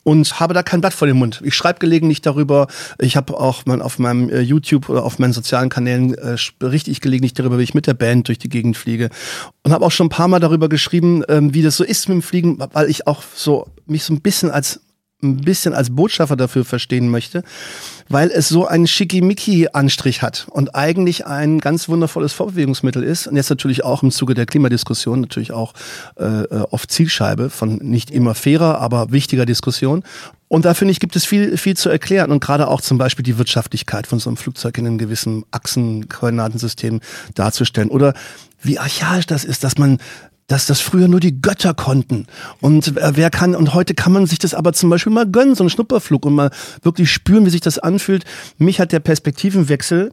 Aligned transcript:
und 0.04 0.40
habe 0.40 0.54
da 0.54 0.62
kein 0.62 0.80
Blatt 0.80 0.94
vor 0.94 1.06
dem 1.06 1.18
Mund. 1.18 1.40
Ich 1.44 1.54
schreibe 1.54 1.78
gelegentlich 1.78 2.22
darüber. 2.22 2.66
Ich 2.98 3.16
habe 3.16 3.38
auch 3.38 3.62
mein, 3.66 3.82
auf 3.82 3.98
meinem 3.98 4.28
äh, 4.28 4.40
YouTube 4.40 4.88
oder 4.88 5.04
auf 5.04 5.18
meinen 5.18 5.32
sozialen 5.32 5.68
Kanälen 5.68 6.14
äh, 6.14 6.36
berichte 6.58 6.90
ich 6.90 7.00
gelegentlich 7.00 7.34
darüber, 7.34 7.58
wie 7.58 7.62
ich 7.62 7.74
mit 7.74 7.86
der 7.86 7.94
Band 7.94 8.28
durch 8.28 8.38
die 8.38 8.48
Gegend 8.48 8.76
fliege 8.76 9.10
und 9.62 9.72
habe 9.72 9.84
auch 9.84 9.90
schon 9.90 10.06
ein 10.06 10.10
paar 10.10 10.28
Mal 10.28 10.40
darüber 10.40 10.68
geschrieben, 10.68 11.22
ähm, 11.28 11.54
wie 11.54 11.62
das 11.62 11.76
so 11.76 11.84
ist 11.84 12.08
mit 12.08 12.16
dem 12.16 12.22
Fliegen, 12.22 12.58
weil 12.72 12.90
ich 12.90 13.06
auch 13.06 13.22
so 13.34 13.66
mich 13.86 14.04
so 14.04 14.12
ein 14.12 14.20
bisschen 14.20 14.50
als 14.50 14.80
ein 15.22 15.36
bisschen 15.36 15.72
als 15.72 15.94
Botschafter 15.94 16.36
dafür 16.36 16.64
verstehen 16.64 17.08
möchte, 17.08 17.42
weil 18.08 18.30
es 18.30 18.48
so 18.48 18.66
einen 18.66 18.86
Schickimicki-Anstrich 18.86 20.22
hat 20.22 20.46
und 20.50 20.74
eigentlich 20.74 21.26
ein 21.26 21.60
ganz 21.60 21.88
wundervolles 21.88 22.32
Fortbewegungsmittel 22.32 23.02
ist 23.02 23.26
und 23.26 23.36
jetzt 23.36 23.50
natürlich 23.50 23.84
auch 23.84 24.02
im 24.02 24.10
Zuge 24.10 24.34
der 24.34 24.46
Klimadiskussion 24.46 25.20
natürlich 25.20 25.52
auch 25.52 25.74
äh, 26.18 26.24
äh 26.24 26.66
oft 26.70 26.90
Zielscheibe 26.90 27.50
von 27.50 27.76
nicht 27.76 28.10
immer 28.10 28.34
fairer, 28.34 28.80
aber 28.80 29.12
wichtiger 29.12 29.46
Diskussion. 29.46 30.02
Und 30.48 30.66
da 30.66 30.74
finde 30.74 30.92
ich, 30.92 31.00
gibt 31.00 31.16
es 31.16 31.24
viel, 31.24 31.56
viel 31.56 31.76
zu 31.76 31.88
erklären 31.88 32.30
und 32.30 32.40
gerade 32.40 32.68
auch 32.68 32.80
zum 32.82 32.98
Beispiel 32.98 33.22
die 33.22 33.38
Wirtschaftlichkeit 33.38 34.06
von 34.06 34.18
so 34.18 34.28
einem 34.28 34.36
Flugzeug 34.36 34.76
in 34.76 34.86
einem 34.86 34.98
gewissen 34.98 35.44
Achsenkoordinatensystem 35.50 37.00
darzustellen 37.34 37.88
oder 37.88 38.12
wie 38.60 38.78
archaisch 38.78 39.26
das 39.26 39.44
ist, 39.44 39.64
dass 39.64 39.78
man 39.78 39.98
dass 40.46 40.66
das 40.66 40.80
früher 40.80 41.08
nur 41.08 41.20
die 41.20 41.40
Götter 41.40 41.74
konnten. 41.74 42.26
Und 42.60 42.94
wer 42.96 43.30
kann, 43.30 43.54
und 43.54 43.74
heute 43.74 43.94
kann 43.94 44.12
man 44.12 44.26
sich 44.26 44.38
das 44.38 44.54
aber 44.54 44.72
zum 44.72 44.90
Beispiel 44.90 45.12
mal 45.12 45.26
gönnen, 45.26 45.54
so 45.54 45.62
einen 45.62 45.70
Schnupperflug 45.70 46.26
und 46.26 46.34
mal 46.34 46.50
wirklich 46.82 47.10
spüren, 47.10 47.46
wie 47.46 47.50
sich 47.50 47.60
das 47.60 47.78
anfühlt. 47.78 48.24
Mich 48.58 48.80
hat 48.80 48.92
der 48.92 49.00
Perspektivenwechsel 49.00 50.12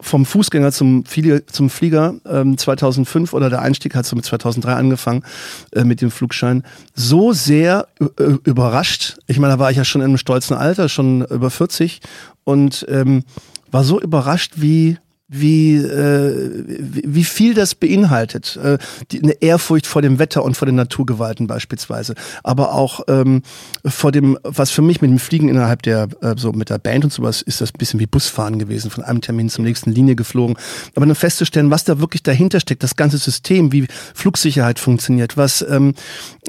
vom 0.00 0.24
Fußgänger 0.24 0.72
zum, 0.72 1.04
Flieger, 1.04 1.46
zum 1.46 1.70
Flieger 1.70 2.14
ähm, 2.26 2.56
2005 2.56 3.32
oder 3.32 3.50
der 3.50 3.62
Einstieg 3.62 3.94
hat 3.94 4.06
so 4.06 4.16
mit 4.16 4.24
2003 4.24 4.72
angefangen 4.72 5.24
äh, 5.72 5.84
mit 5.84 6.00
dem 6.00 6.10
Flugschein, 6.10 6.62
so 6.94 7.32
sehr 7.32 7.88
äh, 8.00 8.24
überrascht. 8.44 9.18
Ich 9.26 9.38
meine, 9.38 9.54
da 9.54 9.58
war 9.58 9.70
ich 9.70 9.76
ja 9.76 9.84
schon 9.84 10.00
in 10.00 10.08
einem 10.08 10.18
stolzen 10.18 10.56
Alter, 10.56 10.88
schon 10.88 11.24
über 11.24 11.50
40 11.50 12.00
und 12.44 12.86
ähm, 12.88 13.24
war 13.70 13.84
so 13.84 14.00
überrascht, 14.00 14.54
wie 14.56 14.98
wie, 15.28 15.76
äh, 15.76 16.64
wie 16.66 17.24
viel 17.24 17.52
das 17.52 17.74
beinhaltet. 17.74 18.56
Äh, 18.56 18.78
die, 19.12 19.22
eine 19.22 19.32
Ehrfurcht 19.42 19.86
vor 19.86 20.00
dem 20.00 20.18
Wetter 20.18 20.42
und 20.42 20.56
vor 20.56 20.64
den 20.64 20.74
Naturgewalten 20.74 21.46
beispielsweise. 21.46 22.14
Aber 22.42 22.72
auch 22.72 23.00
ähm, 23.08 23.42
vor 23.84 24.10
dem, 24.10 24.38
was 24.42 24.70
für 24.70 24.80
mich 24.80 25.02
mit 25.02 25.10
dem 25.10 25.18
Fliegen 25.18 25.50
innerhalb 25.50 25.82
der, 25.82 26.08
äh, 26.22 26.34
so 26.36 26.52
mit 26.52 26.70
der 26.70 26.78
Band 26.78 27.04
und 27.04 27.12
sowas, 27.12 27.42
ist 27.42 27.60
das 27.60 27.74
ein 27.74 27.78
bisschen 27.78 28.00
wie 28.00 28.06
Busfahren 28.06 28.58
gewesen, 28.58 28.90
von 28.90 29.04
einem 29.04 29.20
Termin 29.20 29.50
zum 29.50 29.64
nächsten 29.64 29.92
Linie 29.92 30.16
geflogen. 30.16 30.56
Aber 30.96 31.04
dann 31.04 31.14
festzustellen, 31.14 31.70
was 31.70 31.84
da 31.84 32.00
wirklich 32.00 32.22
dahinter 32.22 32.58
steckt, 32.60 32.82
das 32.82 32.96
ganze 32.96 33.18
System, 33.18 33.70
wie 33.70 33.86
Flugsicherheit 34.14 34.78
funktioniert, 34.78 35.36
was 35.36 35.60
ähm, 35.68 35.92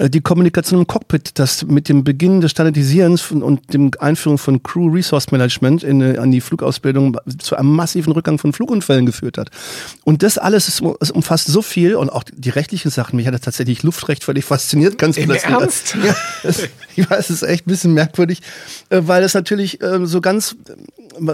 die 0.02 0.22
Kommunikation 0.22 0.80
im 0.80 0.88
Cockpit, 0.88 1.38
das 1.38 1.66
mit 1.66 1.90
dem 1.90 2.06
Beginn 2.06 2.40
des 2.40 2.52
Standardisierens 2.52 3.32
und 3.32 3.74
dem 3.74 3.92
Einführung 4.00 4.38
von 4.38 4.64
Crew 4.64 4.90
Resource 4.90 5.32
Management 5.32 5.84
in, 5.84 6.18
an 6.18 6.32
die 6.32 6.40
Flugausbildung 6.40 7.18
zu 7.40 7.58
einem 7.58 7.76
massiven 7.76 8.14
Rückgang 8.14 8.38
von 8.38 8.54
Flug 8.54 8.69
Flugunfällen 8.70 9.06
geführt 9.08 9.38
hat. 9.38 9.50
Und 10.04 10.22
das 10.22 10.38
alles 10.38 10.68
ist, 10.68 10.84
ist 11.00 11.12
umfasst 11.12 11.48
so 11.48 11.62
viel 11.62 11.96
und 11.96 12.10
auch 12.10 12.24
die 12.32 12.50
rechtlichen 12.50 12.92
Sachen. 12.92 13.16
Mich 13.16 13.26
hat 13.26 13.34
das 13.34 13.42
tatsächlich 13.42 13.82
Luftrecht 13.82 14.24
völlig 14.24 14.46
fasziniert, 14.46 14.98
ganz 15.00 15.18
Im 15.18 15.26
plötzlich. 15.26 15.52
Ernst? 15.52 15.98
Ja, 16.10 16.16
das, 16.44 16.70
ich 16.96 17.10
weiß, 17.10 17.30
es 17.30 17.42
ist 17.42 17.44
echt 17.44 17.66
ein 17.66 17.72
bisschen 17.72 17.94
merkwürdig, 17.94 18.42
äh, 18.90 19.02
weil 19.02 19.24
es 19.24 19.34
natürlich 19.34 19.82
äh, 19.82 20.06
so 20.06 20.22
ganz 20.22 20.56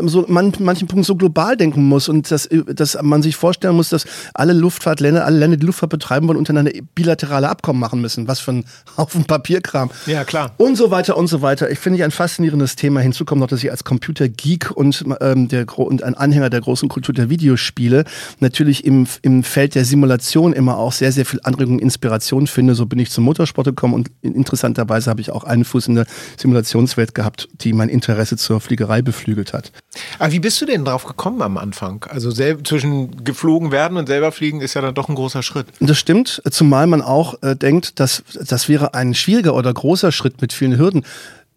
so 0.05 0.25
man, 0.27 0.53
manchen 0.59 0.87
Punkten 0.87 1.03
so 1.03 1.15
global 1.15 1.57
denken 1.57 1.83
muss 1.83 2.09
und 2.09 2.29
dass, 2.31 2.49
dass 2.49 2.97
man 3.01 3.21
sich 3.21 3.35
vorstellen 3.35 3.75
muss, 3.75 3.89
dass 3.89 4.05
alle 4.33 4.53
Luftfahrtländer, 4.53 5.25
alle 5.25 5.37
Länder, 5.37 5.57
die 5.57 5.65
Luftfahrt 5.65 5.91
betreiben 5.91 6.27
wollen, 6.27 6.37
untereinander 6.37 6.71
bilaterale 6.95 7.49
Abkommen 7.49 7.79
machen 7.79 8.01
müssen. 8.01 8.27
Was 8.27 8.39
für 8.39 8.53
ein 8.53 8.65
Haufen 8.97 9.25
Papierkram. 9.25 9.91
Ja, 10.05 10.23
klar. 10.23 10.53
Und 10.57 10.75
so 10.75 10.91
weiter 10.91 11.17
und 11.17 11.27
so 11.27 11.41
weiter. 11.41 11.69
Ich 11.69 11.79
finde 11.79 11.97
ich 11.97 12.03
ein 12.03 12.11
faszinierendes 12.11 12.75
Thema. 12.75 12.99
Hinzu 13.01 13.25
kommt 13.25 13.41
noch, 13.41 13.47
dass 13.47 13.63
ich 13.63 13.71
als 13.71 13.83
Computergeek 13.83 14.71
und, 14.71 15.03
ähm, 15.21 15.47
der, 15.47 15.77
und 15.77 16.03
ein 16.03 16.15
Anhänger 16.15 16.49
der 16.49 16.61
großen 16.61 16.89
Kultur 16.89 17.13
der 17.13 17.24
Videospiele 17.29 18.05
natürlich 18.39 18.85
im, 18.85 19.07
im 19.21 19.43
Feld 19.43 19.75
der 19.75 19.85
Simulation 19.85 20.53
immer 20.53 20.77
auch 20.77 20.91
sehr, 20.91 21.11
sehr 21.11 21.25
viel 21.25 21.39
Anregung 21.43 21.75
und 21.75 21.81
Inspiration 21.81 22.47
finde. 22.47 22.75
So 22.75 22.85
bin 22.85 22.99
ich 22.99 23.11
zum 23.11 23.23
Motorsport 23.23 23.67
gekommen 23.67 23.93
und 23.93 24.11
interessanterweise 24.21 25.09
habe 25.09 25.21
ich 25.21 25.31
auch 25.31 25.43
einen 25.43 25.65
Fuß 25.65 25.87
in 25.87 25.95
der 25.95 26.05
Simulationswelt 26.37 27.15
gehabt, 27.15 27.47
die 27.53 27.73
mein 27.73 27.89
Interesse 27.89 28.37
zur 28.37 28.61
Fliegerei 28.61 29.01
beflügelt 29.01 29.53
hat. 29.53 29.71
Aber 30.19 30.31
wie 30.31 30.39
bist 30.39 30.61
du 30.61 30.65
denn 30.65 30.85
drauf 30.85 31.05
gekommen 31.05 31.41
am 31.41 31.57
Anfang? 31.57 32.05
Also 32.09 32.31
zwischen 32.31 33.23
geflogen 33.23 33.71
werden 33.71 33.97
und 33.97 34.07
selber 34.07 34.31
fliegen 34.31 34.61
ist 34.61 34.73
ja 34.73 34.81
dann 34.81 34.95
doch 34.95 35.09
ein 35.09 35.15
großer 35.15 35.43
Schritt. 35.43 35.67
Das 35.79 35.97
stimmt, 35.97 36.41
zumal 36.49 36.87
man 36.87 37.01
auch 37.01 37.41
äh, 37.41 37.55
denkt, 37.55 37.99
dass 37.99 38.23
das 38.33 38.69
wäre 38.69 38.93
ein 38.93 39.13
schwieriger 39.13 39.55
oder 39.55 39.73
großer 39.73 40.11
Schritt 40.11 40.41
mit 40.41 40.53
vielen 40.53 40.77
Hürden. 40.77 41.05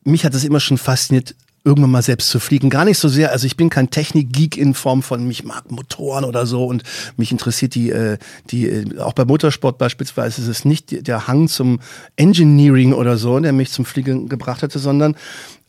Mich 0.05 0.25
hat 0.25 0.34
es 0.34 0.45
immer 0.45 0.61
schon 0.61 0.78
fasziniert, 0.78 1.34
irgendwann 1.65 1.91
mal 1.91 2.03
selbst 2.03 2.29
zu 2.29 2.41
fliegen. 2.41 2.71
Gar 2.71 2.85
nicht 2.85 2.99
so 2.99 3.09
sehr, 3.09 3.33
also 3.33 3.47
ich 3.47 3.57
bin 3.57 3.71
kein 3.71 3.91
Technik-Geek 3.91 4.57
in 4.57 4.75
Form 4.75 5.03
von, 5.03 5.27
mich 5.27 5.45
mag 5.45 5.71
Motoren 5.71 6.25
oder 6.25 6.47
so 6.47 6.65
und 6.65 6.83
mich 7.17 7.33
interessiert 7.33 7.75
die, 7.75 7.91
äh, 7.91 8.19
die 8.51 8.67
äh, 8.67 8.99
auch 8.99 9.13
bei 9.13 9.25
Motorsport 9.25 9.79
beispielsweise 9.79 10.41
ist 10.41 10.49
es 10.49 10.65
nicht 10.65 11.07
der 11.07 11.27
Hang 11.27 11.49
zum 11.49 11.81
Engineering 12.17 12.93
oder 12.93 13.17
so, 13.17 13.39
der 13.39 13.53
mich 13.53 13.71
zum 13.71 13.85
Fliegen 13.85 14.29
gebracht 14.29 14.63
hatte, 14.63 14.79
sondern 14.79 15.17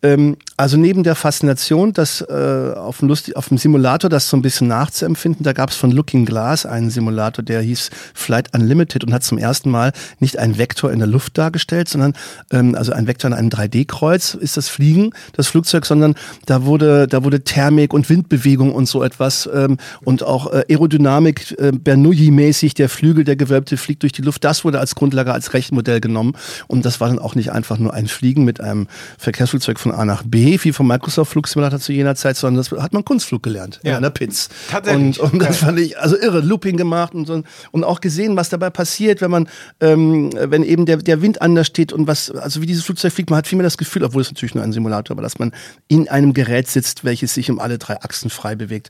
ähm, 0.01 0.37
also 0.55 0.77
neben 0.77 1.03
der 1.03 1.15
Faszination, 1.15 1.93
das 1.93 2.21
äh, 2.21 2.73
auf, 2.75 2.99
dem 2.99 3.07
Lust, 3.07 3.35
auf 3.35 3.49
dem 3.49 3.57
Simulator 3.57 4.09
das 4.09 4.29
so 4.29 4.37
ein 4.37 4.41
bisschen 4.41 4.67
nachzuempfinden, 4.67 5.43
da 5.43 5.53
gab 5.53 5.69
es 5.69 5.75
von 5.75 5.91
Looking 5.91 6.25
Glass 6.25 6.65
einen 6.65 6.89
Simulator, 6.89 7.43
der 7.43 7.61
hieß 7.61 7.89
Flight 8.13 8.53
Unlimited 8.53 9.03
und 9.03 9.13
hat 9.13 9.23
zum 9.23 9.37
ersten 9.37 9.69
Mal 9.69 9.91
nicht 10.19 10.37
einen 10.37 10.57
Vektor 10.57 10.91
in 10.91 10.99
der 10.99 11.07
Luft 11.07 11.37
dargestellt, 11.37 11.89
sondern 11.89 12.13
ähm, 12.51 12.75
also 12.75 12.93
ein 12.93 13.07
Vektor 13.07 13.29
in 13.29 13.33
einem 13.33 13.49
3D-Kreuz 13.49 14.35
ist 14.35 14.57
das 14.57 14.69
Fliegen, 14.69 15.11
das 15.33 15.47
Flugzeug, 15.47 15.85
sondern 15.85 16.15
da 16.45 16.65
wurde 16.65 17.07
da 17.07 17.23
wurde 17.23 17.41
Thermik 17.41 17.93
und 17.93 18.09
Windbewegung 18.09 18.73
und 18.73 18.87
so 18.87 19.03
etwas 19.03 19.49
ähm, 19.53 19.77
und 20.03 20.23
auch 20.23 20.51
äh, 20.51 20.65
Aerodynamik 20.69 21.57
äh, 21.57 21.71
Bernoulli-mäßig, 21.71 22.73
der 22.73 22.89
Flügel, 22.89 23.23
der 23.23 23.35
gewölbte 23.35 23.77
fliegt 23.77 24.03
durch 24.03 24.13
die 24.13 24.21
Luft, 24.21 24.43
das 24.43 24.63
wurde 24.63 24.79
als 24.79 24.95
Grundlage 24.95 25.33
als 25.33 25.53
Rechenmodell 25.53 25.99
genommen 25.99 26.33
und 26.67 26.85
das 26.85 26.99
war 26.99 27.09
dann 27.09 27.19
auch 27.19 27.35
nicht 27.35 27.51
einfach 27.51 27.77
nur 27.77 27.93
ein 27.93 28.07
Fliegen 28.07 28.45
mit 28.45 28.61
einem 28.61 28.87
Verkehrsflugzeug 29.17 29.79
von 29.79 29.88
von 29.89 29.99
A 29.99 30.05
nach 30.05 30.23
B, 30.23 30.57
wie 30.61 30.71
vom 30.71 30.87
Microsoft 30.87 31.31
Flugsimulator 31.31 31.79
zu 31.79 31.91
jener 31.91 32.15
Zeit, 32.15 32.37
sondern 32.37 32.63
das 32.63 32.71
hat 32.81 32.93
man 32.93 33.03
Kunstflug 33.03 33.41
gelernt 33.43 33.79
ja. 33.83 33.97
in 33.97 34.03
der 34.03 34.09
Pitz. 34.09 34.49
Tatsächlich. 34.69 35.19
Und, 35.19 35.33
und 35.33 35.41
das 35.41 35.57
fand 35.57 35.79
ich 35.79 35.97
also 35.97 36.17
irre, 36.17 36.41
Looping 36.41 36.77
gemacht 36.77 37.13
und 37.13 37.25
so 37.25 37.43
und 37.71 37.83
auch 37.83 38.01
gesehen, 38.01 38.35
was 38.35 38.49
dabei 38.49 38.69
passiert, 38.69 39.21
wenn 39.21 39.31
man, 39.31 39.49
ähm, 39.79 40.31
wenn 40.33 40.63
eben 40.63 40.85
der, 40.85 40.97
der 40.97 41.21
Wind 41.21 41.41
anders 41.41 41.67
steht 41.67 41.93
und 41.93 42.07
was, 42.07 42.31
also 42.31 42.61
wie 42.61 42.65
dieses 42.65 42.83
Flugzeug 42.83 43.13
fliegt, 43.13 43.29
man 43.29 43.37
hat 43.37 43.47
vielmehr 43.47 43.63
das 43.63 43.77
Gefühl, 43.77 44.03
obwohl 44.03 44.21
es 44.21 44.29
natürlich 44.29 44.55
nur 44.55 44.63
ein 44.63 44.73
Simulator 44.73 45.17
war, 45.17 45.23
dass 45.23 45.39
man 45.39 45.53
in 45.87 46.07
einem 46.07 46.33
Gerät 46.33 46.67
sitzt, 46.67 47.03
welches 47.03 47.33
sich 47.33 47.49
um 47.49 47.59
alle 47.59 47.77
drei 47.77 48.01
Achsen 48.01 48.29
frei 48.29 48.55
bewegt. 48.55 48.89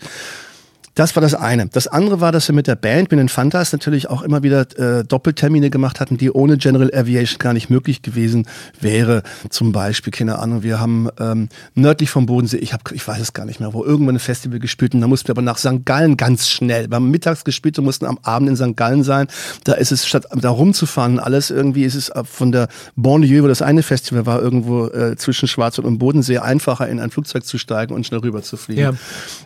Das 0.95 1.15
war 1.15 1.21
das 1.21 1.33
eine. 1.33 1.67
Das 1.67 1.87
andere 1.87 2.21
war, 2.21 2.31
dass 2.31 2.47
wir 2.47 2.55
mit 2.55 2.67
der 2.67 2.75
Band, 2.75 3.11
mit 3.11 3.19
den 3.19 3.29
Fantas 3.29 3.71
natürlich 3.71 4.09
auch 4.09 4.21
immer 4.21 4.43
wieder 4.43 4.67
äh, 4.77 5.03
Doppeltermine 5.03 5.69
gemacht 5.69 5.99
hatten, 5.99 6.17
die 6.17 6.31
ohne 6.31 6.57
General 6.57 6.91
Aviation 6.93 7.39
gar 7.39 7.53
nicht 7.53 7.69
möglich 7.69 8.01
gewesen 8.01 8.47
wäre. 8.79 9.23
Zum 9.49 9.71
Beispiel, 9.71 10.11
keine 10.11 10.39
Ahnung, 10.39 10.63
wir 10.63 10.79
haben 10.79 11.09
ähm, 11.19 11.49
nördlich 11.75 12.09
vom 12.09 12.25
Bodensee, 12.25 12.57
ich, 12.57 12.73
hab, 12.73 12.91
ich 12.91 13.07
weiß 13.07 13.21
es 13.21 13.33
gar 13.33 13.45
nicht 13.45 13.59
mehr, 13.59 13.73
wo 13.73 13.83
irgendwann 13.83 14.15
ein 14.15 14.19
Festival 14.19 14.59
gespielt 14.59 14.93
und 14.93 15.01
da 15.01 15.07
mussten 15.07 15.27
wir 15.27 15.33
aber 15.33 15.41
nach 15.41 15.57
St. 15.57 15.85
Gallen 15.85 16.17
ganz 16.17 16.49
schnell. 16.49 16.89
Wir 16.89 16.95
haben 16.95 17.11
mittags 17.11 17.43
gespielt 17.43 17.77
und 17.79 17.85
mussten 17.85 18.05
am 18.05 18.19
Abend 18.23 18.49
in 18.49 18.55
St. 18.55 18.75
Gallen 18.75 19.03
sein. 19.03 19.27
Da 19.63 19.73
ist 19.73 19.91
es, 19.91 20.05
statt 20.05 20.25
da 20.35 20.49
rumzufahren, 20.49 21.19
alles 21.19 21.49
irgendwie, 21.49 21.83
ist 21.83 21.95
es 21.95 22.11
von 22.25 22.51
der 22.51 22.67
Banlieue, 22.95 23.43
wo 23.43 23.47
das 23.47 23.61
eine 23.61 23.83
Festival 23.83 24.25
war, 24.25 24.41
irgendwo 24.41 24.87
äh, 24.87 25.15
zwischen 25.15 25.47
Schwarzwald 25.47 25.87
und 25.87 25.99
Bodensee, 25.99 26.39
einfacher 26.39 26.87
in 26.87 26.99
ein 26.99 27.11
Flugzeug 27.11 27.45
zu 27.45 27.57
steigen 27.57 27.93
und 27.93 28.05
schnell 28.05 28.19
rüber 28.19 28.41
zu 28.41 28.57
fliegen. 28.57 28.81
Ja. 28.81 28.89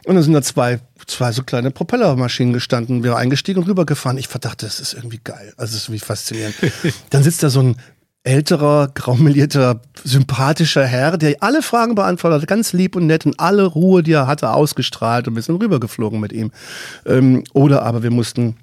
Und 0.05 0.15
dann 0.15 0.23
sind 0.23 0.33
da 0.33 0.41
zwei, 0.41 0.79
zwei 1.07 1.31
so 1.31 1.43
kleine 1.43 1.71
Propellermaschinen 1.71 2.53
gestanden. 2.53 3.03
Wir 3.03 3.11
sind 3.11 3.19
eingestiegen 3.19 3.61
und 3.61 3.69
rübergefahren. 3.69 4.17
Ich 4.17 4.27
verdachte, 4.27 4.65
das 4.65 4.79
ist 4.79 4.93
irgendwie 4.93 5.19
geil. 5.23 5.53
Also, 5.57 5.73
das 5.73 5.83
ist 5.83 5.87
irgendwie 5.89 6.05
faszinierend. 6.05 6.55
Dann 7.09 7.23
sitzt 7.23 7.43
da 7.43 7.49
so 7.49 7.61
ein 7.61 7.75
älterer, 8.23 8.89
graumelierter, 8.93 9.81
sympathischer 10.03 10.85
Herr, 10.85 11.17
der 11.17 11.35
alle 11.41 11.61
Fragen 11.61 11.95
beantwortet 11.95 12.41
hat, 12.41 12.47
ganz 12.47 12.71
lieb 12.71 12.95
und 12.95 13.05
nett 13.05 13.25
und 13.25 13.39
alle 13.39 13.65
Ruhe, 13.65 14.01
die 14.01 14.13
er 14.13 14.27
hatte, 14.27 14.51
ausgestrahlt 14.51 15.27
und 15.27 15.35
wir 15.35 15.41
sind 15.41 15.61
rübergeflogen 15.61 16.19
mit 16.19 16.31
ihm. 16.31 16.51
Ähm, 17.05 17.43
oder 17.53 17.83
aber 17.83 18.01
wir 18.01 18.11
mussten 18.11 18.55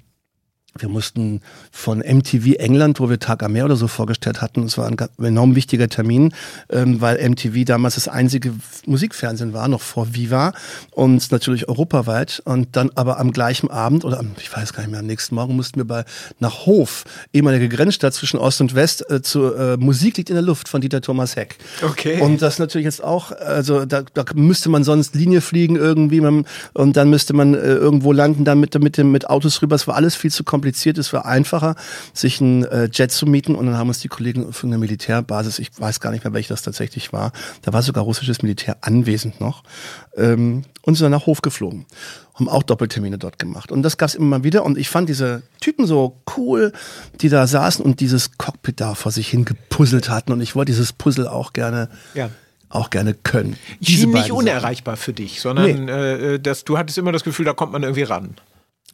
wir 0.79 0.87
mussten 0.87 1.41
von 1.69 1.99
MTV 1.99 2.53
England, 2.57 3.01
wo 3.01 3.09
wir 3.09 3.19
Tag 3.19 3.43
am 3.43 3.51
Meer 3.51 3.65
oder 3.65 3.75
so 3.75 3.87
vorgestellt 3.87 4.41
hatten, 4.41 4.63
es 4.63 4.77
war 4.77 4.87
ein 4.87 4.97
enorm 5.21 5.55
wichtiger 5.55 5.89
Termin, 5.89 6.33
ähm, 6.69 7.01
weil 7.01 7.17
MTV 7.29 7.65
damals 7.65 7.95
das 7.95 8.07
einzige 8.07 8.53
Musikfernsehen 8.85 9.51
war, 9.51 9.67
noch 9.67 9.81
vor 9.81 10.13
Viva 10.13 10.53
und 10.91 11.29
natürlich 11.31 11.67
europaweit. 11.67 12.41
Und 12.45 12.77
dann 12.77 12.89
aber 12.95 13.19
am 13.19 13.33
gleichen 13.33 13.69
Abend 13.69 14.05
oder 14.05 14.19
am, 14.19 14.31
ich 14.39 14.55
weiß 14.55 14.71
gar 14.71 14.83
nicht 14.83 14.91
mehr, 14.91 15.01
am 15.01 15.07
nächsten 15.07 15.35
Morgen 15.35 15.57
mussten 15.57 15.77
wir 15.77 15.85
bei 15.85 16.05
nach 16.39 16.65
Hof, 16.65 17.03
ehemalige 17.33 17.67
Grenzstadt 17.67 18.13
zwischen 18.13 18.39
Ost 18.39 18.61
und 18.61 18.73
West, 18.73 19.09
äh, 19.11 19.21
zu 19.21 19.53
äh, 19.53 19.75
Musik 19.75 20.17
liegt 20.17 20.29
in 20.29 20.35
der 20.35 20.43
Luft 20.43 20.69
von 20.69 20.79
Dieter 20.79 21.01
Thomas 21.01 21.35
Heck. 21.35 21.57
Okay. 21.81 22.21
Und 22.21 22.41
das 22.41 22.59
natürlich 22.59 22.85
jetzt 22.85 23.03
auch, 23.03 23.33
also 23.33 23.85
da, 23.85 24.03
da 24.13 24.23
müsste 24.35 24.69
man 24.69 24.85
sonst 24.85 25.15
Linie 25.15 25.41
fliegen 25.41 25.75
irgendwie 25.75 26.21
man, 26.21 26.45
und 26.73 26.95
dann 26.95 27.09
müsste 27.09 27.33
man 27.33 27.55
äh, 27.55 27.57
irgendwo 27.57 28.13
landen, 28.13 28.45
dann 28.45 28.61
mit, 28.61 28.79
mit, 28.81 28.97
mit 28.97 29.29
Autos 29.29 29.61
rüber. 29.61 29.75
Es 29.75 29.85
war 29.85 29.95
alles 29.95 30.15
viel 30.15 30.31
zu 30.31 30.45
kompliziert 30.45 30.60
kompliziert. 30.61 30.99
Es 30.99 31.11
war 31.11 31.25
einfacher, 31.25 31.75
sich 32.13 32.39
einen 32.39 32.63
äh, 32.65 32.87
Jet 32.93 33.11
zu 33.11 33.25
mieten. 33.25 33.55
Und 33.55 33.65
dann 33.65 33.77
haben 33.77 33.87
uns 33.87 33.99
die 33.99 34.07
Kollegen 34.07 34.53
von 34.53 34.69
der 34.69 34.77
Militärbasis, 34.77 35.57
ich 35.57 35.69
weiß 35.75 35.99
gar 35.99 36.11
nicht 36.11 36.23
mehr, 36.23 36.33
welche 36.33 36.49
das 36.49 36.61
tatsächlich 36.61 37.11
war, 37.11 37.31
da 37.63 37.73
war 37.73 37.81
sogar 37.81 38.03
russisches 38.03 38.43
Militär 38.43 38.77
anwesend 38.81 39.41
noch, 39.41 39.63
ähm, 40.15 40.63
und 40.83 40.95
sind 40.95 41.05
dann 41.05 41.11
nach 41.11 41.25
Hof 41.25 41.41
geflogen. 41.41 41.87
Haben 42.35 42.47
auch 42.47 42.61
Doppeltermine 42.61 43.17
dort 43.17 43.39
gemacht. 43.39 43.71
Und 43.71 43.81
das 43.81 43.97
gab 43.97 44.09
es 44.09 44.15
immer 44.15 44.37
mal 44.37 44.43
wieder. 44.43 44.63
Und 44.63 44.77
ich 44.77 44.89
fand 44.89 45.09
diese 45.09 45.41
Typen 45.59 45.87
so 45.87 46.21
cool, 46.37 46.73
die 47.21 47.29
da 47.29 47.47
saßen 47.47 47.83
und 47.83 47.99
dieses 47.99 48.37
Cockpit 48.37 48.79
da 48.79 48.93
vor 48.93 49.11
sich 49.11 49.29
hin 49.29 49.45
gepuzzelt 49.45 50.09
hatten. 50.09 50.31
Und 50.31 50.41
ich 50.41 50.55
wollte 50.55 50.71
dieses 50.71 50.93
Puzzle 50.93 51.27
auch 51.27 51.53
gerne 51.53 51.89
ja 52.13 52.29
auch 52.69 52.89
gerne 52.89 53.13
können. 53.13 53.57
Schien 53.81 54.11
nicht 54.11 54.31
unerreichbar 54.31 54.95
Sachen. 54.95 55.03
für 55.03 55.11
dich, 55.13 55.41
sondern 55.41 55.85
nee. 55.85 55.91
äh, 55.91 56.39
dass 56.39 56.63
du 56.63 56.77
hattest 56.77 56.97
immer 56.97 57.11
das 57.11 57.25
Gefühl, 57.25 57.43
da 57.43 57.51
kommt 57.51 57.73
man 57.73 57.83
irgendwie 57.83 58.03
ran 58.03 58.35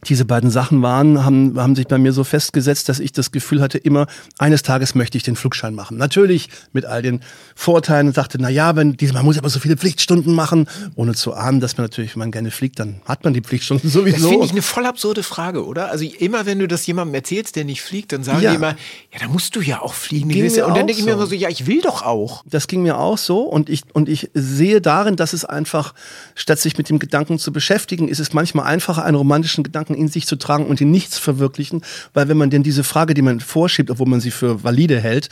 diese 0.06 0.26
beiden 0.26 0.52
Sachen 0.52 0.84
waren, 0.84 1.26
haben, 1.26 1.60
haben 1.60 1.76
sich 1.76 1.88
bei 1.88 1.98
mir 1.98 2.14
so 2.14 2.24
festgesetzt, 2.24 2.88
dass 2.88 3.00
ich 3.00 3.14
das 3.14 3.32
Gefühl 3.32 3.62
hatte, 3.62 3.80
immer 3.80 4.06
eines 4.38 4.62
Tages 4.62 4.94
möchte 4.94 5.18
ich 5.18 5.24
den 5.24 5.36
Flugschein 5.36 5.74
machen. 5.74 5.98
Natürlich 5.98 6.50
mit 6.72 6.86
all 6.86 7.02
den 7.02 7.22
Vorteilen 7.56 8.08
und 8.08 8.14
sagte, 8.14 8.38
na 8.40 8.50
ja, 8.50 8.76
wenn 8.76 8.96
man 9.14 9.26
muss 9.26 9.40
aber 9.40 9.50
so 9.50 9.60
viele 9.60 9.76
Pflichtstunden 9.76 10.36
machen, 10.36 10.68
ohne 10.96 11.16
zu 11.16 11.34
ahnen, 11.34 11.60
dass 11.62 11.78
man 11.78 11.86
natürlich, 11.86 12.16
wenn 12.16 12.20
man 12.20 12.32
gerne 12.32 12.52
fliegt, 12.52 12.80
dann 12.80 13.02
hat 13.06 13.24
man 13.24 13.34
die 13.34 13.42
Pflichtstunden 13.42 13.90
sowieso. 13.90 14.18
Das 14.18 14.30
finde 14.30 14.46
ich 14.46 14.52
eine 14.52 14.62
voll 14.62 14.86
absurde 14.86 15.24
Frage, 15.24 15.66
oder? 15.66 15.90
Also 15.90 16.06
immer 16.06 16.46
wenn 16.46 16.60
du 16.60 16.68
das 16.68 16.86
jemandem 16.86 17.16
erzählst, 17.16 17.56
der 17.56 17.66
nicht 17.66 17.82
fliegt, 17.82 18.12
dann 18.12 18.24
sagen 18.24 18.42
ja. 18.42 18.52
die 18.52 18.56
immer, 18.56 18.76
ja, 19.12 19.20
da 19.20 19.28
musst 19.28 19.56
du 19.56 19.62
ja 19.62 19.82
auch 19.82 19.96
fliegen. 19.96 20.30
Ging 20.30 20.46
und 20.46 20.58
dann 20.58 20.76
denke 20.76 20.92
ich 20.92 21.00
so. 21.00 21.06
mir 21.06 21.14
immer 21.14 21.26
so, 21.26 21.34
ja, 21.34 21.50
ich 21.50 21.66
will 21.66 21.82
doch 21.82 22.04
auch. 22.04 22.44
Das 22.46 22.68
ging 22.68 22.84
mir 22.84 23.00
auch 23.00 23.18
so 23.18 23.42
und 23.42 23.68
ich, 23.68 23.82
und 23.94 24.10
ich 24.10 24.30
sehe 24.36 24.80
darin, 24.80 25.16
dass 25.16 25.34
es 25.34 25.44
einfach, 25.44 25.96
statt 26.36 26.60
sich 26.60 26.78
mit 26.78 26.90
dem 26.90 27.00
Gedanken 27.00 27.40
zu 27.40 27.52
beschäftigen, 27.52 28.08
ist 28.08 28.20
es 28.20 28.34
manchmal 28.34 28.68
einfacher, 28.68 29.04
einen 29.04 29.16
romantischen 29.16 29.64
Gedanken 29.64 29.87
in 29.96 30.08
sich 30.08 30.28
zu 30.28 30.36
tragen 30.36 30.66
und 30.66 30.82
in 30.82 30.92
nichts 30.92 31.18
verwirklichen, 31.18 31.82
weil 32.14 32.28
wenn 32.28 32.38
man 32.38 32.50
denn 32.50 32.64
diese 32.64 32.84
Frage, 32.84 33.14
die 33.14 33.22
man 33.22 33.40
vorschiebt, 33.40 33.90
obwohl 33.90 34.08
man 34.08 34.22
sie 34.22 34.32
für 34.32 34.64
valide 34.64 35.00
hält, 35.00 35.30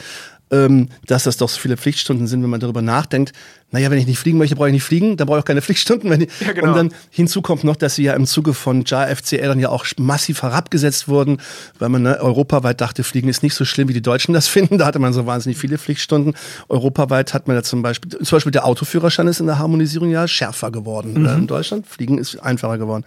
ähm, 0.52 0.90
dass 1.08 1.24
das 1.24 1.38
doch 1.38 1.50
so 1.50 1.60
viele 1.60 1.78
Pflichtstunden 1.78 2.28
sind, 2.28 2.44
wenn 2.44 2.50
man 2.50 2.60
darüber 2.60 2.82
nachdenkt, 2.82 3.34
naja, 3.72 3.92
wenn 3.92 3.98
ich 3.98 4.08
nicht 4.08 4.20
fliegen 4.20 4.38
möchte, 4.38 4.56
brauche 4.56 4.70
ich 4.70 4.74
nicht 4.74 4.84
fliegen, 4.84 5.18
dann 5.18 5.28
brauche 5.28 5.40
ich 5.40 5.42
auch 5.42 5.48
keine 5.48 5.62
Pflichtstunden. 5.62 6.10
Wenn 6.10 6.22
ich, 6.22 6.30
ja, 6.40 6.54
genau. 6.54 6.70
Und 6.70 6.78
dann 6.78 6.94
hinzu 7.10 7.42
kommt 7.42 7.64
noch, 7.64 7.76
dass 7.76 7.96
sie 7.96 8.04
ja 8.04 8.14
im 8.14 8.26
Zuge 8.26 8.54
von 8.54 8.84
JFCL 8.86 9.48
dann 9.48 9.60
ja 9.60 9.70
auch 9.70 9.86
massiv 9.98 10.44
herabgesetzt 10.44 11.08
wurden, 11.08 11.42
weil 11.80 11.90
man 11.90 12.04
ne, 12.04 12.20
europaweit 12.22 12.80
dachte, 12.80 13.04
Fliegen 13.04 13.28
ist 13.28 13.44
nicht 13.44 13.54
so 13.54 13.66
schlimm, 13.66 13.90
wie 13.90 13.94
die 13.94 14.02
Deutschen 14.02 14.34
das 14.34 14.48
finden. 14.56 14.78
Da 14.78 14.86
hatte 14.86 15.00
man 15.00 15.14
so 15.14 15.26
wahnsinnig 15.26 15.58
viele 15.58 15.78
Pflichtstunden. 15.78 16.36
Europaweit 16.70 17.34
hat 17.34 17.48
man 17.48 17.58
ja 17.58 17.64
zum 17.64 17.82
Beispiel, 17.82 18.12
zum 18.12 18.36
Beispiel 18.38 18.52
der 18.52 18.66
Autoführerschein 18.66 19.28
ist 19.28 19.40
in 19.40 19.48
der 19.48 19.60
Harmonisierung 19.60 20.10
ja 20.10 20.28
schärfer 20.28 20.72
geworden. 20.72 21.14
Mhm. 21.22 21.28
In 21.28 21.48
Deutschland, 21.48 21.88
Fliegen 21.88 22.18
ist 22.18 22.38
einfacher 22.38 22.78
geworden. 22.78 23.04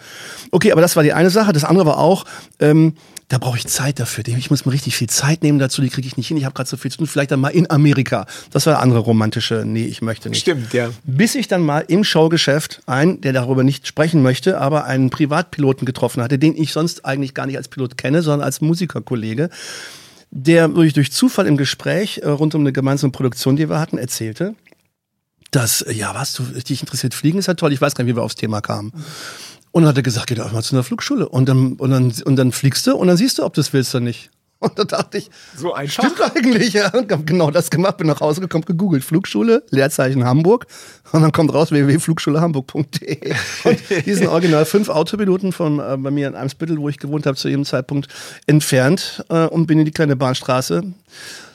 Okay, 0.51 0.73
aber 0.73 0.83
das 0.83 0.97
war 0.97 1.03
die 1.03 1.13
eine 1.13 1.31
Sache. 1.31 1.53
Das 1.53 1.65
andere 1.65 1.87
war 1.87 1.99
auch, 1.99 2.25
ähm, 2.59 2.95
da 3.29 3.37
brauche 3.37 3.59
ich 3.59 3.67
Zeit 3.67 4.01
dafür. 4.01 4.27
Ich 4.27 4.51
muss 4.51 4.65
mir 4.65 4.73
richtig 4.73 4.97
viel 4.97 5.09
Zeit 5.09 5.43
nehmen 5.43 5.59
dazu, 5.59 5.83
die 5.83 5.91
kriege 5.91 6.07
ich 6.07 6.17
nicht 6.17 6.29
hin. 6.29 6.39
Ich 6.39 6.47
habe 6.47 6.55
gerade 6.55 6.69
so 6.69 6.79
viel 6.79 6.91
zu 6.91 6.99
tun. 6.99 7.07
Vielleicht 7.07 7.31
dann 7.31 7.41
mal 7.41 7.51
in 7.51 7.71
Amerika. 7.71 8.27
Das 8.51 8.65
war 8.65 8.75
der 8.75 8.83
andere 8.83 9.01
romantische, 9.01 9.65
nee, 9.67 9.85
ich 9.85 10.01
möchte 10.01 10.31
nicht. 10.31 10.41
Stimmt, 10.41 10.73
ja. 10.73 10.91
Bis 11.05 11.35
ich 11.35 11.47
dann 11.47 11.61
mal 11.61 11.85
im 11.89 12.05
Showgeschäft 12.05 12.81
einen, 12.87 13.21
der 13.21 13.35
darüber 13.35 13.65
nicht 13.65 13.87
sprechen 13.87 14.23
möchte, 14.23 14.59
aber 14.59 14.87
einen 14.87 15.11
Privatpiloten 15.11 15.85
getroffen 15.85 16.23
hatte, 16.23 16.39
den 16.39 16.57
ich 16.57 16.73
sonst 16.73 17.05
eigentlich 17.05 17.35
gar 17.35 17.45
nicht 17.45 17.59
als 17.59 17.69
Pilot 17.69 17.99
kenne, 17.99 18.23
sondern 18.23 18.47
als 18.47 18.63
Musikerkollege, 18.63 19.51
der 20.31 20.69
durch, 20.69 20.95
durch 20.95 21.13
Zufall 21.13 21.47
im 21.47 21.59
Gespräch 21.59 22.19
äh, 22.19 22.29
rund 22.29 22.55
um 22.55 22.63
eine 22.63 22.73
gemeinsame 22.73 23.13
Produktion, 23.13 23.57
die 23.57 23.69
wir 23.69 23.79
hatten, 23.79 23.99
erzählte, 23.99 24.55
dass, 25.51 25.85
ja, 25.91 26.15
was, 26.15 26.35
du 26.35 26.45
dich 26.45 26.81
interessiert, 26.81 27.15
Fliegen 27.15 27.39
ist 27.39 27.47
ja 27.47 27.55
toll. 27.55 27.73
Ich 27.73 27.81
weiß 27.81 27.95
gar 27.95 28.05
nicht, 28.05 28.13
wie 28.13 28.17
wir 28.19 28.23
aufs 28.23 28.35
Thema 28.35 28.61
kamen. 28.61 28.93
Und 29.79 29.85
dann 29.85 29.91
hat 29.91 29.97
er 29.97 30.03
gesagt, 30.03 30.27
geh 30.27 30.35
doch 30.35 30.51
mal 30.51 30.61
zu 30.61 30.75
einer 30.75 30.83
Flugschule. 30.83 31.29
Und 31.29 31.49
dann, 31.49 31.75
und, 31.75 31.91
dann, 31.91 32.13
und 32.25 32.35
dann 32.35 32.51
fliegst 32.51 32.85
du 32.89 32.97
und 32.97 33.07
dann 33.07 33.17
siehst 33.17 33.39
du, 33.39 33.45
ob 33.45 33.55
du 33.55 33.61
es 33.61 33.73
willst 33.73 33.95
oder 33.95 34.03
nicht. 34.03 34.29
Und 34.59 34.77
da 34.77 34.83
dachte 34.83 35.19
ich, 35.19 35.31
so 35.57 35.73
einfach. 35.73 36.03
Stimmt 36.03 36.21
eigentlich, 36.21 36.73
ja. 36.73 36.93
Und 36.93 37.13
hab 37.13 37.25
genau 37.25 37.53
das 37.53 37.71
gemacht, 37.71 37.99
bin 37.99 38.09
nach 38.09 38.21
Hause 38.21 38.41
gekommen, 38.41 38.65
gegoogelt, 38.65 39.05
Flugschule, 39.05 39.63
Leerzeichen 39.71 40.25
Hamburg. 40.25 40.67
Und 41.13 41.23
dann 41.23 41.31
kommt 41.31 41.55
raus 41.55 41.71
www.flugschulehamburg.de. 41.71 43.35
Und 43.63 43.79
die 44.05 44.15
sind 44.15 44.27
original 44.27 44.65
fünf 44.65 44.89
Autopiloten 44.89 45.53
von 45.53 45.79
äh, 45.79 45.97
bei 45.97 46.11
mir 46.11 46.27
in 46.27 46.35
Eimsbüttel, 46.35 46.79
wo 46.79 46.89
ich 46.89 46.99
gewohnt 46.99 47.25
habe, 47.27 47.37
zu 47.37 47.49
jedem 47.49 47.65
Zeitpunkt 47.65 48.09
entfernt 48.49 49.25
äh, 49.29 49.47
und 49.47 49.69
bin 49.69 49.79
in 49.79 49.85
die 49.85 49.93
kleine 49.93 50.17
Bahnstraße 50.17 50.93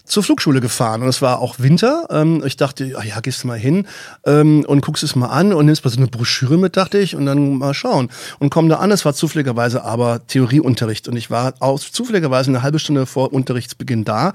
zur 0.06 0.24
Flugschule 0.24 0.60
gefahren 0.60 1.02
und 1.02 1.08
es 1.08 1.22
war 1.22 1.40
auch 1.40 1.60
Winter. 1.60 2.08
Ähm, 2.10 2.44
ich 2.46 2.58
dachte, 2.58 2.94
ach 2.98 3.04
ja, 3.04 3.20
gehst 3.22 3.44
du 3.44 3.48
mal 3.48 3.58
hin 3.58 3.88
ähm, 4.26 4.66
und 4.68 4.82
guckst 4.82 5.04
es 5.04 5.16
mal 5.16 5.28
an 5.28 5.54
und 5.54 5.66
nimmst 5.66 5.86
mal 5.86 5.92
so 5.92 5.98
eine 5.98 6.08
Broschüre 6.08 6.58
mit, 6.58 6.76
dachte 6.76 6.98
ich, 6.98 7.16
und 7.16 7.26
dann 7.26 7.58
mal 7.58 7.74
schauen. 7.74 8.10
Und 8.40 8.50
komm 8.50 8.68
da 8.68 8.78
an, 8.78 8.92
es 8.92 9.06
war 9.06 9.14
zufälligerweise 9.14 9.84
aber 9.84 10.26
Theorieunterricht 10.28 11.08
und 11.08 11.16
ich 11.16 11.32
war 11.32 11.54
aus 11.60 11.92
zufälligerweise 11.92 12.50
eine 12.50 12.64
halbe 12.64 12.80
Stunde 12.80 13.06
vor 13.06 13.32
Unterrichtsbeginn 13.32 14.04
da. 14.04 14.34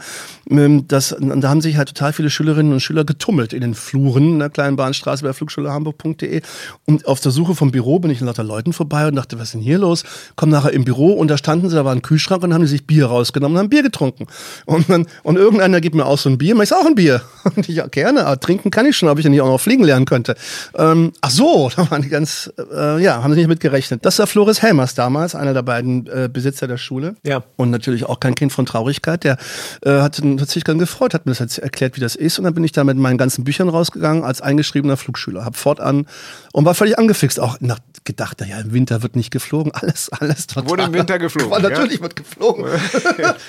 Ähm, 0.51 0.89
das, 0.89 1.15
da 1.19 1.49
haben 1.49 1.61
sich 1.61 1.77
halt 1.77 1.89
total 1.89 2.15
viele 2.15 2.31
Schülerinnen 2.31 2.73
und 2.73 2.81
Schüler 2.81 3.05
getummelt 3.05 3.53
in 3.53 3.61
den 3.61 3.75
Fluren 3.75 4.39
der 4.39 4.51
kleinen 4.51 4.77
Bahnstraße 4.77 5.23
bei 5.23 5.35
flugschulehamburg.de 5.35 6.41
und 6.87 7.07
auf 7.07 7.21
der 7.21 7.33
Suche 7.33 7.55
vom 7.55 7.71
Büro 7.71 7.99
bin 7.99 8.11
ich 8.11 8.21
an 8.21 8.27
lauter 8.27 8.45
Leuten 8.45 8.73
vorbei 8.73 9.07
und 9.07 9.17
dachte, 9.17 9.39
was 9.39 9.49
ist 9.49 9.55
denn 9.55 9.61
hier 9.61 9.79
los? 9.79 10.05
Komm 10.37 10.49
nachher 10.49 10.73
im 10.73 10.85
Büro 10.85 11.13
und 11.13 11.29
da 11.29 11.37
standen 11.37 11.69
sie, 11.69 11.77
da 11.77 11.85
war 11.85 11.93
ein 11.93 12.03
Kühlschrank 12.03 12.43
und 12.43 12.55
haben 12.55 12.67
sich 12.67 12.87
Bier 12.87 13.07
rausgenommen 13.07 13.57
und 13.57 13.61
haben 13.61 13.69
Bier 13.69 13.83
getrunken. 13.83 14.27
Und 14.65 14.89
dann, 14.89 15.07
und 15.23 15.37
irgendwann 15.37 15.58
irgendeiner 15.59 15.81
gibt 15.81 15.95
mir 15.95 16.07
auch 16.07 16.19
so 16.19 16.29
ein 16.29 16.39
Bier, 16.39 16.59
ich 16.61 16.73
auch 16.73 16.87
ein 16.87 16.95
Bier. 16.95 17.23
Und 17.45 17.69
ich, 17.69 17.77
ja, 17.77 17.87
gerne, 17.87 18.27
aber 18.27 18.39
trinken 18.41 18.71
kann 18.71 18.87
ich 18.87 18.97
schon, 18.97 19.09
ob 19.09 19.19
ich 19.19 19.25
ja 19.25 19.31
nicht 19.31 19.41
auch 19.41 19.47
noch 19.49 19.61
fliegen 19.61 19.85
lernen 19.85 20.07
könnte. 20.07 20.35
Ähm, 20.77 21.13
ach 21.21 21.31
so, 21.31 21.71
da 21.77 21.91
waren 21.91 22.03
die 22.03 22.09
ganz, 22.09 22.51
äh, 22.73 23.03
ja, 23.03 23.23
haben 23.23 23.33
sie 23.33 23.41
nicht 23.41 23.49
mit 23.49 23.61
gerechnet. 23.61 24.05
Das 24.05 24.19
war 24.19 24.27
Floris 24.27 24.63
Helmers 24.63 24.95
damals, 24.95 25.35
einer 25.35 25.55
der 25.55 25.63
beiden 25.63 26.07
äh, 26.07 26.29
Besitzer 26.33 26.67
der 26.67 26.77
Schule. 26.77 27.17
Ja. 27.25 27.43
Und 27.57 27.71
natürlich 27.71 28.05
auch 28.05 28.21
kein 28.21 28.35
Kind 28.35 28.53
von 28.53 28.67
Traurigkeit. 28.67 29.25
Der 29.25 29.39
äh, 29.83 29.91
hat, 30.01 30.21
hat 30.21 30.51
sich 30.51 30.65
dann 30.65 30.79
gefreut, 30.79 31.15
hat 31.15 31.27
mir 31.27 31.35
das 31.35 31.59
erklärt, 31.59 31.97
wie 31.97 32.01
das 32.01 32.17
ist. 32.17 32.39
Und 32.39 32.45
dann 32.45 32.55
bin 32.55 32.65
ich 32.65 32.73
da 32.73 32.85
mit 32.85 32.97
meinen 32.97 33.19
ganzen 33.19 33.45
Büchern 33.45 33.69
rausgegangen 33.69 34.25
als 34.25 34.41
eingeschriebener 34.41 34.97
Flugschüler. 34.97 35.45
Hab 35.45 35.57
fortan 35.57 36.07
und 36.53 36.65
war 36.65 36.75
völlig 36.75 36.99
angefixt. 36.99 37.41
Auch 37.41 37.57
nach, 37.61 37.79
gedacht, 38.05 38.41
naja, 38.41 38.59
im 38.61 38.73
Winter 38.73 39.03
wird 39.03 39.17
nicht 39.17 39.31
geflogen. 39.31 39.73
Alles, 39.73 40.11
alles 40.11 40.47
total. 40.47 40.71
Wurde 40.71 40.83
im 40.85 40.93
Winter 40.93 41.19
geflogen. 41.19 41.53
Aber 41.53 41.69
natürlich 41.69 41.97
ja? 41.97 42.03
wird 42.03 42.17
geflogen. 42.17 42.65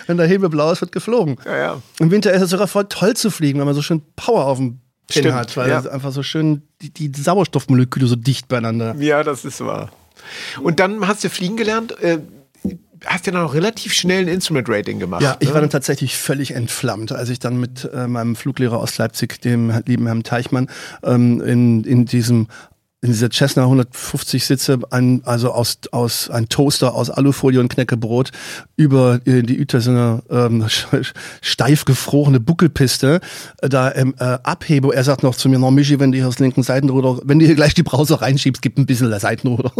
Wenn 0.08 0.18
der 0.18 0.28
Himmel 0.28 0.50
blau 0.50 0.72
ist, 0.72 0.82
wird 0.82 0.92
geflogen. 0.92 1.38
Ja, 1.46 1.58
ja. 1.58 1.82
Im 2.00 2.12
Winter 2.12 2.32
ist 2.32 2.42
es 2.42 2.50
sogar 2.50 2.68
voll 2.68 2.86
toll 2.86 3.16
zu 3.16 3.30
fliegen, 3.30 3.60
weil 3.60 3.66
man 3.66 3.76
so 3.76 3.82
schön 3.82 4.02
Power 4.16 4.46
auf 4.46 4.58
dem 4.58 4.80
Pin 5.08 5.24
Stimmt, 5.24 5.36
hat, 5.36 5.58
weil 5.58 5.70
ja. 5.70 5.80
einfach 5.80 6.12
so 6.12 6.24
schön 6.24 6.62
die, 6.82 6.92
die 6.92 7.12
Sauerstoffmoleküle 7.22 8.08
so 8.08 8.16
dicht 8.16 8.48
beieinander. 8.48 8.96
Ja, 9.00 9.24
das 9.24 9.44
ist 9.44 9.60
wahr. 9.62 9.92
Und 10.62 10.80
dann 10.80 11.08
hast 11.08 11.24
du 11.24 11.30
fliegen 11.30 11.58
gelernt. 11.58 12.00
Äh, 12.02 12.20
hast 13.06 13.26
ja 13.26 13.32
dann 13.32 13.44
auch 13.44 13.54
relativ 13.54 13.94
schnell 13.94 14.24
ein 14.24 14.28
Instrument 14.28 14.68
Rating 14.70 15.00
gemacht. 15.00 15.22
Ja, 15.22 15.38
ich 15.40 15.50
ne? 15.50 15.54
war 15.54 15.62
dann 15.62 15.70
tatsächlich 15.70 16.18
völlig 16.18 16.52
entflammt, 16.52 17.12
als 17.12 17.30
ich 17.30 17.40
dann 17.40 17.60
mit 17.60 17.90
äh, 17.94 18.08
meinem 18.08 18.36
Fluglehrer 18.36 18.78
aus 18.78 18.98
Leipzig, 18.98 19.42
dem 19.42 19.72
lieben 19.86 20.06
Herrn 20.06 20.24
Teichmann, 20.24 20.70
ähm, 21.04 21.42
in, 21.42 21.84
in 21.84 22.06
diesem 22.06 22.48
in 23.02 23.12
dieser 23.12 23.30
Cessna 23.30 23.64
150 23.64 24.46
Sitze 24.46 24.80
ein, 24.90 25.22
also 25.24 25.52
aus, 25.52 25.80
aus 25.92 26.30
ein 26.30 26.50
Toaster 26.50 26.94
aus 26.94 27.10
Alufolie 27.10 27.60
und 27.60 27.70
Knäckebrot 27.70 28.32
über 28.76 29.22
äh, 29.26 29.42
die 29.42 29.60
Uetersener 29.60 30.22
ähm, 30.30 30.66
steif 31.42 31.86
gefrorene 31.86 32.42
Buckelpiste 32.42 33.22
da 33.62 33.94
ähm, 33.96 34.16
äh, 34.20 34.38
abhebe. 34.44 34.94
Er 34.94 35.06
sagt 35.06 35.24
noch 35.24 35.36
zu 35.36 35.48
mir, 35.48 35.60
no 35.60 35.72
Michi, 35.72 36.00
wenn 36.00 36.12
du 36.12 36.18
hier 36.18 36.28
das 36.28 36.40
linken 36.40 36.64
Seitenruder, 36.64 37.20
wenn 37.24 37.40
du 37.40 37.46
hier 37.46 37.56
gleich 37.56 37.74
die 37.74 37.84
Brause 37.84 38.20
reinschiebst, 38.20 38.62
gibt 38.62 38.78
ein 38.78 38.86
bisschen 38.86 39.10
der 39.10 39.22
Seitenruder. 39.22 39.72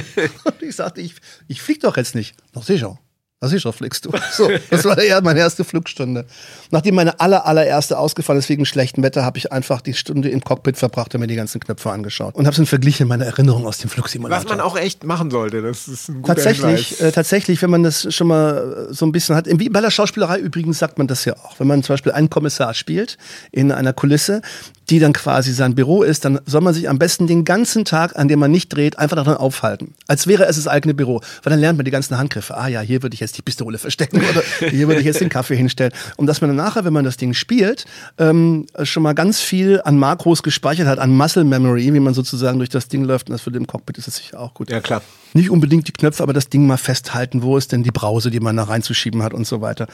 ich 0.60 0.76
sagte, 0.76 1.00
ich, 1.00 1.14
ich 1.48 1.62
flieg 1.62 1.80
doch 1.80 1.96
jetzt 1.96 2.14
nicht. 2.14 2.36
Noch 2.54 2.64
sicher. 2.64 2.98
Was 3.42 3.54
ist 3.54 3.66
fliegst 3.74 4.04
du? 4.04 4.10
So, 4.32 4.50
das 4.68 4.84
war 4.84 5.02
ja 5.02 5.18
meine 5.22 5.40
erste 5.40 5.64
Flugstunde. 5.64 6.26
Nachdem 6.70 6.94
meine 6.94 7.20
aller, 7.20 7.46
allererste 7.46 7.98
ausgefallen 7.98 8.38
ist 8.38 8.50
wegen 8.50 8.66
schlechtem 8.66 9.02
Wetter, 9.02 9.24
habe 9.24 9.38
ich 9.38 9.50
einfach 9.50 9.80
die 9.80 9.94
Stunde 9.94 10.28
im 10.28 10.42
Cockpit 10.42 10.76
verbracht 10.76 11.14
und 11.14 11.22
mir 11.22 11.26
die 11.26 11.36
ganzen 11.36 11.58
Knöpfe 11.58 11.90
angeschaut. 11.90 12.34
Und 12.34 12.44
habe 12.44 12.52
es 12.52 12.58
dann 12.58 12.66
verglichen 12.66 13.04
in 13.04 13.08
meiner 13.08 13.24
Erinnerung 13.24 13.66
aus 13.66 13.78
dem 13.78 13.88
Flugsimulator. 13.88 14.44
Was 14.44 14.48
man 14.50 14.60
auch 14.60 14.76
echt 14.76 15.04
machen 15.04 15.30
sollte, 15.30 15.62
das 15.62 15.88
ist 15.88 16.10
ein 16.10 16.20
guter 16.20 16.34
Tatsächlich, 16.34 17.00
äh, 17.00 17.12
tatsächlich, 17.12 17.62
wenn 17.62 17.70
man 17.70 17.82
das 17.82 18.14
schon 18.14 18.26
mal 18.26 18.88
äh, 18.90 18.92
so 18.92 19.06
ein 19.06 19.12
bisschen 19.12 19.34
hat. 19.34 19.46
Wie 19.48 19.70
bei 19.70 19.80
der 19.80 19.90
Schauspielerei 19.90 20.38
übrigens 20.38 20.78
sagt 20.78 20.98
man 20.98 21.06
das 21.06 21.24
ja 21.24 21.34
auch. 21.34 21.58
Wenn 21.58 21.66
man 21.66 21.82
zum 21.82 21.94
Beispiel 21.94 22.12
einen 22.12 22.28
Kommissar 22.28 22.74
spielt 22.74 23.16
in 23.52 23.72
einer 23.72 23.94
Kulisse, 23.94 24.42
die 24.90 24.98
dann 24.98 25.12
quasi 25.12 25.52
sein 25.52 25.74
Büro 25.74 26.02
ist, 26.02 26.24
dann 26.24 26.40
soll 26.46 26.60
man 26.60 26.74
sich 26.74 26.88
am 26.88 26.98
besten 26.98 27.26
den 27.26 27.44
ganzen 27.44 27.84
Tag, 27.84 28.16
an 28.16 28.28
dem 28.28 28.40
man 28.40 28.50
nicht 28.50 28.68
dreht, 28.70 28.98
einfach 28.98 29.16
daran 29.16 29.36
aufhalten. 29.36 29.94
Als 30.08 30.26
wäre 30.26 30.46
es 30.46 30.56
das 30.56 30.66
eigene 30.66 30.94
Büro. 30.94 31.20
Weil 31.42 31.50
dann 31.52 31.60
lernt 31.60 31.78
man 31.78 31.84
die 31.84 31.92
ganzen 31.92 32.18
Handgriffe. 32.18 32.56
Ah 32.56 32.66
ja, 32.66 32.80
hier 32.80 33.02
würde 33.02 33.14
ich 33.14 33.20
jetzt 33.20 33.38
die 33.38 33.42
Pistole 33.42 33.78
verstecken 33.78 34.20
oder 34.30 34.68
hier 34.68 34.88
würde 34.88 35.00
ich 35.00 35.06
jetzt 35.06 35.20
den 35.20 35.28
Kaffee 35.28 35.56
hinstellen. 35.56 35.92
Und 36.16 36.26
dass 36.26 36.40
man 36.40 36.50
dann 36.50 36.56
nachher, 36.56 36.84
wenn 36.84 36.92
man 36.92 37.04
das 37.04 37.16
Ding 37.16 37.34
spielt, 37.34 37.84
ähm, 38.18 38.66
schon 38.82 39.02
mal 39.02 39.14
ganz 39.14 39.40
viel 39.40 39.80
an 39.84 39.96
Makros 39.96 40.42
gespeichert 40.42 40.88
hat, 40.88 40.98
an 40.98 41.10
Muscle 41.16 41.44
Memory, 41.44 41.94
wie 41.94 42.00
man 42.00 42.14
sozusagen 42.14 42.58
durch 42.58 42.70
das 42.70 42.88
Ding 42.88 43.04
läuft. 43.04 43.28
Und 43.28 43.34
das 43.34 43.42
für 43.42 43.52
den 43.52 43.66
Cockpit 43.66 43.96
ist 43.96 44.08
das 44.08 44.16
sicher 44.16 44.40
auch 44.40 44.54
gut. 44.54 44.70
Ja, 44.70 44.80
klar. 44.80 45.02
Nicht 45.32 45.50
unbedingt 45.50 45.86
die 45.86 45.92
Knöpfe, 45.92 46.24
aber 46.24 46.32
das 46.32 46.48
Ding 46.48 46.66
mal 46.66 46.76
festhalten, 46.76 47.42
wo 47.42 47.56
ist 47.56 47.70
denn 47.70 47.84
die 47.84 47.92
Brause, 47.92 48.30
die 48.30 48.40
man 48.40 48.56
da 48.56 48.64
reinzuschieben 48.64 49.22
hat 49.22 49.32
und 49.32 49.46
so 49.46 49.60
weiter. 49.60 49.86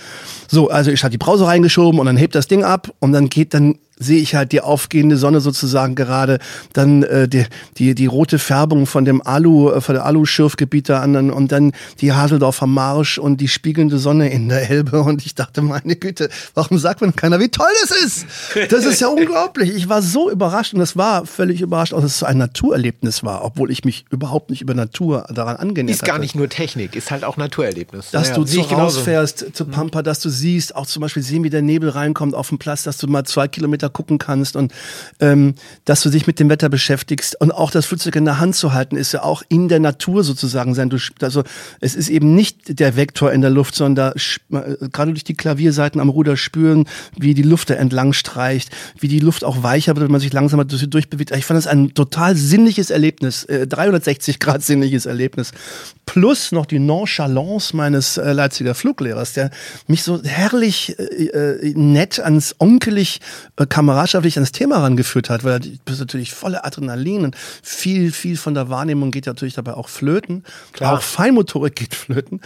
So, 0.49 0.71
also 0.71 0.91
ich 0.91 1.05
hatte 1.05 1.11
die 1.11 1.19
Brause 1.19 1.47
reingeschoben 1.47 2.01
und 2.01 2.07
dann 2.07 2.17
hebt 2.17 2.35
das 2.35 2.49
Ding 2.49 2.65
ab 2.65 2.91
und 3.01 3.13
dann 3.13 3.29
geht 3.29 3.53
dann 3.53 3.79
sehe 3.99 4.21
ich 4.21 4.35
halt 4.35 4.53
die 4.53 4.61
aufgehende 4.61 5.17
Sonne 5.17 5.41
sozusagen 5.41 5.95
gerade, 5.95 6.39
dann 6.73 7.03
äh, 7.03 7.29
die, 7.29 7.47
die, 7.79 7.95
die 7.95 8.07
rote 8.07 8.39
Färbung 8.39 8.87
von 8.87 9.05
dem 9.05 9.27
Alu, 9.27 9.71
äh, 9.71 9.81
von 9.81 9.95
der 9.95 10.05
Alu-Schürfgebiet 10.05 10.89
da 10.89 11.01
an 11.01 11.31
und 11.31 11.53
dann 11.53 11.73
die 12.01 12.13
Haseldorfer 12.13 12.67
Marsch 12.67 13.19
und 13.19 13.41
die 13.41 13.49
spiegelnde 13.49 13.99
Sonne 13.99 14.31
in 14.31 14.49
der 14.49 14.71
Elbe 14.71 15.03
und 15.03 15.25
ich 15.25 15.35
dachte, 15.35 15.63
meine 15.63 15.97
Güte, 15.97 16.29
warum 16.55 16.79
sagt 16.79 17.01
man 17.01 17.17
keiner, 17.17 17.41
wie 17.41 17.49
toll 17.49 17.67
das 17.83 17.91
ist? 18.03 18.27
Das 18.71 18.85
ist 18.85 19.01
ja 19.01 19.09
unglaublich. 19.17 19.75
Ich 19.75 19.89
war 19.89 20.03
so 20.03 20.31
überrascht 20.31 20.75
und 20.75 20.81
es 20.81 20.97
war 20.97 21.27
völlig 21.27 21.61
überrascht, 21.61 21.93
dass 21.93 22.05
es 22.05 22.19
so 22.19 22.27
ein 22.27 22.39
Naturerlebnis 22.39 23.25
war, 23.25 23.45
obwohl 23.45 23.71
ich 23.71 23.85
mich 23.85 24.05
überhaupt 24.11 24.51
nicht 24.51 24.61
über 24.61 24.75
Natur 24.75 25.27
daran 25.33 25.57
angenähert 25.57 25.97
Ist 25.97 26.05
gar 26.05 26.19
nicht 26.19 26.35
nur 26.35 26.49
Technik, 26.49 26.95
ist 26.97 27.11
halt 27.11 27.25
auch 27.25 27.37
Naturerlebnis. 27.37 28.11
Dass 28.11 28.31
naja, 28.31 28.37
du 28.37 28.45
zu 28.45 28.61
rausfährst 28.61 29.47
zu 29.53 29.65
Pampa, 29.65 30.03
dass 30.03 30.21
du 30.21 30.29
siehst, 30.29 30.77
auch 30.77 30.87
zum 30.87 31.01
Beispiel 31.01 31.23
sehen, 31.23 31.45
wie 31.45 31.51
der 31.51 31.63
Nebel 31.63 31.89
reinkommt 31.89 32.35
auf 32.35 32.51
den 32.51 32.59
Platz, 32.59 32.83
dass 32.83 32.99
du 32.99 33.07
mal 33.07 33.25
zwei 33.25 33.49
Kilometer 33.49 33.86
Wetter 33.87 33.91
gucken 33.91 34.19
kannst 34.19 34.57
und 34.57 34.73
ähm, 35.21 35.55
dass 35.85 36.03
du 36.03 36.11
dich 36.11 36.27
mit 36.27 36.41
dem 36.41 36.49
Wetter 36.49 36.69
beschäftigst 36.69 37.41
und 37.41 37.53
auch 37.53 37.71
das 37.71 37.87
Flugzeug 37.87 38.17
in 38.17 38.25
der 38.25 38.39
Hand 38.39 38.57
zu 38.57 38.73
halten, 38.73 38.97
ist 38.97 39.13
ja 39.13 39.23
auch 39.23 39.43
in 39.49 39.69
der 39.69 39.81
Natur 39.81 40.25
sozusagen 40.25 40.75
sein. 40.75 40.91
Du, 40.91 40.99
also 41.21 41.45
es 41.81 41.95
ist 41.95 42.09
eben 42.09 42.35
nicht 42.35 42.79
der 42.79 42.97
Vektor 42.97 43.33
in 43.33 43.41
der 43.41 43.51
Luft, 43.51 43.75
sondern 43.75 44.15
äh, 44.17 44.89
gerade 44.93 45.13
durch 45.13 45.25
die 45.25 45.35
Klavierseiten 45.35 46.01
am 46.01 46.09
Ruder 46.09 46.37
spüren, 46.37 46.87
wie 47.17 47.35
die 47.35 47.43
Luft 47.43 47.71
da 47.71 47.75
entlang 47.75 48.13
streicht, 48.13 48.71
wie 48.99 49.09
die 49.09 49.21
Luft 49.21 49.45
auch 49.45 49.63
weicher 49.63 49.95
wird, 49.97 50.05
wenn 50.05 50.13
man 50.13 50.21
sich 50.21 50.33
langsamer 50.33 50.65
durchbewegt. 50.65 51.35
Ich 51.37 51.45
fand 51.45 51.59
das 51.59 51.67
ein 51.67 51.95
total 51.95 52.37
sinnliches 52.37 52.91
Erlebnis, 52.91 53.45
äh, 53.45 53.67
360 53.67 54.39
Grad 54.39 54.63
sinnliches 54.63 55.07
Erlebnis. 55.07 55.53
Plus 56.07 56.53
noch 56.53 56.67
die 56.67 56.79
Nonchalance 56.79 57.77
meines 57.77 58.17
äh, 58.17 58.33
Leipziger 58.33 58.75
Fluglehrers, 58.75 59.33
der 59.33 59.51
mich 59.87 60.03
so 60.03 60.23
herrlich 60.23 60.99
äh, 60.99 61.27
äh 61.27 61.75
nett 61.77 62.21
ans 62.21 62.55
onkelig 62.59 63.21
äh, 63.57 63.67
kameradschaftlich 63.77 64.37
ans 64.37 64.53
Thema 64.53 64.79
rangeführt 64.79 65.29
hat, 65.29 65.45
weil 65.45 65.61
du 65.61 65.69
bist 65.85 66.01
natürlich 66.01 66.33
voller 66.33 66.65
Adrenalin 66.65 67.25
und 67.25 67.37
viel, 67.63 68.11
viel 68.11 68.39
von 68.39 68.55
der 68.55 68.71
Wahrnehmung 68.71 69.11
geht 69.11 69.27
natürlich 69.27 69.53
dabei 69.53 69.75
auch 69.75 69.91
flöten. 69.91 70.45
Klar. 70.73 70.95
Auch 70.95 71.03
Feinmotorik 71.03 71.77
geht 71.77 71.95
flöten. 71.95 72.41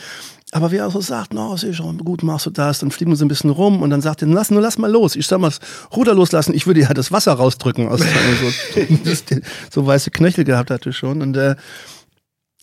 Aber 0.51 0.73
wie 0.73 0.79
er 0.79 0.91
so 0.91 1.01
sagt, 1.01 1.33
no, 1.33 1.55
ist 1.55 1.77
schon 1.77 1.99
gut, 1.99 2.25
machst 2.25 2.47
du 2.47 2.51
das, 2.51 2.81
dann 2.81 2.91
fliegen 2.91 3.13
wir 3.13 3.17
so 3.17 3.25
ein 3.25 3.29
bisschen 3.29 3.51
rum 3.51 3.81
und 3.81 3.91
dann 3.91 4.01
sagt 4.01 4.23
er, 4.23 4.29
lass, 4.29 4.51
nur 4.51 4.61
lass 4.61 4.77
mal 4.77 4.91
los. 4.91 5.15
Ich 5.15 5.29
soll 5.29 5.39
mal 5.39 5.51
das 5.51 5.61
Ruder 5.95 6.15
loslassen, 6.15 6.53
ich 6.53 6.67
würde 6.67 6.81
ja 6.81 6.93
das 6.93 7.13
Wasser 7.13 7.35
rausdrücken 7.35 7.89
aus 7.89 8.01
so, 8.01 8.81
so 9.71 9.87
weiße 9.87 10.11
Knöchel 10.11 10.43
gehabt 10.43 10.73
hatte 10.73 10.93
schon. 10.93 11.23
Und 11.23 11.37
äh, 11.37 11.55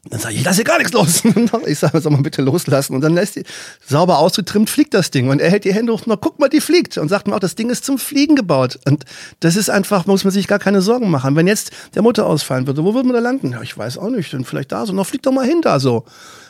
dann 0.09 0.19
sage 0.19 0.33
ich, 0.33 0.41
ich 0.41 0.45
lasse 0.45 0.57
hier 0.57 0.65
gar 0.65 0.77
nichts 0.77 0.93
los. 0.93 1.23
ich 1.65 1.79
sage, 1.79 1.99
soll 2.01 2.11
mal 2.11 2.21
bitte 2.21 2.41
loslassen. 2.41 2.95
Und 2.95 3.01
dann 3.01 3.13
lässt 3.13 3.35
die 3.35 3.43
sauber 3.85 4.19
ausgetrimmt, 4.19 4.69
fliegt 4.69 4.93
das 4.93 5.11
Ding. 5.11 5.29
Und 5.29 5.41
er 5.41 5.49
hält 5.49 5.65
die 5.65 5.73
Hände 5.73 5.93
hoch, 5.93 6.03
na 6.05 6.15
guck 6.15 6.39
mal, 6.39 6.49
die 6.49 6.61
fliegt. 6.61 6.97
Und 6.97 7.09
sagt 7.09 7.27
mir 7.27 7.35
auch, 7.35 7.39
das 7.39 7.55
Ding 7.55 7.69
ist 7.69 7.85
zum 7.85 7.97
Fliegen 7.97 8.35
gebaut. 8.35 8.79
Und 8.85 9.05
das 9.39 9.55
ist 9.55 9.69
einfach, 9.69 10.05
muss 10.05 10.23
man 10.23 10.31
sich 10.31 10.47
gar 10.47 10.59
keine 10.59 10.81
Sorgen 10.81 11.09
machen. 11.09 11.35
Wenn 11.35 11.47
jetzt 11.47 11.71
der 11.95 12.01
Motor 12.01 12.25
ausfallen 12.25 12.67
würde, 12.67 12.83
wo 12.83 12.93
würde 12.93 13.07
man 13.07 13.15
da 13.15 13.21
landen? 13.21 13.51
Ja, 13.51 13.61
ich 13.61 13.77
weiß 13.77 13.97
auch 13.97 14.09
nicht. 14.09 14.33
Dann 14.33 14.45
vielleicht 14.45 14.71
da 14.71 14.85
so. 14.85 14.93
Na, 14.93 15.03
fliegt 15.03 15.25
doch 15.25 15.31
mal 15.31 15.45
hin 15.45 15.61
da 15.61 15.79
so. 15.79 16.05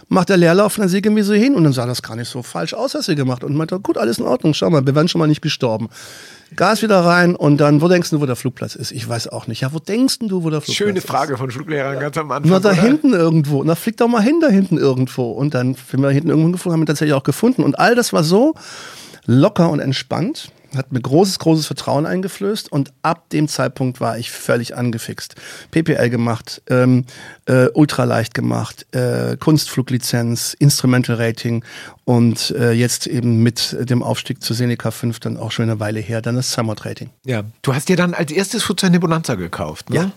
Macht 0.10 0.30
der 0.30 0.38
Leerlauf 0.38 0.78
wir 0.78 1.24
so 1.24 1.34
hin. 1.34 1.56
Und 1.56 1.66
dann 1.66 1.74
sah 1.74 1.86
das 1.86 2.02
gar 2.02 2.16
nicht 2.16 2.30
so 2.30 2.42
falsch 2.42 2.74
aus, 2.74 2.96
was 2.96 3.08
ihr 3.10 3.16
gemacht. 3.16 3.44
Und 3.44 3.56
meinte, 3.56 3.80
gut, 3.80 3.98
alles 3.98 4.20
in 4.20 4.26
Ordnung. 4.26 4.54
Schau 4.54 4.70
mal, 4.70 4.86
wir 4.86 4.96
wären 4.96 5.08
schon 5.08 5.20
mal 5.20 5.28
nicht 5.28 5.42
gestorben. 5.42 5.90
Gas 6.56 6.82
wieder 6.82 7.02
rein 7.02 7.36
und 7.36 7.58
dann, 7.58 7.82
wo 7.82 7.90
denkst 7.90 8.12
du, 8.12 8.22
wo 8.22 8.26
der 8.26 8.38
Flugplatz 8.38 8.76
ist? 8.76 8.92
Ich 8.92 9.08
weiß 9.08 9.28
auch 9.28 9.48
nicht. 9.48 9.62
Ja, 9.62 9.74
wo 9.74 9.80
denkst 9.80 10.20
du, 10.20 10.44
wo 10.44 10.50
der 10.50 10.62
Flugplatz 10.62 10.78
Schöne 10.78 11.00
ist? 11.00 11.04
Schöne 11.04 11.20
Frage 11.20 11.38
von 11.38 11.52
Fluglehrern 11.52 12.00
ganz 12.00 12.18
am 12.18 12.32
Anfang. 12.32 12.50
Na, 12.50 12.60
da 12.60 12.70
oder? 12.70 12.82
hinten 12.82 13.14
irgendwo. 13.14 13.64
Na, 13.66 13.76
flieg 13.76 13.98
doch 13.98 14.08
mal 14.08 14.22
hin 14.22 14.40
da 14.40 14.48
hinten 14.48 14.78
irgendwo. 14.78 15.32
Und 15.32 15.54
dann, 15.54 15.76
wenn 15.92 16.00
wir 16.00 16.08
da 16.08 16.14
hinten 16.14 16.30
irgendwo 16.30 16.52
gefunden 16.52 16.74
haben, 16.74 16.82
wir 16.82 16.88
tatsächlich 16.88 17.16
auch 17.16 17.24
gefunden. 17.24 17.64
Und 17.64 17.78
all 17.78 17.96
das 17.96 18.14
war 18.14 18.24
so 18.24 18.56
locker 19.26 19.70
und 19.70 19.82
entspannt 19.82 20.52
hat 20.76 20.92
mir 20.92 21.02
großes, 21.02 21.40
großes 21.40 21.68
Vertrauen 21.68 22.06
eingeflößt 22.06 22.72
und 22.72 22.92
ab 23.02 23.30
dem 23.30 23.48
Zeitpunkt 23.48 24.02
war 24.02 24.18
ich 24.18 24.32
völlig 24.32 24.76
angefixt. 24.76 25.36
PPL 25.72 26.10
gemacht, 26.10 26.62
ähm, 26.70 27.06
äh, 27.46 27.68
ultraleicht 27.74 28.34
gemacht, 28.34 28.86
äh, 28.94 29.38
Kunstfluglizenz, 29.38 30.56
Instrumental 30.60 31.16
Rating 31.16 31.64
und 32.06 32.52
äh, 32.52 32.72
jetzt 32.72 33.08
eben 33.08 33.44
mit 33.44 33.76
dem 33.80 34.04
Aufstieg 34.04 34.44
zu 34.44 34.54
Seneca 34.54 34.92
5 34.92 35.20
dann 35.20 35.38
auch 35.38 35.52
schon 35.52 35.64
eine 35.64 35.80
Weile 35.80 36.00
her, 36.00 36.22
dann 36.22 36.36
das 36.36 36.52
Summit 36.52 36.86
Rating. 36.86 37.10
Ja, 37.26 37.44
du 37.62 37.74
hast 37.74 37.90
dir 37.90 37.96
dann 37.96 38.14
als 38.14 38.32
erstes 38.32 38.64
Flugzeug 38.64 38.90
eine 38.90 39.00
Bonanza 39.00 39.36
gekauft, 39.36 39.90
ne? 39.90 39.96
Ja, 39.96 40.12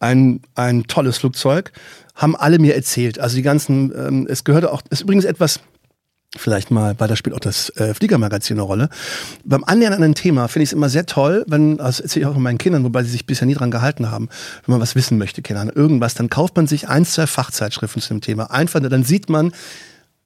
ein, 0.00 0.40
ein 0.54 0.84
tolles 0.84 1.18
Flugzeug, 1.18 1.72
haben 2.14 2.36
alle 2.36 2.58
mir 2.58 2.74
erzählt. 2.74 3.18
Also 3.18 3.36
die 3.36 3.42
ganzen, 3.42 3.92
ähm, 3.96 4.26
es 4.28 4.44
gehörte 4.44 4.72
auch, 4.72 4.82
ist 4.90 5.02
übrigens 5.02 5.24
etwas 5.24 5.60
vielleicht 6.36 6.70
mal, 6.70 6.94
weil 6.98 7.08
da 7.08 7.16
spielt 7.16 7.36
auch 7.36 7.40
das 7.40 7.70
äh, 7.76 7.94
Fliegermagazin 7.94 8.56
eine 8.56 8.62
Rolle. 8.62 8.88
Beim 9.44 9.64
Annähern 9.64 9.92
an 9.92 10.02
ein 10.02 10.14
Thema 10.14 10.48
finde 10.48 10.64
ich 10.64 10.70
es 10.70 10.72
immer 10.72 10.88
sehr 10.88 11.06
toll, 11.06 11.44
wenn, 11.46 11.76
das 11.76 12.00
erzähle 12.00 12.26
ich 12.26 12.32
auch 12.32 12.36
meinen 12.38 12.58
Kindern, 12.58 12.84
wobei 12.84 13.02
sie 13.02 13.10
sich 13.10 13.26
bisher 13.26 13.46
nie 13.46 13.54
dran 13.54 13.70
gehalten 13.70 14.10
haben, 14.10 14.28
wenn 14.64 14.72
man 14.72 14.80
was 14.80 14.94
wissen 14.94 15.18
möchte, 15.18 15.42
Kindern, 15.42 15.68
irgendwas, 15.68 16.14
dann 16.14 16.30
kauft 16.30 16.56
man 16.56 16.66
sich 16.66 16.88
ein, 16.88 17.04
zwei 17.04 17.26
Fachzeitschriften 17.26 18.00
zu 18.00 18.08
dem 18.08 18.20
Thema. 18.20 18.50
Einfach, 18.50 18.80
dann 18.80 19.04
sieht 19.04 19.28
man, 19.28 19.52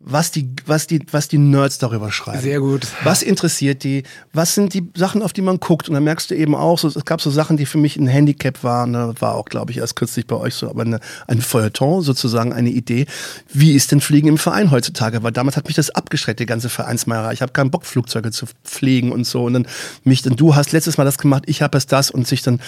was 0.08 0.30
die, 0.30 0.48
was 0.66 0.86
die, 0.86 1.00
was 1.10 1.26
die 1.26 1.36
Nerds 1.36 1.78
darüber 1.78 2.12
schreiben. 2.12 2.40
Sehr 2.40 2.60
gut. 2.60 2.86
Was 3.02 3.22
interessiert 3.22 3.82
die? 3.82 4.04
Was 4.32 4.54
sind 4.54 4.72
die 4.72 4.88
Sachen, 4.94 5.20
auf 5.20 5.32
die 5.32 5.42
man 5.42 5.58
guckt? 5.58 5.88
Und 5.88 5.94
dann 5.94 6.04
merkst 6.04 6.30
du 6.30 6.36
eben 6.36 6.54
auch, 6.54 6.78
so, 6.78 6.86
es 6.86 7.04
gab 7.04 7.20
so 7.20 7.28
Sachen, 7.28 7.56
die 7.56 7.66
für 7.66 7.78
mich 7.78 7.96
ein 7.96 8.06
Handicap 8.06 8.62
waren. 8.62 8.92
Da 8.92 9.14
war 9.18 9.34
auch, 9.34 9.46
glaube 9.46 9.72
ich, 9.72 9.78
erst 9.78 9.96
kürzlich 9.96 10.28
bei 10.28 10.36
euch 10.36 10.54
so, 10.54 10.70
aber 10.70 10.82
eine, 10.82 11.00
ein 11.26 11.40
Feuilleton 11.40 12.02
sozusagen, 12.02 12.52
eine 12.52 12.70
Idee. 12.70 13.06
Wie 13.52 13.72
ist 13.72 13.90
denn 13.90 14.00
Fliegen 14.00 14.28
im 14.28 14.38
Verein 14.38 14.70
heutzutage? 14.70 15.24
Weil 15.24 15.32
damals 15.32 15.56
hat 15.56 15.66
mich 15.66 15.74
das 15.74 15.90
abgeschreckt, 15.90 16.38
die 16.38 16.46
ganze 16.46 16.68
Vereinsmeierei. 16.68 17.32
Ich 17.32 17.42
habe 17.42 17.50
keinen 17.50 17.72
Bock, 17.72 17.84
Flugzeuge 17.84 18.30
zu 18.30 18.46
fliegen 18.62 19.10
und 19.10 19.26
so. 19.26 19.44
Und 19.44 19.54
dann 19.54 19.66
mich, 20.04 20.22
dann 20.22 20.36
du 20.36 20.54
hast 20.54 20.70
letztes 20.70 20.98
Mal 20.98 21.04
das 21.04 21.18
gemacht, 21.18 21.42
ich 21.46 21.62
habe 21.62 21.76
es 21.76 21.88
das 21.88 22.12
und 22.12 22.28
sich 22.28 22.42
dann 22.42 22.60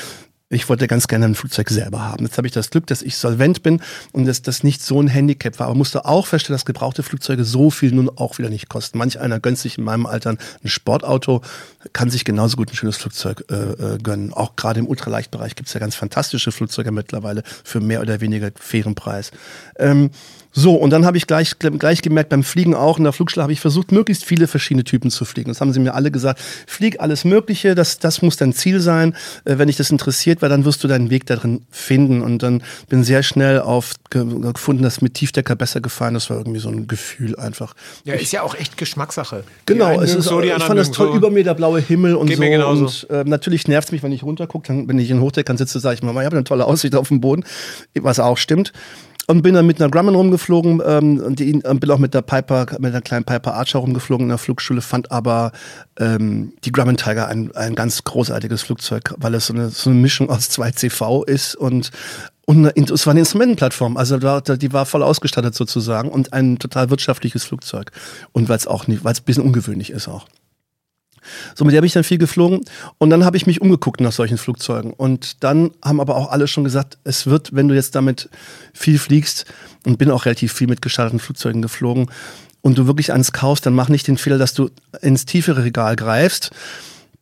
ich 0.50 0.68
wollte 0.68 0.86
ganz 0.86 1.08
gerne 1.08 1.26
ein 1.26 1.34
Flugzeug 1.34 1.68
selber 1.68 2.00
haben. 2.00 2.24
Jetzt 2.24 2.38
habe 2.38 2.46
ich 2.46 2.54
das 2.54 2.70
Glück, 2.70 2.86
dass 2.86 3.02
ich 3.02 3.18
solvent 3.18 3.62
bin 3.62 3.82
und 4.12 4.26
dass 4.26 4.40
das 4.40 4.62
nicht 4.62 4.80
so 4.80 5.00
ein 5.00 5.08
Handicap 5.08 5.58
war. 5.58 5.66
Aber 5.66 5.76
musste 5.76 6.06
auch 6.06 6.26
feststellen, 6.26 6.54
dass 6.54 6.64
gebrauchte 6.64 7.02
Flugzeuge 7.02 7.44
so 7.44 7.70
viel 7.70 7.92
nun 7.92 8.08
auch 8.08 8.38
wieder 8.38 8.48
nicht 8.48 8.70
kosten. 8.70 8.96
Manch 8.96 9.20
einer 9.20 9.40
gönnt 9.40 9.58
sich 9.58 9.76
in 9.76 9.84
meinem 9.84 10.06
Alter 10.06 10.30
ein 10.30 10.38
Sportauto, 10.64 11.42
kann 11.92 12.10
sich 12.10 12.24
genauso 12.24 12.56
gut 12.56 12.70
ein 12.70 12.76
schönes 12.76 12.96
Flugzeug 12.96 13.44
äh, 13.50 13.54
äh, 13.54 13.98
gönnen. 13.98 14.32
Auch 14.32 14.56
gerade 14.56 14.80
im 14.80 14.88
Ultraleichtbereich 14.88 15.54
gibt 15.54 15.68
es 15.68 15.74
ja 15.74 15.80
ganz 15.80 15.94
fantastische 15.96 16.50
Flugzeuge 16.50 16.92
mittlerweile 16.92 17.42
für 17.62 17.80
mehr 17.80 18.00
oder 18.00 18.22
weniger 18.22 18.50
fairen 18.58 18.94
Preis. 18.94 19.32
Ähm, 19.76 20.10
so, 20.58 20.74
und 20.74 20.90
dann 20.90 21.06
habe 21.06 21.16
ich 21.16 21.28
gleich, 21.28 21.56
gleich 21.60 22.02
gemerkt, 22.02 22.30
beim 22.30 22.42
Fliegen 22.42 22.74
auch, 22.74 22.98
in 22.98 23.04
der 23.04 23.12
Flugschule 23.12 23.44
habe 23.44 23.52
ich 23.52 23.60
versucht, 23.60 23.92
möglichst 23.92 24.24
viele 24.24 24.48
verschiedene 24.48 24.82
Typen 24.82 25.08
zu 25.08 25.24
fliegen. 25.24 25.50
Das 25.50 25.60
haben 25.60 25.72
sie 25.72 25.78
mir 25.78 25.94
alle 25.94 26.10
gesagt. 26.10 26.40
Flieg 26.66 26.98
alles 26.98 27.24
Mögliche, 27.24 27.76
das, 27.76 28.00
das 28.00 28.22
muss 28.22 28.38
dein 28.38 28.52
Ziel 28.52 28.80
sein, 28.80 29.14
äh, 29.44 29.58
wenn 29.58 29.68
dich 29.68 29.76
das 29.76 29.90
interessiert 29.90 30.42
weil 30.42 30.48
dann 30.48 30.64
wirst 30.64 30.82
du 30.82 30.88
deinen 30.88 31.10
Weg 31.10 31.26
darin 31.26 31.64
finden. 31.70 32.22
Und 32.22 32.42
dann 32.42 32.64
bin 32.88 33.04
sehr 33.04 33.22
schnell 33.22 33.60
auf 33.60 33.94
gefunden, 34.10 34.82
dass 34.82 35.00
mit 35.00 35.14
Tiefdecker 35.14 35.54
besser 35.54 35.80
gefallen. 35.80 36.14
Das 36.14 36.28
war 36.28 36.38
irgendwie 36.38 36.58
so 36.58 36.70
ein 36.70 36.88
Gefühl 36.88 37.36
einfach. 37.36 37.74
Ja, 38.02 38.14
ist 38.14 38.32
ja 38.32 38.42
auch 38.42 38.56
echt 38.56 38.76
Geschmackssache. 38.76 39.44
Genau, 39.66 40.00
es 40.00 40.16
ist, 40.16 40.24
so, 40.24 40.40
ich 40.40 40.52
fand 40.52 40.76
das 40.76 40.90
toll, 40.90 41.12
so. 41.12 41.14
über 41.14 41.30
mir 41.30 41.44
der 41.44 41.54
blaue 41.54 41.80
Himmel 41.80 42.16
und 42.16 42.26
Geht 42.26 42.38
so. 42.38 42.68
Und 42.68 43.06
äh, 43.10 43.22
natürlich 43.24 43.68
nervt 43.68 43.88
es 43.88 43.92
mich, 43.92 44.02
wenn 44.02 44.10
ich 44.10 44.24
runtergucke, 44.24 44.66
dann, 44.66 44.88
wenn 44.88 44.98
ich 44.98 45.08
in 45.08 45.20
Hochdeckern 45.20 45.56
sitze, 45.56 45.78
sage 45.78 45.94
ich 45.94 46.02
mal, 46.02 46.10
ich 46.10 46.26
habe 46.26 46.34
eine 46.34 46.42
tolle 46.42 46.64
Aussicht 46.64 46.96
auf 46.96 47.08
dem 47.08 47.20
Boden, 47.20 47.44
was 47.94 48.18
auch 48.18 48.38
stimmt 48.38 48.72
und 49.28 49.42
bin 49.42 49.54
dann 49.54 49.66
mit 49.66 49.80
einer 49.80 49.90
Grumman 49.90 50.14
rumgeflogen 50.14 50.82
ähm, 50.84 51.20
und 51.20 51.38
die, 51.38 51.50
äh, 51.50 51.74
bin 51.74 51.90
auch 51.90 51.98
mit 51.98 52.14
der 52.14 52.22
Piper, 52.22 52.66
mit 52.78 52.92
einer 52.92 53.02
kleinen 53.02 53.24
Piper 53.24 53.54
Archer 53.54 53.78
rumgeflogen 53.78 54.24
in 54.24 54.30
der 54.30 54.38
Flugschule, 54.38 54.80
fand 54.80 55.12
aber 55.12 55.52
ähm, 56.00 56.54
die 56.64 56.72
Grumman 56.72 56.96
Tiger 56.96 57.28
ein, 57.28 57.54
ein 57.54 57.74
ganz 57.74 58.02
großartiges 58.04 58.62
Flugzeug, 58.62 59.14
weil 59.18 59.34
es 59.34 59.46
so 59.46 59.54
eine, 59.54 59.68
so 59.68 59.90
eine 59.90 59.98
Mischung 59.98 60.30
aus 60.30 60.48
zwei 60.48 60.72
CV 60.72 61.24
ist 61.24 61.54
und 61.54 61.90
und 62.46 62.64
es 62.90 63.04
war 63.04 63.10
eine 63.10 63.20
Instrumentenplattform, 63.20 63.98
also 63.98 64.16
die 64.16 64.72
war 64.72 64.86
voll 64.86 65.02
ausgestattet 65.02 65.54
sozusagen 65.54 66.08
und 66.08 66.32
ein 66.32 66.58
total 66.58 66.88
wirtschaftliches 66.88 67.44
Flugzeug. 67.44 67.92
Und 68.32 68.48
weil 68.48 68.56
es 68.56 68.66
auch 68.66 68.86
nicht, 68.86 69.04
weil 69.04 69.12
es 69.12 69.20
ein 69.20 69.24
bisschen 69.24 69.44
ungewöhnlich 69.44 69.90
ist 69.90 70.08
auch. 70.08 70.24
So, 71.54 71.64
mit 71.64 71.72
der 71.72 71.78
habe 71.78 71.86
ich 71.86 71.92
dann 71.92 72.04
viel 72.04 72.18
geflogen 72.18 72.60
und 72.98 73.10
dann 73.10 73.24
habe 73.24 73.36
ich 73.36 73.46
mich 73.46 73.60
umgeguckt 73.60 74.00
nach 74.00 74.12
solchen 74.12 74.38
Flugzeugen. 74.38 74.92
Und 74.92 75.42
dann 75.44 75.70
haben 75.84 76.00
aber 76.00 76.16
auch 76.16 76.30
alle 76.30 76.46
schon 76.46 76.64
gesagt, 76.64 76.98
es 77.04 77.26
wird, 77.26 77.54
wenn 77.54 77.68
du 77.68 77.74
jetzt 77.74 77.94
damit 77.94 78.28
viel 78.72 78.98
fliegst, 78.98 79.46
und 79.86 79.96
bin 79.96 80.10
auch 80.10 80.26
relativ 80.26 80.52
viel 80.52 80.66
mit 80.66 80.82
gestarteten 80.82 81.20
Flugzeugen 81.20 81.62
geflogen, 81.62 82.10
und 82.60 82.76
du 82.76 82.86
wirklich 82.86 83.12
eins 83.12 83.32
kaufst, 83.32 83.66
dann 83.66 83.74
mach 83.74 83.88
nicht 83.88 84.08
den 84.08 84.18
Fehler, 84.18 84.38
dass 84.38 84.54
du 84.54 84.70
ins 85.00 85.24
tiefere 85.24 85.64
Regal 85.64 85.96
greifst. 85.96 86.50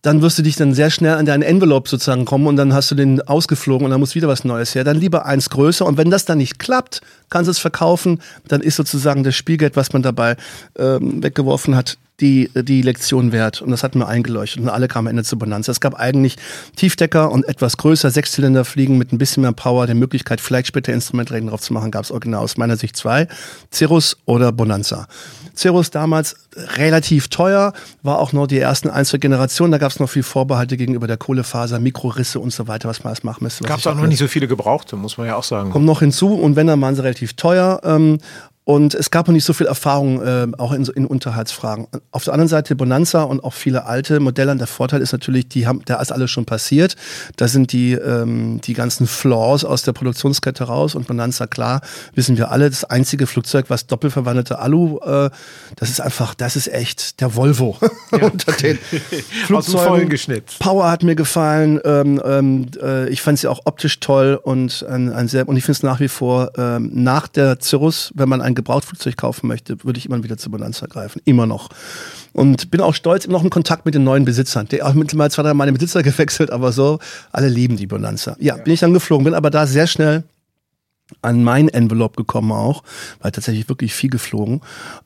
Dann 0.02 0.22
wirst 0.22 0.38
du 0.38 0.42
dich 0.42 0.56
dann 0.56 0.72
sehr 0.72 0.90
schnell 0.90 1.14
an 1.14 1.26
deinen 1.26 1.42
Envelope 1.42 1.88
sozusagen 1.88 2.24
kommen 2.24 2.46
und 2.46 2.56
dann 2.56 2.72
hast 2.72 2.90
du 2.90 2.94
den 2.94 3.20
ausgeflogen 3.22 3.84
und 3.84 3.90
dann 3.90 3.98
muss 3.98 4.14
wieder 4.14 4.28
was 4.28 4.44
Neues 4.44 4.74
her. 4.74 4.84
Dann 4.84 4.98
lieber 4.98 5.26
eins 5.26 5.50
größer 5.50 5.84
und 5.84 5.98
wenn 5.98 6.10
das 6.10 6.24
dann 6.24 6.38
nicht 6.38 6.58
klappt, 6.58 7.00
kannst 7.28 7.48
du 7.48 7.50
es 7.50 7.58
verkaufen. 7.58 8.20
Dann 8.46 8.60
ist 8.60 8.76
sozusagen 8.76 9.24
das 9.24 9.34
Spielgeld, 9.34 9.74
was 9.74 9.92
man 9.92 10.02
dabei 10.02 10.36
ähm, 10.78 11.22
weggeworfen 11.22 11.74
hat, 11.74 11.98
die, 12.20 12.50
die 12.54 12.82
Lektion 12.82 13.32
wert. 13.32 13.60
Und 13.60 13.70
das 13.70 13.82
hat 13.82 13.94
mir 13.94 14.06
eingeleuchtet. 14.06 14.62
Und 14.62 14.68
alle 14.68 14.88
kamen 14.88 15.06
am 15.06 15.10
Ende 15.10 15.24
zur 15.24 15.38
Bonanza. 15.38 15.72
Es 15.72 15.80
gab 15.80 15.94
eigentlich 15.94 16.36
Tiefdecker 16.76 17.30
und 17.30 17.46
etwas 17.48 17.76
größer, 17.76 18.10
Sechszylinder 18.10 18.64
fliegen 18.64 18.96
mit 18.96 19.12
ein 19.12 19.18
bisschen 19.18 19.42
mehr 19.42 19.52
Power, 19.52 19.86
der 19.86 19.94
Möglichkeit, 19.94 20.40
vielleicht 20.40 20.68
später 20.68 20.92
Instrumentregeln 20.92 21.48
drauf 21.48 21.60
zu 21.60 21.72
machen, 21.72 21.90
gab 21.90 22.04
es 22.04 22.10
original 22.10 22.42
aus 22.42 22.56
meiner 22.56 22.76
Sicht 22.76 22.96
zwei. 22.96 23.28
Cirrus 23.72 24.16
oder 24.24 24.52
Bonanza. 24.52 25.06
Cirrus 25.54 25.90
damals 25.90 26.36
relativ 26.76 27.28
teuer, 27.28 27.72
war 28.02 28.18
auch 28.18 28.32
noch 28.32 28.46
die 28.46 28.58
ersten 28.58 28.90
ein, 28.90 29.04
zwei 29.04 29.18
Generationen. 29.18 29.72
Da 29.72 29.78
gab 29.78 29.90
es 29.90 30.00
noch 30.00 30.08
viel 30.08 30.22
Vorbehalte 30.22 30.76
gegenüber 30.76 31.06
der 31.06 31.16
Kohlefaser, 31.16 31.80
Mikrorisse 31.80 32.40
und 32.40 32.52
so 32.52 32.68
weiter, 32.68 32.88
was 32.88 33.04
man 33.04 33.10
alles 33.10 33.24
machen 33.24 33.44
müsste. 33.44 33.64
Gab 33.64 33.78
es 33.78 33.86
auch 33.86 33.94
noch 33.94 34.06
nicht 34.06 34.18
so 34.18 34.28
viele 34.28 34.48
Gebrauchte, 34.48 34.96
muss 34.96 35.18
man 35.18 35.26
ja 35.26 35.36
auch 35.36 35.44
sagen. 35.44 35.70
Kommt 35.70 35.86
noch 35.86 36.00
hinzu 36.00 36.34
und 36.34 36.56
wenn, 36.56 36.66
dann 36.66 36.80
waren 36.80 36.94
sie 36.94 37.02
relativ 37.02 37.34
teuer. 37.34 37.80
Ähm, 37.84 38.18
und 38.68 38.94
es 38.94 39.12
gab 39.12 39.28
noch 39.28 39.32
nicht 39.32 39.44
so 39.44 39.52
viel 39.52 39.68
Erfahrung, 39.68 40.20
äh, 40.20 40.48
auch 40.58 40.72
in, 40.72 40.84
in 40.86 41.06
Unterhaltsfragen. 41.06 41.86
Auf 42.10 42.24
der 42.24 42.32
anderen 42.32 42.48
Seite 42.48 42.74
Bonanza 42.74 43.22
und 43.22 43.44
auch 43.44 43.54
viele 43.54 43.86
alte 43.86 44.18
Modelle. 44.18 44.56
Der 44.56 44.66
Vorteil 44.66 45.02
ist 45.02 45.12
natürlich, 45.12 45.48
die 45.48 45.68
haben, 45.68 45.82
da 45.84 46.00
ist 46.00 46.10
alles 46.10 46.32
schon 46.32 46.46
passiert. 46.46 46.96
Da 47.36 47.46
sind 47.46 47.70
die, 47.70 47.92
ähm, 47.92 48.60
die 48.62 48.74
ganzen 48.74 49.06
Flaws 49.06 49.64
aus 49.64 49.84
der 49.84 49.92
Produktionskette 49.92 50.64
raus. 50.64 50.96
Und 50.96 51.06
Bonanza, 51.06 51.46
klar, 51.46 51.80
wissen 52.16 52.38
wir 52.38 52.50
alle, 52.50 52.68
das 52.68 52.82
einzige 52.82 53.28
Flugzeug, 53.28 53.66
was 53.68 53.86
doppelverwandelte 53.86 54.58
Alu, 54.58 54.98
äh, 54.98 55.30
das 55.76 55.88
ist 55.88 56.00
einfach, 56.00 56.34
das 56.34 56.56
ist 56.56 56.66
echt 56.66 57.20
der 57.20 57.36
Volvo 57.36 57.78
ja. 58.10 58.18
unter 58.26 58.50
den 58.50 58.78
Flugzeugen. 59.46 60.08
geschnitzt. 60.08 60.58
Power 60.58 60.90
hat 60.90 61.04
mir 61.04 61.14
gefallen. 61.14 61.80
Ähm, 61.84 62.20
ähm, 62.24 62.66
äh, 62.82 63.08
ich 63.10 63.22
fand 63.22 63.38
sie 63.38 63.46
auch 63.46 63.60
optisch 63.64 64.00
toll 64.00 64.40
und 64.42 64.84
ein, 64.88 65.12
ein 65.12 65.28
sehr, 65.28 65.48
und 65.48 65.56
ich 65.56 65.62
finde 65.62 65.76
es 65.76 65.82
nach 65.84 66.00
wie 66.00 66.08
vor 66.08 66.50
ähm, 66.58 66.90
nach 66.92 67.28
der 67.28 67.58
Cirrus, 67.62 68.10
wenn 68.16 68.28
man 68.28 68.42
ein 68.42 68.55
Gebrauchtflugzeug 68.56 69.16
kaufen 69.16 69.46
möchte, 69.46 69.84
würde 69.84 69.98
ich 69.98 70.06
immer 70.06 70.22
wieder 70.24 70.36
zur 70.36 70.50
Bonanza 70.50 70.86
greifen. 70.86 71.22
Immer 71.24 71.46
noch. 71.46 71.68
Und 72.32 72.72
bin 72.72 72.80
auch 72.80 72.94
stolz, 72.94 73.24
immer 73.24 73.34
noch 73.34 73.44
in 73.44 73.50
Kontakt 73.50 73.86
mit 73.86 73.94
den 73.94 74.02
neuen 74.02 74.24
Besitzern. 74.24 74.66
Der 74.66 74.86
auch 74.86 74.94
mittlerweile 74.94 75.30
zwei, 75.30 75.42
drei 75.42 75.50
Mal 75.50 75.66
meine 75.66 75.72
Besitzer 75.72 76.02
gewechselt, 76.02 76.50
aber 76.50 76.72
so, 76.72 76.98
alle 77.30 77.48
lieben 77.48 77.76
die 77.76 77.86
Bonanza. 77.86 78.36
Ja, 78.40 78.56
ja, 78.56 78.62
bin 78.62 78.72
ich 78.74 78.80
dann 78.80 78.92
geflogen, 78.92 79.24
bin 79.24 79.34
aber 79.34 79.50
da 79.50 79.66
sehr 79.66 79.86
schnell 79.86 80.24
an 81.22 81.44
mein 81.44 81.68
Envelope 81.68 82.16
gekommen 82.16 82.52
auch, 82.52 82.82
weil 83.20 83.30
tatsächlich 83.30 83.68
wirklich 83.68 83.94
viel 83.94 84.10
geflogen. 84.10 84.60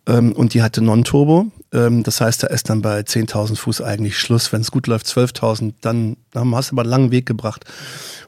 Ähm, 0.06 0.32
und 0.32 0.54
die 0.54 0.62
hatte 0.62 0.82
Non-Turbo. 0.82 1.50
Ähm, 1.72 2.02
das 2.02 2.20
heißt, 2.20 2.42
da 2.42 2.46
ist 2.48 2.68
dann 2.68 2.82
bei 2.82 3.00
10.000 3.00 3.56
Fuß 3.56 3.82
eigentlich 3.82 4.18
Schluss. 4.18 4.52
Wenn 4.52 4.60
es 4.60 4.70
gut 4.70 4.86
läuft, 4.86 5.06
12.000, 5.06 5.74
dann, 5.80 6.16
dann 6.32 6.54
hast 6.54 6.70
du 6.70 6.74
aber 6.74 6.82
einen 6.82 6.90
langen 6.90 7.10
Weg 7.10 7.26
gebracht. 7.26 7.64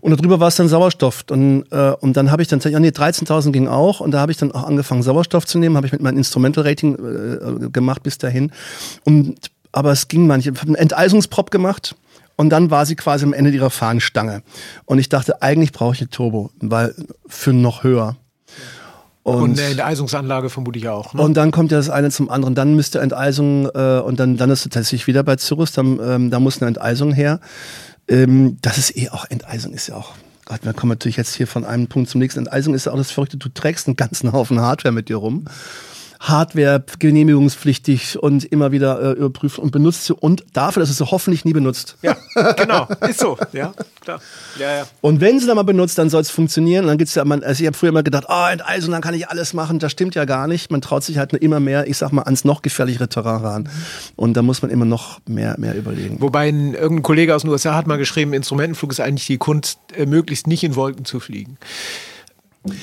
Und 0.01 0.19
darüber 0.19 0.41
war 0.41 0.49
es 0.49 0.57
dann 0.57 0.69
Sauerstoff. 0.69 1.25
Und, 1.31 1.65
äh, 1.71 1.93
und 2.01 2.17
dann 2.17 2.31
habe 2.31 2.43
ich 2.43 2.49
dann, 2.49 2.61
ja 2.61 2.81
nee, 2.81 2.89
13.000 2.89 3.53
ging 3.53 3.69
auch. 3.69 4.01
Und 4.01 4.13
da 4.13 4.21
habe 4.21 4.33
ich 4.33 4.39
dann 4.39 4.53
auch 4.53 4.65
angefangen, 4.65 5.03
Sauerstoff 5.03 5.47
zu 5.47 5.59
nehmen. 5.59 5.77
Habe 5.77 5.87
ich 5.87 5.93
mit 5.93 6.03
meinem 6.03 6.19
Instrumental 6.19 6.65
Rating 6.65 6.95
äh, 6.95 7.71
gemacht 7.71 8.03
bis 8.03 8.19
dahin. 8.19 8.53
Und, 9.05 9.51
aber 9.73 9.93
es 9.93 10.09
ging 10.09 10.27
manche. 10.27 10.51
Ich 10.51 10.59
habe 10.59 10.69
einen 10.69 10.77
Enteisungsprop 10.77 11.51
gemacht 11.51 11.97
und 12.37 12.51
dann 12.51 12.71
war 12.71 12.87
sie 12.87 12.97
quasi 12.97 13.25
am 13.25 13.33
Ende 13.33 13.51
ihrer 13.51 13.71
Fahnenstange. 13.71 14.43
Und 14.85 14.99
ich 14.99 15.09
dachte, 15.09 15.43
eigentlich 15.43 15.73
brauche 15.73 15.95
ich 15.95 16.01
eine 16.01 16.11
Turbo, 16.11 16.51
weil 16.61 16.95
für 17.27 17.53
noch 17.53 17.83
höher. 17.83 18.17
Und, 19.25 19.43
und 19.43 19.59
eine 19.59 19.71
Enteisungsanlage 19.71 20.50
vermute 20.50 20.79
ich 20.79 20.88
auch. 20.88 21.14
Ne? 21.14 21.23
Und 21.23 21.35
dann 21.37 21.52
kommt 21.52 21.71
ja 21.71 21.79
das 21.79 21.91
eine 21.91 22.11
zum 22.11 22.28
anderen. 22.28 22.54
Dann 22.54 22.75
müsste 22.75 23.00
Enteisung, 23.00 23.67
äh, 23.67 24.00
und 24.00 24.19
dann, 24.19 24.37
dann 24.37 24.50
ist 24.50 24.67
es 24.67 24.71
tatsächlich 24.71 25.06
wieder 25.06 25.23
bei 25.23 25.37
Cirrus, 25.37 25.73
dann, 25.73 26.00
ähm, 26.02 26.30
da 26.30 26.41
muss 26.41 26.61
eine 26.61 26.69
Enteisung 26.69 27.13
her. 27.13 27.41
Ähm, 28.08 28.58
das 28.63 28.78
ist 28.78 28.97
eh 28.97 29.11
auch, 29.11 29.25
Enteisung 29.30 29.73
ist 29.73 29.87
ja 29.87 29.97
auch 29.97 30.15
Gott, 30.45 30.65
wir 30.65 30.73
kommen 30.73 30.91
natürlich 30.91 31.17
jetzt 31.17 31.35
hier 31.37 31.47
von 31.47 31.65
einem 31.65 31.87
Punkt 31.87 32.11
zum 32.11 32.19
nächsten. 32.19 32.41
Enteisung 32.41 32.75
ist 32.75 32.87
ja 32.87 32.93
auch 32.93 32.97
das 32.97 33.13
Verrückte, 33.13 33.37
du 33.37 33.49
trägst 33.49 33.87
einen 33.87 33.97
ganzen 33.97 34.32
Haufen 34.32 34.61
Hardware 34.61 34.93
mit 34.93 35.08
dir 35.08 35.17
rum. 35.17 35.45
Hardware 36.23 36.85
genehmigungspflichtig 37.00 38.23
und 38.23 38.45
immer 38.45 38.71
wieder 38.71 39.00
äh, 39.00 39.13
überprüft 39.19 39.58
und 39.58 39.73
benutzt 39.73 40.04
sie 40.04 40.15
und 40.15 40.45
dafür, 40.52 40.80
dass 40.80 40.91
es 40.91 40.99
sie 40.99 41.11
hoffentlich 41.11 41.45
nie 41.45 41.52
benutzt. 41.52 41.97
Ja, 42.02 42.17
genau, 42.56 42.87
ist 43.08 43.19
so, 43.19 43.37
ja, 43.52 43.75
klar. 44.00 44.21
Ja, 44.56 44.76
ja. 44.76 44.87
Und 45.00 45.21
wenn 45.21 45.41
sie 45.41 45.47
dann 45.49 45.56
mal 45.56 45.65
benutzt, 45.65 45.99
dann 45.99 46.11
soll 46.11 46.21
es 46.21 46.30
funktionieren. 46.30 46.85
Und 46.85 46.89
dann 46.89 46.99
gibt's 46.99 47.17
ja, 47.17 47.25
man, 47.25 47.43
also 47.43 47.61
ich 47.61 47.67
habe 47.67 47.76
früher 47.76 47.89
immer 47.89 48.04
gedacht, 48.04 48.26
oh, 48.28 48.47
Enteisung, 48.50 48.93
dann 48.93 49.02
kann 49.02 49.15
ich 49.15 49.28
alles 49.28 49.52
machen. 49.52 49.80
Das 49.80 49.91
stimmt 49.91 50.15
ja 50.15 50.25
gar 50.25 50.47
nicht. 50.47 50.71
Man 50.71 50.80
traut 50.80 51.02
sich 51.02 51.19
halt 51.19 51.32
immer 51.32 51.58
mehr, 51.58 51.89
ich 51.89 51.99
sag 51.99 52.13
mal, 52.13 52.23
ans 52.23 52.45
noch 52.45 52.63
gefährlichere 52.63 53.08
Terrain 53.08 53.41
ran. 53.41 53.69
Und 54.15 54.37
da 54.37 54.43
muss 54.43 54.63
man 54.63 54.71
immer 54.71 54.85
noch 54.85 55.19
mehr, 55.26 55.56
mehr 55.58 55.75
überlegen. 55.75 56.21
Wobei 56.21 56.49
ein, 56.49 56.75
irgendein 56.75 57.02
Kollege 57.02 57.35
aus 57.35 57.43
den 57.43 57.50
USA 57.50 57.75
hat 57.75 57.89
mal 57.89 57.99
geschrieben, 57.99 58.32
Instrumentenflug 58.32 58.93
ist 58.93 59.00
eigentlich 59.00 59.26
die 59.26 59.39
Kunst, 59.39 59.78
äh, 59.97 60.06
möglichst 60.06 60.47
nicht 60.47 60.63
in 60.63 60.76
Wolken 60.76 61.04
zu 61.04 61.19
fliegen. 61.19 61.58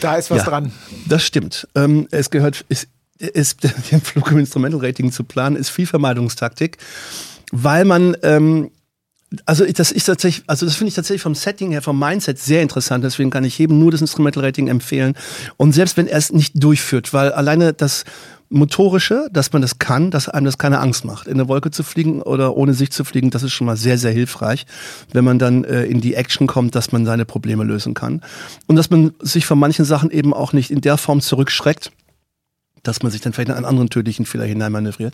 Da 0.01 0.15
ist 0.15 0.29
was 0.29 0.39
ja, 0.39 0.43
dran. 0.43 0.73
Das 1.07 1.23
stimmt. 1.23 1.67
Ähm, 1.73 2.07
es 2.11 2.29
gehört, 2.31 2.65
es, 2.67 2.87
ist, 3.19 3.63
den 3.91 4.01
Flug 4.01 4.31
im 4.31 4.39
Instrumental 4.39 4.85
Rating 4.85 5.11
zu 5.11 5.23
planen, 5.23 5.55
ist 5.55 5.69
viel 5.69 5.85
Vermeidungstaktik, 5.85 6.77
weil 7.51 7.85
man 7.85 8.15
ähm, 8.23 8.71
also 9.45 9.65
das 9.65 9.91
ist 9.91 10.05
tatsächlich, 10.05 10.43
also 10.47 10.65
das 10.65 10.75
finde 10.75 10.89
ich 10.89 10.95
tatsächlich 10.95 11.21
vom 11.21 11.35
Setting 11.35 11.71
her, 11.71 11.81
vom 11.81 11.99
Mindset 11.99 12.39
sehr 12.39 12.63
interessant. 12.63 13.03
Deswegen 13.03 13.29
kann 13.29 13.43
ich 13.43 13.57
jedem 13.59 13.79
nur 13.79 13.91
das 13.91 14.01
Instrumental 14.01 14.43
Rating 14.43 14.67
empfehlen. 14.67 15.15
Und 15.57 15.73
selbst 15.73 15.97
wenn 15.97 16.07
er 16.07 16.17
es 16.17 16.31
nicht 16.31 16.63
durchführt, 16.63 17.13
weil 17.13 17.31
alleine 17.31 17.73
das 17.73 18.05
motorische, 18.49 19.29
dass 19.31 19.53
man 19.53 19.61
das 19.61 19.77
kann, 19.77 20.09
dass 20.09 20.27
einem 20.27 20.45
das 20.45 20.57
keine 20.57 20.79
Angst 20.79 21.05
macht, 21.05 21.27
in 21.27 21.37
der 21.37 21.47
Wolke 21.47 21.69
zu 21.69 21.83
fliegen 21.83 22.23
oder 22.23 22.57
ohne 22.57 22.73
sich 22.73 22.91
zu 22.91 23.03
fliegen, 23.03 23.29
das 23.29 23.43
ist 23.43 23.53
schon 23.53 23.67
mal 23.67 23.77
sehr 23.77 23.99
sehr 23.99 24.11
hilfreich, 24.11 24.65
wenn 25.13 25.23
man 25.23 25.37
dann 25.37 25.63
äh, 25.63 25.83
in 25.83 26.01
die 26.01 26.15
Action 26.15 26.47
kommt, 26.47 26.73
dass 26.73 26.91
man 26.91 27.05
seine 27.05 27.25
Probleme 27.25 27.63
lösen 27.63 27.93
kann 27.93 28.21
und 28.65 28.75
dass 28.75 28.89
man 28.89 29.13
sich 29.19 29.45
von 29.45 29.59
manchen 29.59 29.85
Sachen 29.85 30.09
eben 30.09 30.33
auch 30.33 30.51
nicht 30.51 30.71
in 30.71 30.81
der 30.81 30.97
Form 30.97 31.21
zurückschreckt 31.21 31.91
dass 32.83 33.03
man 33.03 33.11
sich 33.11 33.21
dann 33.21 33.33
vielleicht 33.33 33.49
in 33.49 33.55
einen 33.55 33.65
anderen 33.65 33.89
tödlichen 33.89 34.25
Fehler 34.25 34.45
hineinmanövriert. 34.45 35.13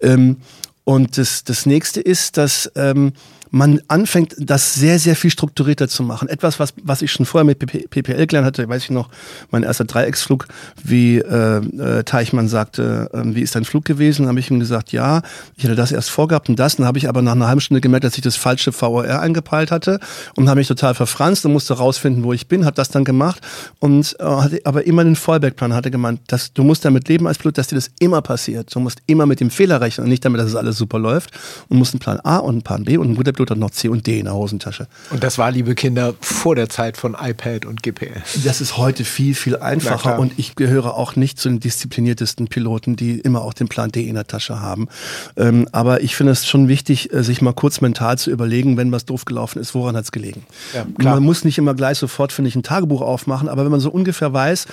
Ähm, 0.00 0.38
und 0.84 1.16
das, 1.18 1.44
das 1.44 1.66
nächste 1.66 2.00
ist, 2.00 2.36
dass 2.36 2.70
ähm, 2.74 3.12
man 3.52 3.80
anfängt, 3.86 4.34
das 4.38 4.74
sehr, 4.74 4.98
sehr 4.98 5.14
viel 5.14 5.30
strukturierter 5.30 5.86
zu 5.86 6.02
machen. 6.02 6.28
Etwas, 6.28 6.58
was, 6.58 6.72
was 6.82 7.02
ich 7.02 7.12
schon 7.12 7.26
vorher 7.26 7.44
mit 7.44 7.58
PPL 7.58 8.26
gelernt 8.26 8.46
hatte, 8.46 8.66
weiß 8.66 8.84
ich 8.84 8.90
noch, 8.90 9.10
mein 9.50 9.62
erster 9.62 9.84
Dreiecksflug, 9.84 10.48
wie 10.82 11.18
äh, 11.18 11.58
äh, 11.58 12.02
Teichmann 12.02 12.48
sagte, 12.48 13.10
äh, 13.12 13.22
wie 13.34 13.42
ist 13.42 13.54
dein 13.54 13.64
Flug 13.64 13.84
gewesen? 13.84 14.26
habe 14.26 14.40
ich 14.40 14.50
ihm 14.50 14.58
gesagt, 14.58 14.92
ja, 14.92 15.20
ich 15.56 15.64
hatte 15.64 15.74
das 15.74 15.92
erst 15.92 16.08
vorgehabt 16.08 16.48
und 16.48 16.58
das. 16.58 16.76
Dann 16.76 16.86
habe 16.86 16.96
ich 16.96 17.10
aber 17.10 17.20
nach 17.20 17.32
einer 17.32 17.46
halben 17.46 17.60
Stunde 17.60 17.82
gemerkt, 17.82 18.04
dass 18.04 18.16
ich 18.16 18.22
das 18.22 18.36
falsche 18.36 18.72
VOR 18.72 19.04
eingepeilt 19.04 19.70
hatte 19.70 20.00
und 20.34 20.48
habe 20.48 20.58
mich 20.58 20.68
total 20.68 20.94
verfranst 20.94 21.44
und 21.44 21.52
musste 21.52 21.74
rausfinden, 21.74 22.24
wo 22.24 22.32
ich 22.32 22.48
bin, 22.48 22.64
habe 22.64 22.74
das 22.74 22.88
dann 22.88 23.04
gemacht 23.04 23.42
und 23.80 24.16
äh, 24.18 24.24
hatte 24.24 24.60
aber 24.64 24.86
immer 24.86 25.04
den 25.04 25.14
Fallback-Plan, 25.14 25.74
hatte 25.74 25.90
gemeint, 25.90 26.20
dass 26.28 26.54
du 26.54 26.64
musst 26.64 26.86
damit 26.86 27.06
leben 27.08 27.26
als 27.26 27.36
Pilot, 27.36 27.58
dass 27.58 27.66
dir 27.66 27.74
das 27.74 27.90
immer 27.98 28.22
passiert. 28.22 28.74
Du 28.74 28.80
musst 28.80 29.02
immer 29.06 29.26
mit 29.26 29.40
dem 29.40 29.50
Fehler 29.50 29.82
rechnen 29.82 30.04
und 30.04 30.10
nicht 30.10 30.24
damit, 30.24 30.40
dass 30.40 30.48
es 30.48 30.56
alles 30.56 30.78
super 30.78 30.98
läuft 30.98 31.30
und 31.68 31.76
muss 31.76 31.92
einen 31.92 32.00
Plan 32.00 32.18
A 32.20 32.38
und 32.38 32.50
einen 32.50 32.62
Plan 32.62 32.84
B 32.84 32.96
und 32.96 33.10
ein 33.10 33.14
guter 33.14 33.32
Pilot 33.32 33.41
hat 33.50 33.58
noch 33.58 33.70
C 33.70 33.88
und 33.88 34.06
D 34.06 34.18
in 34.18 34.24
der 34.24 34.34
Hosentasche. 34.34 34.86
Und 35.10 35.22
das 35.22 35.38
war, 35.38 35.50
liebe 35.50 35.74
Kinder, 35.74 36.14
vor 36.20 36.54
der 36.54 36.68
Zeit 36.68 36.96
von 36.96 37.16
iPad 37.20 37.66
und 37.66 37.82
GPS. 37.82 38.42
Das 38.44 38.60
ist 38.60 38.76
heute 38.76 39.04
viel, 39.04 39.34
viel 39.34 39.56
einfacher 39.56 40.18
und 40.18 40.38
ich 40.38 40.54
gehöre 40.54 40.94
auch 40.96 41.16
nicht 41.16 41.38
zu 41.38 41.48
den 41.48 41.60
diszipliniertesten 41.60 42.48
Piloten, 42.48 42.96
die 42.96 43.20
immer 43.20 43.42
auch 43.42 43.54
den 43.54 43.68
Plan 43.68 43.90
D 43.90 44.02
in 44.02 44.14
der 44.14 44.26
Tasche 44.26 44.60
haben. 44.60 44.88
Ähm, 45.36 45.68
aber 45.72 46.02
ich 46.02 46.16
finde 46.16 46.32
es 46.32 46.46
schon 46.46 46.68
wichtig, 46.68 47.12
äh, 47.12 47.22
sich 47.22 47.42
mal 47.42 47.52
kurz 47.52 47.80
mental 47.80 48.18
zu 48.18 48.30
überlegen, 48.30 48.76
wenn 48.76 48.92
was 48.92 49.04
doof 49.04 49.24
gelaufen 49.24 49.60
ist, 49.60 49.74
woran 49.74 49.96
hat 49.96 50.04
es 50.04 50.12
gelegen. 50.12 50.44
Ja, 50.74 50.86
man 50.98 51.22
muss 51.22 51.44
nicht 51.44 51.58
immer 51.58 51.74
gleich 51.74 51.98
sofort, 51.98 52.32
finde 52.32 52.48
ich, 52.48 52.56
ein 52.56 52.62
Tagebuch 52.62 53.00
aufmachen, 53.00 53.48
aber 53.48 53.64
wenn 53.64 53.70
man 53.70 53.80
so 53.80 53.90
ungefähr 53.90 54.32
weiß, 54.32 54.66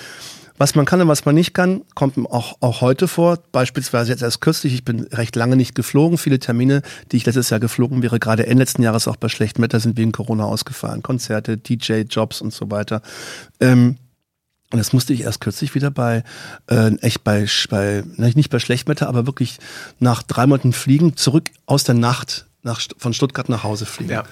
was 0.59 0.75
man 0.75 0.85
kann 0.85 1.01
und 1.01 1.07
was 1.07 1.25
man 1.25 1.35
nicht 1.35 1.53
kann, 1.53 1.81
kommt 1.95 2.17
auch, 2.17 2.57
auch 2.59 2.81
heute 2.81 3.07
vor. 3.07 3.39
Beispielsweise 3.53 4.11
jetzt 4.11 4.21
erst 4.21 4.41
kürzlich, 4.41 4.73
ich 4.73 4.83
bin 4.83 5.03
recht 5.05 5.35
lange 5.37 5.55
nicht 5.55 5.73
geflogen. 5.73 6.17
Viele 6.17 6.37
Termine, 6.37 6.81
die 7.11 7.17
ich 7.17 7.25
letztes 7.25 7.49
Jahr 7.49 7.61
geflogen 7.61 8.03
wäre, 8.03 8.19
gerade 8.19 8.45
Ende 8.45 8.63
letzten 8.63 8.83
Jahres 8.83 9.07
auch 9.07 9.15
bei 9.15 9.29
schlechtem 9.29 9.63
Wetter, 9.63 9.79
sind 9.79 9.97
wegen 9.97 10.11
Corona 10.11 10.43
ausgefallen. 10.43 11.01
Konzerte, 11.01 11.57
DJ-Jobs 11.57 12.41
und 12.41 12.53
so 12.53 12.69
weiter. 12.69 13.01
Ähm, 13.61 13.95
und 14.71 14.77
das 14.77 14.91
musste 14.91 15.13
ich 15.13 15.21
erst 15.21 15.39
kürzlich 15.39 15.73
wieder 15.75 15.91
bei, 15.91 16.23
äh, 16.67 16.93
echt 16.97 17.23
bei, 17.23 17.47
bei, 17.69 18.03
nicht 18.17 18.49
bei 18.49 18.59
schlechtem 18.59 18.91
Wetter, 18.91 19.07
aber 19.07 19.25
wirklich 19.25 19.59
nach 19.99 20.23
drei 20.23 20.45
Monaten 20.45 20.73
Fliegen 20.73 21.15
zurück 21.15 21.49
aus 21.67 21.85
der 21.85 21.95
Nacht 21.95 22.47
nach, 22.63 22.81
von 22.97 23.13
Stuttgart 23.13 23.47
nach 23.47 23.63
Hause 23.63 23.85
fliegen. 23.85 24.11
Ja. 24.11 24.23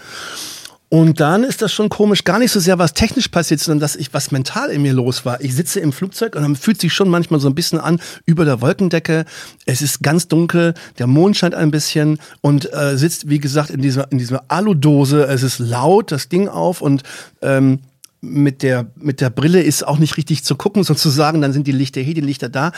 Und 0.90 1.20
dann 1.20 1.44
ist 1.44 1.62
das 1.62 1.74
schon 1.74 1.90
komisch, 1.90 2.24
gar 2.24 2.40
nicht 2.40 2.52
so 2.52 2.62
sehr, 2.62 2.80
was 2.80 2.94
technisch 2.94 3.28
passiert, 3.28 3.60
sondern 3.60 3.82
dass 3.82 3.98
ich, 3.98 4.14
was 4.14 4.32
mental 4.32 4.70
in 4.70 4.82
mir 4.82 4.94
los 4.94 5.26
war. 5.26 5.42
Ich 5.42 5.54
sitze 5.54 5.82
im 5.82 5.92
Flugzeug 5.92 6.36
und 6.36 6.44
dann 6.44 6.56
fühlt 6.56 6.80
sich 6.80 6.94
schon 6.94 7.10
manchmal 7.10 7.42
so 7.42 7.50
ein 7.50 7.56
bisschen 7.56 7.80
an 7.80 8.00
über 8.26 8.46
der 8.46 8.62
Wolkendecke. 8.62 9.26
Es 9.66 9.82
ist 9.82 10.02
ganz 10.02 10.30
dunkel, 10.30 10.76
der 10.98 11.08
Mond 11.08 11.36
scheint 11.36 11.56
ein 11.56 11.72
bisschen 11.72 12.20
und 12.40 12.74
äh, 12.74 12.98
sitzt, 12.98 13.30
wie 13.30 13.40
gesagt, 13.40 13.70
in 13.70 13.82
dieser, 13.82 14.10
in 14.14 14.18
dieser 14.18 14.46
Aludose. 14.48 15.26
Es 15.26 15.44
ist 15.44 15.60
laut, 15.60 16.14
das 16.14 16.30
Ding 16.30 16.48
auf 16.48 16.82
und 16.82 17.04
ähm, 17.42 17.80
mit 18.22 18.64
der, 18.64 18.88
mit 18.96 19.22
der 19.22 19.30
Brille 19.30 19.62
ist 19.62 19.86
auch 19.86 20.00
nicht 20.00 20.18
richtig 20.18 20.44
zu 20.44 20.56
gucken, 20.56 20.84
sozusagen. 20.84 21.42
Dann 21.42 21.54
sind 21.54 21.68
die 21.68 21.72
Lichter 21.72 22.02
hier, 22.02 22.14
die 22.14 22.22
Lichter 22.22 22.50
da. 22.50 22.72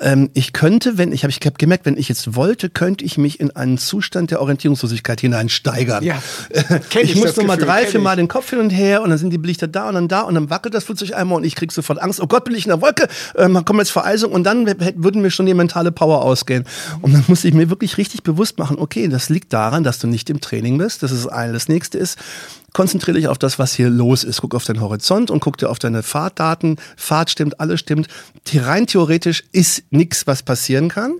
Ähm, 0.00 0.30
ich 0.34 0.52
könnte, 0.52 0.98
wenn 0.98 1.12
ich 1.12 1.24
habe 1.24 1.30
ich 1.30 1.44
hab 1.44 1.58
gemerkt, 1.58 1.86
wenn 1.86 1.96
ich 1.96 2.08
jetzt 2.08 2.34
wollte, 2.34 2.70
könnte 2.70 3.04
ich 3.04 3.18
mich 3.18 3.40
in 3.40 3.50
einen 3.50 3.78
Zustand 3.78 4.30
der 4.30 4.40
Orientierungslosigkeit 4.40 5.20
hineinsteigern. 5.20 6.04
Ja, 6.04 6.22
ich, 6.90 6.96
ich 6.96 7.16
muss 7.16 7.36
nur 7.36 7.46
mal 7.46 7.56
drei, 7.56 7.86
vier 7.86 8.00
Mal 8.00 8.16
den 8.16 8.28
Kopf 8.28 8.50
hin 8.50 8.60
und 8.60 8.70
her 8.70 9.02
und 9.02 9.10
dann 9.10 9.18
sind 9.18 9.30
die 9.30 9.36
Lichter 9.36 9.68
da 9.68 9.88
und 9.88 9.94
dann 9.94 10.08
da 10.08 10.22
und 10.22 10.34
dann 10.34 10.50
wackelt 10.50 10.74
das 10.74 10.84
Flugzeug 10.84 11.14
einmal 11.14 11.36
und 11.38 11.44
ich 11.44 11.54
krieg 11.54 11.72
sofort 11.72 12.00
Angst. 12.00 12.20
Oh 12.20 12.26
Gott, 12.26 12.44
bin 12.44 12.54
ich 12.54 12.64
in 12.64 12.70
der 12.70 12.80
Wolke? 12.80 13.08
Ähm, 13.36 13.64
kommen 13.64 13.80
jetzt 13.80 13.90
Vereisung 13.90 14.32
und 14.32 14.44
dann 14.44 14.66
würden 14.66 15.22
mir 15.22 15.30
schon 15.30 15.46
die 15.46 15.54
mentale 15.54 15.92
Power 15.92 16.22
ausgehen. 16.22 16.64
Und 17.00 17.12
dann 17.12 17.24
musste 17.26 17.48
ich 17.48 17.54
mir 17.54 17.70
wirklich 17.70 17.98
richtig 17.98 18.22
bewusst 18.22 18.58
machen, 18.58 18.78
okay, 18.78 19.08
das 19.08 19.28
liegt 19.28 19.52
daran, 19.52 19.84
dass 19.84 19.98
du 19.98 20.06
nicht 20.06 20.30
im 20.30 20.40
Training 20.40 20.78
bist. 20.78 21.02
Das 21.02 21.10
ist 21.10 21.24
das 21.24 21.32
eine. 21.32 21.52
Das 21.52 21.68
nächste 21.68 21.98
ist, 21.98 22.18
konzentriere 22.72 23.16
dich 23.16 23.28
auf 23.28 23.38
das, 23.38 23.58
was 23.58 23.74
hier 23.74 23.90
los 23.90 24.24
ist. 24.24 24.40
Guck 24.40 24.54
auf 24.54 24.64
deinen 24.64 24.80
Horizont 24.80 25.30
und 25.30 25.40
guck 25.40 25.56
dir 25.56 25.70
auf 25.70 25.78
deine 25.78 26.02
Fahrtdaten. 26.02 26.76
Fahrt 26.96 27.30
stimmt, 27.30 27.60
alles 27.60 27.80
stimmt. 27.80 28.08
Rein 28.54 28.86
theoretisch 28.86 29.44
ist 29.52 29.84
nichts, 29.90 30.26
was 30.26 30.42
passieren 30.42 30.88
kann. 30.88 31.14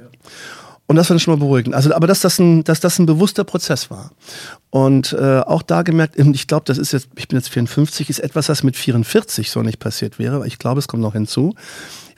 Und 0.87 0.97
das 0.97 1.07
fand 1.07 1.21
ich 1.21 1.25
schon 1.25 1.35
mal 1.35 1.45
beruhigend. 1.45 1.75
Also, 1.75 1.95
aber 1.95 2.07
dass 2.07 2.21
das 2.21 2.39
ein, 2.39 2.65
dass 2.65 2.81
das 2.81 2.99
ein 2.99 3.05
bewusster 3.05 3.45
Prozess 3.45 3.91
war. 3.91 4.11
Und 4.71 5.13
äh, 5.13 5.41
auch 5.41 5.61
da 5.61 5.83
gemerkt, 5.83 6.19
ich 6.19 6.47
glaube, 6.47 6.65
das 6.65 6.79
ist 6.79 6.93
jetzt, 6.93 7.09
ich 7.17 7.29
bin 7.29 7.39
jetzt 7.39 7.51
54, 7.51 8.09
ist 8.09 8.21
etwas, 8.21 8.49
was 8.49 8.63
mit 8.63 8.75
44 8.75 9.51
so 9.51 9.63
nicht 9.63 9.81
passiert 9.81 10.19
wäre. 10.19 10.47
Ich 10.47 10.59
glaube, 10.59 10.79
es 10.79 10.89
kommt 10.89 11.03
noch 11.03 11.13
hinzu, 11.13 11.55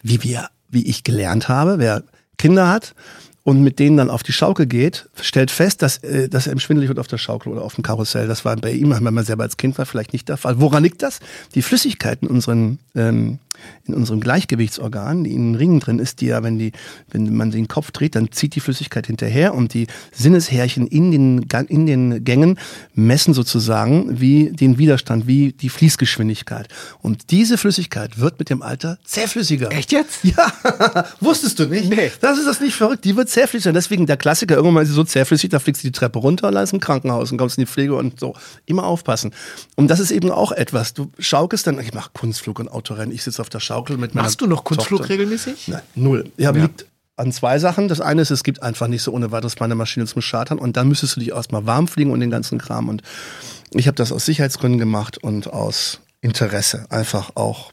wie 0.02 0.22
wir, 0.22 0.48
wie 0.68 0.86
ich 0.86 1.02
gelernt 1.02 1.48
habe, 1.48 1.78
wer 1.78 2.04
Kinder 2.38 2.68
hat, 2.68 2.94
und 3.42 3.62
mit 3.62 3.78
denen 3.78 3.96
dann 3.96 4.10
auf 4.10 4.22
die 4.22 4.32
Schaukel 4.32 4.66
geht, 4.66 5.08
stellt 5.20 5.50
fest, 5.50 5.82
dass, 5.82 5.98
äh, 5.98 6.28
dass 6.28 6.46
er 6.46 6.52
im 6.52 6.60
schwindelig 6.60 6.88
wird 6.88 6.98
auf 6.98 7.06
der 7.06 7.18
Schaukel 7.18 7.52
oder 7.52 7.62
auf 7.62 7.74
dem 7.74 7.82
Karussell. 7.82 8.26
Das 8.28 8.44
war 8.44 8.56
bei 8.56 8.72
ihm, 8.72 8.90
wenn 8.90 9.14
man 9.14 9.24
selber 9.24 9.44
als 9.44 9.56
Kind 9.56 9.78
war, 9.78 9.86
vielleicht 9.86 10.12
nicht 10.12 10.28
der 10.28 10.36
Fall. 10.36 10.60
Woran 10.60 10.82
liegt 10.82 11.02
das? 11.02 11.20
Die 11.54 11.62
Flüssigkeiten 11.62 12.28
in 12.28 12.34
unseren 12.34 12.78
ähm, 12.94 13.38
in 13.86 13.94
unserem 13.94 14.20
Gleichgewichtsorgan, 14.20 15.24
die 15.24 15.32
in 15.32 15.52
den 15.52 15.54
Ringen 15.56 15.80
drin 15.80 15.98
ist, 15.98 16.20
die 16.20 16.26
ja, 16.26 16.42
wenn, 16.42 16.58
die, 16.58 16.72
wenn 17.10 17.34
man 17.34 17.50
den 17.50 17.68
Kopf 17.68 17.90
dreht, 17.90 18.14
dann 18.14 18.30
zieht 18.30 18.54
die 18.54 18.60
Flüssigkeit 18.60 19.06
hinterher 19.06 19.54
und 19.54 19.74
die 19.74 19.86
Sinneshärchen 20.12 20.86
in 20.86 21.10
den, 21.10 21.46
in 21.68 21.86
den 21.86 22.24
Gängen 22.24 22.58
messen 22.94 23.34
sozusagen 23.34 24.20
wie 24.20 24.50
den 24.50 24.78
Widerstand, 24.78 25.26
wie 25.26 25.52
die 25.52 25.68
Fließgeschwindigkeit. 25.68 26.68
Und 27.00 27.30
diese 27.30 27.58
Flüssigkeit 27.58 28.20
wird 28.20 28.38
mit 28.38 28.50
dem 28.50 28.62
Alter 28.62 28.98
zähflüssiger. 29.04 29.70
Echt 29.72 29.92
jetzt? 29.92 30.20
Ja, 30.30 31.06
wusstest 31.18 31.58
du 31.58 31.66
nicht? 31.66 31.90
Nee. 31.90 32.12
Das 32.20 32.38
ist 32.38 32.46
das 32.46 32.60
nicht 32.60 32.74
verrückt. 32.74 33.04
Die 33.04 33.16
wird 33.16 33.29
zähflüssiger. 33.30 33.72
Deswegen 33.72 34.06
der 34.06 34.16
Klassiker, 34.16 34.56
irgendwann 34.56 34.82
ist 34.82 34.88
sie 34.88 34.94
so 34.94 35.04
zähflüssig, 35.04 35.50
da 35.50 35.58
fliegst 35.58 35.82
du 35.82 35.88
die 35.88 35.92
Treppe 35.92 36.18
runter, 36.18 36.48
und 36.48 36.56
ist 36.56 36.72
im 36.72 36.80
Krankenhaus 36.80 37.32
und 37.32 37.38
kommst 37.38 37.58
in 37.58 37.62
die 37.62 37.70
Pflege 37.70 37.94
und 37.94 38.20
so. 38.20 38.34
Immer 38.66 38.84
aufpassen. 38.84 39.32
Und 39.76 39.88
das 39.88 40.00
ist 40.00 40.10
eben 40.10 40.30
auch 40.30 40.52
etwas. 40.52 40.94
Du 40.94 41.10
schaukelst 41.18 41.66
dann, 41.66 41.80
ich 41.80 41.94
mache 41.94 42.10
Kunstflug 42.12 42.58
und 42.58 42.68
Autorennen, 42.68 43.14
ich 43.14 43.22
sitze 43.22 43.40
auf 43.40 43.48
der 43.48 43.60
Schaukel 43.60 43.96
mit 43.96 44.14
meiner 44.14 44.24
Machst 44.24 44.40
du 44.40 44.46
noch 44.46 44.64
Kunstflug 44.64 45.00
Tochter. 45.00 45.14
regelmäßig? 45.14 45.68
Nein, 45.68 45.82
null. 45.94 46.30
Ja, 46.36 46.52
ja. 46.52 46.62
liegt 46.62 46.86
an 47.16 47.32
zwei 47.32 47.58
Sachen. 47.58 47.88
Das 47.88 48.00
eine 48.00 48.22
ist, 48.22 48.30
es 48.30 48.42
gibt 48.42 48.62
einfach 48.62 48.88
nicht 48.88 49.02
so 49.02 49.12
ohne 49.12 49.30
weiteres 49.30 49.60
meine 49.60 49.74
Maschine 49.74 50.06
zum 50.06 50.22
Chartern 50.22 50.58
und 50.58 50.76
dann 50.76 50.88
müsstest 50.88 51.16
du 51.16 51.20
dich 51.20 51.30
erstmal 51.30 51.66
warm 51.66 51.86
fliegen 51.86 52.10
und 52.10 52.20
den 52.20 52.30
ganzen 52.30 52.58
Kram. 52.58 52.88
Und 52.88 53.02
ich 53.72 53.86
habe 53.86 53.94
das 53.96 54.10
aus 54.10 54.24
Sicherheitsgründen 54.24 54.78
gemacht 54.78 55.18
und 55.18 55.52
aus 55.52 56.00
Interesse. 56.20 56.86
Einfach 56.88 57.30
auch, 57.36 57.72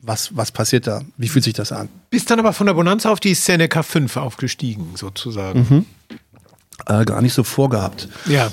was, 0.00 0.36
was 0.36 0.52
passiert 0.52 0.86
da? 0.86 1.02
Wie 1.16 1.28
fühlt 1.28 1.44
sich 1.44 1.54
das 1.54 1.72
an? 1.72 1.88
Bist 2.10 2.30
dann 2.30 2.38
aber 2.38 2.52
von 2.52 2.66
der 2.66 2.74
Bonanza 2.74 3.10
auf 3.10 3.20
die 3.20 3.34
Seneca 3.34 3.82
5 3.82 4.16
aufgestiegen, 4.16 4.92
sozusagen. 4.94 5.66
Mhm. 5.68 5.86
Äh, 6.86 7.04
gar 7.04 7.20
nicht 7.20 7.34
so 7.34 7.42
vorgehabt. 7.42 8.08
Ja. 8.26 8.52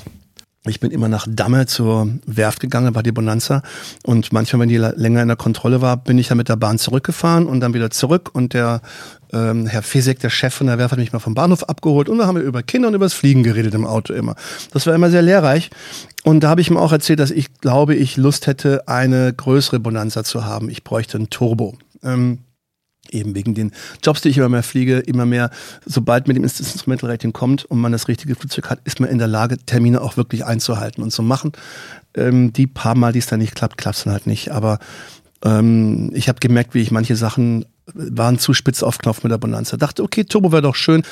Ich 0.68 0.80
bin 0.80 0.90
immer 0.90 1.08
nach 1.08 1.28
Damme 1.30 1.68
zur 1.68 2.10
Werft 2.26 2.60
gegangen, 2.60 2.92
bei 2.94 3.04
die 3.04 3.12
Bonanza. 3.12 3.62
Und 4.04 4.34
manchmal, 4.34 4.62
wenn 4.62 4.70
die 4.70 4.78
länger 4.78 5.22
in 5.22 5.28
der 5.28 5.38
Kontrolle 5.38 5.82
war, 5.82 5.98
bin 5.98 6.18
ich 6.18 6.30
ja 6.30 6.36
mit 6.36 6.50
der 6.50 6.56
Bahn 6.56 6.80
zurückgefahren 6.80 7.46
und 7.46 7.60
dann 7.60 7.74
wieder 7.76 7.92
zurück. 7.92 8.32
Und 8.34 8.54
der 8.54 8.82
ähm, 9.32 9.68
Herr 9.68 9.84
Fesek, 9.84 10.20
der 10.20 10.32
Chef 10.32 10.56
von 10.56 10.68
der 10.68 10.80
Werft, 10.80 10.94
hat 10.94 11.00
mich 11.00 11.14
mal 11.14 11.20
vom 11.20 11.36
Bahnhof 11.36 11.64
abgeholt. 11.64 12.10
Und 12.10 12.18
da 12.18 12.26
haben 12.26 12.36
wir 12.36 12.44
über 12.44 12.64
Kinder 12.64 12.88
und 12.88 12.96
über 12.96 13.06
das 13.06 13.14
Fliegen 13.14 13.44
geredet 13.44 13.76
im 13.76 13.86
Auto 13.86 14.14
immer. 14.14 14.36
Das 14.72 14.88
war 14.88 14.96
immer 14.96 15.12
sehr 15.12 15.22
lehrreich. 15.22 15.70
Und 16.24 16.40
da 16.40 16.50
habe 16.50 16.62
ich 16.62 16.70
ihm 16.72 16.78
auch 16.78 16.92
erzählt, 16.92 17.20
dass 17.20 17.30
ich 17.30 17.54
glaube, 17.62 17.94
ich 17.94 18.18
Lust 18.18 18.48
hätte, 18.48 18.88
eine 18.88 19.34
größere 19.34 19.80
Bonanza 19.80 20.24
zu 20.24 20.46
haben. 20.46 20.70
Ich 20.70 20.84
bräuchte 20.84 21.20
ein 21.20 21.30
Turbo. 21.30 21.78
Ähm, 22.04 22.40
eben 23.12 23.36
wegen 23.36 23.54
den 23.54 23.72
Jobs, 24.04 24.22
die 24.22 24.30
ich 24.30 24.38
immer 24.38 24.50
mehr 24.50 24.64
fliege, 24.64 25.00
immer 25.00 25.26
mehr, 25.26 25.50
sobald 25.86 26.28
mit 26.28 26.38
dem 26.38 26.44
Instrumental 26.44 27.10
Rating 27.10 27.34
kommt 27.34 27.66
und 27.66 27.80
man 27.80 27.92
das 27.92 28.08
richtige 28.08 28.36
Flugzeug 28.36 28.70
hat, 28.70 28.80
ist 28.84 29.00
man 29.00 29.10
in 29.10 29.18
der 29.18 29.28
Lage, 29.28 29.58
Termine 29.58 30.02
auch 30.02 30.18
wirklich 30.18 30.46
einzuhalten 30.46 31.04
und 31.04 31.12
zu 31.12 31.24
machen. 31.24 31.52
Ähm, 32.16 32.54
die 32.54 32.68
paar 32.68 32.96
Mal, 32.96 33.14
die 33.14 33.20
es 33.20 33.28
dann 33.28 33.40
nicht 33.40 33.56
klappt, 33.56 33.78
klappt 33.78 33.98
es 33.98 34.04
dann 34.04 34.14
halt 34.14 34.28
nicht. 34.28 34.52
Aber 34.52 34.80
ähm, 35.44 36.12
ich 36.14 36.30
habe 36.30 36.40
gemerkt, 36.40 36.74
wie 36.74 36.82
ich 36.82 36.92
manche 36.92 37.16
Sachen 37.16 37.66
waren 37.94 38.40
zu 38.40 38.54
spitz 38.54 38.84
auf 38.84 38.98
Knopf 38.98 39.24
mit 39.24 39.32
der 39.32 39.38
Bonanza. 39.38 39.78
Dachte, 39.78 40.04
okay, 40.04 40.24
Turbo 40.24 40.52
wäre 40.52 40.62
doch 40.62 40.76
schön. 40.76 41.04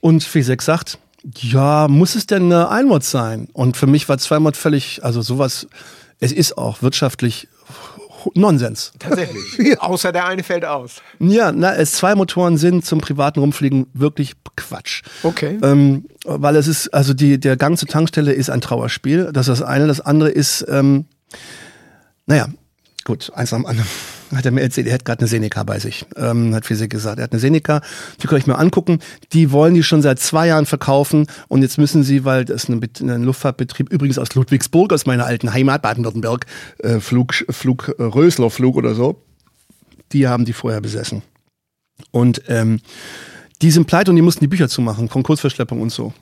Und 0.00 0.24
Fisek 0.24 0.62
sagt, 0.62 0.98
ja, 1.36 1.86
muss 1.88 2.14
es 2.14 2.26
denn 2.26 2.44
eine 2.44 2.68
Einmod 2.70 3.04
sein? 3.04 3.48
Und 3.52 3.76
für 3.76 3.86
mich 3.86 4.08
war 4.08 4.18
Zweimod 4.18 4.56
völlig, 4.56 5.04
also 5.04 5.22
sowas, 5.22 5.66
es 6.18 6.32
ist 6.32 6.58
auch 6.58 6.82
wirtschaftlich 6.82 7.48
Nonsens. 8.34 8.92
Tatsächlich. 8.98 9.58
ja. 9.58 9.78
Außer 9.78 10.12
der 10.12 10.26
eine 10.26 10.42
fällt 10.42 10.64
aus. 10.64 11.02
Ja, 11.18 11.52
na, 11.52 11.74
es 11.74 11.92
zwei 11.92 12.14
Motoren 12.14 12.56
sind 12.56 12.84
zum 12.84 13.00
privaten 13.00 13.40
Rumfliegen 13.40 13.86
wirklich 13.92 14.34
Quatsch. 14.56 15.02
Okay. 15.22 15.58
Ähm, 15.62 16.06
weil 16.24 16.56
es 16.56 16.66
ist, 16.66 16.88
also 16.88 17.14
die, 17.14 17.38
der 17.38 17.56
Gang 17.56 17.78
zur 17.78 17.88
Tankstelle 17.88 18.32
ist 18.32 18.50
ein 18.50 18.60
Trauerspiel. 18.60 19.30
Das 19.32 19.48
ist 19.48 19.60
das 19.60 19.66
eine. 19.66 19.86
Das 19.86 20.00
andere 20.00 20.30
ist, 20.30 20.64
ähm, 20.68 21.06
naja, 22.26 22.48
gut, 23.04 23.32
eins 23.34 23.52
am 23.52 23.66
anderen 23.66 23.88
hat 24.34 24.44
er 24.44 24.52
mir 24.52 24.62
erzählt, 24.62 24.86
er 24.86 24.94
hat 24.94 25.04
gerade 25.04 25.20
eine 25.20 25.28
Seneca 25.28 25.62
bei 25.64 25.78
sich, 25.78 26.06
ähm, 26.16 26.54
hat 26.54 26.66
Physik 26.66 26.90
gesagt. 26.90 27.18
Er 27.18 27.24
hat 27.24 27.32
eine 27.32 27.40
Seneca, 27.40 27.80
die 28.22 28.26
kann 28.26 28.38
ich 28.38 28.46
mir 28.46 28.58
angucken. 28.58 29.00
Die 29.32 29.50
wollen 29.50 29.74
die 29.74 29.82
schon 29.82 30.02
seit 30.02 30.18
zwei 30.18 30.48
Jahren 30.48 30.66
verkaufen 30.66 31.26
und 31.48 31.62
jetzt 31.62 31.78
müssen 31.78 32.02
sie, 32.02 32.24
weil 32.24 32.44
das 32.44 32.64
ist 32.64 32.68
ein, 32.68 32.80
ein 33.00 33.22
Luftfahrtbetrieb, 33.22 33.90
übrigens 33.90 34.18
aus 34.18 34.34
Ludwigsburg, 34.34 34.92
aus 34.92 35.06
meiner 35.06 35.26
alten 35.26 35.52
Heimat 35.52 35.82
Baden-Württemberg, 35.82 36.46
äh, 36.78 37.00
Flug, 37.00 37.34
Flug, 37.50 37.94
äh, 37.98 38.02
Rösler 38.02 38.50
Flug 38.50 38.76
oder 38.76 38.94
so, 38.94 39.22
die 40.12 40.28
haben 40.28 40.44
die 40.44 40.52
vorher 40.52 40.80
besessen. 40.80 41.22
Und 42.10 42.42
ähm, 42.48 42.80
die 43.62 43.70
sind 43.70 43.86
pleite 43.86 44.10
und 44.10 44.16
die 44.16 44.22
mussten 44.22 44.40
die 44.40 44.48
Bücher 44.48 44.68
zumachen, 44.68 45.08
Konkursverschleppung 45.08 45.80
und 45.80 45.90
so. 45.90 46.12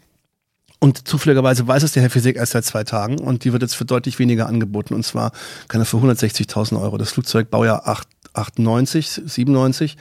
Und 0.80 1.08
zufälligerweise 1.08 1.66
weiß 1.66 1.82
es 1.82 1.92
der 1.92 2.02
Herr 2.02 2.10
Physik 2.10 2.36
erst 2.36 2.52
seit 2.52 2.64
zwei 2.64 2.84
Tagen 2.84 3.18
und 3.18 3.44
die 3.44 3.52
wird 3.52 3.62
jetzt 3.62 3.74
für 3.74 3.84
deutlich 3.84 4.18
weniger 4.18 4.46
angeboten 4.46 4.94
und 4.94 5.04
zwar 5.04 5.32
kann 5.66 5.80
er 5.80 5.84
für 5.84 5.96
160.000 5.96 6.80
Euro. 6.80 6.98
Das 6.98 7.10
Flugzeug 7.10 7.50
Baujahr 7.50 7.88
8, 7.88 8.06
98, 8.34 9.22
97 9.26 9.96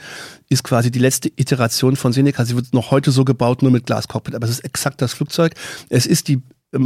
ist 0.50 0.64
quasi 0.64 0.92
die 0.92 1.00
letzte 1.00 1.30
Iteration 1.36 1.96
von 1.96 2.14
Seneca. 2.14 2.46
Sie 2.46 2.56
wird 2.56 2.74
noch 2.74 2.92
heute 2.92 3.10
so 3.10 3.26
gebaut, 3.26 3.64
nur 3.64 3.72
mit 3.72 3.88
Glascockpit, 3.88 4.36
aber 4.36 4.46
es 4.46 4.52
ist 4.52 4.66
exakt 4.66 5.02
das 5.02 5.14
Flugzeug. 5.14 5.54
Es 5.90 6.06
ist 6.06 6.28
die 6.28 6.42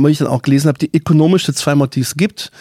ich 0.07 0.17
dann 0.19 0.27
auch 0.27 0.43
gelesen 0.43 0.67
habe, 0.67 0.77
die 0.77 0.95
ökonomischste 0.95 1.53
Zweimod, 1.53 1.95
die 1.95 2.01
es 2.01 2.15
gibt, 2.15 2.51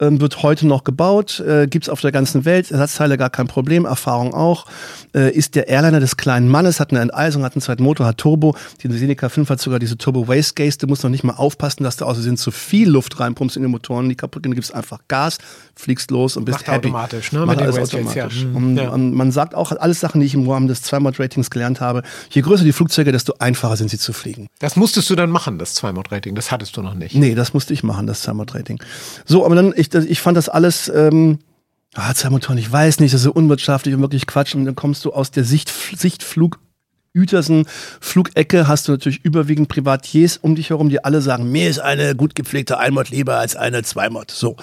ähm, 0.00 0.20
wird 0.20 0.42
heute 0.42 0.66
noch 0.66 0.84
gebaut, 0.84 1.40
äh, 1.40 1.66
gibt 1.66 1.84
es 1.84 1.88
auf 1.88 2.00
der 2.00 2.12
ganzen 2.12 2.44
Welt, 2.44 2.70
Ersatzteile 2.70 3.18
gar 3.18 3.30
kein 3.30 3.46
Problem, 3.46 3.84
Erfahrung 3.84 4.34
auch, 4.34 4.66
äh, 5.14 5.30
ist 5.30 5.54
der 5.54 5.68
Airliner 5.68 6.00
des 6.00 6.16
kleinen 6.16 6.48
Mannes, 6.48 6.80
hat 6.80 6.90
eine 6.90 7.00
Enteisung, 7.00 7.44
hat 7.44 7.54
einen 7.54 7.62
zweiten 7.62 7.82
Motor, 7.82 8.06
hat 8.06 8.18
Turbo, 8.18 8.56
die 8.82 8.90
Seneca 8.96 9.28
5 9.28 9.48
hat 9.50 9.60
sogar 9.60 9.78
diese 9.78 9.96
Turbo 9.98 10.26
Waste 10.28 10.54
Gaze, 10.54 10.78
du 10.78 10.86
musst 10.86 11.02
noch 11.04 11.10
nicht 11.10 11.24
mal 11.24 11.34
aufpassen, 11.34 11.84
dass 11.84 11.96
du 11.96 12.04
außerdem 12.06 12.36
zu 12.36 12.50
viel 12.50 12.88
Luft 12.88 13.20
reinpumpst 13.20 13.56
in 13.56 13.62
den 13.62 13.70
Motoren, 13.70 14.08
die 14.08 14.14
kaputt 14.14 14.42
gehen, 14.42 14.52
du 14.52 14.56
gibst 14.56 14.74
einfach 14.74 15.00
Gas, 15.08 15.38
fliegst 15.76 16.10
los 16.10 16.36
und 16.36 16.44
bist 16.46 16.58
Macht 16.58 16.68
happy. 16.68 16.88
automatisch, 16.88 17.32
ne? 17.32 17.40
Macht 17.46 17.56
Mit 17.58 17.66
alles 17.66 17.76
Gates, 17.76 17.94
automatisch. 17.94 18.42
ja. 18.42 18.48
Mhm. 18.48 18.56
Und, 18.56 18.76
Ja. 18.76 18.88
und 18.90 19.14
man 19.14 19.32
sagt 19.32 19.54
auch, 19.54 19.72
alles 19.72 20.00
Sachen, 20.00 20.20
die 20.20 20.26
ich 20.26 20.34
im 20.34 20.48
Rahmen 20.48 20.68
des 20.68 20.82
Zweimod-Ratings 20.82 21.50
gelernt 21.50 21.80
habe, 21.80 22.02
je 22.30 22.40
größer 22.42 22.64
die 22.64 22.72
Flugzeuge, 22.72 23.12
desto 23.12 23.34
einfacher 23.38 23.76
sind 23.76 23.90
sie 23.90 23.98
zu 23.98 24.12
fliegen. 24.12 24.46
Das 24.60 24.76
musstest 24.76 25.10
du 25.10 25.14
dann 25.16 25.30
machen, 25.30 25.58
das 25.58 25.74
Zwei-Mod-Rating. 25.74 26.34
Das 26.34 26.50
hattest 26.50 26.76
du 26.76 26.82
noch 26.82 26.94
nicht. 26.94 27.14
Nee, 27.14 27.34
das 27.34 27.52
musste 27.54 27.74
ich 27.74 27.82
machen, 27.82 28.06
das 28.06 28.22
Thermotrating. 28.22 28.80
So, 29.26 29.44
aber 29.44 29.54
dann, 29.54 29.72
ich, 29.76 29.89
das- 29.90 30.04
ich 30.04 30.20
fand 30.20 30.36
das 30.36 30.48
alles, 30.48 30.88
ähm, 30.94 31.38
ah, 31.94 32.12
Thermoton, 32.12 32.58
ich 32.58 32.70
weiß 32.70 33.00
nicht, 33.00 33.12
das 33.14 33.20
ist 33.20 33.24
so 33.24 33.32
unwirtschaftlich 33.32 33.94
und 33.94 34.00
wirklich 34.00 34.26
Quatsch. 34.26 34.54
Und 34.54 34.64
dann 34.64 34.74
kommst 34.74 35.04
du 35.04 35.12
aus 35.12 35.30
der 35.30 35.44
Sicht, 35.44 35.70
Sichtflug, 35.96 36.58
Uetersen 37.16 37.66
Flugecke 38.00 38.68
hast 38.68 38.86
du 38.86 38.92
natürlich 38.92 39.24
überwiegend 39.24 39.68
Privatiers 39.68 40.36
um 40.36 40.54
dich 40.54 40.70
herum, 40.70 40.88
die 40.90 41.02
alle 41.04 41.20
sagen, 41.20 41.50
mir 41.50 41.68
ist 41.68 41.80
eine 41.80 42.14
gut 42.14 42.36
gepflegte 42.36 42.78
Einmod 42.78 43.10
lieber 43.10 43.36
als 43.38 43.56
eine 43.56 43.82
Zweimod. 43.82 44.30
So. 44.30 44.56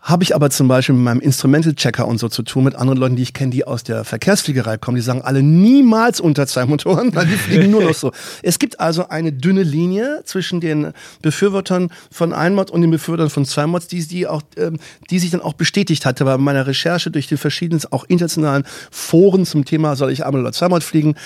Habe 0.00 0.22
ich 0.22 0.34
aber 0.34 0.48
zum 0.50 0.68
Beispiel 0.68 0.94
mit 0.94 1.04
meinem 1.04 1.20
Instrumental-Checker 1.20 2.06
und 2.06 2.18
so 2.18 2.28
zu 2.28 2.42
tun, 2.42 2.64
mit 2.64 2.76
anderen 2.76 2.98
Leuten, 2.98 3.16
die 3.16 3.22
ich 3.22 3.34
kenne, 3.34 3.50
die 3.50 3.66
aus 3.66 3.82
der 3.82 4.04
Verkehrsfliegerei 4.04 4.78
kommen, 4.78 4.94
die 4.94 5.02
sagen 5.02 5.22
alle 5.22 5.42
niemals 5.42 6.20
unter 6.20 6.46
zwei 6.46 6.66
Motoren, 6.66 7.12
weil 7.16 7.26
die 7.26 7.34
fliegen 7.34 7.70
nur 7.70 7.82
noch 7.82 7.94
so. 7.94 8.12
Es 8.42 8.60
gibt 8.60 8.78
also 8.78 9.08
eine 9.08 9.32
dünne 9.32 9.64
Linie 9.64 10.22
zwischen 10.24 10.60
den 10.60 10.92
Befürwortern 11.20 11.90
von 12.12 12.32
Einmod 12.32 12.70
und 12.70 12.80
den 12.82 12.92
Befürwortern 12.92 13.28
von 13.28 13.44
Zweimods, 13.44 13.88
die, 13.88 14.06
die, 14.06 14.28
auch, 14.28 14.42
ähm, 14.56 14.78
die 15.10 15.18
sich 15.18 15.30
dann 15.30 15.42
auch 15.42 15.54
bestätigt 15.54 16.06
hatte 16.06 16.24
bei 16.24 16.38
meiner 16.38 16.66
Recherche 16.68 17.10
durch 17.10 17.26
die 17.26 17.36
verschiedenen, 17.36 17.82
auch 17.90 18.04
internationalen 18.04 18.64
Foren 18.92 19.44
zum 19.44 19.64
Thema, 19.64 19.96
soll 19.96 20.12
ich 20.12 20.24
einmal 20.24 20.42
oder 20.42 20.52
Zweimod 20.52 20.84
fliegen, 20.84 21.16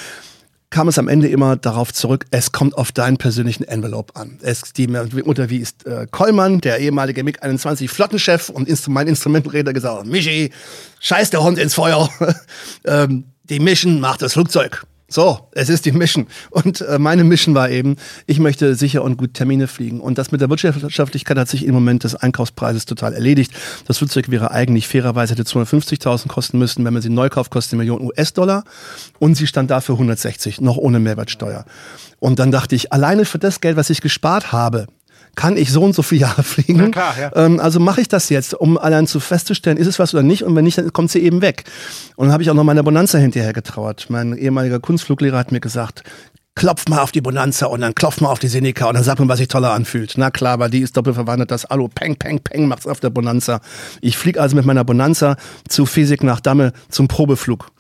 kam 0.73 0.89
es 0.89 0.99
am 0.99 1.07
Ende 1.07 1.29
immer 1.29 1.55
darauf 1.57 1.93
zurück, 1.93 2.25
es 2.31 2.51
kommt 2.51 2.77
auf 2.77 2.91
deinen 2.91 3.19
persönlichen 3.19 3.63
Envelope 3.63 4.17
an. 4.17 4.39
Es, 4.43 4.73
die 4.73 4.89
Mutter 4.89 5.51
wie 5.51 5.59
ist 5.59 5.87
äh, 5.87 6.09
Kollmann, 6.11 6.61
der 6.61 6.79
ehemalige 6.79 7.23
MiG-21 7.23 7.89
Flottenchef 7.89 8.49
und 8.49 8.69
Instru 8.69 8.91
mein 8.91 9.07
Instrumentenräder 9.07 9.73
gesagt, 9.73 10.07
Michi, 10.07 10.51
scheiß 10.99 11.31
der 11.31 11.45
Hund 11.45 11.59
ins 11.59 11.75
Feuer. 11.75 12.09
ähm, 12.85 13.25
die 13.45 13.61
Mission 13.61 14.01
macht 14.01 14.23
das 14.23 14.33
Flugzeug. 14.33 14.85
So, 15.13 15.41
es 15.53 15.69
ist 15.69 15.85
die 15.85 15.93
Mission. 15.93 16.27
Und 16.49 16.81
äh, 16.81 16.99
meine 16.99 17.23
Mission 17.23 17.55
war 17.55 17.69
eben, 17.69 17.97
ich 18.27 18.39
möchte 18.39 18.75
sicher 18.75 19.03
und 19.03 19.19
gut 19.19 19.35
Termine 19.35 19.67
fliegen. 19.67 20.01
Und 20.01 20.17
das 20.17 20.33
mit 20.33 20.41
der 20.41 20.49
Wirtschaftlichkeit 20.49 21.37
hat 21.37 21.51
sich 21.51 21.67
im 21.67 21.75
Moment 21.75 22.05
des 22.05 22.15
Einkaufspreises 22.15 22.87
total 22.87 23.13
erledigt. 23.13 23.53
Das 23.87 23.99
Flugzeug 23.99 24.31
wäre 24.31 24.53
eigentlich 24.53 24.89
fairerweise 24.89 25.35
hätte 25.35 25.43
250.000 25.43 26.29
kosten 26.29 26.59
müssen, 26.59 26.83
wenn 26.87 26.95
man 26.95 27.03
sie 27.03 27.11
neu 27.11 27.29
kauft, 27.29 27.51
kostet 27.51 27.75
eine 27.75 27.81
Million 27.81 28.01
US-Dollar. 28.01 28.65
Und 29.19 29.35
sie 29.35 29.47
stand 29.47 29.71
dafür 29.71 29.97
160, 29.97 30.63
noch 30.63 30.79
ohne 30.79 30.99
Mehrwertsteuer. 30.99 31.67
Und 32.19 32.39
dann 32.39 32.51
dachte 32.51 32.75
ich, 32.75 32.91
alleine 32.91 33.27
für 33.27 33.39
das 33.39 33.61
Geld, 33.61 33.77
was 33.77 33.91
ich 33.91 34.01
gespart 34.01 34.51
habe, 34.51 34.87
kann 35.35 35.57
ich 35.57 35.73
so 35.73 35.83
und 35.83 35.95
so 35.95 36.03
viele 36.03 36.21
Jahre 36.23 36.43
fliegen. 36.43 36.79
Na 36.79 36.89
klar, 36.89 37.15
ja. 37.19 37.33
Ähm, 37.35 37.61
also 37.61 37.81
mache 37.81 38.01
ich 38.01 38.09
das 38.09 38.29
jetzt, 38.29 38.55
um 38.55 38.79
allein 38.79 39.07
zu 39.07 39.21
festzustellen, 39.21 39.77
ist 39.77 39.87
es 39.87 39.99
was 39.99 40.15
oder 40.15 40.23
nicht. 40.23 40.45
Und 40.45 40.55
wenn 40.57 40.65
nicht, 40.65 40.79
dann 40.79 40.93
kommt 40.93 41.11
sie 41.11 41.21
eben 41.21 41.43
weg. 41.43 41.65
Und 42.17 42.27
dann 42.27 42.33
habe 42.33 42.43
ich 42.43 42.51
auch 42.51 42.55
noch 42.55 42.65
meiner 42.65 42.83
Bonanza 42.83 43.19
hinterher 43.19 43.53
getrauert. 43.53 44.07
Mein 44.09 44.37
ehemaliger 44.37 44.81
Kunstfluglehrer 44.81 45.39
hat 45.39 45.53
mir 45.53 45.61
gesagt, 45.61 46.03
klopf 46.55 46.87
mal 46.89 47.01
auf 47.01 47.13
die 47.13 47.21
Bonanza 47.21 47.67
und 47.67 47.81
dann 47.81 47.95
klopf 47.95 48.21
mal 48.21 48.29
auf 48.29 48.39
die 48.39 48.49
Seneca 48.49 48.87
und 48.87 48.95
dann 48.95 49.05
sag 49.05 49.19
mir, 49.19 49.29
was 49.29 49.39
sich 49.39 49.49
toller 49.49 49.73
anfühlt. 49.73 50.15
Na 50.17 50.31
klar, 50.31 50.59
weil 50.59 50.71
die 50.71 50.81
ist 50.81 50.97
doppelt 50.97 51.15
verwandelt, 51.15 51.51
das 51.51 51.65
Alu, 51.65 51.89
peng, 51.89 52.17
peng, 52.17 52.41
peng, 52.41 52.69
macht's 52.69 52.87
auf 52.87 53.01
der 53.01 53.11
Bonanza. 53.11 53.61
Ich 54.01 54.17
flieg 54.17 54.39
also 54.39 54.55
mit 54.57 54.67
meiner 54.67 54.85
Bonanza 54.85 55.37
zu 55.69 55.87
Physik 55.87 56.23
nach 56.23 56.41
Damme 56.41 56.73
zum 56.89 57.09
Probeflug. 57.09 57.71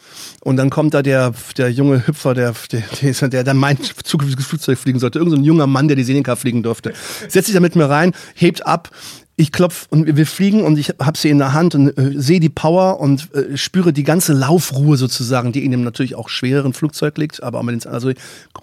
Und 0.42 0.56
dann 0.56 0.70
kommt 0.70 0.94
da 0.94 1.02
der, 1.02 1.32
der 1.56 1.70
junge 1.70 2.06
Hüpfer, 2.06 2.34
der, 2.34 2.54
der, 2.72 2.82
der, 3.02 3.28
der 3.28 3.44
dann 3.44 3.56
mein 3.56 3.78
zukünftiges 3.80 4.46
Flugzeug 4.46 4.78
fliegen 4.78 4.98
sollte. 4.98 5.18
Irgend 5.18 5.32
so 5.32 5.38
ein 5.38 5.44
junger 5.44 5.66
Mann, 5.66 5.88
der 5.88 5.96
die 5.96 6.04
Seneca 6.04 6.36
fliegen 6.36 6.62
durfte. 6.62 6.92
Setzt 7.28 7.46
sich 7.46 7.54
da 7.54 7.60
mit 7.60 7.76
mir 7.76 7.88
rein, 7.88 8.12
hebt 8.34 8.66
ab. 8.66 8.90
Ich 9.36 9.50
klopf 9.50 9.86
und 9.90 10.16
wir- 10.16 10.26
fliegen 10.26 10.62
und 10.62 10.78
ich 10.78 10.90
hab 10.98 11.16
sie 11.16 11.30
in 11.30 11.38
der 11.38 11.52
Hand 11.54 11.74
und 11.74 11.88
äh, 11.96 12.12
sehe 12.20 12.38
die 12.40 12.50
Power 12.50 13.00
und 13.00 13.34
äh, 13.34 13.56
spüre 13.56 13.92
die 13.92 14.02
ganze 14.04 14.34
Laufruhe 14.34 14.96
sozusagen, 14.96 15.52
die 15.52 15.64
in 15.64 15.70
dem 15.70 15.82
natürlich 15.84 16.14
auch 16.14 16.28
schwereren 16.28 16.74
Flugzeug 16.74 17.16
liegt, 17.18 17.42
aber 17.42 17.58
auch 17.58 17.62
mit 17.62 17.84
den, 17.84 17.90
also 17.90 18.12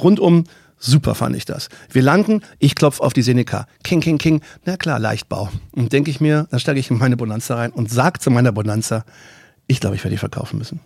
rundum 0.02 0.44
Super 0.82 1.14
fand 1.14 1.36
ich 1.36 1.44
das. 1.44 1.68
Wir 1.92 2.02
landen, 2.02 2.40
ich 2.58 2.74
klopf 2.74 3.02
auf 3.02 3.12
die 3.12 3.22
Seneca. 3.22 3.68
King, 3.84 4.00
King, 4.00 4.18
King. 4.18 4.42
Na 4.64 4.78
klar, 4.78 4.98
Leichtbau. 4.98 5.50
Und 5.74 5.92
denke 5.92 6.10
ich 6.10 6.22
mir, 6.22 6.48
dann 6.52 6.60
steige 6.62 6.80
ich 6.80 6.90
in 6.90 6.98
meine 6.98 7.18
Bonanza 7.18 7.56
rein 7.56 7.72
und 7.72 7.92
sag 7.92 8.22
zu 8.22 8.32
meiner 8.32 8.54
Bonanza, 8.54 9.04
ich 9.68 9.82
glaube, 9.82 9.98
ich 9.98 10.04
werde 10.06 10.14
die 10.16 10.20
verkaufen 10.20 10.58
müssen. 10.58 10.80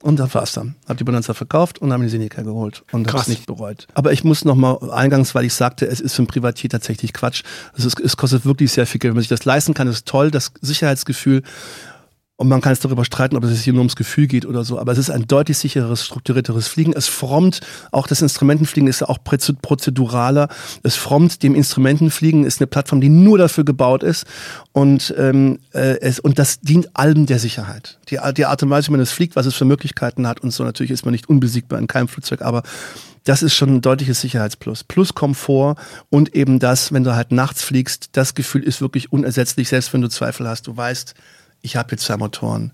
Und 0.00 0.20
das 0.20 0.32
war's 0.34 0.52
dann. 0.52 0.76
Hab 0.88 0.96
die 0.96 1.04
Bonanza 1.04 1.34
verkauft 1.34 1.80
und 1.80 1.92
habe 1.92 2.04
die 2.04 2.08
Seneca 2.08 2.42
geholt 2.42 2.84
und 2.92 3.12
hab's 3.12 3.26
nicht 3.26 3.46
bereut. 3.46 3.88
Aber 3.94 4.12
ich 4.12 4.22
muss 4.22 4.44
noch 4.44 4.54
mal 4.54 4.78
eingangs, 4.92 5.34
weil 5.34 5.44
ich 5.44 5.54
sagte, 5.54 5.86
es 5.86 6.00
ist 6.00 6.14
für 6.14 6.22
ein 6.22 6.28
Privatier 6.28 6.70
tatsächlich 6.70 7.12
Quatsch. 7.12 7.42
Es, 7.76 7.84
ist, 7.84 7.98
es 7.98 8.16
kostet 8.16 8.44
wirklich 8.44 8.70
sehr 8.70 8.86
viel 8.86 9.00
Geld. 9.00 9.10
Wenn 9.10 9.16
man 9.16 9.22
sich 9.22 9.28
das 9.28 9.44
leisten 9.44 9.74
kann, 9.74 9.88
ist 9.88 10.06
toll. 10.06 10.30
Das 10.30 10.52
Sicherheitsgefühl 10.60 11.42
und 12.38 12.46
man 12.46 12.60
kann 12.60 12.72
es 12.72 12.78
darüber 12.78 13.04
streiten, 13.04 13.36
ob 13.36 13.42
es 13.42 13.62
hier 13.62 13.72
nur 13.72 13.80
ums 13.80 13.96
Gefühl 13.96 14.28
geht 14.28 14.46
oder 14.46 14.62
so, 14.62 14.78
aber 14.78 14.92
es 14.92 14.98
ist 14.98 15.10
ein 15.10 15.26
deutlich 15.26 15.58
sichereres, 15.58 16.04
strukturierteres 16.04 16.68
Fliegen. 16.68 16.92
Es 16.96 17.08
frommt, 17.08 17.60
auch 17.90 18.06
das 18.06 18.22
Instrumentenfliegen 18.22 18.88
ist 18.88 19.00
ja 19.00 19.08
auch 19.08 19.18
proze- 19.18 19.56
prozeduraler. 19.60 20.48
Es 20.84 20.94
frommt 20.94 21.42
dem 21.42 21.56
Instrumentenfliegen, 21.56 22.44
ist 22.44 22.60
eine 22.60 22.68
Plattform, 22.68 23.00
die 23.00 23.08
nur 23.08 23.38
dafür 23.38 23.64
gebaut 23.64 24.04
ist. 24.04 24.24
Und, 24.70 25.12
ähm, 25.18 25.58
äh, 25.74 25.98
es, 26.00 26.20
und 26.20 26.38
das 26.38 26.60
dient 26.60 26.96
allem 26.96 27.26
der 27.26 27.40
Sicherheit. 27.40 27.98
Die, 28.08 28.20
die 28.36 28.46
Art 28.46 28.62
und 28.62 28.70
Weise, 28.70 28.86
wie 28.86 28.92
man 28.92 29.00
es 29.00 29.10
fliegt, 29.10 29.34
was 29.34 29.46
es 29.46 29.56
für 29.56 29.64
Möglichkeiten 29.64 30.28
hat 30.28 30.40
und 30.40 30.52
so. 30.52 30.62
Natürlich 30.62 30.92
ist 30.92 31.04
man 31.04 31.12
nicht 31.12 31.28
unbesiegbar 31.28 31.80
in 31.80 31.88
keinem 31.88 32.06
Flugzeug, 32.06 32.42
aber 32.42 32.62
das 33.24 33.42
ist 33.42 33.54
schon 33.54 33.74
ein 33.74 33.80
deutliches 33.80 34.20
Sicherheitsplus. 34.20 34.84
Plus 34.84 35.12
Komfort 35.12 35.74
und 36.08 36.36
eben 36.36 36.60
das, 36.60 36.92
wenn 36.92 37.02
du 37.02 37.16
halt 37.16 37.32
nachts 37.32 37.64
fliegst, 37.64 38.10
das 38.12 38.34
Gefühl 38.34 38.62
ist 38.62 38.80
wirklich 38.80 39.12
unersetzlich, 39.12 39.68
selbst 39.68 39.92
wenn 39.92 40.02
du 40.02 40.08
Zweifel 40.08 40.46
hast. 40.46 40.68
Du 40.68 40.76
weißt, 40.76 41.14
ich 41.62 41.76
habe 41.76 41.92
jetzt 41.92 42.04
zwei 42.04 42.16
Motoren. 42.16 42.72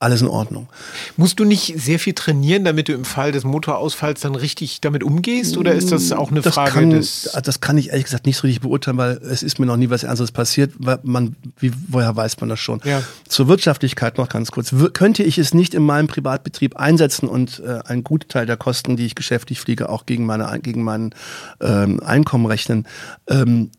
Alles 0.00 0.22
in 0.22 0.28
Ordnung. 0.28 0.68
Musst 1.16 1.40
du 1.40 1.44
nicht 1.44 1.74
sehr 1.76 1.98
viel 1.98 2.12
trainieren, 2.12 2.62
damit 2.62 2.86
du 2.86 2.92
im 2.92 3.04
Fall 3.04 3.32
des 3.32 3.42
Motorausfalls 3.42 4.20
dann 4.20 4.36
richtig 4.36 4.80
damit 4.80 5.02
umgehst? 5.02 5.56
Oder 5.56 5.72
ist 5.74 5.90
das 5.90 6.12
auch 6.12 6.30
eine 6.30 6.40
Das 6.40 6.54
Frage 6.54 6.70
kann, 6.70 6.90
des. 6.90 7.36
das 7.42 7.60
kann 7.60 7.76
ich 7.76 7.88
ehrlich 7.88 8.04
gesagt 8.04 8.24
nicht 8.24 8.36
so 8.36 8.42
richtig 8.42 8.60
beurteilen, 8.60 8.96
weil 8.96 9.16
es 9.16 9.42
ist 9.42 9.58
mir 9.58 9.66
noch 9.66 9.76
nie 9.76 9.90
was 9.90 10.04
Ernstes 10.04 10.30
passiert. 10.30 10.72
Weil 10.78 11.00
man, 11.02 11.34
wie, 11.58 11.72
woher 11.88 12.14
weiß 12.14 12.38
man 12.38 12.48
das 12.48 12.60
schon? 12.60 12.80
Ja. 12.84 13.02
Zur 13.26 13.48
Wirtschaftlichkeit 13.48 14.18
noch 14.18 14.28
ganz 14.28 14.52
kurz. 14.52 14.72
W 14.72 14.88
könnte 14.90 15.24
ich 15.24 15.36
es 15.36 15.52
nicht 15.52 15.74
in 15.74 15.82
meinem 15.82 16.06
Privatbetrieb 16.06 16.76
einsetzen 16.76 17.28
und 17.28 17.60
äh, 17.66 17.80
einen 17.84 18.04
Gutteil 18.04 18.46
der 18.46 18.56
Kosten, 18.56 18.96
die 18.96 19.04
ich 19.04 19.16
geschäftlich 19.16 19.58
fliege, 19.58 19.88
auch 19.88 20.06
gegen, 20.06 20.26
meine, 20.26 20.60
gegen 20.60 20.84
mein 20.84 21.12
ähm, 21.60 21.98
Einkommen 22.04 22.46
rechnen, 22.46 22.86
ähm, 23.26 23.72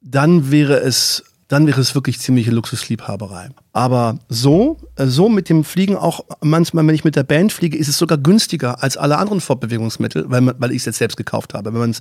dann 0.00 0.50
wäre 0.50 0.80
es 0.80 1.22
dann 1.48 1.66
wäre 1.66 1.80
es 1.80 1.94
wirklich 1.94 2.18
ziemliche 2.18 2.50
Luxusliebhaberei. 2.50 3.50
Aber 3.72 4.18
so, 4.28 4.78
äh, 4.96 5.06
so 5.06 5.28
mit 5.28 5.48
dem 5.48 5.62
Fliegen 5.62 5.96
auch 5.96 6.24
manchmal, 6.40 6.86
wenn 6.86 6.94
ich 6.94 7.04
mit 7.04 7.14
der 7.14 7.22
Band 7.24 7.52
fliege, 7.52 7.76
ist 7.76 7.88
es 7.88 7.98
sogar 7.98 8.16
günstiger 8.18 8.82
als 8.82 8.96
alle 8.96 9.18
anderen 9.18 9.40
Fortbewegungsmittel, 9.40 10.24
weil, 10.28 10.40
man, 10.40 10.54
weil 10.58 10.70
ich 10.70 10.78
es 10.78 10.84
jetzt 10.86 10.98
selbst 10.98 11.16
gekauft 11.16 11.52
habe. 11.54 11.72
Wenn 11.72 11.80
man's, 11.80 12.00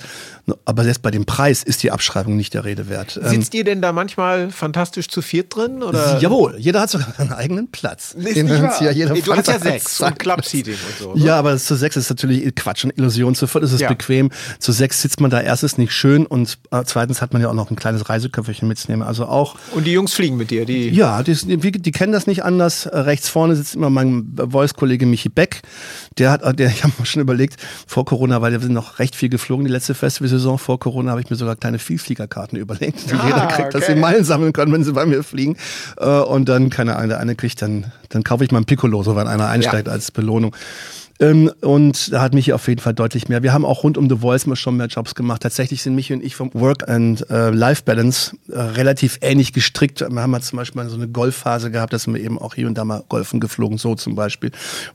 aber 0.63 0.83
selbst 0.83 1.01
bei 1.01 1.11
dem 1.11 1.25
Preis 1.25 1.63
ist 1.63 1.83
die 1.83 1.91
Abschreibung 1.91 2.37
nicht 2.37 2.53
der 2.53 2.63
Rede 2.65 2.87
wert. 2.89 3.19
Ähm, 3.21 3.29
Sitzt 3.29 3.53
ihr 3.53 3.63
denn 3.65 3.81
da 3.81 3.91
manchmal 3.91 4.51
fantastisch 4.51 5.09
zu 5.09 5.21
viert 5.21 5.53
drin? 5.55 5.83
Oder? 5.83 6.19
Jawohl, 6.19 6.55
jeder 6.57 6.81
hat 6.81 6.89
sogar 6.89 7.13
einen 7.19 7.33
eigenen 7.33 7.69
Platz. 7.69 8.13
Ist 8.13 8.35
Den 8.37 8.45
nicht 8.47 8.81
ja 8.81 8.91
jeder 8.91 9.13
du 9.13 9.33
hast 9.35 9.47
ja 9.47 9.59
sechs 9.59 9.99
und 10.01 10.17
Club-Seating 10.17 10.73
und 10.73 10.97
so. 10.97 11.13
ne? 11.15 11.23
Ja, 11.25 11.37
aber 11.37 11.57
zu 11.57 11.75
sechs 11.75 11.97
ist 11.97 12.09
natürlich 12.09 12.55
Quatsch 12.55 12.85
und 12.85 12.97
Illusion. 12.97 13.35
Zu 13.35 13.47
viert 13.47 13.63
ist 13.63 13.73
es 13.73 13.81
Ja. 13.81 13.89
bequem. 13.89 14.31
Zu 14.59 14.71
sechs 14.71 15.01
sitzt 15.01 15.19
man 15.19 15.29
da 15.29 15.41
erstens 15.41 15.77
nicht 15.77 15.91
schön 15.91 16.25
und 16.25 16.57
äh, 16.71 16.83
zweitens 16.85 17.21
hat 17.21 17.33
man 17.33 17.41
ja 17.41 17.49
auch 17.49 17.53
noch 17.53 17.69
ein 17.69 17.75
kleines 17.75 18.07
Reiseköfferchen 18.09 18.67
mitzunehmen. 18.67 19.05
Also 19.05 19.25
auch 19.35 19.55
Und 19.73 19.85
die 19.85 19.91
Jungs 19.91 20.13
fliegen 20.13 20.37
mit 20.37 20.49
dir. 20.49 20.65
Die 20.65 20.89
Ja, 20.89 21.21
die, 21.21 21.33
die, 21.33 21.71
die 21.71 21.91
kennen 21.91 22.13
das 22.13 22.25
nicht 22.25 22.43
anders. 22.43 22.85
Äh, 22.85 22.97
Rechts 22.99 23.29
vorne 23.29 23.55
sitzt 23.55 23.75
immer 23.75 23.89
mein 23.89 24.35
Voice-Kollege 24.35 25.05
Michi 25.05 25.29
Beck. 25.29 25.61
Der 26.17 26.31
hat, 26.31 26.41
äh, 26.41 26.53
der, 26.53 26.67
ich 26.71 26.83
habe 26.83 26.93
mir 26.97 27.05
schon 27.05 27.21
überlegt, 27.21 27.57
vor 27.85 28.05
Corona, 28.05 28.41
weil 28.41 28.53
wir 28.53 28.59
sind 28.59 28.73
noch 28.73 28.99
recht 28.99 29.15
viel 29.15 29.29
geflogen, 29.29 29.65
die 29.65 29.71
letzte 29.71 29.93
Festivalsaison. 29.93 30.57
Vor 30.57 30.79
Corona 30.79 31.11
habe 31.11 31.21
ich 31.21 31.29
mir 31.29 31.35
sogar 31.35 31.55
kleine 31.55 31.79
Vielfliegerkarten 31.79 32.57
überlegt, 32.57 33.11
die 33.11 33.15
Ah, 33.15 33.25
jeder 33.27 33.45
kriegt, 33.47 33.73
dass 33.73 33.83
okay. 33.83 33.93
sie 33.93 33.99
Meilen 33.99 34.23
sammeln 34.23 34.53
können, 34.53 34.71
wenn 34.71 34.83
sie 34.83 34.93
bei 34.93 35.05
mir 35.05 35.23
fliegen. 35.23 35.57
Äh, 35.97 36.05
Und 36.05 36.49
dann, 36.49 36.69
keine 36.69 36.95
Ahnung, 36.95 37.09
der 37.09 37.19
eine 37.19 37.35
kriegt 37.35 37.61
dann, 37.61 37.91
dann 38.09 38.23
kaufe 38.23 38.43
ich 38.43 38.51
mal 38.51 38.59
ein 38.59 38.65
Piccolo, 38.65 39.03
so 39.03 39.15
wenn 39.15 39.27
einer 39.27 39.47
einsteigt 39.47 39.89
als 39.89 40.11
Belohnung. 40.11 40.55
Ähm, 41.19 41.49
und 41.61 42.11
da 42.11 42.21
hat 42.21 42.33
Michi 42.33 42.51
auf 42.51 42.67
jeden 42.67 42.81
Fall 42.81 42.93
deutlich 42.93 43.29
mehr. 43.29 43.41
Wir 43.41 43.53
haben 43.53 43.63
auch 43.63 43.83
rund 43.83 43.97
um 43.97 44.09
The 44.09 44.17
Voice 44.17 44.47
mal 44.47 44.55
schon 44.55 44.75
mehr 44.75 44.87
Jobs 44.87 45.15
gemacht. 45.15 45.43
Tatsächlich 45.43 45.81
sind 45.81 45.95
Michi 45.95 46.13
und 46.13 46.23
ich 46.23 46.35
vom 46.35 46.53
Work 46.53 46.89
and 46.89 47.29
äh, 47.29 47.51
Life 47.51 47.83
Balance 47.85 48.35
äh, 48.49 48.59
relativ 48.59 49.19
ähnlich 49.21 49.53
gestrickt. 49.53 50.01
Wir 50.01 50.21
haben 50.21 50.33
halt 50.33 50.43
zum 50.43 50.57
Beispiel 50.57 50.83
mal 50.83 50.89
so 50.89 50.97
eine 50.97 51.07
Golfphase 51.07 51.71
gehabt, 51.71 51.93
dass 51.93 52.07
wir 52.07 52.19
eben 52.19 52.37
auch 52.37 52.55
hier 52.55 52.67
und 52.67 52.77
da 52.77 52.83
mal 52.83 53.03
golfen 53.07 53.39
geflogen, 53.39 53.77
so 53.77 53.95
zum 53.95 54.15
Beispiel. 54.15 54.51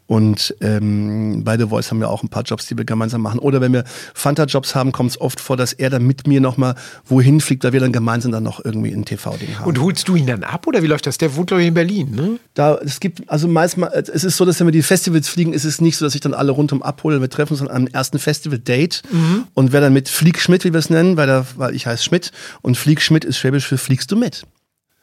Und 0.07 0.55
ähm, 0.61 1.43
bei 1.43 1.57
The 1.57 1.69
Voice 1.69 1.91
haben 1.91 2.01
wir 2.01 2.11
auch 2.11 2.23
ein 2.23 2.29
paar 2.29 2.43
Jobs, 2.43 2.67
die 2.67 2.77
wir 2.77 2.85
gemeinsam 2.85 3.23
machen. 3.23 3.39
Oder 3.39 3.63
wenn 3.63 3.73
wir 3.73 3.85
Fanta-Jobs 4.13 4.75
haben, 4.75 4.93
kommt 4.93 5.11
es 5.11 5.21
oft 5.21 5.41
vor, 5.41 5.57
dass 5.57 5.73
er 5.73 5.89
dann 5.89 6.07
mit 6.07 6.27
mir 6.27 6.43
nochmal 6.43 6.75
wohin 7.07 7.41
fliegt, 7.41 7.65
weil 7.65 7.73
wir 7.73 7.81
dann 7.81 7.93
gemeinsam 7.93 8.31
dann 8.31 8.43
noch 8.43 8.63
irgendwie 8.63 8.93
ein 8.93 9.07
TV-Ding 9.07 9.59
haben. 9.59 9.67
Und 9.67 9.81
holst 9.81 10.07
du 10.07 10.17
ihn 10.17 10.27
dann 10.27 10.45
ab 10.45 10.67
oder 10.67 10.83
wie 10.83 10.87
läuft 10.87 11.07
das? 11.07 11.17
Der 11.17 11.35
wohnt, 11.35 11.47
glaube 11.47 11.63
ich, 11.63 11.69
in 11.69 11.75
Berlin, 11.75 12.15
ne? 12.15 12.39
Da, 12.53 12.75
es 12.77 13.01
gibt, 13.01 13.29
also 13.31 13.49
meistens, 13.49 13.87
es 14.13 14.25
ist 14.25 14.37
so, 14.37 14.45
dass 14.45 14.61
wenn 14.61 14.67
wir 14.67 14.73
die 14.73 14.83
Festivals 14.83 15.29
fliegen, 15.29 15.55
ist 15.55 15.65
es 15.65 15.81
nicht 15.81 15.97
so, 15.97 16.10
dass 16.11 16.16
ich 16.16 16.20
dann 16.20 16.35
alle 16.35 16.51
rundum 16.51 16.83
abhole. 16.83 17.20
Wir 17.20 17.31
treffen 17.31 17.53
uns 17.53 17.62
an 17.62 17.68
einem 17.68 17.87
ersten 17.87 18.18
Festival-Date 18.18 19.03
mhm. 19.12 19.46
und 19.55 19.70
wer 19.70 19.81
dann 19.81 19.92
mit 19.92 20.09
Flieg 20.09 20.40
Schmidt, 20.40 20.64
wie 20.64 20.73
wir 20.73 20.81
es 20.81 20.90
nennen, 20.90 21.16
weil, 21.16 21.29
der, 21.29 21.46
weil 21.55 21.75
ich 21.77 21.87
heiße 21.87 22.03
Schmidt 22.03 22.33
und 22.62 22.77
Flieg 22.77 23.01
Schmidt 23.01 23.25
ist 23.25 23.38
Schwäbisch 23.38 23.64
für 23.64 23.79
Fliegst 23.79 24.11
du 24.11 24.16
mit. 24.16 24.42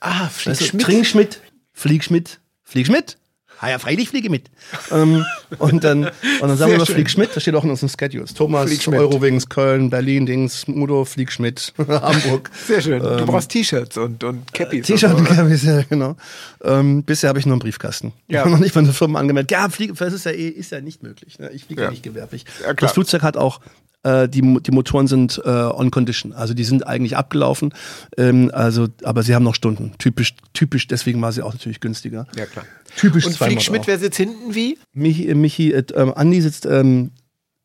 Ah, 0.01 0.27
Flieg 0.27 0.57
Schmidt. 0.57 0.83
Trink 0.83 1.05
Schmidt, 1.05 1.39
Flieg 1.71 2.03
Schmidt, 2.03 2.39
Flieg 2.63 2.87
Schmidt. 2.87 3.17
Ah 3.59 3.69
ja, 3.69 3.79
freilich 3.79 4.09
fliege 4.09 4.29
mit. 4.29 4.49
ähm, 4.91 5.25
und 5.57 5.83
dann, 5.83 6.05
und 6.05 6.13
dann 6.41 6.57
sagen 6.57 6.71
Sehr 6.71 6.79
wir 6.79 6.85
Flieg 6.85 7.09
Schmidt, 7.09 7.31
das 7.33 7.41
steht 7.41 7.55
auch 7.55 7.63
in 7.63 7.69
unseren 7.71 7.89
Schedules. 7.89 8.33
Thomas, 8.33 8.87
Eurowings, 8.87 9.49
Köln, 9.49 9.89
Berlin, 9.89 10.25
Dings, 10.25 10.67
Mudo, 10.67 11.05
Flieg 11.05 11.31
Schmidt, 11.31 11.73
Hamburg. 11.87 12.51
Sehr 12.67 12.81
schön. 12.81 13.01
Du 13.01 13.09
ähm, 13.09 13.25
brauchst 13.25 13.49
T-Shirts 13.49 13.97
und, 13.97 14.23
und 14.23 14.53
Cappies. 14.53 14.85
T-Shirts 14.85 15.15
und, 15.15 15.27
und 15.27 15.35
Cappies, 15.35 15.63
ja, 15.63 15.81
genau. 15.81 16.15
Ähm, 16.63 17.03
bisher 17.03 17.29
habe 17.29 17.39
ich 17.39 17.45
nur 17.45 17.53
einen 17.53 17.61
Briefkasten. 17.61 18.13
Ja. 18.27 18.39
Ich 18.39 18.39
habe 18.41 18.51
noch 18.51 18.59
nicht 18.59 18.75
mal 18.75 18.83
eine 18.83 18.93
Firma 18.93 19.19
angemeldet. 19.19 19.51
Ja, 19.51 19.69
Fliegen, 19.69 19.95
das 19.95 20.13
ist 20.13 20.25
ja, 20.25 20.31
eh, 20.31 20.49
ist 20.49 20.71
ja 20.71 20.81
nicht 20.81 21.01
möglich. 21.01 21.39
Ne? 21.39 21.49
Ich 21.51 21.65
fliege 21.65 21.81
ja. 21.81 21.87
ja. 21.87 21.91
nicht 21.91 22.03
gewerblich. 22.03 22.45
Ja, 22.61 22.73
das 22.73 22.91
Flugzeug 22.91 23.23
hat 23.23 23.37
auch 23.37 23.59
äh, 24.07 24.29
die, 24.29 24.41
die 24.61 24.71
Motoren 24.71 25.07
sind 25.07 25.41
äh, 25.43 25.49
on 25.49 25.91
condition. 25.91 26.33
Also 26.33 26.53
die 26.53 26.63
sind 26.63 26.87
eigentlich 26.87 27.17
abgelaufen, 27.17 27.73
ähm, 28.17 28.49
also, 28.53 28.87
aber 29.03 29.23
sie 29.23 29.35
haben 29.35 29.43
noch 29.43 29.55
Stunden. 29.55 29.93
Typisch, 29.97 30.35
typisch, 30.53 30.87
deswegen 30.87 31.21
war 31.21 31.31
sie 31.31 31.41
auch 31.41 31.53
natürlich 31.53 31.79
günstiger. 31.79 32.27
Ja, 32.35 32.45
klar. 32.45 32.65
Typisch 32.95 33.25
Und 33.25 33.35
Flieg 33.35 33.61
Schmidt, 33.61 33.87
wer 33.87 33.99
sitzt 33.99 34.17
hinten 34.17 34.55
wie? 34.55 34.77
Michi, 34.93 35.27
äh, 35.27 35.35
Michi 35.35 35.71
äh, 35.71 35.83
ähm, 35.95 36.13
Andi 36.15 36.41
sitzt, 36.41 36.65
ähm, 36.65 37.11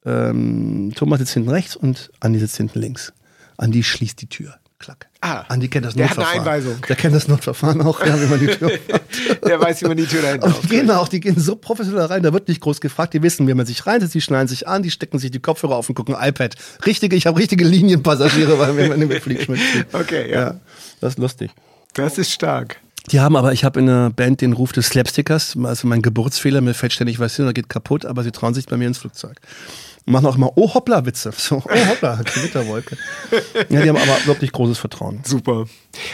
ähm, 0.05 0.93
Thomas 0.97 1.21
sitzt 1.21 1.35
hinten 1.35 1.51
rechts 1.51 1.77
und 1.77 2.11
Andi 2.21 2.39
sitzt 2.39 2.57
hinten 2.57 2.81
links. 2.81 3.13
Andi 3.57 3.83
schließt 3.83 4.21
die 4.21 4.29
Tür. 4.29 4.57
Klack. 4.83 5.07
Ah, 5.21 5.45
Andi 5.49 5.69
kennt 5.69 5.87
das 5.87 5.95
der 5.95 6.07
Notverfahren. 6.07 6.41
Hat 6.41 6.47
eine 6.47 6.51
Einweisung. 6.51 6.83
Der 6.89 6.97
kennt 6.97 7.15
das 7.15 7.29
Notverfahren 7.29 7.81
auch, 7.83 8.05
ja, 8.05 8.21
wie 8.21 8.27
man 8.27 8.41
die 8.41 8.49
Tür 8.49 8.73
Der 9.47 9.61
weiß, 9.61 9.83
wie 9.83 9.87
man 9.87 9.97
die 9.97 10.07
Tür 10.07 10.23
dahinter 10.23 10.49
aufkriegt. 10.49 10.65
Die 10.65 10.77
gehen 10.77 10.91
auch, 10.91 11.09
die 11.09 11.21
gehen 11.21 11.39
so 11.39 11.55
professionell 11.55 12.07
rein, 12.07 12.25
da 12.25 12.33
wird 12.33 12.49
nicht 12.49 12.61
groß 12.61 12.81
gefragt, 12.81 13.15
die 13.15 13.23
wissen, 13.23 13.47
wie 13.47 13.55
man 13.55 13.65
sich 13.65 13.87
reinsetzt, 13.87 14.15
die 14.15 14.21
schneiden 14.21 14.49
sich 14.49 14.67
an, 14.67 14.83
die 14.83 14.91
stecken 14.91 15.21
sich 15.21 15.31
die 15.31 15.39
Kopfhörer 15.39 15.77
auf 15.77 15.89
und 15.89 15.95
gucken 15.95 16.17
iPad. 16.19 16.57
Richtige, 16.85 17.15
ich 17.15 17.27
habe 17.27 17.39
richtige 17.39 17.65
Linienpassagiere, 17.65 18.59
weil 18.59 18.77
wir 18.77 18.97
mit 18.97 19.23
Flieg 19.23 19.49
Okay, 19.93 20.31
ja. 20.33 20.41
ja. 20.41 20.61
Das 21.01 21.15
ist 21.15 21.19
lustig. 21.21 21.53
Das 21.95 22.19
ist 22.19 22.33
stark. 22.33 22.81
Die 23.13 23.21
haben 23.21 23.37
aber, 23.37 23.53
ich 23.53 23.65
habe 23.65 23.79
in 23.79 23.87
der 23.87 24.11
Band 24.11 24.41
den 24.41 24.53
Ruf 24.53 24.73
des 24.73 24.89
Slapstickers, 24.89 25.57
also 25.63 25.87
mein 25.87 26.03
Geburtsfehler, 26.03 26.61
mir 26.61 26.75
fällt 26.75 26.93
ständig 26.93 27.21
was 27.21 27.37
hin, 27.37 27.47
da 27.47 27.53
geht 27.53 27.69
kaputt, 27.69 28.05
aber 28.05 28.25
sie 28.25 28.33
trauen 28.33 28.55
sich 28.55 28.67
bei 28.67 28.77
mir 28.77 28.89
ins 28.89 28.99
Flugzeug 28.99 29.41
und 30.07 30.13
machen 30.13 30.27
auch 30.27 30.37
immer 30.37 30.53
Oh 30.57 30.73
hoppla 30.75 31.05
Witze. 31.07 31.33
So, 31.43 31.57
oh 31.57 31.87
hoppla, 31.89 32.21
Gewitterwolke. 32.23 32.97
ja, 33.69 33.83
die 33.83 33.89
haben 33.89 33.97
aber 33.97 34.27
wirklich 34.27 34.53
großes 34.53 34.79
Vertrauen. 34.79 35.21
Super. 35.25 35.67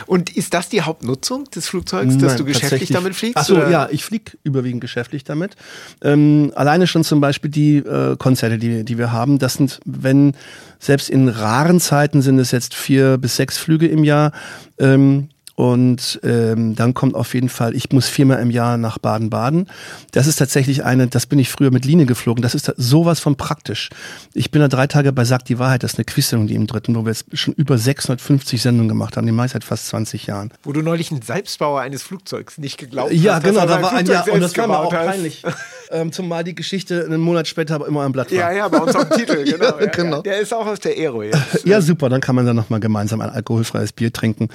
Und 0.06 0.34
ist 0.36 0.54
das 0.54 0.68
die 0.68 0.82
Hauptnutzung 0.82 1.44
des 1.44 1.68
Flugzeugs, 1.68 2.14
Nein, 2.14 2.18
dass 2.18 2.36
du 2.36 2.44
geschäftlich 2.44 2.90
damit 2.90 3.14
fliegst? 3.14 3.36
Achso, 3.36 3.56
ja, 3.68 3.88
ich 3.90 4.04
fliege 4.04 4.32
überwiegend 4.42 4.80
geschäftlich 4.80 5.24
damit. 5.24 5.56
Ähm, 6.02 6.52
alleine 6.54 6.86
schon 6.86 7.04
zum 7.04 7.20
Beispiel 7.20 7.50
die 7.50 7.76
äh, 7.78 8.16
Konzerte, 8.16 8.58
die, 8.58 8.84
die 8.84 8.98
wir 8.98 9.12
haben, 9.12 9.38
das 9.38 9.54
sind, 9.54 9.80
wenn 9.84 10.34
selbst 10.78 11.10
in 11.10 11.28
raren 11.28 11.80
Zeiten 11.80 12.22
sind 12.22 12.38
es 12.38 12.50
jetzt 12.50 12.74
vier 12.74 13.18
bis 13.18 13.36
sechs 13.36 13.58
Flüge 13.58 13.86
im 13.86 14.04
Jahr. 14.04 14.32
Ähm, 14.78 15.28
und 15.58 16.20
ähm, 16.22 16.76
dann 16.76 16.94
kommt 16.94 17.16
auf 17.16 17.34
jeden 17.34 17.48
Fall, 17.48 17.74
ich 17.74 17.90
muss 17.90 18.06
viermal 18.06 18.38
im 18.38 18.52
Jahr 18.52 18.76
nach 18.76 18.98
Baden-Baden. 18.98 19.66
Das 20.12 20.28
ist 20.28 20.36
tatsächlich 20.36 20.84
eine, 20.84 21.08
das 21.08 21.26
bin 21.26 21.40
ich 21.40 21.48
früher 21.50 21.72
mit 21.72 21.84
Linie 21.84 22.06
geflogen. 22.06 22.42
Das 22.42 22.54
ist 22.54 22.72
sowas 22.76 23.18
von 23.18 23.34
praktisch. 23.34 23.90
Ich 24.34 24.52
bin 24.52 24.60
da 24.60 24.68
drei 24.68 24.86
Tage 24.86 25.12
bei 25.12 25.24
Sag 25.24 25.44
die 25.46 25.58
Wahrheit. 25.58 25.82
Das 25.82 25.94
ist 25.94 25.98
eine 25.98 26.04
Quizsendung, 26.04 26.46
die 26.46 26.54
im 26.54 26.68
dritten, 26.68 26.94
wo 26.94 27.04
wir 27.04 27.10
jetzt 27.10 27.24
schon 27.36 27.54
über 27.54 27.76
650 27.76 28.62
Sendungen 28.62 28.88
gemacht 28.88 29.16
haben. 29.16 29.26
Die 29.26 29.32
meist 29.32 29.54
seit 29.54 29.64
fast 29.64 29.88
20 29.88 30.28
Jahren. 30.28 30.52
Wo 30.62 30.72
du 30.72 30.80
neulich 30.80 31.10
einen 31.10 31.22
Selbstbauer 31.22 31.80
eines 31.80 32.04
Flugzeugs 32.04 32.58
nicht 32.58 32.78
geglaubt 32.78 33.10
ja, 33.10 33.34
hast. 33.34 33.42
Ja, 33.42 33.50
genau. 33.50 33.66
Da 33.66 33.82
war 33.82 33.92
ein 33.94 34.06
Jahr, 34.06 34.28
und 34.28 34.40
das 34.40 34.56
war 34.56 34.78
auch 34.78 34.92
hast. 34.92 35.06
peinlich. 35.06 35.42
ähm, 35.90 36.12
zumal 36.12 36.44
die 36.44 36.54
Geschichte 36.54 37.04
einen 37.04 37.20
Monat 37.20 37.48
später 37.48 37.74
aber 37.74 37.86
immer 37.86 38.02
am 38.02 38.12
Blatt 38.12 38.30
war. 38.30 38.38
Ja, 38.38 38.52
ja, 38.52 38.68
bei 38.68 38.78
uns 38.78 38.94
auf 38.94 39.08
dem 39.08 39.18
Titel. 39.18 39.38
Genau, 39.48 39.80
ja, 39.80 39.86
genau. 39.86 40.16
Ja, 40.16 40.22
der 40.22 40.40
ist 40.40 40.52
auch 40.52 40.66
aus 40.66 40.80
der 40.80 40.92
Aero 40.92 41.22
jetzt. 41.22 41.38
ja, 41.64 41.80
super. 41.80 42.08
Dann 42.08 42.20
kann 42.20 42.34
man 42.34 42.44
dann 42.44 42.56
nochmal 42.56 42.80
gemeinsam 42.80 43.20
ein 43.20 43.30
alkoholfreies 43.30 43.92
Bier 43.92 44.12
trinken. 44.12 44.48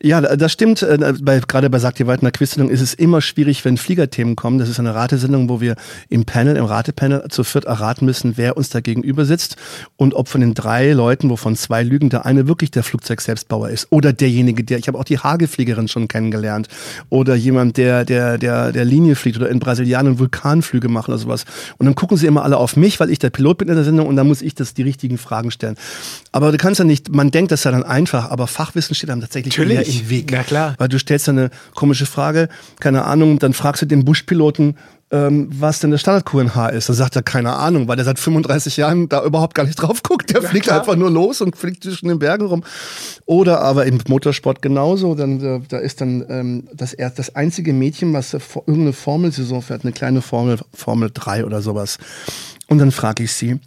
Ja, 0.00 0.20
das 0.20 0.52
stimmt. 0.52 0.82
Äh, 0.82 1.14
bei, 1.22 1.40
gerade 1.40 1.70
bei 1.70 1.78
Sagt 1.78 2.00
ihr 2.00 2.06
weiter 2.06 2.22
in 2.22 2.26
der 2.26 2.32
Quizsendung 2.32 2.70
ist 2.70 2.80
es 2.80 2.94
immer 2.94 3.20
schwierig, 3.20 3.64
wenn 3.64 3.76
Fliegerthemen 3.76 4.36
kommen. 4.36 4.58
Das 4.58 4.68
ist 4.68 4.78
eine 4.78 4.94
Ratesendung, 4.94 5.48
wo 5.48 5.60
wir 5.60 5.76
im 6.08 6.24
Panel, 6.24 6.56
im 6.56 6.64
Ratepanel 6.64 7.28
zu 7.28 7.44
viert 7.44 7.64
erraten 7.64 8.04
müssen, 8.04 8.36
wer 8.36 8.56
uns 8.56 8.70
da 8.70 8.80
gegenüber 8.80 9.24
sitzt 9.24 9.56
und 9.96 10.14
ob 10.14 10.28
von 10.28 10.40
den 10.40 10.54
drei 10.54 10.92
Leuten, 10.92 11.30
wovon 11.30 11.56
zwei 11.56 11.82
lügen, 11.82 12.10
der 12.10 12.26
eine 12.26 12.48
wirklich 12.48 12.70
der 12.70 12.82
Flugzeugselbstbauer 12.82 13.70
ist 13.70 13.88
oder 13.90 14.12
derjenige, 14.12 14.64
der, 14.64 14.78
ich 14.78 14.88
habe 14.88 14.98
auch 14.98 15.04
die 15.04 15.18
Hagefliegerin 15.18 15.88
schon 15.88 16.08
kennengelernt 16.08 16.68
oder 17.08 17.34
jemand, 17.34 17.76
der, 17.76 18.04
der, 18.04 18.38
der, 18.38 18.72
der 18.72 18.84
Linie 18.84 19.14
fliegt 19.14 19.36
oder 19.36 19.48
in 19.48 19.58
Brasilianern 19.58 20.18
Vulkanflüge 20.80 20.88
machen 20.88 21.10
oder 21.12 21.18
sowas. 21.18 21.44
Und 21.78 21.86
dann 21.86 21.94
gucken 21.94 22.16
sie 22.16 22.26
immer 22.26 22.44
alle 22.44 22.56
auf 22.56 22.76
mich, 22.76 22.98
weil 23.00 23.10
ich 23.10 23.18
der 23.18 23.30
Pilot 23.30 23.58
bin 23.58 23.68
in 23.68 23.74
der 23.74 23.84
Sendung 23.84 24.06
und 24.06 24.16
dann 24.16 24.26
muss 24.26 24.42
ich 24.42 24.54
das 24.54 24.74
die 24.74 24.82
richtigen 24.82 25.18
Fragen 25.18 25.50
stellen. 25.50 25.76
Aber 26.32 26.50
du 26.50 26.58
kannst 26.58 26.78
ja 26.78 26.84
nicht, 26.84 27.10
man 27.14 27.30
denkt, 27.30 27.52
das 27.52 27.62
sei 27.62 27.70
dann 27.70 27.84
einfach, 27.84 28.30
aber 28.30 28.46
Fachwissen 28.46 28.94
steht 28.94 29.10
dann 29.10 29.20
tatsächlich 29.20 29.56
Natürlich. 29.56 30.02
im 30.02 30.10
Weg. 30.10 30.30
Na 30.32 30.42
klar. 30.42 30.74
Weil 30.78 30.88
du 30.88 30.98
stellst 30.98 31.28
eine 31.28 31.50
komische 31.74 32.06
Frage, 32.06 32.48
keine 32.80 33.04
Ahnung, 33.04 33.38
dann 33.38 33.52
fragst 33.52 33.82
du 33.82 33.86
den 33.86 34.04
Buschpiloten, 34.04 34.76
ähm, 35.12 35.48
was 35.52 35.80
denn 35.80 35.90
der 35.90 35.98
Standard-QNH 35.98 36.68
ist. 36.68 36.88
Da 36.88 36.92
sagt 36.92 37.16
er 37.16 37.22
keine 37.22 37.54
Ahnung, 37.54 37.88
weil 37.88 37.96
der 37.96 38.04
seit 38.04 38.18
35 38.18 38.76
Jahren 38.76 39.08
da 39.08 39.24
überhaupt 39.24 39.54
gar 39.54 39.64
nicht 39.64 39.76
drauf 39.76 40.02
guckt. 40.08 40.30
Der 40.30 40.42
ja, 40.42 40.48
fliegt 40.48 40.66
klar. 40.66 40.78
einfach 40.78 40.96
nur 40.96 41.10
los 41.10 41.40
und 41.40 41.56
fliegt 41.56 41.82
zwischen 41.82 42.08
den 42.08 42.18
Bergen 42.18 42.46
rum. 42.46 42.62
Oder 43.26 43.60
aber 43.60 43.86
im 43.86 43.98
Motorsport 44.08 44.62
genauso. 44.62 45.14
Dann, 45.14 45.40
da, 45.40 45.60
da 45.68 45.78
ist 45.78 46.00
dann 46.00 46.24
ähm, 46.28 46.68
das, 46.72 46.96
das 47.16 47.34
einzige 47.34 47.72
Mädchen, 47.72 48.12
was 48.12 48.34
irgendeine 48.34 48.92
Formelsaison 48.92 49.62
fährt, 49.62 49.84
eine 49.84 49.92
kleine 49.92 50.22
Formel, 50.22 50.58
Formel 50.72 51.10
3 51.12 51.44
oder 51.44 51.60
sowas. 51.60 51.98
Und 52.68 52.78
dann 52.78 52.92
frage 52.92 53.24
ich 53.24 53.32
sie, 53.32 53.58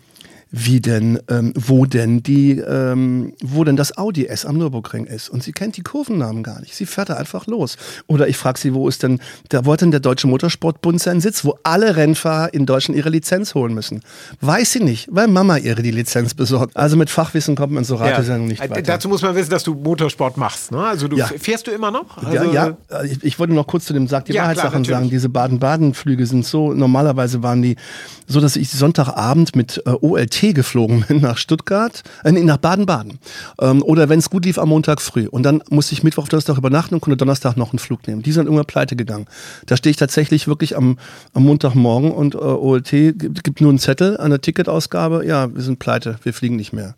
wie 0.56 0.80
denn, 0.80 1.20
ähm, 1.30 1.52
wo 1.56 1.88
denn 1.88 2.22
die, 2.22 2.60
ähm, 2.60 3.34
wo 3.42 3.64
denn 3.64 3.76
das 3.76 3.98
Audi 3.98 4.28
S 4.28 4.46
am 4.46 4.60
Nürburgring 4.60 5.06
ist. 5.06 5.28
Und 5.28 5.42
sie 5.42 5.52
kennt 5.52 5.78
die 5.78 5.82
Kurvennamen 5.82 6.44
gar 6.44 6.60
nicht. 6.60 6.76
Sie 6.76 6.86
fährt 6.86 7.10
da 7.10 7.16
einfach 7.16 7.48
los. 7.48 7.76
Oder 8.06 8.28
ich 8.28 8.38
frage 8.38 8.60
sie, 8.60 8.76
wo 8.76 8.88
ist 8.88 9.02
denn, 9.02 9.20
da 9.50 9.66
wo 9.66 9.74
hat 9.74 9.82
denn 9.82 9.90
der 9.90 10.00
Deutsche 10.00 10.28
Motorsportbund 10.28 11.02
seinen 11.02 11.22
Sitz, 11.22 11.44
wo 11.44 11.58
alle 11.64 11.96
Rennfahrer 11.96 12.54
in 12.54 12.68
Deutschland 12.68 12.96
ihre 12.96 13.10
Lizenz 13.10 13.56
holen 13.56 13.74
müssen? 13.74 14.02
Weiß 14.42 14.74
sie 14.74 14.82
nicht, 14.82 15.08
weil 15.10 15.28
Mama 15.28 15.58
ihre 15.58 15.82
die 15.82 15.90
Lizenz 15.90 16.36
besorgt. 16.36 16.78
Also 16.78 16.98
mit 16.98 17.10
Fachwissen 17.10 17.56
kommt 17.56 17.74
man 17.74 17.84
so 17.84 17.96
Ratesendung 17.96 18.46
ja. 18.46 18.52
nicht 18.52 18.62
weiter. 18.62 18.84
Dazu 18.84 19.10
muss 19.10 19.24
man 19.24 19.34
wissen, 19.34 19.50
dass 19.50 19.64
du 19.64 19.74
Motorsport 19.74 20.38
machst. 20.38 20.72
Ne? 20.72 20.86
Also 20.86 21.08
du 21.08 21.18
ja. 21.18 21.26
fährst 21.26 21.66
du 21.66 21.72
immer 21.72 21.90
noch? 21.90 22.20
Also 22.24 22.52
ja, 22.52 22.78
ja. 22.92 23.04
Ich, 23.04 23.24
ich, 23.24 23.40
wollte 23.40 23.54
noch 23.54 23.66
kurz 23.66 23.86
zu 23.86 23.94
dem 23.94 24.08
Sag 24.08 24.26
die 24.26 24.34
ja, 24.34 24.44
Wahrheitssachen 24.44 24.86
sagen. 24.86 25.10
Diese 25.10 25.30
Baden-Baden-Flüge 25.30 26.28
sind 26.28 26.46
so, 26.46 26.74
normalerweise 26.74 27.42
waren 27.42 27.64
die 27.64 27.76
so, 28.28 28.40
dass 28.40 28.56
ich 28.56 28.70
Sonntagabend 28.70 29.56
mit 29.56 29.82
äh, 29.88 29.90
OLT 29.90 30.43
geflogen 30.52 31.06
bin 31.08 31.22
nach 31.22 31.38
Stuttgart, 31.38 32.04
äh, 32.26 32.32
nach 32.32 32.58
Baden-Baden. 32.58 33.20
Ähm, 33.62 33.82
oder 33.84 34.10
wenn 34.10 34.20
es 34.20 34.30
gut 34.30 34.46
lief, 34.46 34.58
am 34.58 34.70
Montag 34.70 35.02
früh. 35.02 35.28
Und 35.28 35.44
dann 35.44 35.64
musste 35.70 35.94
ich 35.94 36.04
Mittwoch, 36.04 36.28
Donnerstag 36.28 36.58
übernachten 36.58 36.96
und 36.96 37.02
konnte 37.02 37.16
Donnerstag 37.16 37.56
noch 37.56 37.72
einen 37.72 37.80
Flug 37.80 38.06
nehmen. 38.08 38.22
Die 38.22 38.32
sind 38.32 38.46
irgendwann 38.46 38.66
pleite 38.66 38.96
gegangen. 38.96 39.28
Da 39.68 39.78
stehe 39.78 39.92
ich 39.92 39.98
tatsächlich 39.98 40.48
wirklich 40.48 40.76
am, 40.76 40.98
am 41.34 41.44
Montagmorgen 41.44 42.12
und 42.12 42.36
äh, 42.36 42.40
OLT 42.40 42.92
gibt, 42.92 43.44
gibt 43.44 43.62
nur 43.62 43.70
einen 43.70 43.80
Zettel 43.80 44.18
an 44.18 44.32
der 44.32 44.42
Ticketausgabe. 44.42 45.26
Ja, 45.26 45.54
wir 45.54 45.62
sind 45.62 45.80
pleite, 45.80 46.18
wir 46.24 46.34
fliegen 46.34 46.58
nicht 46.58 46.74
mehr. 46.74 46.96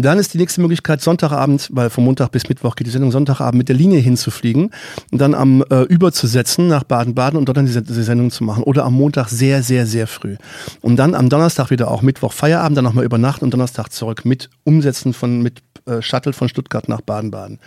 Dann 0.00 0.18
ist 0.18 0.32
die 0.32 0.38
nächste 0.38 0.60
Möglichkeit, 0.60 1.00
Sonntagabend, 1.00 1.68
weil 1.72 1.90
vom 1.90 2.04
Montag 2.04 2.30
bis 2.30 2.48
Mittwoch 2.48 2.76
geht 2.76 2.86
die 2.86 2.90
Sendung, 2.92 3.10
Sonntagabend 3.10 3.58
mit 3.58 3.68
der 3.68 3.74
Linie 3.74 3.98
hinzufliegen 3.98 4.70
und 5.10 5.18
dann 5.20 5.34
am 5.34 5.64
äh, 5.70 5.82
überzusetzen 5.82 6.68
nach 6.68 6.84
Baden-Baden 6.84 7.36
und 7.36 7.48
dort 7.48 7.56
dann 7.56 7.66
diese, 7.66 7.82
diese 7.82 8.04
Sendung 8.04 8.30
zu 8.30 8.44
machen. 8.44 8.62
Oder 8.62 8.84
am 8.84 8.94
Montag 8.94 9.28
sehr, 9.28 9.64
sehr, 9.64 9.86
sehr 9.86 10.06
früh. 10.06 10.36
Und 10.82 10.96
dann 10.96 11.16
am 11.16 11.28
Donnerstag 11.28 11.70
wieder 11.70 11.90
auch 11.90 12.02
Mittwoch 12.02 12.32
Feierabend, 12.32 12.76
dann 12.76 12.84
nochmal 12.84 13.04
übernachten 13.04 13.44
und 13.44 13.50
Donnerstag 13.52 13.92
zurück 13.92 14.24
mit 14.24 14.50
Umsetzen 14.62 15.12
von, 15.12 15.42
mit 15.42 15.62
äh, 15.88 16.02
Shuttle 16.02 16.32
von 16.32 16.48
Stuttgart 16.48 16.88
nach 16.88 17.00
Baden-Baden 17.00 17.58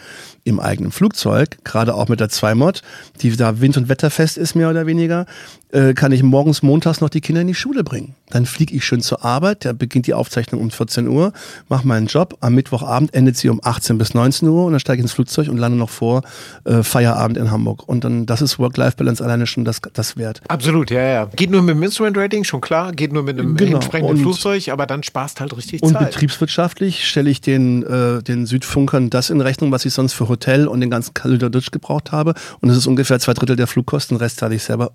im 0.43 0.59
eigenen 0.59 0.91
Flugzeug, 0.91 1.57
gerade 1.63 1.95
auch 1.95 2.07
mit 2.07 2.19
der 2.19 2.29
2-Mod, 2.29 2.81
die 3.21 3.35
da 3.35 3.59
wind- 3.59 3.77
und 3.77 3.89
wetterfest 3.89 4.37
ist, 4.37 4.55
mehr 4.55 4.69
oder 4.69 4.85
weniger, 4.85 5.25
äh, 5.71 5.93
kann 5.93 6.11
ich 6.11 6.23
morgens, 6.23 6.61
montags 6.61 7.01
noch 7.01 7.09
die 7.09 7.21
Kinder 7.21 7.41
in 7.41 7.47
die 7.47 7.55
Schule 7.55 7.83
bringen. 7.83 8.15
Dann 8.29 8.45
fliege 8.45 8.75
ich 8.75 8.85
schön 8.85 9.01
zur 9.01 9.23
Arbeit, 9.25 9.65
da 9.65 9.73
beginnt 9.73 10.07
die 10.07 10.13
Aufzeichnung 10.13 10.61
um 10.61 10.71
14 10.71 11.07
Uhr, 11.07 11.33
mache 11.69 11.87
meinen 11.87 12.07
Job. 12.07 12.37
Am 12.39 12.55
Mittwochabend 12.55 13.13
endet 13.13 13.37
sie 13.37 13.49
um 13.49 13.59
18 13.63 13.97
bis 13.97 14.13
19 14.13 14.47
Uhr 14.47 14.65
und 14.65 14.73
dann 14.73 14.79
steige 14.79 14.99
ich 14.99 15.03
ins 15.03 15.13
Flugzeug 15.13 15.49
und 15.49 15.57
lande 15.57 15.77
noch 15.77 15.89
vor 15.89 16.23
äh, 16.65 16.83
Feierabend 16.83 17.37
in 17.37 17.51
Hamburg. 17.51 17.87
Und 17.87 18.03
dann, 18.03 18.25
das 18.25 18.41
ist 18.41 18.59
Work-Life-Balance 18.59 19.23
alleine 19.23 19.47
schon 19.47 19.65
das, 19.65 19.81
das 19.93 20.17
wert. 20.17 20.41
Absolut, 20.47 20.91
ja, 20.91 21.01
ja. 21.01 21.25
Geht 21.35 21.51
nur 21.51 21.61
mit 21.61 21.75
dem 21.75 21.83
Instrument-Rating, 21.83 22.43
schon 22.43 22.61
klar, 22.61 22.91
geht 22.91 23.13
nur 23.13 23.23
mit 23.23 23.39
einem 23.39 23.55
genau. 23.55 23.75
entsprechenden 23.75 24.15
und, 24.15 24.21
Flugzeug, 24.21 24.69
aber 24.69 24.85
dann 24.85 25.03
sparst 25.03 25.41
halt 25.41 25.55
richtig 25.55 25.83
und 25.83 25.93
Zeit. 25.93 26.01
Und 26.01 26.07
betriebswirtschaftlich 26.11 27.07
stelle 27.07 27.29
ich 27.29 27.41
den, 27.41 27.83
äh, 27.83 28.21
den 28.23 28.45
Südfunkern 28.45 29.09
das 29.09 29.29
in 29.29 29.41
Rechnung, 29.41 29.71
was 29.71 29.85
ich 29.85 29.93
sonst 29.93 30.13
für 30.13 30.29
Hotel 30.29 30.67
und 30.67 30.81
den 30.81 30.89
ganzen 30.89 31.13
Kalüderdeutsch 31.13 31.71
gebraucht 31.71 32.11
habe. 32.11 32.33
Und 32.61 32.69
das 32.69 32.77
ist 32.77 32.87
ungefähr 32.87 33.19
zwei 33.19 33.33
Drittel 33.33 33.55
der 33.55 33.67
Flugkosten, 33.67 34.17
den 34.17 34.23
Rest 34.23 34.37
zahle 34.37 34.55
ich 34.55 34.63
selber 34.63 34.91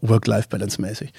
Work-Life-Balance-mäßig. 0.66 1.12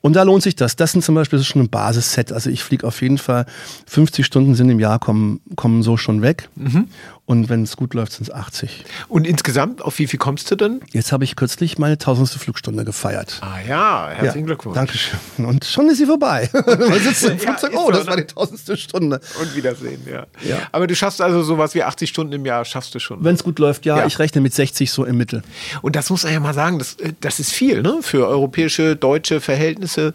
Und 0.00 0.14
da 0.14 0.22
lohnt 0.22 0.42
sich 0.42 0.56
das. 0.56 0.76
Das 0.76 0.92
sind 0.92 1.02
zum 1.02 1.14
Beispiel 1.14 1.42
schon 1.42 1.62
ein 1.62 1.68
Basisset. 1.68 2.32
Also 2.32 2.50
ich 2.50 2.62
fliege 2.62 2.86
auf 2.86 3.02
jeden 3.02 3.18
Fall 3.18 3.46
50 3.86 4.24
Stunden 4.24 4.54
sind 4.54 4.70
im 4.70 4.80
Jahr 4.80 4.98
kommen, 4.98 5.40
kommen 5.56 5.82
so 5.82 5.96
schon 5.96 6.22
weg. 6.22 6.48
Mhm. 6.54 6.88
Und 7.26 7.48
wenn 7.48 7.62
es 7.62 7.76
gut 7.76 7.94
läuft, 7.94 8.12
sind 8.12 8.28
es 8.28 8.34
80. 8.34 8.84
Und 9.08 9.26
insgesamt, 9.26 9.80
auf 9.80 9.98
wie 9.98 10.06
viel 10.06 10.18
kommst 10.18 10.50
du 10.50 10.56
denn? 10.56 10.82
Jetzt 10.92 11.10
habe 11.10 11.24
ich 11.24 11.36
kürzlich 11.36 11.78
meine 11.78 11.96
tausendste 11.96 12.38
Flugstunde 12.38 12.84
gefeiert. 12.84 13.40
Ah 13.40 13.60
ja, 13.66 14.10
herzlichen 14.10 14.40
ja, 14.40 14.44
Glückwunsch. 14.46 14.74
Dankeschön. 14.74 15.18
Und 15.38 15.64
schon 15.64 15.88
ist 15.88 15.98
sie 15.98 16.06
vorbei. 16.06 16.50
Man 16.52 17.00
sitzt 17.00 17.24
im 17.24 17.38
Flugzeug, 17.38 17.72
ja, 17.72 17.78
oh, 17.78 17.90
das 17.90 18.06
war 18.06 18.16
die 18.16 18.26
tausendste 18.26 18.76
Stunde. 18.76 19.20
Und 19.40 19.56
Wiedersehen, 19.56 20.02
ja. 20.06 20.26
ja. 20.46 20.58
Aber 20.70 20.86
du 20.86 20.94
schaffst 20.94 21.22
also 21.22 21.42
sowas 21.42 21.74
wie 21.74 21.82
80 21.82 22.10
Stunden 22.10 22.34
im 22.34 22.44
Jahr, 22.44 22.62
schaffst 22.66 22.94
du 22.94 22.98
schon. 22.98 23.24
Wenn 23.24 23.36
es 23.36 23.42
gut 23.42 23.58
läuft, 23.58 23.86
ja. 23.86 24.04
Ich 24.04 24.18
rechne 24.18 24.42
mit 24.42 24.52
60 24.52 24.90
so 24.90 25.06
im 25.06 25.16
Mittel. 25.16 25.42
Und 25.80 25.96
das 25.96 26.10
muss 26.10 26.24
man 26.24 26.32
ja 26.34 26.40
mal 26.40 26.52
sagen, 26.52 26.78
das, 26.78 26.96
äh, 26.96 27.14
das 27.20 27.40
ist 27.40 27.52
viel, 27.52 27.80
ne? 27.80 28.00
Für 28.02 28.28
europäische, 28.28 28.96
deutsche 28.96 29.40
Verhältnisse 29.40 30.12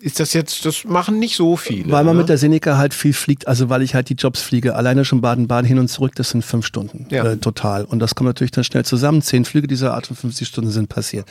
ist 0.00 0.18
das 0.18 0.32
jetzt, 0.32 0.64
das 0.64 0.84
machen 0.84 1.18
nicht 1.18 1.36
so 1.36 1.56
viele. 1.56 1.90
Weil 1.90 2.04
man 2.04 2.16
ne? 2.16 2.22
mit 2.22 2.28
der 2.28 2.38
Seneca 2.38 2.76
halt 2.78 2.94
viel 2.94 3.12
fliegt, 3.12 3.46
also 3.46 3.68
weil 3.68 3.82
ich 3.82 3.94
halt 3.94 4.08
die 4.08 4.14
Jobs 4.14 4.40
fliege. 4.40 4.74
Alleine 4.74 5.04
schon 5.04 5.20
Baden-Baden 5.20 5.66
hin 5.66 5.78
und 5.78 5.88
zurück, 5.88 6.12
das 6.14 6.30
sind 6.30 6.44
fünf 6.44 6.66
Stunden 6.66 7.06
ja. 7.10 7.24
äh, 7.24 7.36
total. 7.36 7.84
Und 7.84 7.98
das 7.98 8.14
kommt 8.14 8.28
natürlich 8.28 8.50
dann 8.50 8.64
schnell 8.64 8.84
zusammen. 8.84 9.22
Zehn 9.22 9.44
Flüge 9.44 9.66
dieser 9.66 9.94
Art 9.94 10.06
von 10.06 10.16
50 10.16 10.48
Stunden 10.48 10.70
sind 10.70 10.88
passiert. 10.88 11.26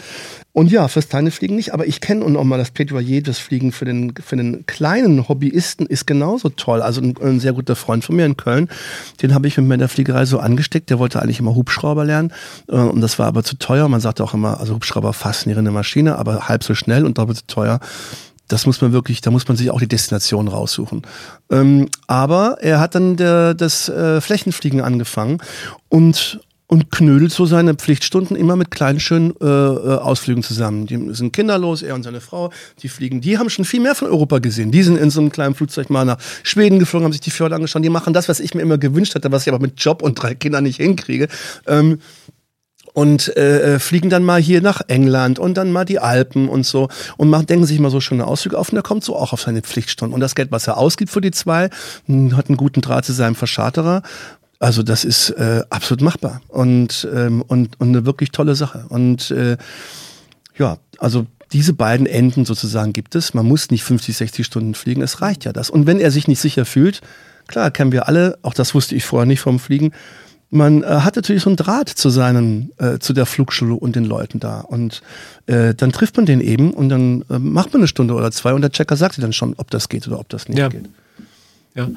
Und 0.54 0.72
ja, 0.72 0.88
fürs 0.88 1.10
kleine 1.10 1.32
Fliegen 1.32 1.56
nicht, 1.56 1.74
aber 1.74 1.88
ich 1.88 2.02
kenne 2.02 2.24
und 2.24 2.36
auch 2.38 2.44
mal 2.44 2.58
das 2.58 2.72
Plädoyer, 2.72 3.22
das 3.22 3.40
Fliegen 3.40 3.72
für 3.72 3.86
den, 3.86 4.14
für 4.16 4.36
den 4.36 4.66
kleinen 4.66 5.28
Hobbyisten 5.28 5.88
ist 5.88 6.06
genauso 6.06 6.50
toll. 6.50 6.82
Also 6.82 7.02
ein, 7.02 7.16
ein 7.22 7.40
sehr 7.40 7.54
guter 7.54 7.76
Freund 7.76 8.06
von 8.06 8.16
mir 8.16 8.26
in 8.26 8.38
Köln, 8.38 8.70
den 9.22 9.34
habe 9.34 9.48
ich 9.48 9.58
mit 9.58 9.66
mir 9.68 9.76
in 9.76 9.80
der 9.80 9.90
Fliegerei 9.90 10.26
so 10.26 10.40
angesteckt, 10.40 10.90
der 10.90 11.00
wollte 11.00 11.22
eigentlich 11.22 11.40
immer 11.40 11.56
Hubschrauber 11.56 12.06
lernen 12.06 12.34
äh, 12.68 12.76
und 12.76 13.02
das 13.02 13.20
war 13.20 13.28
aber 13.28 13.44
zu 13.44 13.58
teuer. 13.58 13.88
Man 13.88 14.02
sagte 14.02 14.24
auch 14.24 14.34
immer, 14.34 14.60
also 14.60 14.76
Hubschrauber 14.76 15.14
faszinierende 15.14 15.72
Maschine, 15.72 16.18
aber 16.18 16.48
halb 16.48 16.64
so 16.64 16.76
schnell 16.76 17.06
und 17.06 17.18
doppelt 17.18 17.38
so 17.38 17.44
teuer 17.48 17.80
das 18.50 18.66
muss 18.66 18.82
man 18.82 18.92
wirklich, 18.92 19.22
da 19.22 19.32
muss 19.32 19.48
man 19.48 19.56
sich 19.56 19.72
auch 19.72 19.80
die 19.80 19.88
Destination 19.88 20.50
raussuchen. 20.50 21.04
Ähm, 21.50 21.88
aber 22.08 22.58
er 22.60 22.80
hat 22.80 22.96
dann 22.96 23.16
der, 23.16 23.54
das 23.54 23.88
äh, 23.88 24.20
Flächenfliegen 24.20 24.82
angefangen 24.82 25.38
und 25.88 26.42
und 26.72 26.92
knödelt 26.92 27.32
so 27.32 27.48
seine 27.48 27.74
Pflichtstunden 27.74 28.38
immer 28.38 28.56
mit 28.56 28.70
kleinen 28.70 29.00
schönen 29.00 29.34
äh, 29.42 29.46
äh, 29.46 29.98
Ausflügen 29.98 30.44
zusammen. 30.44 30.86
Die 30.86 31.16
sind 31.16 31.34
kinderlos, 31.34 31.82
er 31.82 31.96
und 31.96 32.04
seine 32.04 32.22
Frau, 32.22 32.52
die 32.84 32.90
fliegen. 32.90 33.22
Die 33.22 33.40
haben 33.40 33.50
schon 33.50 33.66
viel 33.66 33.80
mehr 33.80 33.96
von 33.96 34.08
Europa 34.08 34.38
gesehen. 34.38 34.72
Die 34.72 34.84
sind 34.84 34.96
in 34.96 35.10
so 35.10 35.20
einem 35.20 35.32
kleinen 35.32 35.56
Flugzeug 35.56 35.90
mal 35.90 36.06
nach 36.06 36.20
Schweden 36.44 36.78
geflogen, 36.78 37.06
haben 37.06 37.12
sich 37.12 37.22
die 37.22 37.32
Fjorde 37.32 37.56
angeschaut. 37.56 37.84
Die 37.84 37.90
machen 37.90 38.14
das, 38.14 38.30
was 38.30 38.40
ich 38.40 38.54
mir 38.54 38.62
immer 38.62 38.78
gewünscht 38.78 39.16
hatte, 39.16 39.32
was 39.32 39.48
ich 39.48 39.52
aber 39.52 39.60
mit 39.60 39.84
Job 39.84 40.04
und 40.04 40.22
drei 40.22 40.36
Kindern 40.36 40.64
nicht 40.64 40.78
hinkriege. 40.78 41.28
Ähm, 41.66 41.98
und 42.94 43.36
äh, 43.38 43.76
äh, 43.76 43.80
fliegen 43.80 44.10
dann 44.10 44.24
mal 44.24 44.42
hier 44.42 44.62
nach 44.62 44.82
England 44.88 45.40
und 45.40 45.56
dann 45.56 45.72
mal 45.72 45.86
die 45.86 46.00
Alpen 46.00 46.50
und 46.50 46.66
so 46.66 46.90
und 47.18 47.30
machen, 47.30 47.46
denken 47.46 47.66
sich 47.66 47.80
mal 47.80 47.92
so 47.92 48.02
schöne 48.02 48.26
Ausflüge 48.26 48.58
auf 48.58 48.70
und 48.70 48.78
er 48.78 48.84
kommt 48.84 49.04
so 49.04 49.16
auch 49.16 49.34
auf 49.34 49.42
seine 49.42 49.62
Pflichtstunden. 49.62 50.14
Und 50.14 50.22
das 50.22 50.36
Geld, 50.36 50.52
was 50.52 50.68
er 50.68 50.78
ausgibt 50.78 51.12
für 51.12 51.22
die 51.22 51.32
zwei, 51.32 51.70
hm, 52.06 52.36
hat 52.36 52.48
einen 52.48 52.58
guten 52.58 52.82
Draht 52.82 53.06
zu 53.06 53.14
seinem 53.14 53.36
Verscharterer. 53.36 54.02
Also 54.60 54.84
das 54.84 55.06
ist 55.06 55.30
äh, 55.32 55.64
absolut 55.70 56.02
machbar 56.02 56.42
und, 56.50 57.08
ähm, 57.14 57.42
und, 57.44 57.80
und 57.80 57.88
eine 57.90 58.06
wirklich 58.06 58.32
tolle 58.32 58.56
Sache. 58.56 58.86
Und 58.90 59.32
äh, 59.32 59.58
ja, 60.58 60.78
also 60.98 61.26
diese 61.52 61.74
beiden 61.74 62.06
Enden 62.06 62.46
sozusagen 62.46 62.94
gibt 62.94 63.16
es. 63.16 63.34
Man 63.34 63.46
muss 63.46 63.72
nicht 63.72 63.84
50, 63.84 64.18
60 64.18 64.46
Stunden 64.46 64.76
fliegen, 64.76 65.02
es 65.02 65.22
reicht 65.22 65.46
ja 65.46 65.54
das. 65.54 65.70
Und 65.70 65.88
wenn 65.88 66.00
er 66.00 66.12
sich 66.12 66.28
nicht 66.28 66.40
sicher 66.40 66.66
fühlt, 66.66 67.02
klar, 67.48 67.72
kennen 67.72 67.92
wir 67.92 68.08
alle, 68.08 68.38
auch 68.42 68.54
das 68.54 68.76
wusste 68.76 68.96
ich 68.96 69.06
vorher 69.06 69.26
nicht 69.26 69.40
vom 69.40 69.60
Fliegen, 69.60 69.92
man 70.50 70.84
äh, 70.84 70.88
hat 70.88 71.16
natürlich 71.16 71.44
so 71.44 71.50
einen 71.50 71.58
Draht 71.58 71.90
zu 71.90 72.10
seinen, 72.10 72.72
äh, 72.78 73.00
zu 73.00 73.14
der 73.14 73.26
Flugschule 73.26 73.76
und 73.76 73.96
den 73.96 74.06
Leuten 74.06 74.40
da. 74.40 74.62
Und 74.62 75.02
äh, 75.46 75.74
dann 75.76 75.92
trifft 75.92 76.18
man 76.18 76.26
den 76.26 76.42
eben 76.42 76.74
und 76.74 76.90
dann 76.90 77.24
äh, 77.30 77.40
macht 77.40 77.74
man 77.74 77.82
eine 77.82 77.88
Stunde 77.88 78.14
oder 78.14 78.32
zwei 78.32 78.54
und 78.54 78.62
der 78.62 78.72
Checker 78.72 78.96
sagt 78.96 79.18
dir 79.18 79.22
dann 79.22 79.34
schon, 79.34 79.54
ob 79.58 79.70
das 79.70 79.90
geht 79.90 80.08
oder 80.08 80.20
ob 80.20 80.30
das 80.30 80.48
nicht 80.48 80.58
ja. 80.58 80.70
geht. 80.70 80.90
Ja. 81.76 81.88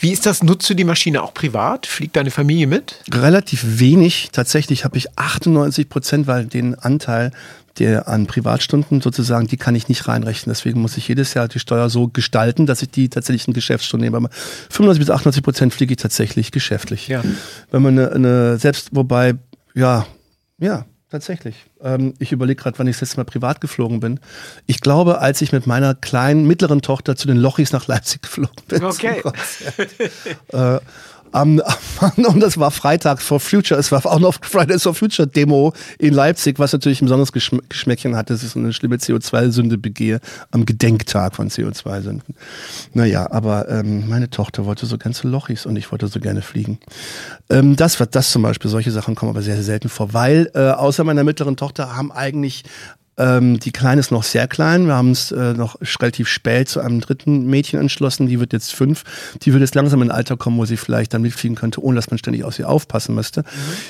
Wie 0.00 0.10
ist 0.10 0.26
das? 0.26 0.42
Nutzt 0.42 0.68
du 0.68 0.74
die 0.74 0.84
Maschine 0.84 1.22
auch 1.22 1.32
privat? 1.32 1.86
Fliegt 1.86 2.16
deine 2.16 2.30
Familie 2.32 2.66
mit? 2.66 2.96
Relativ 3.12 3.78
wenig. 3.78 4.30
Tatsächlich 4.32 4.84
habe 4.84 4.98
ich 4.98 5.16
98 5.16 5.88
Prozent, 5.88 6.26
weil 6.26 6.46
den 6.46 6.74
Anteil 6.74 7.30
der 7.78 8.08
an 8.08 8.26
Privatstunden 8.26 9.00
sozusagen, 9.00 9.46
die 9.46 9.56
kann 9.56 9.74
ich 9.74 9.88
nicht 9.88 10.08
reinrechnen. 10.08 10.52
Deswegen 10.52 10.80
muss 10.80 10.96
ich 10.96 11.08
jedes 11.08 11.34
Jahr 11.34 11.48
die 11.48 11.58
Steuer 11.58 11.88
so 11.88 12.08
gestalten, 12.08 12.66
dass 12.66 12.82
ich 12.82 12.90
die 12.90 13.08
tatsächlich 13.08 13.48
in 13.48 13.54
Geschäftsstunden 13.54 14.04
nehme. 14.04 14.16
Aber 14.16 14.30
95 14.30 15.00
bis 15.00 15.10
98 15.10 15.42
Prozent 15.42 15.74
fliege 15.74 15.92
ich 15.94 15.98
tatsächlich 15.98 16.50
geschäftlich. 16.52 17.08
Ja. 17.08 17.22
Wenn 17.70 17.82
man 17.82 17.98
eine, 17.98 18.12
eine 18.12 18.58
selbst, 18.58 18.90
wobei, 18.92 19.34
ja, 19.74 20.06
ja, 20.58 20.84
tatsächlich. 21.10 21.66
Ähm, 21.80 22.14
ich 22.18 22.32
überlege 22.32 22.62
gerade, 22.62 22.78
wann 22.78 22.86
ich 22.86 22.96
das 22.96 23.02
letzte 23.02 23.16
Mal 23.18 23.24
privat 23.24 23.60
geflogen 23.60 24.00
bin. 24.00 24.20
Ich 24.66 24.80
glaube, 24.80 25.20
als 25.20 25.40
ich 25.42 25.52
mit 25.52 25.66
meiner 25.66 25.94
kleinen, 25.94 26.46
mittleren 26.46 26.82
Tochter 26.82 27.16
zu 27.16 27.26
den 27.26 27.36
Lochis 27.36 27.72
nach 27.72 27.86
Leipzig 27.86 28.22
geflogen 28.22 28.62
bin. 28.68 28.84
Okay. 28.84 29.22
äh, 30.52 30.80
am, 31.32 31.60
und 32.16 32.40
das 32.40 32.58
war 32.58 32.70
Freitag 32.70 33.20
for 33.20 33.40
Future. 33.40 33.78
Es 33.78 33.92
war 33.92 34.04
auch 34.06 34.18
noch 34.18 34.34
Fridays 34.42 34.82
for 34.82 34.94
Future 34.94 35.26
Demo 35.26 35.72
in 35.98 36.14
Leipzig, 36.14 36.58
was 36.58 36.72
natürlich 36.72 37.00
ein 37.02 37.06
besonderes 37.06 37.32
Geschmäckchen 37.32 38.16
hat, 38.16 38.30
dass 38.30 38.42
ich 38.42 38.50
so 38.50 38.58
eine 38.58 38.72
schlimme 38.72 38.96
CO2-Sünde 38.96 39.78
begehe 39.78 40.20
am 40.50 40.66
Gedenktag 40.66 41.36
von 41.36 41.48
CO2-Sünden. 41.48 42.34
Naja, 42.94 43.30
aber 43.30 43.68
ähm, 43.68 44.08
meine 44.08 44.30
Tochter 44.30 44.64
wollte 44.64 44.86
so 44.86 44.98
ganze 44.98 45.28
Lochis 45.28 45.66
und 45.66 45.76
ich 45.76 45.90
wollte 45.92 46.06
so 46.08 46.20
gerne 46.20 46.42
fliegen. 46.42 46.78
Ähm, 47.48 47.76
das 47.76 48.00
wird 48.00 48.14
das 48.14 48.30
zum 48.30 48.42
Beispiel, 48.42 48.70
solche 48.70 48.90
Sachen 48.90 49.14
kommen 49.14 49.30
aber 49.30 49.42
sehr, 49.42 49.56
sehr 49.56 49.64
selten 49.64 49.88
vor, 49.88 50.12
weil 50.12 50.50
äh, 50.54 50.70
außer 50.70 51.04
meiner 51.04 51.24
mittleren 51.24 51.56
Tochter 51.56 51.96
haben 51.96 52.12
eigentlich 52.12 52.64
ähm, 53.18 53.60
die 53.60 53.72
Kleine 53.72 54.00
ist 54.00 54.10
noch 54.10 54.22
sehr 54.22 54.48
klein. 54.48 54.86
Wir 54.86 54.94
haben 54.94 55.10
es 55.10 55.30
äh, 55.30 55.52
noch 55.52 55.78
relativ 56.00 56.28
spät 56.28 56.68
zu 56.68 56.80
einem 56.80 57.00
dritten 57.00 57.46
Mädchen 57.46 57.78
entschlossen. 57.78 58.26
Die 58.26 58.40
wird 58.40 58.52
jetzt 58.52 58.72
fünf. 58.72 59.04
Die 59.42 59.52
wird 59.52 59.60
jetzt 59.60 59.74
langsam 59.74 60.00
in 60.02 60.10
ein 60.10 60.16
Alter 60.16 60.36
kommen, 60.36 60.56
wo 60.58 60.64
sie 60.64 60.76
vielleicht 60.76 61.12
dann 61.12 61.22
mitfliegen 61.22 61.56
könnte, 61.56 61.82
ohne 61.82 61.96
dass 61.96 62.10
man 62.10 62.18
ständig 62.18 62.44
aus 62.44 62.58
ihr 62.58 62.68
aufpassen 62.68 63.14
müsste. 63.14 63.40
Mhm. 63.40 63.44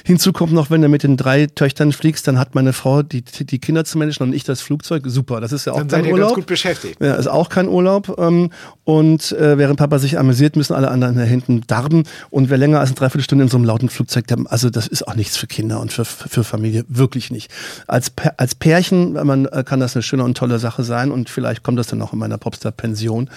Hinzu 0.05 0.33
kommt 0.33 0.53
noch, 0.53 0.71
wenn 0.71 0.83
du 0.83 0.89
mit 0.89 1.03
den 1.03 1.17
drei 1.17 1.47
Töchtern 1.47 1.93
fliegst, 1.93 2.27
dann 2.27 2.39
hat 2.39 2.55
meine 2.55 2.73
Frau 2.73 3.03
die, 3.03 3.23
die 3.23 3.59
Kinder 3.59 3.85
zu 3.85 3.99
managen 3.99 4.27
und 4.27 4.33
ich 4.33 4.45
das 4.45 4.61
Flugzeug. 4.61 5.05
Super, 5.07 5.41
das 5.41 5.53
ist 5.53 5.67
ja 5.67 5.73
auch 5.73 5.79
dann 5.79 5.89
kein 5.89 6.05
seid 6.05 6.13
Urlaub. 6.13 6.19
Ihr 6.19 6.23
ganz 6.23 6.35
gut 6.35 6.47
beschäftigt. 6.47 7.01
Ja, 7.01 7.15
ist 7.15 7.29
auch 7.29 7.49
kein 7.49 7.69
Urlaub. 7.69 8.17
Ähm, 8.19 8.51
und 8.85 9.33
äh, 9.33 9.59
während 9.59 9.79
Papa 9.79 9.99
sich 9.99 10.19
amüsiert, 10.19 10.57
müssen 10.57 10.75
alle 10.75 10.91
anderen 10.91 11.17
da 11.17 11.23
hinten 11.23 11.63
darben. 11.67 12.05
Und 12.31 12.51
wer 12.51 12.59
länger 12.59 12.81
als 12.81 12.91
eine 12.91 12.97
Dreiviertelstunde 12.97 13.45
in 13.45 13.49
so 13.49 13.57
einem 13.57 13.67
lauten 13.67 13.89
Flugzeug, 13.89 14.25
also 14.47 14.71
das 14.71 14.89
ist 14.89 15.07
auch 15.07 15.15
nichts 15.15 15.37
für 15.37 15.47
Kinder 15.47 15.81
und 15.81 15.93
für, 15.93 16.05
für 16.05 16.43
Familie, 16.43 16.85
wirklich 16.89 17.31
nicht. 17.31 17.51
Als, 17.87 18.13
als 18.37 18.55
Pärchen 18.55 19.20
man, 19.25 19.47
äh, 19.47 19.65
kann 19.65 19.81
das 19.81 19.97
eine 19.97 20.03
schöne 20.03 20.25
und 20.25 20.37
tolle 20.37 20.59
Sache 20.59 20.85
sein 20.85 21.11
und 21.11 21.31
vielleicht 21.31 21.63
kommt 21.63 21.79
das 21.79 21.87
dann 21.89 22.01
auch 22.03 22.13
in 22.13 22.19
meiner 22.19 22.39
Popstar-Pension, 22.39 23.31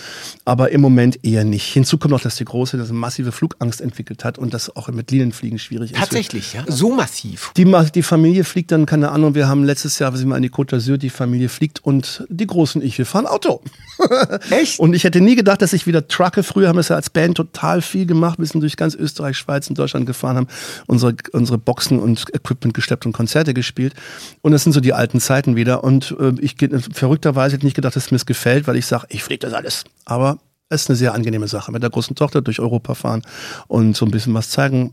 aber 0.46 0.72
im 0.72 0.82
Moment 0.82 1.24
eher 1.24 1.44
nicht. 1.44 1.66
Hinzu 1.66 1.98
kommt 1.98 2.12
noch, 2.12 2.22
dass 2.22 2.36
die 2.36 2.46
Große 2.46 2.78
eine 2.78 2.86
massive 2.94 3.32
Flugangst 3.32 3.82
entwickelt 3.82 4.24
hat 4.24 4.38
und 4.38 4.54
das 4.54 4.76
auch 4.76 4.88
mit 4.90 5.12
Linienfliegen 5.12 5.60
schwierig 5.60 5.92
ist. 5.92 6.00
Tatsächlich, 6.00 6.54
ja? 6.54 6.64
So 6.68 6.94
massiv? 6.94 7.52
Die, 7.58 7.72
die 7.94 8.04
Familie 8.04 8.44
fliegt 8.44 8.72
dann, 8.72 8.86
keine 8.86 9.12
Ahnung, 9.12 9.36
wir 9.36 9.48
haben 9.48 9.64
letztes 9.64 10.00
Jahr, 10.00 10.14
wir 10.14 10.18
sind 10.18 10.30
mal 10.30 10.38
in 10.38 10.44
die 10.44 10.52
Côte 10.52 10.76
d'Azur, 10.76 10.98
die 10.98 11.10
Familie 11.10 11.50
fliegt 11.50 11.84
und 11.84 12.26
die 12.30 12.48
Großen 12.48 12.82
und 12.82 12.88
ich, 12.88 12.98
wir 12.98 13.06
fahren 13.06 13.28
Auto. 13.28 13.62
Echt? 14.50 14.80
Und 14.80 14.94
ich 14.94 15.04
hätte 15.04 15.22
nie 15.22 15.36
gedacht, 15.36 15.62
dass 15.62 15.74
ich 15.74 15.88
wieder 15.88 16.08
trucke. 16.08 16.44
Früher 16.44 16.68
haben 16.68 16.76
wir 16.76 16.82
es 16.82 16.90
ja 16.90 16.96
als 16.96 17.10
Band 17.10 17.38
total 17.38 17.82
viel 17.82 18.06
gemacht. 18.06 18.40
Wir 18.40 18.46
sind 18.46 18.62
durch 18.62 18.78
ganz 18.78 18.96
Österreich, 18.96 19.38
Schweiz 19.38 19.68
und 19.70 19.78
Deutschland 19.78 20.06
gefahren, 20.06 20.38
haben 20.38 20.48
unsere, 20.88 21.16
unsere 21.32 21.58
Boxen 21.58 22.00
und 22.00 22.34
Equipment 22.34 22.74
gesteppt 22.74 23.06
und 23.06 23.14
Konzerte 23.14 23.54
gespielt. 23.54 23.94
Und 24.42 24.52
das 24.52 24.64
sind 24.64 24.74
so 24.74 24.80
die 24.80 24.94
alten 24.94 25.20
Zeiten 25.20 25.56
wieder. 25.56 25.63
Und 25.72 26.16
äh, 26.20 26.34
ich 26.40 26.56
verrückterweise 26.92 27.56
hätte 27.56 27.66
nicht 27.66 27.76
gedacht, 27.76 27.96
dass 27.96 28.06
es 28.06 28.12
mir 28.12 28.20
gefällt, 28.20 28.68
weil 28.68 28.76
ich 28.76 28.86
sage, 28.86 29.06
ich 29.10 29.24
fliege 29.24 29.40
das 29.40 29.54
alles. 29.54 29.84
Aber 30.06 30.40
es 30.70 30.84
ist 30.84 30.90
eine 30.90 30.98
sehr 30.98 31.14
angenehme 31.14 31.48
Sache. 31.48 31.72
Mit 31.72 31.84
der 31.84 31.90
großen 31.90 32.16
Tochter 32.16 32.42
durch 32.42 32.60
Europa 32.60 32.96
fahren 32.96 33.22
und 33.68 33.96
so 33.96 34.06
ein 34.06 34.12
bisschen 34.12 34.34
was 34.34 34.50
zeigen, 34.50 34.92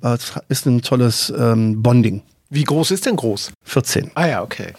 ist 0.49 0.67
ein 0.67 0.83
tolles 0.83 1.33
ähm, 1.37 1.83
Bonding. 1.83 2.23
Wie 2.51 2.65
groß 2.65 2.91
ist 2.91 3.07
denn 3.07 3.17
groß? 3.17 3.53
14. 3.65 4.11
Ah 4.15 4.27
ja, 4.27 4.43
okay. 4.43 4.75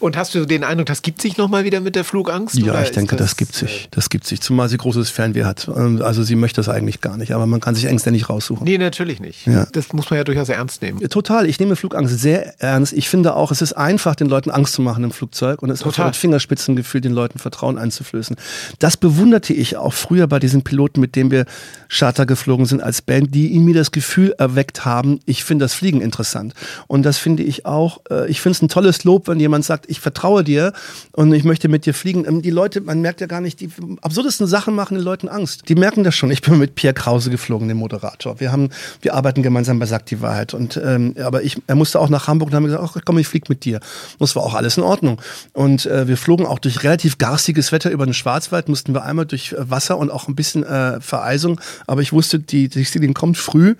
Und 0.00 0.16
hast 0.16 0.34
du 0.34 0.44
den 0.44 0.64
Eindruck, 0.64 0.86
das 0.86 1.02
gibt 1.02 1.20
sich 1.20 1.36
nochmal 1.36 1.64
wieder 1.64 1.80
mit 1.80 1.96
der 1.96 2.04
Flugangst? 2.04 2.56
Ja, 2.58 2.82
ich 2.82 2.90
denke, 2.90 3.16
das, 3.16 3.28
das, 3.28 3.36
gibt 3.36 3.54
sich. 3.54 3.84
Äh, 3.84 3.88
das 3.90 4.10
gibt 4.10 4.26
sich. 4.26 4.40
Zumal 4.40 4.68
sie 4.68 4.76
großes 4.76 5.10
Fernweh 5.10 5.44
hat. 5.44 5.68
Also 5.68 6.22
sie 6.22 6.36
möchte 6.36 6.60
das 6.60 6.68
eigentlich 6.68 7.00
gar 7.00 7.16
nicht, 7.16 7.32
aber 7.32 7.46
man 7.46 7.60
kann 7.60 7.74
sich 7.74 7.84
Ängste 7.86 8.10
nicht 8.10 8.28
raussuchen. 8.28 8.64
Nee, 8.64 8.78
natürlich 8.78 9.20
nicht. 9.20 9.46
Ja. 9.46 9.66
Das 9.72 9.92
muss 9.92 10.10
man 10.10 10.18
ja 10.18 10.24
durchaus 10.24 10.48
ernst 10.48 10.82
nehmen. 10.82 11.00
Total. 11.08 11.46
Ich 11.46 11.60
nehme 11.60 11.76
Flugangst 11.76 12.18
sehr 12.18 12.60
ernst. 12.60 12.92
Ich 12.92 13.08
finde 13.08 13.34
auch, 13.34 13.50
es 13.50 13.62
ist 13.62 13.72
einfach, 13.74 14.14
den 14.14 14.28
Leuten 14.28 14.50
Angst 14.50 14.74
zu 14.74 14.82
machen 14.82 15.04
im 15.04 15.10
Flugzeug 15.10 15.62
und 15.62 15.70
es 15.70 15.82
ist 15.82 15.98
mit 15.98 16.16
Fingerspitzengefühl 16.16 17.00
den 17.00 17.12
Leuten 17.12 17.38
Vertrauen 17.38 17.78
einzuflößen. 17.78 18.36
Das 18.78 18.96
bewunderte 18.96 19.52
ich 19.52 19.76
auch 19.76 19.92
früher 19.92 20.26
bei 20.26 20.38
diesen 20.38 20.62
Piloten, 20.62 21.00
mit 21.00 21.16
denen 21.16 21.30
wir 21.30 21.46
Charter 21.88 22.26
geflogen 22.26 22.66
sind 22.66 22.82
als 22.82 23.02
Band, 23.02 23.34
die 23.34 23.54
in 23.54 23.64
mir 23.64 23.74
das 23.74 23.92
Gefühl 23.92 24.34
erweckt 24.38 24.84
haben, 24.84 25.20
ich 25.26 25.44
finde 25.44 25.64
das 25.64 25.74
Fliegen 25.74 26.00
interessant. 26.00 26.54
Und 26.86 27.02
das 27.02 27.18
finde 27.18 27.42
ich 27.42 27.66
auch, 27.66 28.00
äh, 28.10 28.28
ich 28.28 28.40
finde 28.40 28.56
es 28.56 28.62
ein 28.62 28.68
tolles 28.68 29.04
Lob, 29.04 29.28
wenn 29.28 29.40
jemand 29.40 29.64
sagt, 29.64 29.75
ich 29.86 30.00
vertraue 30.00 30.44
dir 30.44 30.72
und 31.12 31.32
ich 31.32 31.44
möchte 31.44 31.68
mit 31.68 31.86
dir 31.86 31.94
fliegen. 31.94 32.24
Ähm, 32.26 32.42
die 32.42 32.50
Leute, 32.50 32.80
man 32.80 33.00
merkt 33.00 33.20
ja 33.20 33.26
gar 33.26 33.40
nicht, 33.40 33.60
die 33.60 33.68
absurdesten 34.02 34.46
Sachen 34.46 34.74
machen 34.74 34.94
den 34.94 35.04
Leuten 35.04 35.28
Angst. 35.28 35.68
Die 35.68 35.74
merken 35.74 36.04
das 36.04 36.14
schon. 36.14 36.30
Ich 36.30 36.42
bin 36.42 36.58
mit 36.58 36.74
Pierre 36.74 36.94
Krause 36.94 37.30
geflogen, 37.30 37.68
dem 37.68 37.78
Moderator. 37.78 38.40
Wir 38.40 38.52
haben, 38.52 38.70
wir 39.02 39.14
arbeiten 39.14 39.42
gemeinsam 39.42 39.78
bei 39.78 39.86
Sagt 39.86 40.10
die 40.10 40.20
Wahrheit. 40.20 40.54
Und 40.54 40.80
ähm, 40.82 41.14
aber 41.22 41.42
ich, 41.42 41.60
er 41.66 41.74
musste 41.74 42.00
auch 42.00 42.08
nach 42.08 42.28
Hamburg 42.28 42.50
und 42.50 42.54
haben 42.54 42.64
gesagt, 42.64 42.82
ach 42.82 43.00
komm, 43.04 43.18
ich 43.18 43.28
fliege 43.28 43.46
mit 43.48 43.64
dir. 43.64 43.80
Das 44.18 44.36
war 44.36 44.42
auch 44.42 44.54
alles 44.54 44.76
in 44.76 44.82
Ordnung. 44.82 45.20
Und 45.52 45.86
äh, 45.86 46.08
wir 46.08 46.16
flogen 46.16 46.46
auch 46.46 46.58
durch 46.58 46.82
relativ 46.82 47.18
garstiges 47.18 47.72
Wetter 47.72 47.90
über 47.90 48.06
den 48.06 48.14
Schwarzwald, 48.14 48.68
mussten 48.68 48.94
wir 48.94 49.04
einmal 49.04 49.26
durch 49.26 49.54
Wasser 49.58 49.98
und 49.98 50.10
auch 50.10 50.28
ein 50.28 50.34
bisschen 50.34 50.64
äh, 50.64 51.00
Vereisung. 51.00 51.60
Aber 51.86 52.02
ich 52.02 52.12
wusste, 52.12 52.38
die, 52.38 52.68
die 52.68 52.84
Seeding 52.84 53.14
kommt 53.14 53.36
früh. 53.36 53.76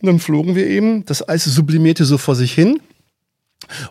Und 0.00 0.06
dann 0.06 0.18
flogen 0.18 0.56
wir 0.56 0.66
eben. 0.66 1.06
Das 1.06 1.28
Eis 1.28 1.44
sublimierte 1.44 2.04
so 2.04 2.18
vor 2.18 2.34
sich 2.34 2.52
hin. 2.52 2.80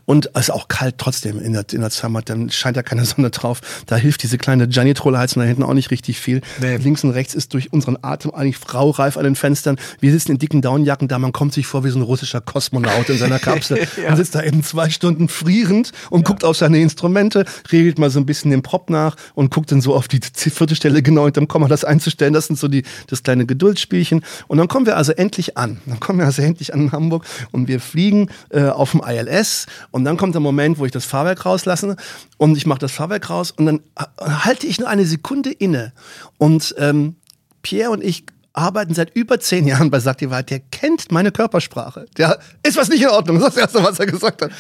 Und 0.06 0.30
es 0.34 0.42
ist 0.42 0.50
auch 0.52 0.68
kalt 0.68 0.98
trotzdem 0.98 1.40
in 1.42 1.54
der, 1.54 1.66
in 1.72 1.82
der 1.82 1.90
Zermatt, 1.90 2.30
dann 2.30 2.50
scheint 2.50 2.78
da 2.78 2.84
keine 2.84 3.06
Sonne 3.06 3.30
drauf. 3.30 3.62
Da 3.86 3.96
hilft 3.96 4.24
diese 4.24 4.38
kleine 4.38 4.68
Janitrolheizung 4.70 5.42
da 5.42 5.48
hinten 5.48 5.64
auch 5.64 5.74
nicht 5.74 5.92
richtig 5.92 6.20
viel. 6.20 6.42
Nee. 6.60 6.78
Links 6.78 7.04
und 7.04 7.12
rechts 7.12 7.34
ist 7.34 7.54
durch 7.54 7.72
unseren 7.74 7.98
Atem 8.02 8.32
eigentlich 8.34 8.58
fraureif 8.58 9.18
an 9.18 9.24
den 9.24 9.36
Fenstern. 9.36 9.78
Wir 10.00 10.12
sitzen 10.12 10.32
in 10.32 10.38
dicken 10.38 10.62
Downjacken 10.62 11.08
da, 11.08 11.20
man 11.20 11.32
kommt 11.32 11.54
sich 11.54 11.68
vor 11.68 11.84
wie 11.84 11.90
so 11.90 12.00
ein 12.00 12.04
russischer 12.04 12.42
Kosmonaut 12.42 13.10
in 13.10 13.18
seiner 13.18 13.40
Kapsel. 13.40 13.80
ja. 13.98 14.10
Man 14.10 14.18
sitzt 14.18 14.36
da 14.36 14.44
eben 14.44 14.64
zwei 14.64 14.90
Stunden 14.90 15.28
frierend 15.28 15.92
und 16.10 16.22
ja. 16.22 16.24
guckt 16.26 16.44
auf 16.44 16.58
seine 16.58 16.80
Instrumente, 16.80 17.46
regelt 17.72 18.00
mal 18.00 18.10
so 18.10 18.20
ein 18.20 18.26
bisschen 18.26 18.52
den 18.52 18.62
Prop 18.62 18.90
nach 18.90 19.16
und 19.36 19.52
guckt 19.52 19.72
dann 19.72 19.82
so 19.82 19.96
auf 19.96 20.08
die 20.08 20.20
vierte 20.34 20.76
Stelle 20.76 21.02
genau 21.02 21.26
hinterm 21.26 21.48
Komma 21.48 21.68
das 21.68 21.84
einzustellen. 21.84 22.34
Das 22.34 22.48
sind 22.48 22.60
so 22.60 22.68
die, 22.68 22.84
das 23.08 23.24
kleine 23.24 23.46
Geduldsspielchen. 23.46 24.24
Und 24.48 24.58
dann 24.58 24.68
kommen 24.68 24.86
wir 24.86 24.98
also 24.98 25.12
endlich 25.12 25.58
an. 25.58 25.80
Dann 25.86 26.00
kommen 26.00 26.20
wir 26.20 26.26
also 26.26 26.42
endlich 26.42 26.74
an 26.74 26.92
Hamburg 26.92 27.26
und 27.52 27.68
wir 27.68 27.80
fliegen 27.80 28.30
äh, 28.50 28.66
auf 28.66 28.92
dem 28.92 29.02
ILS 29.06 29.68
und 29.92 30.04
dann 30.04 30.18
kommt 30.18 30.36
der 30.36 30.42
Moment, 30.42 30.80
wo 30.80 30.86
ich 30.86 30.92
das 30.92 31.06
Fahrwerk 31.06 31.46
rauslasse 31.46 31.96
und 32.38 32.58
ich 32.58 32.66
mache 32.66 32.80
das 32.80 32.92
Fahrwerk 32.92 33.30
raus 33.30 33.52
und 33.52 33.66
dann 33.66 33.82
halte 34.20 34.68
ich 34.68 34.80
nur 34.80 34.90
eine 34.90 35.06
Sekunde 35.06 35.52
inne. 35.52 35.94
Und 36.38 36.76
ähm, 36.78 37.16
Pierre 37.62 37.92
und 37.92 38.04
ich 38.04 38.26
arbeiten 38.54 38.94
seit 38.94 39.16
über 39.16 39.40
zehn 39.40 39.68
Jahren 39.68 39.92
bei 39.92 40.00
Saktiva. 40.00 40.42
Der 40.42 40.60
kennt 40.60 41.12
meine 41.12 41.32
Körpersprache. 41.32 42.06
Der 42.18 42.40
ist 42.64 42.78
was 42.78 42.90
nicht 42.90 43.02
in 43.02 43.10
Ordnung. 43.10 43.40
Das 43.40 43.50
ist 43.50 43.58
das 43.58 43.62
Erste, 43.64 43.84
was 43.84 44.00
er 44.00 44.06
gesagt 44.06 44.42
hat. 44.42 44.52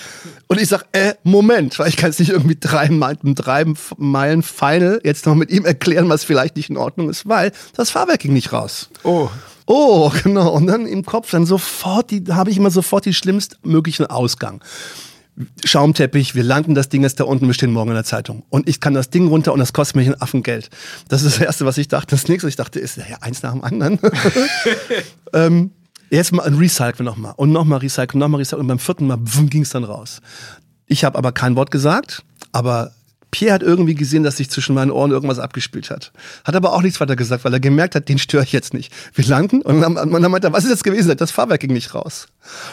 Und 0.47 0.61
ich 0.61 0.69
sage, 0.69 0.85
äh, 0.93 1.13
Moment, 1.23 1.77
weil 1.79 1.89
ich 1.89 1.97
kann 1.97 2.09
es 2.09 2.19
nicht 2.19 2.29
irgendwie 2.29 2.57
drei, 2.59 2.87
drei 2.87 3.65
Meilen 3.97 4.43
Final 4.43 5.01
jetzt 5.03 5.25
noch 5.25 5.35
mit 5.35 5.49
ihm 5.51 5.65
erklären, 5.65 6.09
was 6.09 6.23
vielleicht 6.23 6.55
nicht 6.55 6.69
in 6.69 6.77
Ordnung 6.77 7.09
ist, 7.09 7.27
weil 7.27 7.51
das 7.75 7.89
Fahrwerk 7.89 8.19
ging 8.19 8.33
nicht 8.33 8.53
raus. 8.53 8.89
Oh. 9.03 9.29
Oh, 9.71 10.11
genau. 10.23 10.51
Und 10.51 10.67
dann 10.67 10.85
im 10.85 11.05
Kopf 11.05 11.31
dann 11.31 11.45
sofort, 11.45 12.11
die, 12.11 12.25
habe 12.29 12.49
ich 12.49 12.57
immer 12.57 12.71
sofort 12.71 13.05
die 13.05 13.13
schlimmstmöglichen 13.13 14.05
Ausgang. 14.05 14.61
Schaumteppich, 15.63 16.35
wir 16.35 16.43
landen 16.43 16.75
das 16.75 16.89
Ding 16.89 17.03
jetzt 17.03 17.21
da 17.21 17.23
unten, 17.23 17.47
wir 17.47 17.53
stehen 17.53 17.71
morgen 17.71 17.91
in 17.91 17.95
der 17.95 18.03
Zeitung. 18.03 18.43
Und 18.49 18.67
ich 18.67 18.81
kann 18.81 18.93
das 18.93 19.09
Ding 19.09 19.29
runter 19.29 19.53
und 19.53 19.59
das 19.59 19.71
kostet 19.71 19.95
mich 19.95 20.07
ein 20.07 20.21
Affengeld. 20.21 20.69
Das 21.07 21.23
ist 21.23 21.37
das 21.37 21.45
Erste, 21.45 21.65
was 21.65 21.77
ich 21.77 21.87
dachte. 21.87 22.15
Das 22.15 22.27
nächste, 22.27 22.47
was 22.47 22.51
ich 22.51 22.57
dachte, 22.57 22.81
ist, 22.81 22.97
ja, 22.97 23.17
eins 23.21 23.41
nach 23.41 23.53
dem 23.53 23.63
anderen. 23.63 23.97
ähm, 25.33 25.71
jetzt 26.09 26.33
mal 26.33 26.43
ein 26.43 26.55
Recycle 26.55 27.05
nochmal 27.05 27.33
und 27.37 27.53
nochmal 27.53 27.79
Recycle, 27.79 28.19
nochmal 28.19 28.39
Recycle 28.39 28.59
und 28.59 28.67
beim 28.67 28.79
vierten 28.79 29.07
Mal 29.07 29.19
ging 29.49 29.61
es 29.61 29.69
dann 29.69 29.85
raus. 29.85 30.19
Ich 30.85 31.05
habe 31.05 31.17
aber 31.17 31.31
kein 31.31 31.55
Wort 31.55 31.71
gesagt, 31.71 32.23
aber 32.51 32.91
Pierre 33.31 33.53
hat 33.55 33.63
irgendwie 33.63 33.95
gesehen, 33.95 34.23
dass 34.23 34.37
sich 34.37 34.49
zwischen 34.49 34.75
meinen 34.75 34.91
Ohren 34.91 35.11
irgendwas 35.11 35.39
abgespielt 35.39 35.89
hat. 35.89 36.11
Hat 36.43 36.55
aber 36.55 36.73
auch 36.73 36.81
nichts 36.81 36.99
weiter 36.99 37.15
gesagt, 37.15 37.45
weil 37.45 37.53
er 37.53 37.61
gemerkt 37.61 37.95
hat, 37.95 38.09
den 38.09 38.19
störe 38.19 38.43
ich 38.43 38.51
jetzt 38.51 38.73
nicht. 38.73 38.93
Wir 39.15 39.25
landen 39.25 39.61
und 39.61 39.79
dann, 39.81 39.97
und 39.97 40.21
dann 40.21 40.31
meinte 40.31 40.47
er, 40.47 40.53
was 40.53 40.65
ist 40.65 40.69
jetzt 40.69 40.83
gewesen? 40.83 41.15
Das 41.15 41.31
Fahrwerk 41.31 41.61
ging 41.61 41.71
nicht 41.71 41.95
raus. 41.95 42.27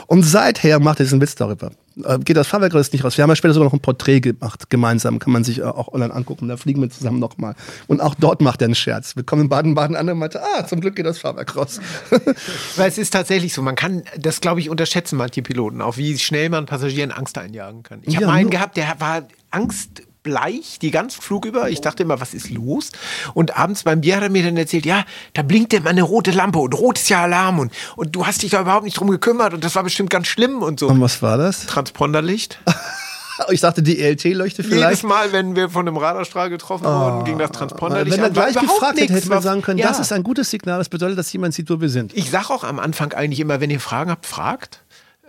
Und 0.06 0.24
seither 0.24 0.80
macht 0.80 1.00
er 1.00 1.04
diesen 1.04 1.20
Witz 1.20 1.36
darüber. 1.36 1.70
Äh, 2.04 2.18
geht 2.18 2.36
das 2.36 2.46
Fahrwerk 2.48 2.74
raus 2.74 2.92
nicht 2.92 3.04
raus? 3.04 3.16
Wir 3.16 3.22
haben 3.22 3.30
ja 3.30 3.36
später 3.36 3.54
sogar 3.54 3.66
noch 3.66 3.72
ein 3.72 3.80
Porträt 3.80 4.20
gemacht, 4.20 4.70
gemeinsam. 4.70 5.18
Kann 5.18 5.32
man 5.32 5.44
sich 5.44 5.58
äh, 5.58 5.62
auch 5.62 5.92
online 5.92 6.12
angucken. 6.12 6.48
Da 6.48 6.56
fliegen 6.56 6.80
wir 6.80 6.90
zusammen 6.90 7.20
nochmal. 7.20 7.54
Und 7.86 8.00
auch 8.00 8.14
dort 8.14 8.40
macht 8.40 8.60
er 8.60 8.66
einen 8.66 8.74
Scherz. 8.74 9.14
Wir 9.14 9.22
kommen 9.22 9.42
in 9.42 9.48
Baden-Baden 9.48 9.96
an 9.96 10.08
und 10.08 10.18
meinte, 10.18 10.42
ah, 10.42 10.66
zum 10.66 10.80
Glück 10.80 10.96
geht 10.96 11.06
das 11.06 11.18
Fahrwerk 11.18 11.56
raus. 11.56 11.80
Weil 12.76 12.88
es 12.88 12.98
ist 12.98 13.10
tatsächlich 13.10 13.54
so. 13.54 13.62
Man 13.62 13.76
kann 13.76 14.02
das, 14.18 14.40
glaube 14.40 14.60
ich, 14.60 14.70
unterschätzen, 14.70 15.16
manche 15.16 15.42
Piloten, 15.42 15.82
auch 15.82 15.96
wie 15.96 16.18
schnell 16.18 16.50
man 16.50 16.66
Passagieren 16.66 17.12
Angst 17.12 17.38
einjagen 17.38 17.82
kann. 17.82 18.00
Ich 18.02 18.16
habe 18.16 18.26
ja, 18.26 18.32
einen 18.32 18.50
gehabt, 18.50 18.76
der 18.76 19.00
war 19.00 19.22
Angst 19.50 20.02
bleich 20.28 20.78
die 20.80 20.90
ganzen 20.90 21.22
Flug 21.22 21.46
über. 21.46 21.70
Ich 21.70 21.80
dachte 21.80 22.02
immer, 22.02 22.20
was 22.20 22.34
ist 22.34 22.50
los? 22.50 22.92
Und 23.32 23.56
abends 23.56 23.84
beim 23.84 24.02
Bier 24.02 24.16
hat 24.16 24.22
er 24.22 24.28
mir 24.28 24.42
dann 24.42 24.56
erzählt, 24.56 24.84
ja, 24.84 25.04
da 25.32 25.42
blinkt 25.42 25.72
immer 25.72 25.90
eine 25.90 26.02
rote 26.02 26.32
Lampe 26.32 26.58
und 26.58 26.74
rot 26.74 26.98
ist 26.98 27.08
ja 27.08 27.22
Alarm 27.22 27.58
und, 27.58 27.72
und 27.96 28.14
du 28.14 28.26
hast 28.26 28.42
dich 28.42 28.50
da 28.50 28.60
überhaupt 28.60 28.84
nicht 28.84 28.98
drum 28.98 29.10
gekümmert 29.10 29.54
und 29.54 29.64
das 29.64 29.74
war 29.74 29.82
bestimmt 29.82 30.10
ganz 30.10 30.26
schlimm 30.26 30.62
und 30.62 30.80
so. 30.80 30.88
Und 30.88 31.00
was 31.00 31.22
war 31.22 31.38
das? 31.38 31.66
Transponderlicht. 31.66 32.60
Ich 33.52 33.60
dachte, 33.60 33.84
die 33.84 34.00
ELT-Leuchte 34.00 34.64
vielleicht. 34.64 34.82
Jedes 34.82 35.02
Mal, 35.04 35.32
wenn 35.32 35.54
wir 35.54 35.70
von 35.70 35.86
einem 35.86 35.96
Radarstrahl 35.96 36.50
getroffen 36.50 36.86
oh. 36.86 37.00
wurden, 37.00 37.24
ging 37.24 37.38
das 37.38 37.52
Transponderlicht 37.52 38.16
Wenn 38.16 38.24
er 38.24 38.30
gleich 38.30 38.58
gefragt 38.58 39.00
hätte, 39.00 39.12
hätte 39.12 39.28
man 39.28 39.42
sagen 39.42 39.62
können, 39.62 39.78
ja. 39.78 39.86
das 39.86 40.00
ist 40.00 40.12
ein 40.12 40.24
gutes 40.24 40.50
Signal, 40.50 40.78
das 40.78 40.88
bedeutet, 40.88 41.18
dass 41.18 41.32
jemand 41.32 41.54
sieht, 41.54 41.70
wo 41.70 41.80
wir 41.80 41.88
sind. 41.88 42.16
Ich 42.16 42.30
sage 42.30 42.50
auch 42.50 42.64
am 42.64 42.80
Anfang 42.80 43.12
eigentlich 43.12 43.38
immer, 43.38 43.60
wenn 43.60 43.70
ihr 43.70 43.78
Fragen 43.78 44.10
habt, 44.10 44.26
fragt. 44.26 44.80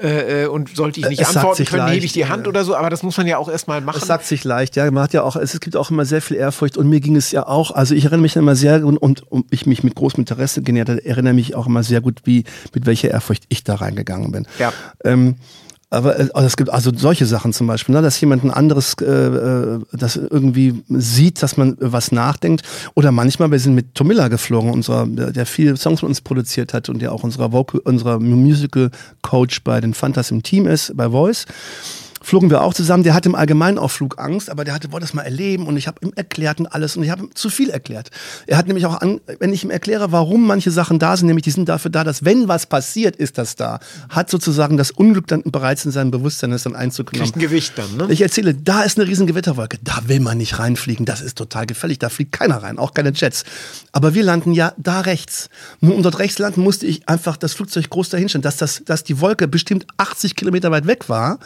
Äh, 0.02 0.44
äh, 0.44 0.48
und 0.48 0.74
sollte 0.78 1.02
ich 1.02 1.10
nicht 1.10 1.20
es 1.22 1.36
antworten 1.36 1.66
können, 1.66 1.80
leicht, 1.80 1.96
hebe 1.96 2.06
ich 2.06 2.14
die 2.14 2.26
Hand 2.26 2.44
ja. 2.44 2.50
oder 2.50 2.64
so, 2.64 2.74
aber 2.74 2.90
das 2.90 3.04
muss 3.04 3.18
man 3.18 3.28
ja 3.28 3.38
auch 3.38 3.50
erstmal 3.50 3.82
machen. 3.82 4.00
Es 4.02 4.08
sagt 4.08 4.26
sich 4.26 4.46
leicht, 4.46 4.78
ja, 4.78 4.90
man 4.92 5.04
hat 5.04 5.12
ja 5.12 5.24
auch, 5.24 5.36
es 5.36 5.60
gibt 5.60 5.76
auch 5.76 5.92
immer 5.92 6.06
sehr 6.06 6.22
viel 6.22 6.38
Ehrfurcht 6.38 6.78
und 6.78 6.88
mir 6.88 7.02
ging 7.02 7.18
es 7.18 7.32
ja 7.34 7.46
auch, 7.46 7.72
also 7.72 7.94
ich 7.94 8.06
erinnere 8.06 8.22
mich 8.22 8.38
immer 8.38 8.56
sehr 8.56 8.86
und, 8.86 8.98
und, 8.98 9.30
und 9.30 9.48
ich 9.52 9.66
mich 9.66 9.84
mit 9.84 9.96
großem 9.96 10.22
Interesse 10.22 10.62
genährt 10.62 10.88
erinnere 10.88 11.34
mich 11.34 11.54
auch 11.54 11.68
immer 11.68 11.84
sehr 11.84 12.00
gut, 12.00 12.22
wie, 12.24 12.46
mit 12.74 12.86
welcher 12.86 13.10
Ehrfurcht 13.10 13.44
ich 13.50 13.66
da 13.66 13.76
reingegangen 13.76 14.32
bin. 14.32 14.48
Ja. 14.58 14.72
Ähm, 15.04 15.36
aber 15.90 16.20
äh, 16.20 16.30
also 16.34 16.48
es 16.48 16.58
gibt 16.58 16.70
also 16.70 16.92
solche 16.96 17.26
Sachen 17.26 17.54
zum 17.54 17.68
Beispiel, 17.68 17.96
ne, 17.96 18.02
dass 18.02 18.20
jemand 18.22 18.44
ein 18.44 18.52
anderes, 18.52 18.96
äh, 19.02 19.06
äh, 19.06 19.80
das 19.92 20.16
irgendwie 20.16 20.84
sieht, 20.90 21.42
dass 21.42 21.58
man 21.58 21.78
was 21.80 22.12
nachdenkt. 22.12 22.64
Oder 22.96 23.12
manchmal, 23.12 23.52
wir 23.52 23.60
sind 23.60 23.76
mit 23.76 23.96
Tomilla 23.96 24.28
geflogen, 24.28 24.72
unserer, 24.72 25.06
der 25.08 25.46
viele 25.46 25.78
Songs 25.78 26.02
mit 26.02 26.10
uns 26.10 26.22
produziert 26.22 26.74
hat 26.74 26.90
und 26.90 27.02
der 27.02 27.12
auch 27.12 27.24
unserer, 27.24 27.52
Vocal, 27.52 27.82
unserer 27.82 28.20
Musical 28.20 28.92
Coach 29.22 29.64
bei 29.64 29.82
den 29.82 29.94
Fantas 29.94 30.32
im 30.32 30.44
Team 30.44 30.68
ist, 30.68 30.96
bei 30.96 31.10
Voice 31.10 31.46
flogen 32.22 32.50
wir 32.50 32.62
auch 32.62 32.74
zusammen. 32.74 33.04
Der 33.04 33.14
hatte 33.14 33.30
im 33.30 33.36
Allgemeinen 33.36 33.78
auch 33.78 33.92
Flugangst, 33.92 34.50
aber 34.50 34.66
der 34.66 34.74
hatte, 34.74 34.92
wollte 34.92 35.06
das 35.06 35.14
mal 35.14 35.24
erleben 35.24 35.68
und 35.68 35.78
ich 35.78 35.88
habe 35.88 36.00
ihm 36.02 36.12
erklärt 36.16 36.60
und 36.60 36.68
alles 36.68 36.98
und 36.98 37.04
ich 37.04 37.10
habe 37.10 37.24
ihm 37.24 37.36
zu 37.36 37.50
viel 37.50 37.70
erklärt. 37.70 38.10
Er 38.48 38.58
hat 38.58 38.68
nämlich 38.68 38.86
auch, 38.86 39.02
an, 39.02 39.22
wenn 39.40 39.54
ich 39.54 39.64
ihm 39.64 39.70
erkläre, 39.70 40.12
warum 40.12 40.46
manche 40.46 40.72
Sachen 40.72 41.00
da 41.00 41.16
sind, 41.18 41.28
nämlich 41.28 41.44
die 41.44 41.52
sind 41.52 41.70
dafür 41.70 41.92
da, 41.92 42.04
dass 42.04 42.26
wenn 42.26 42.48
was 42.48 42.66
passiert, 42.66 43.16
ist 43.16 43.38
das 43.38 43.56
da. 43.56 43.80
Hat 44.10 44.30
sozusagen 44.30 44.78
das 44.78 44.92
Unglück 44.92 45.28
dann 45.28 45.44
bereits 45.44 45.86
in 45.86 45.92
seinem 45.92 46.12
Bewusstsein 46.12 46.52
ist 46.52 46.66
dann 46.66 46.76
einzukommen. 46.76 47.24
Kriegt 47.24 47.40
Gewicht 47.40 47.74
dann, 47.78 47.98
ne? 47.98 48.08
Ich 48.10 48.22
erzähle, 48.22 48.54
da 48.54 48.84
ist 48.84 49.00
eine 49.00 49.08
riesen 49.08 49.28
Gewitterwolke, 49.28 49.78
da 49.84 50.02
will 50.08 50.20
man 50.20 50.38
nicht 50.38 50.60
reinfliegen, 50.60 51.06
das 51.06 51.22
ist 51.22 51.38
total 51.38 51.66
gefährlich, 51.66 52.00
da 52.00 52.10
fliegt 52.10 52.32
keiner 52.32 52.58
rein, 52.64 52.78
auch 52.78 52.94
keine 52.94 53.12
Jets. 53.14 53.44
Aber 53.92 54.14
wir 54.14 54.24
landen 54.24 54.54
ja 54.54 54.74
da 54.78 55.02
rechts. 55.02 55.50
Nur 55.80 55.96
um 55.96 56.04
dort 56.04 56.20
rechts 56.20 56.40
landen 56.40 56.62
musste 56.62 56.86
ich 56.86 57.08
einfach 57.08 57.38
das 57.38 57.54
Flugzeug 57.54 57.90
groß 57.90 58.10
dahinstellen, 58.10 58.44
dass, 58.44 58.58
das, 58.58 58.84
dass 58.86 59.04
die 59.04 59.20
Wolke 59.22 59.48
bestimmt 59.48 59.86
80 59.98 60.36
Kilometer 60.36 60.72
weit 60.72 60.88
weg 60.88 61.10
war 61.10 61.40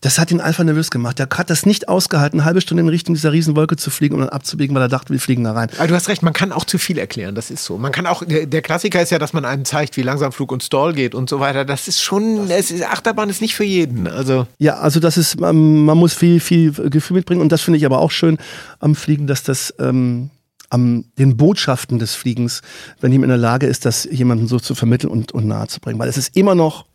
das 0.00 0.18
hat 0.18 0.30
ihn 0.30 0.40
einfach 0.40 0.64
nervös 0.64 0.90
gemacht. 0.90 1.18
Er 1.20 1.28
hat 1.30 1.50
das 1.50 1.66
nicht 1.66 1.88
ausgehalten, 1.88 2.40
eine 2.40 2.46
halbe 2.46 2.60
Stunde 2.60 2.82
in 2.82 2.88
Richtung 2.88 3.14
dieser 3.14 3.32
Riesenwolke 3.32 3.76
zu 3.76 3.90
fliegen 3.90 4.14
und 4.14 4.20
dann 4.20 4.28
abzubiegen, 4.28 4.74
weil 4.74 4.82
er 4.82 4.88
dachte, 4.88 5.12
wir 5.12 5.20
fliegen 5.20 5.44
da 5.44 5.52
rein. 5.52 5.68
Aber 5.78 5.88
du 5.88 5.94
hast 5.94 6.08
recht, 6.08 6.22
man 6.22 6.32
kann 6.32 6.52
auch 6.52 6.64
zu 6.64 6.78
viel 6.78 6.98
erklären, 6.98 7.34
das 7.34 7.50
ist 7.50 7.64
so. 7.64 7.78
Man 7.78 7.92
kann 7.92 8.06
auch, 8.06 8.24
der, 8.24 8.46
der 8.46 8.62
Klassiker 8.62 9.00
ist 9.00 9.10
ja, 9.10 9.18
dass 9.18 9.32
man 9.32 9.44
einem 9.44 9.64
zeigt, 9.64 9.96
wie 9.96 10.02
langsam 10.02 10.32
Flug 10.32 10.52
und 10.52 10.62
Stall 10.62 10.92
geht 10.92 11.14
und 11.14 11.30
so 11.30 11.40
weiter. 11.40 11.64
Das 11.64 11.88
ist 11.88 12.02
schon, 12.02 12.50
es 12.50 12.70
ist, 12.70 12.84
Achterbahn 12.84 13.30
ist 13.30 13.40
nicht 13.40 13.54
für 13.54 13.64
jeden. 13.64 14.06
Also. 14.06 14.46
Ja, 14.58 14.78
also 14.78 15.00
das 15.00 15.16
ist, 15.16 15.40
man, 15.40 15.84
man 15.84 15.98
muss 15.98 16.14
viel, 16.14 16.40
viel 16.40 16.72
Gefühl 16.72 17.16
mitbringen 17.16 17.40
und 17.40 17.50
das 17.50 17.62
finde 17.62 17.78
ich 17.78 17.86
aber 17.86 17.98
auch 17.98 18.10
schön 18.10 18.38
am 18.80 18.94
Fliegen, 18.94 19.26
dass 19.26 19.42
das, 19.42 19.74
ähm, 19.78 20.30
am 20.68 21.04
den 21.16 21.36
Botschaften 21.36 21.98
des 21.98 22.14
Fliegens, 22.14 22.62
wenn 23.00 23.12
jemand 23.12 23.26
in 23.26 23.30
der 23.30 23.38
Lage 23.38 23.66
ist, 23.66 23.84
das 23.84 24.04
jemandem 24.04 24.48
so 24.48 24.58
zu 24.58 24.74
vermitteln 24.74 25.10
und, 25.10 25.32
und 25.32 25.46
nahe 25.46 25.68
zu 25.68 25.80
bringen. 25.80 25.98
Weil 25.98 26.08
es 26.08 26.16
ist 26.16 26.36
immer 26.36 26.54
noch 26.54 26.86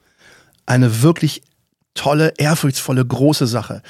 eine 0.66 1.02
wirklich 1.02 1.41
tolle, 1.94 2.34
ehrfurchtsvolle, 2.38 3.06
große 3.06 3.48
Sache. 3.48 3.82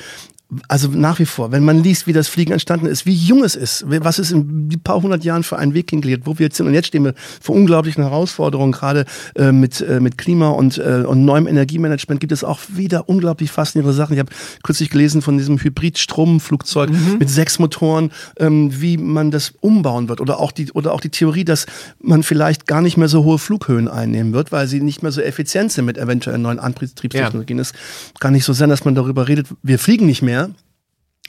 Also 0.68 0.90
nach 0.90 1.20
wie 1.20 1.26
vor, 1.26 1.52
wenn 1.52 1.64
man 1.64 1.82
liest, 1.82 2.08
wie 2.08 2.14
das 2.14 2.28
Fliegen 2.28 2.52
entstanden 2.52 2.86
ist, 2.86 3.06
wie 3.06 3.14
jung 3.14 3.44
es 3.44 3.56
ist, 3.56 3.86
was 3.88 4.20
es 4.20 4.32
in 4.32 4.70
ein 4.72 4.82
paar 4.84 5.02
hundert 5.02 5.24
Jahren 5.24 5.44
für 5.44 5.58
einen 5.58 5.74
Weg 5.74 5.90
hingelegt, 5.90 6.26
wo 6.26 6.38
wir 6.38 6.48
jetzt 6.48 6.58
sind. 6.58 6.68
Und 6.68 6.74
jetzt 6.74 6.88
stehen 6.88 7.06
wir 7.06 7.14
vor 7.40 7.56
unglaublichen 7.56 8.04
Herausforderungen, 8.04 8.74
gerade 8.74 9.06
äh, 9.36 9.52
mit, 9.52 9.80
äh, 9.82 10.00
mit 10.00 10.18
Klima 10.18 10.50
und, 10.50 10.78
äh, 10.78 11.04
und 11.08 11.24
neuem 11.24 11.48
Energiemanagement 11.48 12.20
gibt 12.20 12.34
es 12.34 12.44
auch 12.44 12.60
wieder 12.68 13.08
unglaublich 13.08 13.50
faszinierende 13.50 13.96
Sachen. 13.96 14.14
Ich 14.14 14.20
habe 14.20 14.32
kürzlich 14.64 14.90
gelesen 14.90 15.22
von 15.22 15.38
diesem 15.38 15.58
Hybrid-Stromflugzeug 15.58 16.90
mhm. 16.90 17.18
mit 17.20 17.30
sechs 17.30 17.58
Motoren, 17.60 18.12
ähm, 18.38 18.82
wie 18.82 18.98
man 18.98 19.32
das 19.32 19.54
umbauen 19.62 20.10
wird. 20.10 20.20
Oder 20.20 20.40
auch, 20.40 20.52
die, 20.52 20.72
oder 20.74 20.92
auch 20.94 21.02
die 21.02 21.10
Theorie, 21.10 21.46
dass 21.46 21.66
man 22.02 22.24
vielleicht 22.24 22.68
gar 22.68 22.82
nicht 22.82 22.98
mehr 22.98 23.08
so 23.08 23.24
hohe 23.24 23.40
Flughöhen 23.40 23.88
einnehmen 23.88 24.34
wird, 24.34 24.52
weil 24.52 24.68
sie 24.68 24.82
nicht 24.82 25.02
mehr 25.02 25.12
so 25.14 25.22
effizient 25.22 25.72
sind 25.72 25.86
mit 25.86 25.98
eventuell 25.98 26.38
neuen 26.38 26.60
Antriebstechnologien. 26.60 27.60
Es 27.60 27.72
ja. 27.72 27.78
kann 28.20 28.34
nicht 28.34 28.44
so 28.44 28.54
sein, 28.54 28.70
dass 28.70 28.84
man 28.84 28.96
darüber 28.96 29.28
redet, 29.28 29.48
wir 29.64 29.80
fliegen 29.80 30.06
nicht 30.06 30.22
mehr, 30.22 30.41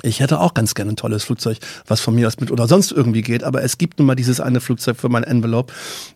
ich 0.00 0.20
hätte 0.20 0.40
auch 0.40 0.54
ganz 0.54 0.74
gerne 0.74 0.92
ein 0.92 0.96
tolles 0.96 1.24
Flugzeug, 1.24 1.58
was 1.86 2.00
von 2.00 2.14
mir 2.14 2.26
aus 2.26 2.40
mit 2.40 2.50
oder 2.50 2.66
sonst 2.66 2.92
irgendwie 2.92 3.20
geht, 3.20 3.44
aber 3.44 3.62
es 3.62 3.76
gibt 3.76 3.98
nun 3.98 4.06
mal 4.06 4.14
dieses 4.14 4.40
eine 4.40 4.60
Flugzeug 4.60 4.96
für 4.96 5.10
mein 5.10 5.22
Envelope. 5.22 5.72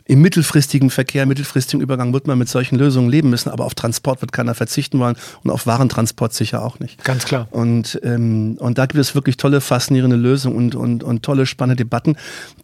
Im 0.07 0.23
mittelfristigen 0.23 0.89
Verkehr, 0.89 1.27
mittelfristigen 1.27 1.83
Übergang 1.83 2.13
wird 2.15 2.27
man 2.27 2.39
mit 2.39 2.49
solchen 2.49 2.77
Lösungen 2.77 3.11
leben 3.11 3.29
müssen, 3.29 3.51
aber 3.51 3.65
auf 3.65 3.75
Transport 3.75 4.23
wird 4.23 4.33
keiner 4.33 4.55
verzichten 4.55 4.99
wollen 4.99 5.17
und 5.45 5.51
auf 5.51 5.67
Warentransport 5.67 6.33
sicher 6.33 6.63
auch 6.63 6.81
nicht. 6.81 7.05
Ganz 7.05 7.27
klar. 7.27 7.49
Und, 7.51 8.01
ähm, 8.03 8.57
und 8.59 8.79
da 8.79 8.87
gibt 8.87 8.99
es 8.99 9.15
wirklich 9.15 9.37
tolle, 9.37 9.61
faszinierende 9.61 10.17
Lösungen 10.17 10.57
und, 10.57 10.75
und, 10.75 11.05
und 11.05 11.23
tolle, 11.23 11.45
spannende 11.45 11.77
Debatten, 11.77 12.17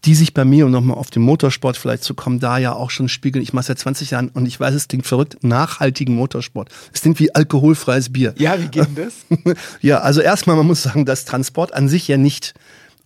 die 0.05 0.15
sich 0.15 0.33
bei 0.33 0.47
mir, 0.47 0.65
um 0.65 0.73
nochmal 0.73 0.97
auf 0.97 1.11
den 1.11 1.23
Motorsport 1.23 1.77
vielleicht 1.77 2.05
zu 2.05 2.15
kommen, 2.15 2.41
da 2.41 2.57
ja 2.57 2.73
auch 2.73 2.91
schon 2.91 3.09
spiegeln. 3.09 3.43
Ich 3.43 3.53
mache 3.53 3.67
seit 3.67 3.79
20 3.79 4.13
Jahren 4.13 4.29
und 4.31 4.47
ich 4.47 4.59
weiß, 4.59 4.75
es 4.75 4.89
klingt 4.89 5.07
verrückt, 5.07 5.37
nachhaltigen 5.43 6.15
Motorsport. 6.15 6.71
Es 6.93 7.03
klingt 7.03 7.21
wie 7.21 7.35
alkoholfreies 7.35 8.13
Bier. 8.13 8.35
Ja, 8.39 8.59
wie 8.59 8.69
geht 8.69 8.87
denn 8.97 9.05
das? 9.05 9.57
ja, 9.83 9.99
also 9.99 10.21
erstmal, 10.21 10.57
man 10.57 10.67
muss 10.67 10.83
sagen, 10.83 11.02
dass 11.05 11.25
Transport 11.25 11.75
an 11.75 11.89
sich 11.89 12.09
ja 12.09 12.17
nicht 12.17 12.55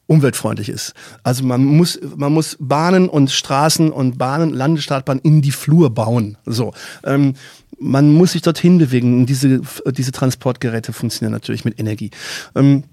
umweltfreundlich 0.07 0.68
ist. 0.68 0.94
Also 1.22 1.44
man 1.44 1.64
muss, 1.64 1.99
man 2.16 2.32
muss 2.32 2.57
Bahnen 2.61 3.09
und 3.09 3.30
Straßen 3.30 3.90
und 3.90 4.18
Bahnen, 4.18 4.55
Landestartbahnen 4.55 5.22
in 5.22 5.42
die 5.42 5.51
Flur 5.51 5.90
bauen. 5.90 6.38
So. 6.47 6.72
Ähm, 7.05 7.34
man 7.78 8.12
muss 8.12 8.32
sich 8.32 8.42
dorthin 8.42 8.78
bewegen. 8.78 9.26
Diese, 9.26 9.61
diese 9.90 10.12
Transportgeräte 10.12 10.92
funktionieren 10.92 11.32
natürlich 11.32 11.64
mit 11.64 11.78
Energie. 11.78 12.11
Ähm, 12.55 12.84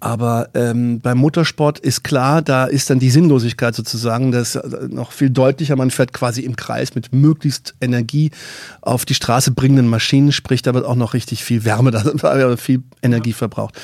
aber 0.00 0.50
ähm, 0.52 1.00
beim 1.00 1.16
Motorsport 1.16 1.78
ist 1.78 2.04
klar, 2.04 2.42
da 2.42 2.66
ist 2.66 2.90
dann 2.90 2.98
die 2.98 3.08
Sinnlosigkeit 3.08 3.74
sozusagen, 3.74 4.32
das 4.32 4.58
noch 4.90 5.12
viel 5.12 5.30
deutlicher. 5.30 5.76
Man 5.76 5.90
fährt 5.90 6.12
quasi 6.12 6.42
im 6.42 6.56
Kreis 6.56 6.94
mit 6.94 7.14
möglichst 7.14 7.74
Energie 7.80 8.30
auf 8.82 9.06
die 9.06 9.14
Straße 9.14 9.52
bringenden 9.52 9.88
Maschinen, 9.88 10.30
sprich, 10.30 10.60
da 10.60 10.74
wird 10.74 10.84
auch 10.84 10.94
noch 10.94 11.14
richtig 11.14 11.42
viel 11.42 11.64
Wärme, 11.64 11.90
da 12.20 12.56
viel 12.58 12.82
Energie 13.02 13.32
verbraucht. 13.32 13.80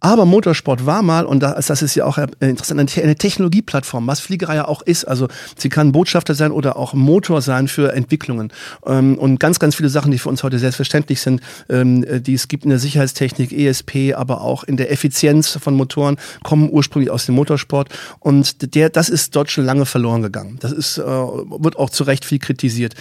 Aber 0.00 0.26
Motorsport 0.26 0.86
war 0.86 1.02
mal, 1.02 1.26
und 1.26 1.40
das, 1.40 1.82
ist 1.82 1.94
ja 1.96 2.04
auch 2.04 2.18
interessant, 2.38 2.96
eine 2.98 3.16
Technologieplattform, 3.16 4.06
was 4.06 4.20
Fliegerei 4.20 4.56
ja 4.56 4.68
auch 4.68 4.82
ist. 4.82 5.04
Also 5.04 5.26
sie 5.56 5.68
kann 5.68 5.90
Botschafter 5.90 6.34
sein 6.34 6.52
oder 6.52 6.76
auch 6.76 6.94
Motor 6.94 7.42
sein 7.42 7.66
für 7.66 7.92
Entwicklungen. 7.92 8.52
Ähm, 8.86 9.18
und 9.18 9.40
ganz, 9.40 9.58
ganz 9.58 9.74
viele 9.74 9.88
Sachen, 9.88 10.12
die 10.12 10.18
für 10.18 10.28
uns 10.28 10.44
heute 10.44 10.58
selbstverständlich 10.60 11.20
sind, 11.20 11.40
ähm, 11.68 12.04
die 12.22 12.34
es 12.34 12.46
gibt 12.46 12.62
in 12.64 12.70
der 12.70 12.78
Sicherheitstechnik, 12.78 13.52
ESP, 13.52 14.14
aber 14.14 14.42
auch 14.42 14.62
in 14.62 14.76
der 14.76 14.92
Effizienz 14.92 15.58
von 15.60 15.74
Motoren, 15.74 16.16
kommen 16.44 16.70
ursprünglich 16.70 17.10
aus 17.10 17.26
dem 17.26 17.34
Motorsport. 17.34 17.88
Und 18.20 18.74
der, 18.76 18.90
das 18.90 19.08
ist 19.08 19.34
dort 19.34 19.50
schon 19.50 19.64
lange 19.64 19.84
verloren 19.84 20.22
gegangen. 20.22 20.58
Das 20.60 20.70
ist, 20.70 20.98
äh, 20.98 21.02
wird 21.02 21.76
auch 21.76 21.90
zu 21.90 22.04
Recht 22.04 22.24
viel 22.24 22.38
kritisiert. 22.38 22.94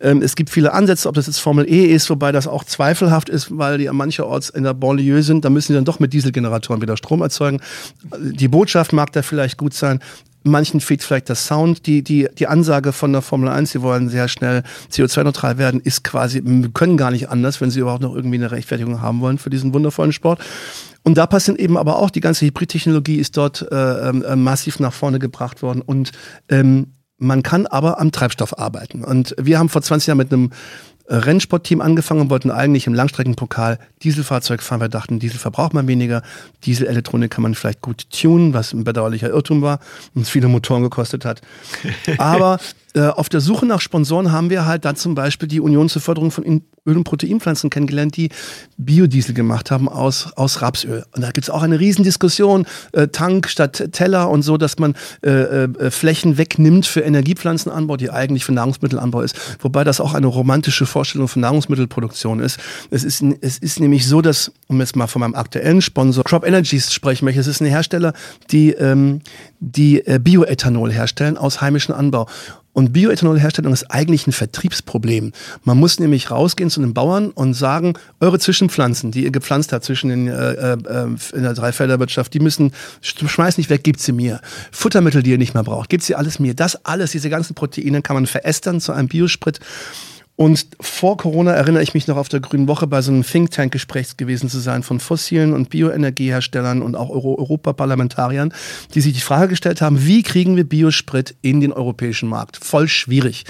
Ähm, 0.00 0.20
es 0.20 0.36
gibt 0.36 0.50
viele 0.50 0.74
Ansätze, 0.74 1.08
ob 1.08 1.14
das 1.14 1.28
jetzt 1.28 1.38
Formel 1.38 1.66
E 1.66 1.86
ist, 1.86 2.10
wobei 2.10 2.30
das 2.30 2.46
auch 2.46 2.64
zweifelhaft 2.64 3.30
ist, 3.30 3.56
weil 3.56 3.78
die 3.78 3.88
mancherorts 3.88 4.50
in 4.50 4.64
der 4.64 4.74
Banlieue 4.74 5.22
sind. 5.22 5.46
Da 5.46 5.50
müssen 5.50 5.68
sie 5.68 5.74
dann 5.74 5.86
doch 5.86 5.98
mit 5.98 6.12
Diesel 6.12 6.30
Generatoren 6.42 6.82
wieder 6.82 6.96
Strom 6.96 7.22
erzeugen. 7.22 7.60
Die 8.18 8.48
Botschaft 8.48 8.92
mag 8.92 9.12
da 9.12 9.22
vielleicht 9.22 9.56
gut 9.56 9.74
sein. 9.74 10.00
Manchen 10.44 10.80
fehlt 10.80 11.02
vielleicht 11.02 11.30
das 11.30 11.46
Sound. 11.46 11.86
Die, 11.86 12.02
die, 12.02 12.28
die 12.36 12.48
Ansage 12.48 12.92
von 12.92 13.12
der 13.12 13.22
Formel 13.22 13.48
1, 13.48 13.70
sie 13.70 13.82
wollen 13.82 14.08
sehr 14.08 14.26
schnell 14.28 14.64
CO2-neutral 14.90 15.56
werden, 15.56 15.80
ist 15.80 16.02
quasi, 16.02 16.42
können 16.74 16.96
gar 16.96 17.12
nicht 17.12 17.28
anders, 17.28 17.60
wenn 17.60 17.70
sie 17.70 17.80
überhaupt 17.80 18.02
noch 18.02 18.14
irgendwie 18.14 18.38
eine 18.38 18.50
Rechtfertigung 18.50 19.00
haben 19.00 19.20
wollen 19.20 19.38
für 19.38 19.50
diesen 19.50 19.72
wundervollen 19.72 20.12
Sport. 20.12 20.40
Und 21.04 21.16
da 21.16 21.26
passiert 21.26 21.58
eben 21.58 21.76
aber 21.76 21.98
auch, 21.98 22.10
die 22.10 22.20
ganze 22.20 22.46
Hybridtechnologie 22.46 23.16
ist 23.16 23.36
dort 23.36 23.66
äh, 23.70 24.08
äh, 24.08 24.36
massiv 24.36 24.80
nach 24.80 24.92
vorne 24.92 25.18
gebracht 25.18 25.62
worden 25.62 25.82
und 25.82 26.12
ähm, 26.48 26.94
man 27.18 27.44
kann 27.44 27.66
aber 27.68 28.00
am 28.00 28.10
Treibstoff 28.10 28.58
arbeiten. 28.58 29.04
Und 29.04 29.36
wir 29.40 29.58
haben 29.58 29.68
vor 29.68 29.80
20 29.80 30.08
Jahren 30.08 30.18
mit 30.18 30.32
einem 30.32 30.50
Rennsportteam 31.12 31.80
angefangen 31.80 32.22
und 32.22 32.30
wollten 32.30 32.50
eigentlich 32.50 32.86
im 32.86 32.94
Langstreckenpokal 32.94 33.78
Dieselfahrzeug 34.02 34.62
fahren. 34.62 34.80
Wir 34.80 34.88
dachten, 34.88 35.18
Diesel 35.18 35.38
verbraucht 35.38 35.74
man 35.74 35.86
weniger, 35.86 36.22
Dieselelektronik 36.64 37.30
kann 37.30 37.42
man 37.42 37.54
vielleicht 37.54 37.82
gut 37.82 38.08
tunen, 38.10 38.54
was 38.54 38.72
ein 38.72 38.84
bedauerlicher 38.84 39.28
Irrtum 39.28 39.60
war 39.60 39.80
und 40.14 40.22
es 40.22 40.30
viele 40.30 40.48
Motoren 40.48 40.82
gekostet 40.82 41.24
hat. 41.24 41.42
Aber 42.18 42.58
äh, 42.94 43.06
auf 43.06 43.28
der 43.28 43.40
Suche 43.40 43.66
nach 43.66 43.80
Sponsoren 43.80 44.32
haben 44.32 44.50
wir 44.50 44.66
halt 44.66 44.84
dann 44.84 44.96
zum 44.96 45.14
Beispiel 45.14 45.48
die 45.48 45.60
Union 45.60 45.88
zur 45.88 46.02
Förderung 46.02 46.30
von 46.30 46.44
Öl- 46.44 46.96
und 46.96 47.04
Proteinpflanzen 47.04 47.70
kennengelernt, 47.70 48.16
die 48.16 48.28
Biodiesel 48.76 49.34
gemacht 49.34 49.70
haben 49.70 49.88
aus, 49.88 50.32
aus 50.34 50.62
Rapsöl. 50.62 51.04
Und 51.14 51.22
da 51.22 51.30
gibt's 51.30 51.48
auch 51.48 51.62
eine 51.62 51.78
Riesendiskussion, 51.78 52.66
äh, 52.92 53.08
Tank 53.08 53.48
statt 53.48 53.90
Teller 53.92 54.28
und 54.28 54.42
so, 54.42 54.56
dass 54.56 54.78
man 54.78 54.94
äh, 55.24 55.30
äh, 55.30 55.90
Flächen 55.90 56.38
wegnimmt 56.38 56.86
für 56.86 57.00
Energiepflanzenanbau, 57.00 57.96
die 57.96 58.10
eigentlich 58.10 58.44
für 58.44 58.52
Nahrungsmittelanbau 58.52 59.22
ist. 59.22 59.36
Wobei 59.60 59.84
das 59.84 60.00
auch 60.00 60.14
eine 60.14 60.26
romantische 60.26 60.86
Vorstellung 60.86 61.28
von 61.28 61.40
Nahrungsmittelproduktion 61.42 62.40
ist. 62.40 62.58
Es 62.90 63.04
ist, 63.04 63.22
es 63.40 63.58
ist 63.58 63.80
nämlich 63.80 64.06
so, 64.06 64.20
dass, 64.20 64.52
um 64.66 64.80
jetzt 64.80 64.96
mal 64.96 65.06
von 65.06 65.20
meinem 65.20 65.34
aktuellen 65.34 65.80
Sponsor 65.80 66.24
Crop 66.24 66.44
Energies 66.44 66.92
sprechen 66.92 67.24
möchte, 67.24 67.40
es 67.40 67.46
ist 67.46 67.60
ein 67.60 67.66
Hersteller, 67.66 68.12
die, 68.50 68.72
ähm, 68.72 69.20
die 69.60 70.04
äh, 70.06 70.18
Bioethanol 70.18 70.92
herstellen 70.92 71.38
aus 71.38 71.60
heimischem 71.60 71.94
Anbau. 71.94 72.26
Und 72.72 72.92
Bioethanolherstellung 72.92 73.72
ist 73.72 73.90
eigentlich 73.90 74.26
ein 74.26 74.32
Vertriebsproblem. 74.32 75.32
Man 75.64 75.78
muss 75.78 76.00
nämlich 76.00 76.30
rausgehen 76.30 76.70
zu 76.70 76.80
den 76.80 76.94
Bauern 76.94 77.30
und 77.30 77.54
sagen, 77.54 77.94
eure 78.20 78.38
Zwischenpflanzen, 78.38 79.10
die 79.10 79.24
ihr 79.24 79.30
gepflanzt 79.30 79.72
habt 79.72 79.84
zwischen 79.84 80.08
den 80.08 80.28
äh, 80.28 80.72
äh, 80.72 81.06
in 81.34 81.42
der 81.42 81.54
Dreifelderwirtschaft, 81.54 82.32
die 82.32 82.40
müssen, 82.40 82.72
schmeißt 83.02 83.58
nicht 83.58 83.68
weg, 83.68 83.84
gibt 83.84 84.00
sie 84.00 84.12
mir. 84.12 84.40
Futtermittel, 84.70 85.22
die 85.22 85.32
ihr 85.32 85.38
nicht 85.38 85.54
mehr 85.54 85.64
braucht, 85.64 85.90
gibt 85.90 86.02
sie 86.02 86.14
alles 86.14 86.38
mir. 86.38 86.54
Das 86.54 86.84
alles, 86.86 87.12
diese 87.12 87.28
ganzen 87.28 87.54
Proteine 87.54 88.00
kann 88.00 88.14
man 88.14 88.26
verästern 88.26 88.80
zu 88.80 88.92
einem 88.92 89.08
Biosprit. 89.08 89.60
Und 90.42 90.66
vor 90.80 91.18
Corona 91.18 91.52
erinnere 91.52 91.84
ich 91.84 91.94
mich 91.94 92.08
noch 92.08 92.16
auf 92.16 92.28
der 92.28 92.40
Grünen 92.40 92.66
Woche 92.66 92.88
bei 92.88 93.00
so 93.00 93.12
einem 93.12 93.22
Think 93.22 93.52
Tank 93.52 93.72
Gespräch 93.72 94.16
gewesen 94.16 94.48
zu 94.48 94.58
sein 94.58 94.82
von 94.82 94.98
fossilen 94.98 95.52
und 95.52 95.70
Bioenergieherstellern 95.70 96.82
und 96.82 96.96
auch 96.96 97.10
Euro 97.10 97.38
Europaparlamentariern, 97.38 98.52
die 98.92 99.00
sich 99.02 99.12
die 99.12 99.20
Frage 99.20 99.50
gestellt 99.50 99.80
haben, 99.80 100.04
wie 100.04 100.24
kriegen 100.24 100.56
wir 100.56 100.64
Biosprit 100.64 101.36
in 101.42 101.60
den 101.60 101.72
europäischen 101.72 102.28
Markt? 102.28 102.56
Voll 102.56 102.88
schwierig. 102.88 103.44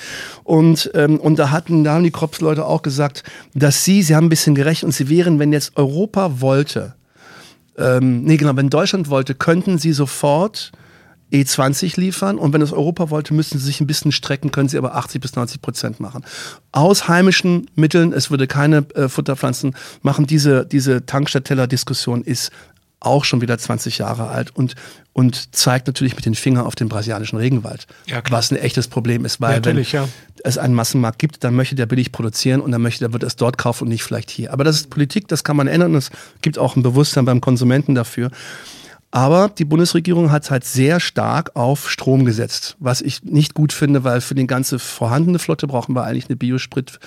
Und, 0.44 0.90
ähm, 0.92 1.18
und 1.18 1.38
da 1.38 1.50
hatten, 1.50 1.82
da 1.82 1.94
haben 1.94 2.04
die 2.04 2.10
Krops-Leute 2.10 2.66
auch 2.66 2.82
gesagt, 2.82 3.22
dass 3.54 3.84
sie, 3.84 4.02
sie 4.02 4.14
haben 4.14 4.26
ein 4.26 4.28
bisschen 4.28 4.54
gerechnet 4.54 4.88
und 4.88 4.92
sie 4.92 5.08
wären, 5.08 5.38
wenn 5.38 5.50
jetzt 5.50 5.78
Europa 5.78 6.42
wollte, 6.42 6.94
ähm, 7.78 8.22
nee, 8.24 8.36
genau, 8.36 8.54
wenn 8.54 8.68
Deutschland 8.68 9.08
wollte, 9.08 9.34
könnten 9.34 9.78
sie 9.78 9.94
sofort 9.94 10.72
E20 11.32 11.98
liefern 11.98 12.38
und 12.38 12.52
wenn 12.52 12.60
es 12.60 12.72
Europa 12.72 13.10
wollte, 13.10 13.32
müssten 13.32 13.58
sie 13.58 13.64
sich 13.64 13.80
ein 13.80 13.86
bisschen 13.86 14.12
strecken, 14.12 14.50
können 14.52 14.68
sie 14.68 14.78
aber 14.78 14.94
80 14.94 15.20
bis 15.20 15.34
90 15.34 15.62
Prozent 15.62 16.00
machen. 16.00 16.24
Aus 16.72 17.08
heimischen 17.08 17.70
Mitteln, 17.74 18.12
es 18.12 18.30
würde 18.30 18.46
keine 18.46 18.84
äh, 18.94 19.08
Futterpflanzen 19.08 19.74
machen. 20.02 20.26
Diese, 20.26 20.66
diese 20.66 21.06
Tankstellteller-Diskussion 21.06 22.22
ist 22.22 22.52
auch 23.00 23.24
schon 23.24 23.40
wieder 23.40 23.58
20 23.58 23.98
Jahre 23.98 24.28
alt 24.28 24.54
und, 24.54 24.74
und 25.12 25.54
zeigt 25.54 25.86
natürlich 25.86 26.14
mit 26.14 26.24
den 26.24 26.34
Fingern 26.34 26.64
auf 26.64 26.74
den 26.74 26.88
brasilianischen 26.88 27.38
Regenwald, 27.38 27.86
ja, 28.06 28.22
was 28.30 28.52
ein 28.52 28.56
echtes 28.56 28.88
Problem 28.88 29.24
ist, 29.24 29.40
weil 29.40 29.64
wenn 29.64 29.82
ja. 29.82 30.08
es 30.44 30.58
einen 30.58 30.74
Massenmarkt 30.74 31.18
gibt, 31.18 31.42
dann 31.42 31.54
möchte 31.54 31.74
der 31.74 31.86
billig 31.86 32.12
produzieren 32.12 32.60
und 32.60 32.70
dann 32.70 32.82
möchte 32.82 33.00
der 33.00 33.12
wird 33.12 33.24
es 33.24 33.36
dort 33.36 33.58
kaufen 33.58 33.84
und 33.84 33.88
nicht 33.88 34.04
vielleicht 34.04 34.30
hier. 34.30 34.52
Aber 34.52 34.64
das 34.64 34.76
ist 34.76 34.90
Politik, 34.90 35.28
das 35.28 35.42
kann 35.42 35.56
man 35.56 35.66
ändern 35.66 35.92
und 35.92 35.98
es 35.98 36.10
gibt 36.42 36.58
auch 36.58 36.76
ein 36.76 36.82
Bewusstsein 36.82 37.24
beim 37.24 37.40
Konsumenten 37.40 37.94
dafür. 37.94 38.30
Aber 39.14 39.50
die 39.50 39.66
Bundesregierung 39.66 40.32
hat 40.32 40.50
halt 40.50 40.64
sehr 40.64 40.98
stark 40.98 41.54
auf 41.54 41.90
Strom 41.90 42.24
gesetzt, 42.24 42.76
was 42.80 43.02
ich 43.02 43.22
nicht 43.22 43.52
gut 43.52 43.74
finde, 43.74 44.04
weil 44.04 44.22
für 44.22 44.34
die 44.34 44.46
ganze 44.46 44.78
vorhandene 44.78 45.38
Flotte 45.38 45.66
brauchen 45.66 45.94
wir 45.94 46.04
eigentlich 46.04 46.30
eine 46.30 46.36
Biosprit 46.36 46.98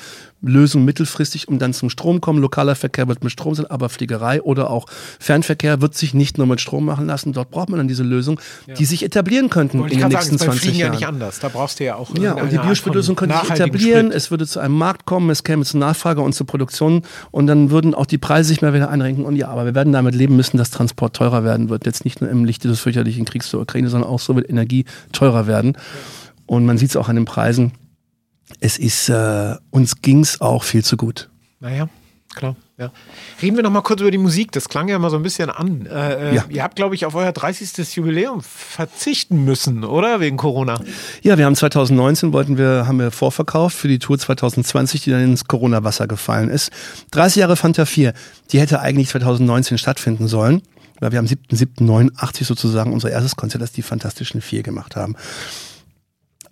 Lösung 0.47 0.85
mittelfristig, 0.85 1.47
um 1.47 1.59
dann 1.59 1.73
zum 1.73 1.89
Strom 1.89 2.21
kommen. 2.21 2.39
Lokaler 2.39 2.75
Verkehr 2.75 3.07
wird 3.07 3.23
mit 3.23 3.31
Strom 3.31 3.55
sein, 3.55 3.65
aber 3.65 3.89
Fliegerei 3.89 4.41
oder 4.41 4.69
auch 4.69 4.85
Fernverkehr 5.19 5.81
wird 5.81 5.95
sich 5.95 6.13
nicht 6.13 6.37
nur 6.37 6.47
mit 6.47 6.61
Strom 6.61 6.85
machen 6.85 7.07
lassen. 7.07 7.33
Dort 7.33 7.51
braucht 7.51 7.69
man 7.69 7.79
dann 7.79 7.87
diese 7.87 8.03
Lösung, 8.03 8.39
ja. 8.67 8.75
die 8.75 8.85
sich 8.85 9.03
etablieren 9.03 9.49
könnten 9.49 9.83
in 9.83 9.99
den 9.99 10.07
nächsten 10.09 10.37
sagen, 10.37 10.51
20 10.51 10.77
Jahren. 10.77 10.79
ja 10.79 10.89
nicht 10.89 11.07
anders. 11.07 11.39
Da 11.39 11.49
brauchst 11.49 11.79
du 11.79 11.85
ja 11.85 11.95
auch 11.95 12.15
Ja, 12.17 12.33
und 12.33 12.51
die 12.51 12.57
Biospritlösung 12.57 13.15
könnte 13.15 13.37
sich 13.39 13.51
etablieren. 13.51 14.07
Sprit. 14.07 14.17
Es 14.17 14.31
würde 14.31 14.47
zu 14.47 14.59
einem 14.59 14.77
Markt 14.77 15.05
kommen, 15.05 15.29
es 15.29 15.43
käme 15.43 15.65
zur 15.65 15.79
Nachfrage 15.79 16.21
und 16.21 16.33
zur 16.33 16.47
Produktion 16.47 17.03
und 17.31 17.47
dann 17.47 17.71
würden 17.71 17.93
auch 17.93 18.05
die 18.05 18.17
Preise 18.17 18.49
sich 18.49 18.61
mehr 18.61 18.73
wieder 18.73 18.89
einrenken. 18.89 19.25
Und 19.25 19.35
ja, 19.35 19.47
aber 19.49 19.65
wir 19.65 19.75
werden 19.75 19.93
damit 19.93 20.15
leben 20.15 20.35
müssen, 20.35 20.57
dass 20.57 20.69
Transport 20.69 21.15
teurer 21.15 21.43
werden 21.43 21.69
wird. 21.69 21.85
Jetzt 21.85 22.05
nicht 22.05 22.21
nur 22.21 22.29
im 22.29 22.45
Lichte 22.45 22.67
des 22.67 22.79
fürchterlichen 22.79 23.25
Kriegs 23.25 23.49
zur 23.49 23.61
Ukraine, 23.61 23.89
sondern 23.89 24.09
auch 24.09 24.19
so 24.19 24.35
wird 24.35 24.49
Energie 24.49 24.85
teurer 25.11 25.47
werden. 25.47 25.77
Und 26.45 26.65
man 26.65 26.77
sieht 26.77 26.89
es 26.89 26.95
auch 26.95 27.09
an 27.09 27.15
den 27.15 27.25
Preisen 27.25 27.71
es 28.59 28.77
ist, 28.77 29.09
äh, 29.09 29.55
uns 29.71 30.01
ging 30.01 30.21
es 30.21 30.41
auch 30.41 30.63
viel 30.63 30.83
zu 30.83 30.97
gut. 30.97 31.29
Naja, 31.59 31.89
klar. 32.33 32.55
Ja. 32.77 32.91
Reden 33.41 33.55
wir 33.55 33.63
noch 33.63 33.71
mal 33.71 33.81
kurz 33.81 34.01
über 34.01 34.11
die 34.11 34.17
Musik. 34.17 34.51
Das 34.51 34.67
klang 34.67 34.89
ja 34.89 34.99
mal 34.99 35.09
so 35.09 35.15
ein 35.15 35.23
bisschen 35.23 35.49
an. 35.49 35.85
Äh, 35.85 36.31
äh 36.31 36.35
Ja. 36.35 36.45
Ihr 36.49 36.61
habt, 36.61 36.75
glaube 36.75 36.93
ich, 36.93 37.05
auf 37.05 37.15
euer 37.15 37.31
30. 37.31 37.95
Jubiläum 37.95 38.41
verzichten 38.41 39.45
müssen, 39.45 39.85
oder? 39.85 40.19
Wegen 40.19 40.35
Corona. 40.35 40.77
Ja, 41.21 41.37
wir 41.37 41.45
haben 41.45 41.55
2019 41.55 42.33
wollten 42.33 42.57
wir, 42.57 42.85
haben 42.85 42.99
wir 42.99 43.11
vorverkauft 43.11 43.77
für 43.77 43.87
die 43.87 43.99
Tour 43.99 44.19
2020, 44.19 45.03
die 45.03 45.11
dann 45.11 45.23
ins 45.23 45.45
Corona-Wasser 45.45 46.07
gefallen 46.07 46.49
ist. 46.49 46.69
30 47.11 47.37
Jahre 47.37 47.55
Fanta 47.55 47.85
4, 47.85 48.13
die 48.51 48.59
hätte 48.59 48.81
eigentlich 48.81 49.07
2019 49.07 49.77
stattfinden 49.77 50.27
sollen, 50.27 50.61
weil 50.99 51.13
wir 51.13 51.19
am 51.19 51.25
7.7.89 51.25 52.43
sozusagen 52.43 52.91
unser 52.91 53.09
erstes 53.09 53.37
Konzert 53.37 53.61
als 53.61 53.71
die 53.71 53.83
Fantastischen 53.83 54.41
Vier 54.41 54.63
gemacht 54.63 54.97
haben. 54.97 55.15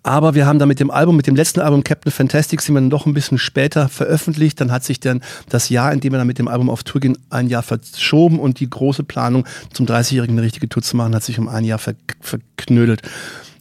Aber 0.06 0.34
wir 0.34 0.44
haben 0.44 0.58
dann 0.58 0.68
mit 0.68 0.80
dem 0.80 0.90
Album, 0.90 1.16
mit 1.16 1.26
dem 1.26 1.34
letzten 1.34 1.60
Album 1.60 1.82
Captain 1.82 2.12
Fantastic 2.12 2.60
sind 2.60 2.74
wir 2.74 2.80
dann 2.82 2.90
doch 2.90 3.06
ein 3.06 3.14
bisschen 3.14 3.38
später 3.38 3.88
veröffentlicht. 3.88 4.60
Dann 4.60 4.70
hat 4.70 4.84
sich 4.84 5.00
dann 5.00 5.22
das 5.48 5.70
Jahr, 5.70 5.94
in 5.94 6.00
dem 6.00 6.12
wir 6.12 6.18
dann 6.18 6.26
mit 6.26 6.38
dem 6.38 6.46
Album 6.46 6.68
auf 6.68 6.84
Tour 6.84 7.00
gehen, 7.00 7.16
ein 7.30 7.48
Jahr 7.48 7.62
verschoben 7.62 8.38
und 8.38 8.60
die 8.60 8.68
große 8.68 9.02
Planung, 9.02 9.46
zum 9.72 9.86
30-Jährigen 9.86 10.36
eine 10.36 10.46
richtige 10.46 10.68
Tour 10.68 10.82
zu 10.82 10.98
machen, 10.98 11.14
hat 11.14 11.24
sich 11.24 11.38
um 11.38 11.48
ein 11.48 11.64
Jahr 11.64 11.78
ver 11.78 11.94
verknödelt. 12.20 13.00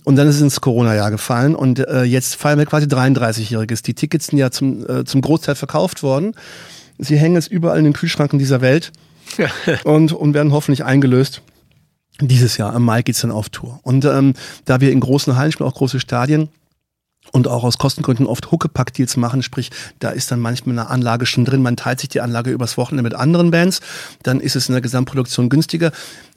Und 0.04 0.18
dann 0.18 0.28
ist 0.28 0.36
es 0.36 0.42
ins 0.42 0.60
Corona-Jahr 0.60 1.12
gefallen 1.12 1.56
und 1.56 1.80
äh, 1.80 2.04
jetzt 2.04 2.36
feiern 2.36 2.60
wir 2.60 2.66
quasi 2.66 2.88
33-Jähriges. 2.88 3.82
Die 3.82 3.94
Tickets 3.94 4.28
sind 4.28 4.38
ja 4.38 4.52
zum, 4.52 4.86
äh, 4.86 5.06
zum 5.06 5.22
Großteil 5.22 5.56
verkauft 5.56 6.04
worden. 6.04 6.36
Sie 6.98 7.18
hängen 7.18 7.36
jetzt 7.36 7.50
überall 7.50 7.78
in 7.78 7.86
den 7.86 7.94
Kühlschranken 7.94 8.38
dieser 8.38 8.60
Welt 8.60 8.92
und, 9.86 10.12
und 10.12 10.34
werden 10.34 10.52
hoffentlich 10.52 10.84
eingelöst. 10.84 11.42
Dieses 12.22 12.58
Jahr, 12.58 12.76
im 12.76 12.84
Mai 12.84 13.02
geht's 13.02 13.22
dann 13.22 13.32
auf 13.32 13.50
Tour. 13.50 13.80
Und 13.84 14.06
ähm, 14.06 14.34
da 14.66 14.82
wir 14.82 14.92
in 14.92 15.00
großen 15.00 15.36
Hallen 15.36 15.52
spielen, 15.52 15.70
auch 15.70 15.76
große 15.76 16.00
Stadien, 16.00 16.50
und 17.32 17.48
auch 17.48 17.64
aus 17.64 17.78
Kostengründen 17.78 18.28
oft 18.28 18.52
Huckepack-Deals 18.52 19.18
machen, 19.18 19.44
sprich, 19.44 19.72
da 20.00 20.10
ist 20.10 20.32
dann 20.32 20.40
manchmal 20.40 20.78
eine 20.78 20.90
Anlage 20.90 21.26
schon 21.26 21.46
drin, 21.46 21.62
man 21.62 21.78
teilt 21.78 22.00
sich 22.00 22.10
die 22.10 22.22
Anlage 22.22 22.52
übers 22.52 22.78
Wochenende 22.78 23.04
mit 23.04 23.16
anderen 23.16 23.50
Bands, 23.50 23.80
dann 24.24 24.40
ist 24.40 24.56
es 24.56 24.68
in 24.68 24.74
der 24.74 24.82
Gesamtproduktion 24.82 25.50
günstiger. 25.50 25.92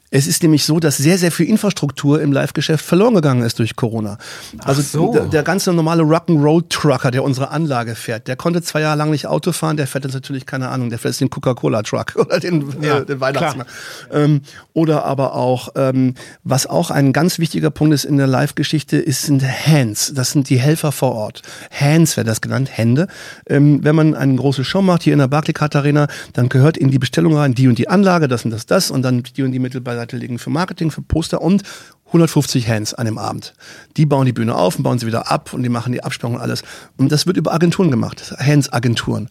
Es 0.09 0.25
ist 0.25 0.41
nämlich 0.41 0.63
so, 0.63 0.79
dass 0.79 0.95
sehr, 0.95 1.17
sehr 1.17 1.33
viel 1.33 1.47
Infrastruktur 1.47 2.21
im 2.21 2.31
Live-Geschäft 2.31 2.85
verloren 2.85 3.15
gegangen 3.15 3.43
ist 3.43 3.59
durch 3.59 3.75
Corona. 3.75 4.17
Also 4.59 4.81
so. 4.81 5.11
der, 5.11 5.25
der 5.25 5.43
ganze 5.43 5.73
normale 5.73 6.03
Rock'n'Roll-Trucker, 6.03 7.11
der 7.11 7.23
unsere 7.25 7.51
Anlage 7.51 7.93
fährt, 7.93 8.29
der 8.29 8.37
konnte 8.37 8.61
zwei 8.61 8.79
Jahre 8.81 8.97
lang 8.97 9.11
nicht 9.11 9.27
Auto 9.27 9.51
fahren, 9.51 9.75
der 9.75 9.85
fährt 9.85 10.05
jetzt 10.05 10.13
natürlich, 10.13 10.45
keine 10.45 10.69
Ahnung, 10.69 10.89
der 10.89 10.97
fährt 10.97 11.13
jetzt 11.13 11.19
den 11.19 11.29
Coca-Cola-Truck 11.29 12.15
oder 12.19 12.39
den, 12.39 12.65
Ja, 12.81 12.99
äh, 12.99 13.05
den 13.05 13.19
Weihnachtsmann. 13.19 13.67
Ähm, 14.09 14.41
oder 14.71 15.03
aber 15.03 15.35
auch, 15.35 15.69
ähm, 15.75 16.13
was 16.45 16.67
auch 16.67 16.89
ein 16.89 17.11
ganz 17.11 17.37
wichtiger 17.37 17.69
Punkt 17.69 17.93
ist 17.93 18.05
in 18.05 18.15
der 18.15 18.27
Live-Geschichte, 18.27 18.95
ist, 18.95 19.23
sind 19.23 19.43
Hands. 19.43 20.13
Das 20.15 20.31
sind 20.31 20.49
die 20.49 20.57
Helfer 20.57 20.93
vor 20.93 21.15
Ort. 21.15 21.41
Hands 21.77 22.15
wäre 22.15 22.25
das 22.25 22.39
genannt, 22.39 22.69
Hände. 22.71 23.07
Ähm, 23.45 23.83
wenn 23.83 23.95
man 23.95 24.15
eine 24.15 24.35
große 24.35 24.63
Show 24.63 24.81
macht 24.81 25.03
hier 25.03 25.11
in 25.11 25.19
der 25.19 25.27
Barclaycard 25.27 25.75
Arena, 25.75 26.07
dann 26.31 26.47
gehört 26.47 26.77
in 26.77 26.91
die 26.91 26.99
Bestellung 26.99 27.35
rein 27.35 27.53
die 27.55 27.67
und 27.67 27.77
die 27.77 27.89
Anlage, 27.89 28.29
das 28.29 28.45
und 28.45 28.51
das, 28.51 28.65
das 28.65 28.89
und 28.89 29.01
dann 29.01 29.23
die 29.23 29.43
und 29.43 29.51
die 29.51 29.59
Mittel 29.59 29.81
beiseite 29.97 30.17
legen 30.17 30.39
für 30.39 30.49
Marketing, 30.49 30.91
für 30.91 31.01
Poster 31.01 31.41
und 31.41 31.63
150 32.07 32.69
Hands 32.69 32.93
an 32.93 33.05
dem 33.05 33.17
Abend. 33.17 33.53
Die 33.97 34.05
bauen 34.05 34.25
die 34.25 34.33
Bühne 34.33 34.55
auf 34.55 34.77
und 34.77 34.83
bauen 34.83 34.99
sie 34.99 35.07
wieder 35.07 35.31
ab 35.31 35.53
und 35.53 35.63
die 35.63 35.69
machen 35.69 35.91
die 35.91 36.03
Absperrung 36.03 36.35
und 36.35 36.41
alles. 36.41 36.63
Und 36.97 37.11
das 37.11 37.27
wird 37.27 37.37
über 37.37 37.53
Agenturen 37.53 37.91
gemacht, 37.91 38.33
Hands-Agenturen. 38.37 39.29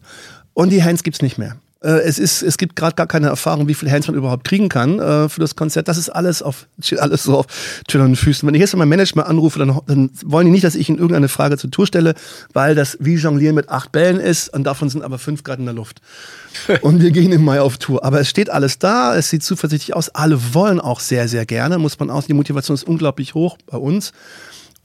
Und 0.53 0.69
die 0.69 0.83
Hands 0.83 1.01
gibt's 1.01 1.21
nicht 1.21 1.37
mehr. 1.37 1.57
Äh, 1.81 2.01
Es, 2.01 2.17
ist, 2.19 2.41
es 2.41 2.57
gibt 2.57 2.75
gerade 2.75 2.95
gar 2.95 3.07
keine 3.07 3.27
Erfahrung, 3.27 3.67
wie 3.67 3.73
viel 3.73 3.91
Hands 3.91 4.07
man 4.07 4.15
überhaupt 4.15 4.43
kriegen 4.43 4.69
kann 4.69 4.99
äh, 4.99 5.29
für 5.29 5.39
das 5.39 5.55
Konzert. 5.55 5.87
Das 5.87 5.97
ist 5.97 6.09
alles 6.09 6.41
auf 6.41 6.67
alles 6.97 7.23
so 7.23 7.37
auf 7.37 7.45
Tüllern 7.87 8.07
und 8.07 8.15
Füßen. 8.15 8.47
Wenn 8.47 8.55
ich 8.55 8.61
jetzt 8.61 8.75
mein 8.75 8.89
Management 8.89 9.27
anrufe, 9.27 9.59
dann, 9.59 9.79
dann 9.87 10.09
wollen 10.25 10.45
die 10.45 10.51
nicht, 10.51 10.63
dass 10.63 10.75
ich 10.75 10.89
ihnen 10.89 10.97
irgendeine 10.97 11.27
Frage 11.27 11.57
zur 11.57 11.71
Tour 11.71 11.87
stelle, 11.87 12.15
weil 12.53 12.75
das 12.75 12.97
wie 12.99 13.15
Jonglieren 13.15 13.55
mit 13.55 13.69
acht 13.69 13.91
Bällen 13.91 14.19
ist 14.19 14.53
und 14.53 14.63
davon 14.63 14.89
sind 14.89 15.03
aber 15.03 15.19
fünf 15.19 15.43
gerade 15.43 15.59
in 15.61 15.65
der 15.65 15.75
Luft. 15.75 16.01
und 16.81 17.01
wir 17.01 17.11
gehen 17.11 17.31
im 17.31 17.43
Mai 17.43 17.61
auf 17.61 17.77
Tour. 17.77 18.03
Aber 18.03 18.19
es 18.19 18.29
steht 18.29 18.49
alles 18.49 18.79
da, 18.79 19.15
es 19.15 19.29
sieht 19.29 19.43
zuversichtlich 19.43 19.95
aus. 19.95 20.09
Alle 20.09 20.53
wollen 20.53 20.79
auch 20.79 20.99
sehr, 20.99 21.27
sehr 21.27 21.45
gerne, 21.45 21.77
muss 21.77 21.99
man 21.99 22.09
aus. 22.09 22.27
Die 22.27 22.33
Motivation 22.33 22.75
ist 22.75 22.83
unglaublich 22.83 23.33
hoch 23.33 23.57
bei 23.67 23.77
uns. 23.77 24.13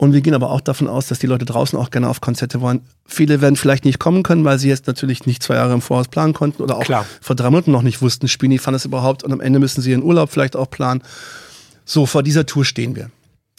Und 0.03 0.11
wir 0.11 0.19
gehen 0.19 0.33
aber 0.33 0.51
auch 0.51 0.59
davon 0.59 0.89
aus, 0.89 1.07
dass 1.07 1.19
die 1.19 1.27
Leute 1.27 1.45
draußen 1.45 1.79
auch 1.79 1.89
gerne 1.89 2.09
auf 2.09 2.19
Konzerte 2.19 2.59
wollen. 2.59 2.81
Viele 3.05 3.39
werden 3.39 3.55
vielleicht 3.55 3.85
nicht 3.85 3.99
kommen 3.99 4.21
können, 4.21 4.43
weil 4.43 4.59
sie 4.59 4.67
jetzt 4.67 4.85
natürlich 4.85 5.25
nicht 5.25 5.41
zwei 5.41 5.55
Jahre 5.55 5.71
im 5.73 5.79
Voraus 5.81 6.09
planen 6.09 6.33
konnten 6.33 6.61
oder 6.61 6.75
auch 6.75 6.83
Klar. 6.83 7.05
vor 7.21 7.37
drei 7.37 7.49
Monaten 7.49 7.71
noch 7.71 7.83
nicht 7.83 8.01
wussten, 8.01 8.27
spielen 8.27 8.51
die, 8.51 8.57
fanden 8.57 8.75
es 8.75 8.83
überhaupt 8.83 9.23
und 9.23 9.31
am 9.31 9.39
Ende 9.39 9.59
müssen 9.59 9.79
sie 9.79 9.91
ihren 9.91 10.03
Urlaub 10.03 10.29
vielleicht 10.29 10.57
auch 10.57 10.69
planen. 10.69 11.01
So, 11.85 12.05
vor 12.05 12.21
dieser 12.21 12.45
Tour 12.45 12.65
stehen 12.65 12.97
wir. 12.97 13.11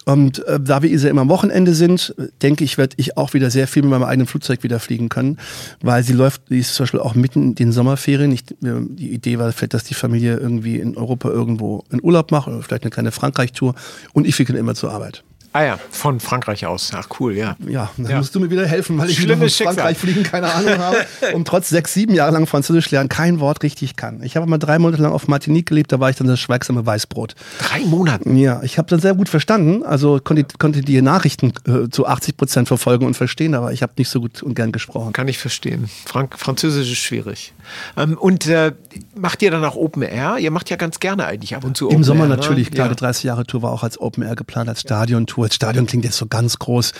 Und 0.04 0.46
äh, 0.46 0.60
da 0.60 0.82
wir 0.82 0.90
Isa 0.90 1.08
immer 1.08 1.22
am 1.22 1.30
Wochenende 1.30 1.72
sind, 1.72 2.14
denke 2.42 2.62
ich, 2.62 2.76
werde 2.76 2.94
ich 2.98 3.16
auch 3.16 3.32
wieder 3.32 3.50
sehr 3.50 3.66
viel 3.66 3.80
mit 3.80 3.92
meinem 3.92 4.04
eigenen 4.04 4.26
Flugzeug 4.26 4.62
wieder 4.62 4.80
fliegen 4.80 5.08
können, 5.08 5.38
weil 5.80 6.02
sie 6.02 6.12
läuft, 6.12 6.50
die 6.50 6.58
ist 6.58 6.74
zum 6.74 6.84
Beispiel 6.84 7.00
auch 7.00 7.14
mitten 7.14 7.42
in 7.42 7.54
den 7.54 7.72
Sommerferien. 7.72 8.30
Ich, 8.32 8.44
die 8.60 9.14
Idee 9.14 9.38
war 9.38 9.50
vielleicht, 9.52 9.72
dass 9.72 9.84
die 9.84 9.94
Familie 9.94 10.36
irgendwie 10.36 10.76
in 10.76 10.98
Europa 10.98 11.30
irgendwo 11.30 11.84
in 11.90 12.04
Urlaub 12.04 12.32
macht 12.32 12.48
oder 12.48 12.60
vielleicht 12.60 12.82
eine 12.82 12.90
kleine 12.90 13.12
Frankreich-Tour 13.12 13.74
und 14.12 14.26
ich 14.26 14.34
fliege 14.34 14.52
dann 14.52 14.60
immer 14.60 14.74
zur 14.74 14.92
Arbeit. 14.92 15.24
Ah 15.56 15.62
ja, 15.62 15.78
von 15.92 16.18
Frankreich 16.18 16.66
aus. 16.66 16.90
Ach 16.96 17.06
cool, 17.20 17.36
ja. 17.36 17.54
Ja, 17.64 17.88
dann 17.96 18.10
Ja. 18.10 18.18
musst 18.18 18.34
du 18.34 18.40
mir 18.40 18.50
wieder 18.50 18.66
helfen, 18.66 18.98
weil 18.98 19.08
ich 19.08 19.20
wieder 19.22 19.34
Schlimmes 19.36 19.52
aus 19.60 19.62
Frankreich 19.68 19.96
fliegen 19.98 20.24
keine 20.24 20.52
Ahnung 20.52 20.78
habe 20.78 20.96
und 21.32 21.46
trotz 21.46 21.68
sechs, 21.68 21.94
sieben 21.94 22.12
Jahre 22.12 22.32
lang 22.32 22.48
Französisch 22.48 22.90
lernen 22.90 23.08
kein 23.08 23.38
Wort 23.38 23.62
richtig 23.62 23.94
kann. 23.94 24.20
Ich 24.24 24.36
habe 24.36 24.46
mal 24.46 24.58
drei 24.58 24.80
Monate 24.80 25.00
lang 25.00 25.12
auf 25.12 25.28
Martinique 25.28 25.66
gelebt, 25.66 25.92
da 25.92 26.00
war 26.00 26.10
ich 26.10 26.16
dann 26.16 26.26
das 26.26 26.40
schweigsame 26.40 26.84
Weißbrot. 26.84 27.36
Drei 27.60 27.80
Monate. 27.86 28.28
Ja, 28.30 28.64
ich 28.64 28.78
habe 28.78 28.88
dann 28.90 28.98
sehr 28.98 29.14
gut 29.14 29.28
verstanden, 29.28 29.84
also 29.84 30.18
konnte, 30.22 30.44
konnte 30.58 30.80
die 30.80 31.00
Nachrichten 31.00 31.52
äh, 31.68 31.88
zu 31.88 32.04
80 32.06 32.36
Prozent 32.36 32.66
verfolgen 32.66 33.06
und 33.06 33.14
verstehen, 33.14 33.54
aber 33.54 33.72
ich 33.72 33.82
habe 33.82 33.92
nicht 33.96 34.08
so 34.08 34.20
gut 34.20 34.42
und 34.42 34.54
gern 34.54 34.72
gesprochen. 34.72 35.12
Kann 35.12 35.28
ich 35.28 35.38
verstehen. 35.38 35.88
Frank 36.04 36.36
Französisch 36.36 36.90
ist 36.90 36.98
schwierig. 36.98 37.52
Ähm, 37.96 38.18
und 38.18 38.48
äh, 38.48 38.72
macht 39.14 39.40
ihr 39.40 39.52
dann 39.52 39.64
auch 39.64 39.76
Open 39.76 40.02
Air? 40.02 40.36
Ihr 40.40 40.50
macht 40.50 40.68
ja 40.70 40.76
ganz 40.76 40.98
gerne 40.98 41.26
eigentlich 41.26 41.54
ab 41.54 41.62
und 41.62 41.76
zu 41.76 41.86
Im 41.86 41.92
Open 41.94 42.04
Sommer 42.04 42.24
Air, 42.24 42.30
natürlich, 42.36 42.70
ne? 42.70 42.74
klar, 42.74 42.88
Ja. 42.88 42.92
die 42.94 42.98
30 42.98 43.22
Jahre 43.22 43.46
Tour 43.46 43.62
war 43.62 43.70
auch 43.70 43.84
als 43.84 44.00
Open 44.00 44.24
Air 44.24 44.34
geplant, 44.34 44.68
als 44.68 44.80
Stadion-Tour. 44.80 45.43
Das 45.48 45.56
Stadion 45.56 45.86
klingt 45.86 46.04
jetzt 46.04 46.16
so 46.16 46.26
ganz 46.26 46.58
groß. 46.58 46.92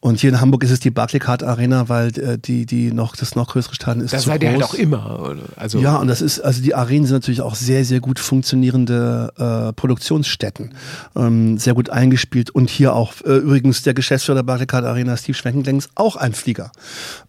Und 0.00 0.20
hier 0.20 0.30
in 0.30 0.40
Hamburg 0.40 0.64
ist 0.64 0.70
es 0.70 0.80
die 0.80 0.90
Barclaycard 0.90 1.42
Arena, 1.42 1.88
weil 1.88 2.08
äh, 2.18 2.38
die, 2.38 2.66
die 2.66 2.92
noch, 2.92 3.16
das 3.16 3.34
noch 3.34 3.48
größere 3.48 3.74
Stadion 3.74 4.04
ist 4.04 4.12
Da 4.14 4.18
zu 4.18 4.28
seid 4.28 4.42
ihr 4.42 4.50
halt 4.50 4.62
auch 4.62 4.74
immer. 4.74 5.20
oder? 5.20 5.42
Also, 5.56 5.78
Ja, 5.78 5.96
und 5.96 6.08
das 6.08 6.20
ist, 6.22 6.40
also 6.40 6.62
die 6.62 6.74
Arenen 6.74 7.06
sind 7.06 7.16
natürlich 7.16 7.40
auch 7.42 7.54
sehr, 7.54 7.84
sehr 7.84 8.00
gut 8.00 8.18
funktionierende 8.18 9.32
äh, 9.36 9.72
Produktionsstätten. 9.74 10.74
Ähm, 11.16 11.58
sehr 11.58 11.74
gut 11.74 11.90
eingespielt. 11.90 12.50
Und 12.50 12.70
hier 12.70 12.94
auch, 12.94 13.14
äh, 13.24 13.36
übrigens, 13.36 13.82
der 13.82 13.94
Geschäftsführer 13.94 14.36
der 14.36 14.42
Barricade 14.42 14.88
Arena, 14.88 15.16
Steve 15.16 15.36
Schwenkenlengs, 15.36 15.88
auch 15.94 16.16
ein 16.16 16.32
Flieger. 16.32 16.72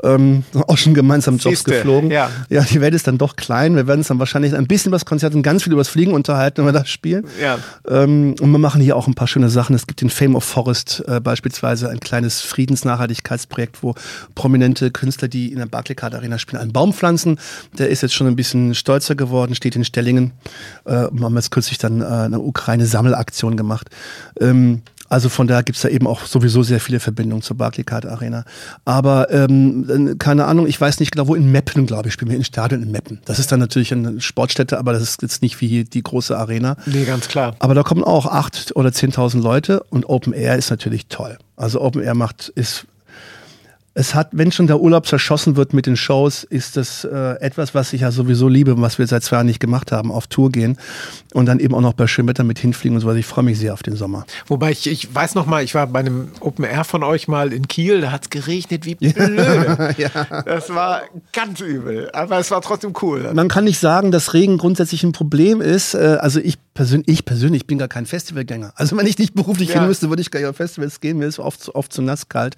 Ähm, 0.03 0.43
auch 0.67 0.77
schon 0.77 0.93
gemeinsam 0.93 1.37
Jobs 1.37 1.57
Siehste, 1.59 1.71
geflogen. 1.71 2.11
ja. 2.11 2.29
ja, 2.49 2.63
die 2.63 2.81
Welt 2.81 2.93
ist 2.93 3.07
dann 3.07 3.17
doch 3.17 3.35
klein. 3.35 3.75
Wir 3.75 3.87
werden 3.87 3.99
uns 3.99 4.07
dann 4.07 4.19
wahrscheinlich 4.19 4.55
ein 4.55 4.67
bisschen 4.67 4.89
über 4.89 4.95
das 4.97 5.05
Konzert 5.05 5.35
und 5.35 5.41
ganz 5.41 5.63
viel 5.63 5.73
über 5.73 5.81
das 5.81 5.89
Fliegen 5.89 6.13
unterhalten, 6.13 6.57
wenn 6.59 6.65
wir 6.65 6.79
das 6.79 6.89
spielen. 6.89 7.25
Ja. 7.41 7.57
Ähm, 7.87 8.35
und 8.39 8.51
wir 8.51 8.59
machen 8.59 8.81
hier 8.81 8.95
auch 8.95 9.07
ein 9.07 9.13
paar 9.15 9.27
schöne 9.27 9.49
Sachen. 9.49 9.75
Es 9.75 9.87
gibt 9.87 10.01
den 10.01 10.09
Fame 10.09 10.35
of 10.35 10.43
Forest 10.61 11.03
äh, 11.07 11.19
beispielsweise, 11.19 11.89
ein 11.89 11.99
kleines 11.99 12.41
Friedensnachhaltigkeitsprojekt, 12.41 13.81
wo 13.81 13.95
prominente 14.35 14.91
Künstler, 14.91 15.27
die 15.27 15.51
in 15.51 15.57
der 15.57 15.65
Barclaycard 15.65 16.13
Arena 16.13 16.37
spielen, 16.37 16.61
einen 16.61 16.71
Baum 16.71 16.93
pflanzen. 16.93 17.39
Der 17.79 17.89
ist 17.89 18.01
jetzt 18.01 18.13
schon 18.13 18.27
ein 18.27 18.35
bisschen 18.35 18.75
stolzer 18.75 19.15
geworden, 19.15 19.55
steht 19.55 19.75
in 19.75 19.83
Stellingen. 19.83 20.33
Äh, 20.85 21.07
haben 21.07 21.35
jetzt 21.35 21.49
kürzlich 21.49 21.79
dann 21.79 22.01
äh, 22.01 22.05
eine 22.05 22.39
Ukraine-Sammelaktion 22.39 23.57
gemacht. 23.57 23.89
Ähm, 24.39 24.83
also 25.11 25.27
von 25.27 25.45
daher 25.45 25.63
gibt's 25.63 25.81
da 25.81 25.89
eben 25.89 26.07
auch 26.07 26.25
sowieso 26.25 26.63
sehr 26.63 26.79
viele 26.79 27.01
Verbindungen 27.01 27.41
zur 27.41 27.57
Barclaycard 27.57 28.05
Arena. 28.05 28.45
Aber 28.85 29.29
ähm, 29.29 30.15
keine 30.19 30.45
Ahnung, 30.45 30.67
ich 30.67 30.79
weiß 30.79 31.01
nicht 31.01 31.11
genau, 31.11 31.27
wo 31.27 31.35
in 31.35 31.51
Meppen, 31.51 31.85
glaube 31.85 32.07
ich, 32.07 32.13
spielen 32.13 32.31
wir 32.31 32.37
in 32.37 32.45
Stadion 32.45 32.81
in 32.81 32.91
Meppen. 32.91 33.19
Das 33.25 33.37
ist 33.37 33.51
dann 33.51 33.59
natürlich 33.59 33.91
eine 33.91 34.21
Sportstätte, 34.21 34.79
aber 34.79 34.93
das 34.93 35.01
ist 35.01 35.21
jetzt 35.21 35.41
nicht 35.41 35.59
wie 35.59 35.67
hier 35.67 35.83
die 35.83 36.01
große 36.01 36.37
Arena. 36.37 36.77
Nee, 36.85 37.03
ganz 37.03 37.27
klar. 37.27 37.57
Aber 37.59 37.73
da 37.73 37.83
kommen 37.83 38.05
auch 38.05 38.25
acht 38.25 38.73
oder 38.77 38.89
10.000 38.89 39.41
Leute 39.41 39.83
und 39.89 40.07
Open 40.07 40.31
Air 40.31 40.55
ist 40.55 40.69
natürlich 40.69 41.07
toll. 41.07 41.37
Also 41.57 41.81
Open 41.81 42.01
Air 42.01 42.15
macht, 42.15 42.47
ist, 42.47 42.85
es 43.93 44.15
hat, 44.15 44.29
wenn 44.31 44.51
schon 44.51 44.67
der 44.67 44.79
Urlaub 44.79 45.05
zerschossen 45.05 45.57
wird 45.57 45.73
mit 45.73 45.85
den 45.85 45.97
Shows, 45.97 46.45
ist 46.45 46.77
das 46.77 47.03
äh, 47.03 47.33
etwas, 47.41 47.75
was 47.75 47.91
ich 47.91 48.01
ja 48.01 48.11
sowieso 48.11 48.47
liebe, 48.47 48.79
was 48.79 48.97
wir 48.99 49.07
seit 49.07 49.23
zwei 49.23 49.37
Jahren 49.37 49.47
nicht 49.47 49.59
gemacht 49.59 49.91
haben, 49.91 50.11
auf 50.11 50.27
Tour 50.27 50.49
gehen 50.49 50.77
und 51.33 51.45
dann 51.45 51.59
eben 51.59 51.75
auch 51.75 51.81
noch 51.81 51.93
bei 51.93 52.07
schönem 52.07 52.29
Wetter 52.29 52.45
mit 52.45 52.57
hinfliegen 52.57 52.95
und 52.95 53.01
so 53.01 53.07
weiter. 53.07 53.17
Ich 53.17 53.25
freue 53.25 53.43
mich 53.43 53.59
sehr 53.59 53.73
auf 53.73 53.83
den 53.83 53.97
Sommer. 53.97 54.25
Wobei 54.47 54.71
ich, 54.71 54.87
ich 54.87 55.13
weiß 55.13 55.35
noch 55.35 55.45
mal, 55.45 55.63
ich 55.63 55.75
war 55.75 55.87
bei 55.87 55.99
einem 55.99 56.29
Open 56.39 56.63
Air 56.63 56.85
von 56.85 57.03
euch 57.03 57.27
mal 57.27 57.51
in 57.51 57.67
Kiel, 57.67 57.99
da 57.99 58.11
hat 58.11 58.23
es 58.23 58.29
geregnet 58.29 58.85
wie 58.85 58.95
blöde. 58.95 59.95
Das 60.45 60.69
war 60.69 61.01
ganz 61.33 61.59
übel, 61.59 62.09
aber 62.13 62.39
es 62.39 62.49
war 62.49 62.61
trotzdem 62.61 62.93
cool. 63.01 63.29
Man 63.33 63.49
kann 63.49 63.65
nicht 63.65 63.79
sagen, 63.79 64.11
dass 64.11 64.33
Regen 64.33 64.57
grundsätzlich 64.57 65.03
ein 65.03 65.11
Problem 65.11 65.59
ist. 65.59 65.95
Äh, 65.95 66.17
Also 66.21 66.39
ich 66.39 66.57
persönlich, 66.73 67.09
ich 67.09 67.25
persönlich 67.25 67.67
bin 67.67 67.77
gar 67.77 67.89
kein 67.89 68.05
Festivalgänger. 68.05 68.71
Also 68.75 68.95
wenn 68.95 69.05
ich 69.05 69.17
nicht 69.17 69.33
beruflich 69.33 69.69
ja. 69.69 69.79
hin 69.79 69.87
müsste, 69.87 70.07
würde 70.09 70.21
ich 70.21 70.31
gar 70.31 70.39
nicht 70.39 70.49
auf 70.49 70.55
Festivals 70.55 71.01
gehen. 71.01 71.17
Mir 71.17 71.25
ist 71.25 71.39
oft, 71.39 71.67
oft 71.75 71.91
zu 71.91 72.01
nass 72.01 72.29
kalt. 72.29 72.55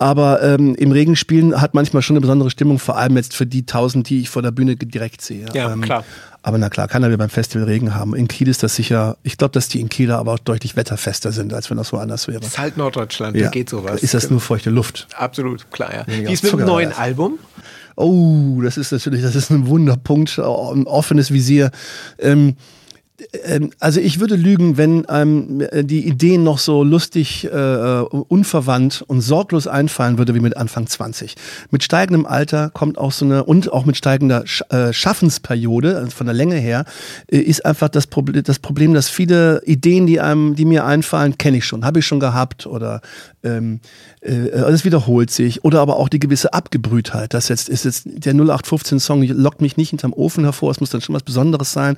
Aber 0.00 0.42
ähm, 0.42 0.76
im 0.76 0.92
Regen 0.92 1.16
spielen 1.16 1.60
hat 1.60 1.74
manchmal 1.74 2.02
schon 2.02 2.14
eine 2.14 2.20
besondere 2.20 2.50
Stimmung, 2.50 2.78
vor 2.78 2.96
allem 2.96 3.16
jetzt 3.16 3.34
für 3.34 3.46
die 3.46 3.66
tausend, 3.66 4.08
die 4.08 4.20
ich 4.20 4.30
vor 4.30 4.42
der 4.42 4.52
Bühne 4.52 4.76
direkt 4.76 5.22
sehe. 5.22 5.46
Ja, 5.52 5.72
ähm, 5.72 5.80
klar. 5.80 6.04
Aber 6.42 6.56
na 6.56 6.70
klar, 6.70 6.86
keiner 6.86 7.10
will 7.10 7.16
beim 7.16 7.30
Festival 7.30 7.66
Regen 7.66 7.96
haben. 7.96 8.14
In 8.14 8.28
Kiel 8.28 8.46
ist 8.46 8.62
das 8.62 8.76
sicher, 8.76 9.16
ich 9.24 9.36
glaube, 9.36 9.52
dass 9.52 9.68
die 9.68 9.80
in 9.80 9.88
Kiel 9.88 10.12
aber 10.12 10.34
auch 10.34 10.38
deutlich 10.38 10.76
wetterfester 10.76 11.32
sind, 11.32 11.52
als 11.52 11.68
wenn 11.68 11.76
das 11.76 11.92
woanders 11.92 12.28
wäre. 12.28 12.38
Das 12.38 12.50
ist 12.50 12.58
halt 12.58 12.76
Norddeutschland, 12.76 13.36
ja. 13.36 13.44
da 13.44 13.50
geht 13.50 13.68
sowas. 13.68 14.02
Ist 14.02 14.14
das 14.14 14.30
nur 14.30 14.40
feuchte 14.40 14.70
Luft? 14.70 15.08
Absolut, 15.16 15.70
klar, 15.72 15.92
ja. 15.92 16.04
Wie 16.06 16.32
ist 16.32 16.44
mit 16.44 16.52
dem 16.52 16.64
neuen 16.64 16.92
Album? 16.92 17.40
Oh, 17.96 18.60
das 18.62 18.76
ist 18.76 18.92
natürlich, 18.92 19.22
das 19.22 19.34
ist 19.34 19.50
ein 19.50 19.66
Wunderpunkt, 19.66 20.38
ein 20.38 20.86
offenes 20.86 21.32
Visier. 21.32 21.72
Ähm, 22.20 22.54
also 23.80 24.00
ich 24.00 24.20
würde 24.20 24.36
lügen, 24.36 24.76
wenn 24.76 25.06
einem 25.06 25.60
ähm, 25.72 25.86
die 25.86 26.06
Ideen 26.06 26.44
noch 26.44 26.58
so 26.58 26.84
lustig, 26.84 27.44
äh, 27.44 27.48
äh, 27.48 28.02
unverwandt 28.02 29.04
und 29.06 29.22
sorglos 29.22 29.66
einfallen 29.66 30.18
würde 30.18 30.34
wie 30.34 30.40
mit 30.40 30.56
Anfang 30.56 30.86
20. 30.86 31.34
Mit 31.70 31.82
steigendem 31.82 32.26
Alter 32.26 32.70
kommt 32.70 32.96
auch 32.96 33.10
so 33.10 33.24
eine, 33.24 33.44
und 33.44 33.72
auch 33.72 33.84
mit 33.84 33.96
steigender 33.96 34.44
äh, 34.70 34.92
Schaffensperiode, 34.92 35.96
also 35.96 36.10
von 36.10 36.26
der 36.26 36.34
Länge 36.34 36.56
her, 36.56 36.84
äh, 37.26 37.38
ist 37.38 37.66
einfach 37.66 37.88
das, 37.88 38.06
Proble 38.06 38.42
das 38.42 38.60
Problem, 38.60 38.94
dass 38.94 39.08
viele 39.08 39.62
Ideen, 39.64 40.06
die 40.06 40.20
einem, 40.20 40.54
die 40.54 40.64
mir 40.64 40.84
einfallen, 40.84 41.36
kenne 41.38 41.58
ich 41.58 41.64
schon, 41.64 41.84
habe 41.84 41.98
ich 41.98 42.06
schon 42.06 42.20
gehabt 42.20 42.66
oder 42.66 43.00
ähm, 43.42 43.80
äh, 44.20 44.30
es 44.30 44.84
wiederholt 44.84 45.30
sich 45.30 45.64
oder 45.64 45.80
aber 45.80 45.96
auch 45.96 46.08
die 46.08 46.20
gewisse 46.20 46.52
Abgebrühtheit. 46.52 47.34
Das 47.34 47.48
jetzt 47.48 47.68
ist 47.68 47.84
jetzt 47.84 48.02
der 48.06 48.34
0815 48.34 49.00
Song 49.00 49.22
lockt 49.22 49.60
mich 49.60 49.76
nicht 49.76 49.90
hinterm 49.90 50.12
Ofen 50.12 50.44
hervor, 50.44 50.70
es 50.70 50.80
muss 50.80 50.90
dann 50.90 51.00
schon 51.00 51.14
was 51.14 51.22
Besonderes 51.22 51.72
sein. 51.72 51.96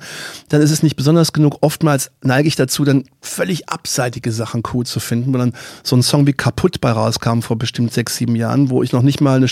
Dann 0.49 0.61
ist 0.61 0.71
es 0.71 0.83
nicht 0.83 0.95
besonders 0.95 1.10
genug. 1.33 1.57
Oftmals 1.61 2.11
neige 2.23 2.47
ich 2.47 2.55
dazu, 2.55 2.83
dann 2.83 3.03
völlig 3.21 3.69
abseitige 3.69 4.31
Sachen 4.31 4.63
cool 4.73 4.85
zu 4.85 4.99
finden, 4.99 5.33
wo 5.33 5.37
dann 5.37 5.53
so 5.83 5.95
ein 5.95 6.03
Song 6.03 6.27
wie 6.27 6.33
Kaputt 6.33 6.81
bei 6.81 6.91
rauskam 6.91 7.41
vor 7.41 7.57
bestimmt 7.57 7.93
sechs, 7.93 8.17
sieben 8.17 8.35
Jahren, 8.35 8.69
wo 8.69 8.83
ich 8.83 8.91
noch 8.91 9.01
nicht 9.01 9.21
mal 9.21 9.37
eine, 9.37 9.47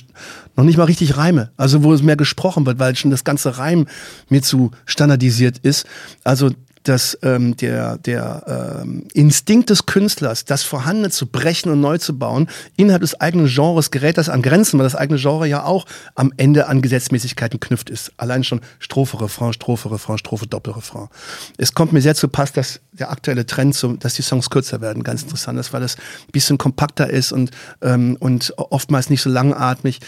noch 0.56 0.64
nicht 0.64 0.78
mal 0.78 0.86
richtig 0.86 1.18
reime. 1.18 1.52
Also 1.58 1.84
wo 1.84 1.94
es 1.94 2.02
mehr 2.02 2.16
gesprochen 2.16 2.66
wird, 2.66 2.80
weil 2.80 2.96
schon 2.96 3.12
das 3.12 3.24
ganze 3.24 3.58
Reim 3.58 3.88
mir 4.30 4.42
zu 4.42 4.72
standardisiert 4.86 5.60
ist. 5.60 5.86
Also 6.24 6.52
dass 6.90 7.18
ähm, 7.22 7.56
der, 7.56 8.00
der 8.00 8.82
ähm, 8.82 9.08
Instinkt 9.14 9.70
des 9.70 9.86
Künstlers, 9.86 10.46
das 10.46 10.64
Vorhandene 10.64 11.12
zu 11.12 11.28
brechen 11.28 11.72
und 11.72 11.80
neu 11.80 12.00
zu 12.00 12.18
bauen, 12.18 12.50
innerhalb 12.78 13.02
des 13.02 13.22
eigenen 13.22 13.46
Genres 13.46 13.92
gerät 13.92 14.18
das 14.18 14.28
an 14.28 14.42
Grenzen, 14.42 14.80
weil 14.80 14.86
das 14.86 14.96
eigene 14.96 15.20
Genre 15.20 15.48
ja 15.48 15.64
auch 15.66 15.86
am 16.16 16.34
Ende 16.38 16.68
an 16.68 16.82
Gesetzmäßigkeiten 16.82 17.60
knüpft 17.60 17.92
ist. 17.92 18.12
Allein 18.18 18.44
schon 18.44 18.62
Strophe, 18.80 19.22
Refrain, 19.22 19.54
Strophe, 19.54 19.92
Refrain, 19.92 20.18
Strophe, 20.18 20.48
Doppelrefrain. 20.48 21.10
Es 21.58 21.76
kommt 21.76 21.94
mir 21.94 22.02
sehr 22.02 22.16
zu 22.16 22.28
Pass, 22.28 22.54
dass 22.54 22.82
der 22.92 23.12
aktuelle 23.12 23.46
Trend, 23.46 23.76
so, 23.76 23.94
dass 23.94 24.16
die 24.16 24.24
Songs 24.24 24.50
kürzer 24.50 24.82
werden, 24.82 25.04
ganz 25.04 25.22
interessant 25.22 25.60
ist, 25.60 25.72
weil 25.72 25.82
das 25.82 25.96
ein 25.96 26.32
bisschen 26.32 26.58
kompakter 26.58 27.08
ist 27.08 27.32
und, 27.32 27.52
ähm, 27.84 28.18
und 28.20 28.52
oftmals 28.58 29.12
nicht 29.12 29.22
so 29.22 29.30
langatmig. 29.30 30.00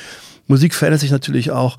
Musik 0.47 0.73
verändert 0.73 1.01
sich 1.01 1.11
natürlich 1.11 1.51
auch. 1.51 1.77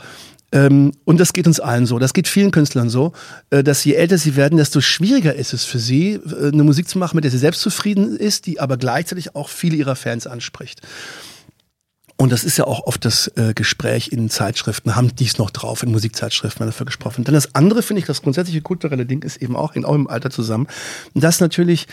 Ähm, 0.52 0.92
und 1.04 1.18
das 1.18 1.32
geht 1.32 1.46
uns 1.46 1.60
allen 1.60 1.86
so, 1.86 1.98
das 1.98 2.12
geht 2.12 2.28
vielen 2.28 2.50
Künstlern 2.50 2.90
so, 2.90 3.12
äh, 3.50 3.64
dass 3.64 3.84
je 3.84 3.94
älter 3.94 4.18
sie 4.18 4.36
werden, 4.36 4.58
desto 4.58 4.80
schwieriger 4.80 5.34
ist 5.34 5.54
es 5.54 5.64
für 5.64 5.78
sie, 5.78 6.12
äh, 6.12 6.48
eine 6.48 6.62
Musik 6.62 6.88
zu 6.88 6.98
machen, 6.98 7.16
mit 7.16 7.24
der 7.24 7.30
sie 7.30 7.38
selbst 7.38 7.62
zufrieden 7.62 8.16
ist, 8.16 8.46
die 8.46 8.60
aber 8.60 8.76
gleichzeitig 8.76 9.34
auch 9.34 9.48
viele 9.48 9.76
ihrer 9.76 9.96
Fans 9.96 10.26
anspricht. 10.26 10.82
Und 12.18 12.30
das 12.30 12.44
ist 12.44 12.56
ja 12.58 12.66
auch 12.66 12.86
oft 12.86 13.04
das 13.04 13.32
äh, 13.36 13.52
Gespräch 13.54 14.12
in 14.12 14.30
Zeitschriften, 14.30 14.94
haben 14.94 15.16
dies 15.16 15.38
noch 15.38 15.50
drauf, 15.50 15.82
in 15.82 15.90
Musikzeitschriften, 15.90 16.60
wenn 16.60 16.68
dafür 16.68 16.86
gesprochen. 16.86 17.24
Dann 17.24 17.34
das 17.34 17.54
andere, 17.54 17.82
finde 17.82 18.00
ich, 18.00 18.06
das 18.06 18.22
grundsätzliche 18.22 18.60
kulturelle 18.60 19.06
Ding 19.06 19.22
ist 19.22 19.38
eben 19.38 19.56
auch, 19.56 19.74
hängt 19.74 19.86
auch 19.86 19.94
im 19.94 20.06
Alter 20.06 20.30
zusammen, 20.30 20.68
dass 21.14 21.40
natürlich 21.40 21.88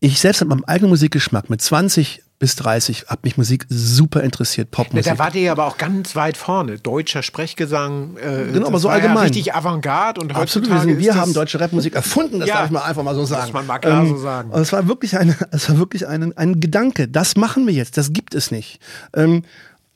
ich 0.00 0.18
selbst 0.18 0.40
mit 0.40 0.48
meinem 0.48 0.64
eigenen 0.64 0.90
Musikgeschmack 0.90 1.50
mit 1.50 1.60
20 1.60 2.22
bis 2.38 2.56
30 2.56 3.06
hat 3.08 3.24
mich 3.24 3.36
Musik 3.36 3.66
super 3.68 4.22
interessiert, 4.22 4.70
Popmusik. 4.70 5.06
Ja, 5.06 5.14
da 5.14 5.18
war 5.18 5.34
ihr 5.34 5.50
aber 5.50 5.66
auch 5.66 5.76
ganz 5.76 6.14
weit 6.14 6.36
vorne. 6.36 6.78
Deutscher 6.78 7.22
Sprechgesang. 7.22 8.16
Äh, 8.16 8.52
genau, 8.52 8.68
aber 8.68 8.78
so 8.78 8.88
allgemein. 8.88 9.16
Ja 9.16 9.22
richtig 9.38 9.54
Avantgarde 9.54 10.20
und 10.20 10.34
Absolut, 10.34 10.70
wir, 10.70 10.80
sind, 10.80 10.98
wir 10.98 11.14
haben 11.14 11.32
deutsche 11.32 11.60
Rapmusik 11.60 11.94
erfunden, 11.94 12.40
das 12.40 12.48
ja, 12.48 12.56
darf 12.56 12.66
ich 12.66 12.70
mal 12.70 12.82
einfach 12.82 13.02
mal 13.02 13.14
so 13.14 13.24
sagen. 13.24 13.44
Muss 13.44 13.52
man 13.52 13.66
mal 13.66 13.78
klar 13.78 14.02
ähm, 14.02 14.08
so 14.08 14.18
sagen. 14.18 14.50
Und 14.50 14.60
es 14.60 14.72
war 14.72 14.86
wirklich, 14.88 15.16
eine, 15.18 15.36
es 15.50 15.68
war 15.68 15.78
wirklich 15.78 16.06
ein, 16.06 16.36
ein 16.36 16.60
Gedanke, 16.60 17.08
das 17.08 17.36
machen 17.36 17.66
wir 17.66 17.74
jetzt, 17.74 17.96
das 17.96 18.12
gibt 18.12 18.34
es 18.34 18.50
nicht. 18.50 18.80
Ähm, 19.14 19.42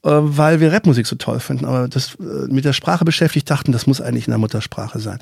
äh, 0.04 0.10
weil 0.10 0.60
wir 0.60 0.72
Rapmusik 0.72 1.06
so 1.06 1.16
toll 1.16 1.40
finden, 1.40 1.64
aber 1.64 1.88
das 1.88 2.16
äh, 2.16 2.52
mit 2.52 2.64
der 2.64 2.72
Sprache 2.72 3.04
beschäftigt 3.04 3.48
dachten, 3.50 3.72
das 3.72 3.86
muss 3.86 4.00
eigentlich 4.00 4.26
in 4.26 4.32
der 4.32 4.38
Muttersprache 4.38 4.98
sein. 4.98 5.18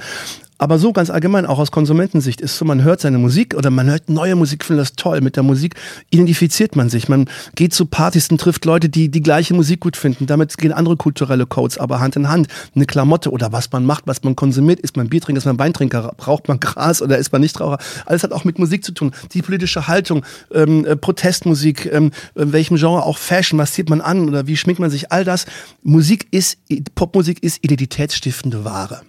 Aber 0.61 0.78
so 0.78 0.92
ganz 0.92 1.08
allgemein, 1.08 1.46
auch 1.46 1.58
aus 1.58 1.70
Konsumentensicht, 1.70 2.42
ist 2.42 2.58
so, 2.58 2.66
man 2.66 2.82
hört 2.82 3.00
seine 3.00 3.16
Musik 3.16 3.54
oder 3.56 3.70
man 3.70 3.88
hört 3.88 4.11
neue 4.11 4.36
Musik, 4.36 4.62
findet 4.62 4.82
das 4.82 4.92
toll. 4.92 5.22
Mit 5.22 5.36
der 5.36 5.42
Musik 5.42 5.74
identifiziert 6.11 6.76
man 6.76 6.90
sich. 6.90 7.08
Man 7.08 7.30
geht 7.54 7.72
zu 7.72 7.86
Partys 7.86 8.30
und 8.30 8.38
trifft 8.42 8.66
Leute, 8.66 8.90
die 8.90 9.11
die 9.11 9.22
gleiche 9.22 9.54
Musik 9.54 9.80
gut 9.80 9.96
finden. 9.96 10.26
Damit 10.26 10.58
gehen 10.58 10.72
andere 10.72 10.98
kulturelle 10.98 11.46
Codes 11.46 11.78
aber 11.78 12.00
Hand 12.00 12.16
in 12.16 12.28
Hand. 12.28 12.48
Eine 12.74 12.84
Klamotte 12.84 13.30
oder 13.30 13.52
was 13.52 13.72
man 13.72 13.86
macht, 13.86 14.06
was 14.06 14.22
man 14.22 14.36
konsumiert. 14.36 14.80
Ist 14.80 14.98
man 14.98 15.08
Biertrinker, 15.08 15.38
ist 15.38 15.46
man 15.46 15.58
Weintrinker, 15.58 16.12
braucht 16.18 16.46
man 16.46 16.61
Gras 16.61 17.00
oder 17.00 17.16
ist 17.16 17.32
man 17.32 17.40
Nichtraucher? 17.40 17.78
Alles 18.04 18.22
hat 18.22 18.32
auch 18.32 18.44
mit 18.44 18.58
Musik 18.58 18.84
zu 18.84 18.92
tun. 18.92 19.12
Die 19.32 19.40
politische 19.40 19.88
Haltung, 19.88 20.26
ähm, 20.52 20.84
äh, 20.84 20.94
Protestmusik, 20.94 21.90
ähm, 21.90 22.11
in 22.34 22.52
welchem 22.52 22.76
Genre 22.76 23.02
auch 23.02 23.16
Fashion, 23.16 23.58
was 23.58 23.72
zieht 23.72 23.88
man 23.88 24.02
an 24.02 24.28
oder 24.28 24.46
wie 24.46 24.58
schminkt 24.58 24.78
man 24.78 24.90
sich, 24.90 25.11
all 25.11 25.24
das. 25.24 25.46
Musik 25.82 26.26
ist, 26.32 26.58
Popmusik 26.94 27.42
ist 27.42 27.64
identitätsstiftende 27.64 28.66
Ware. 28.66 29.00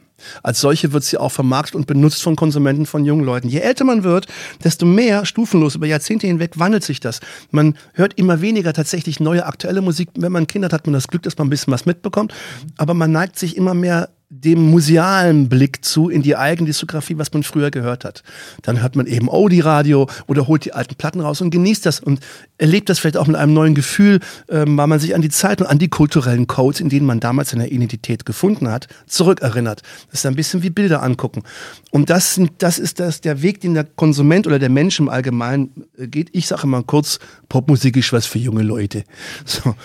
Als 0.44 0.62
solche 0.62 0.94
wird 0.94 1.04
sie 1.04 1.18
auch 1.18 1.32
vermarktet 1.32 1.76
und 1.76 1.88
benutzt 1.88 2.22
von 2.22 2.36
Konsumenten, 2.36 2.86
von 2.86 3.06
jungen 3.06 3.24
Leuten. 3.24 3.48
Je 3.48 3.60
älter 3.60 3.84
man 3.84 4.04
wird, 4.04 4.28
desto 4.64 4.86
mehr, 4.86 5.26
stufenlos, 5.26 5.76
über 5.76 5.88
Jahrzehnte 5.88 6.28
hinweg, 6.28 6.60
wandelt 6.60 6.84
sich 6.84 7.00
das. 7.00 7.20
Man 7.52 7.78
hört 7.94 8.16
immer 8.16 8.42
weniger 8.42 8.74
tatsächlich 8.74 9.20
neue 9.20 9.46
aktuelle 9.46 9.82
Musik. 9.82 10.10
Wenn 10.16 10.32
man 10.32 10.48
Kinder 10.48 10.66
hat, 10.66 10.74
hat 10.74 10.88
man 10.88 10.94
das 10.94 11.08
Glück, 11.08 11.24
dass 11.24 11.38
man 11.38 11.48
ein 11.48 11.50
bisschen 11.50 11.74
was 11.74 11.86
mitbekommt. 11.86 12.34
Aber 12.78 12.94
man 12.94 13.12
neigt 13.12 13.38
sich 13.38 13.58
immer 13.58 13.74
mehr 13.74 14.10
dem 14.44 14.72
musealen 14.72 15.50
Blick 15.50 15.86
zu 15.86 16.10
in 16.10 16.22
die 16.22 16.36
eigene 16.36 16.68
Diskografie, 16.68 17.18
was 17.18 17.32
man 17.34 17.44
früher 17.44 17.72
gehört 17.72 18.06
hat. 18.06 18.24
Dann 18.64 18.82
hört 18.82 18.96
man 18.96 19.08
eben 19.08 19.30
Audi-Radio 19.30 20.08
oder 20.28 20.48
holt 20.48 20.66
die 20.66 20.74
alten 20.74 20.96
Platten 20.96 21.22
raus 21.22 21.42
und 21.42 21.52
genießt 21.52 21.86
das 21.86 22.00
und 22.00 22.20
erlebt 22.58 22.90
das 22.90 23.00
vielleicht 23.00 23.18
auch 23.18 23.28
mit 23.28 23.36
einem 23.36 23.54
neuen 23.54 23.76
Gefühl, 23.76 24.20
ähm, 24.50 24.78
weil 24.78 24.88
man 24.88 25.00
sich 25.00 25.16
an 25.16 25.22
die 25.22 25.30
Zeit 25.30 25.62
und 25.62 25.68
an 25.68 25.80
die 25.80 25.90
kulturellen 25.90 26.48
Codes, 26.48 26.82
in 26.82 26.90
denen 26.90 27.06
man 27.06 27.20
damals 27.20 27.52
seine 27.52 27.68
Identität 27.68 28.26
gefunden 28.26 28.70
hat, 28.70 28.88
zurückerinnert. 29.08 29.82
Das 30.10 30.20
ist 30.20 30.26
ein 30.26 30.36
bisschen 30.36 30.64
wie 30.64 30.70
Bilder 30.70 31.04
angucken. 31.04 31.44
Und 31.92 32.10
das, 32.10 32.36
sind, 32.36 32.52
das 32.60 32.80
ist 32.80 33.00
das, 33.00 33.22
der 33.22 33.42
Weg, 33.42 33.62
den 33.62 33.74
der 33.74 33.84
Konsument 33.84 34.48
oder 34.48 34.60
der 34.60 34.70
Mensch 34.70 35.00
im 35.00 35.10
Allgemeinen 35.10 35.86
äh, 35.98 36.08
geht. 36.08 36.30
Ich 36.34 36.48
sage 36.48 36.64
immer 36.64 36.84
kurz, 36.84 37.20
Popmusik 37.50 37.98
ist 37.98 38.14
was 38.14 38.26
für 38.26 38.40
junge 38.40 38.64
Leute. 38.64 39.04
So. 39.46 39.76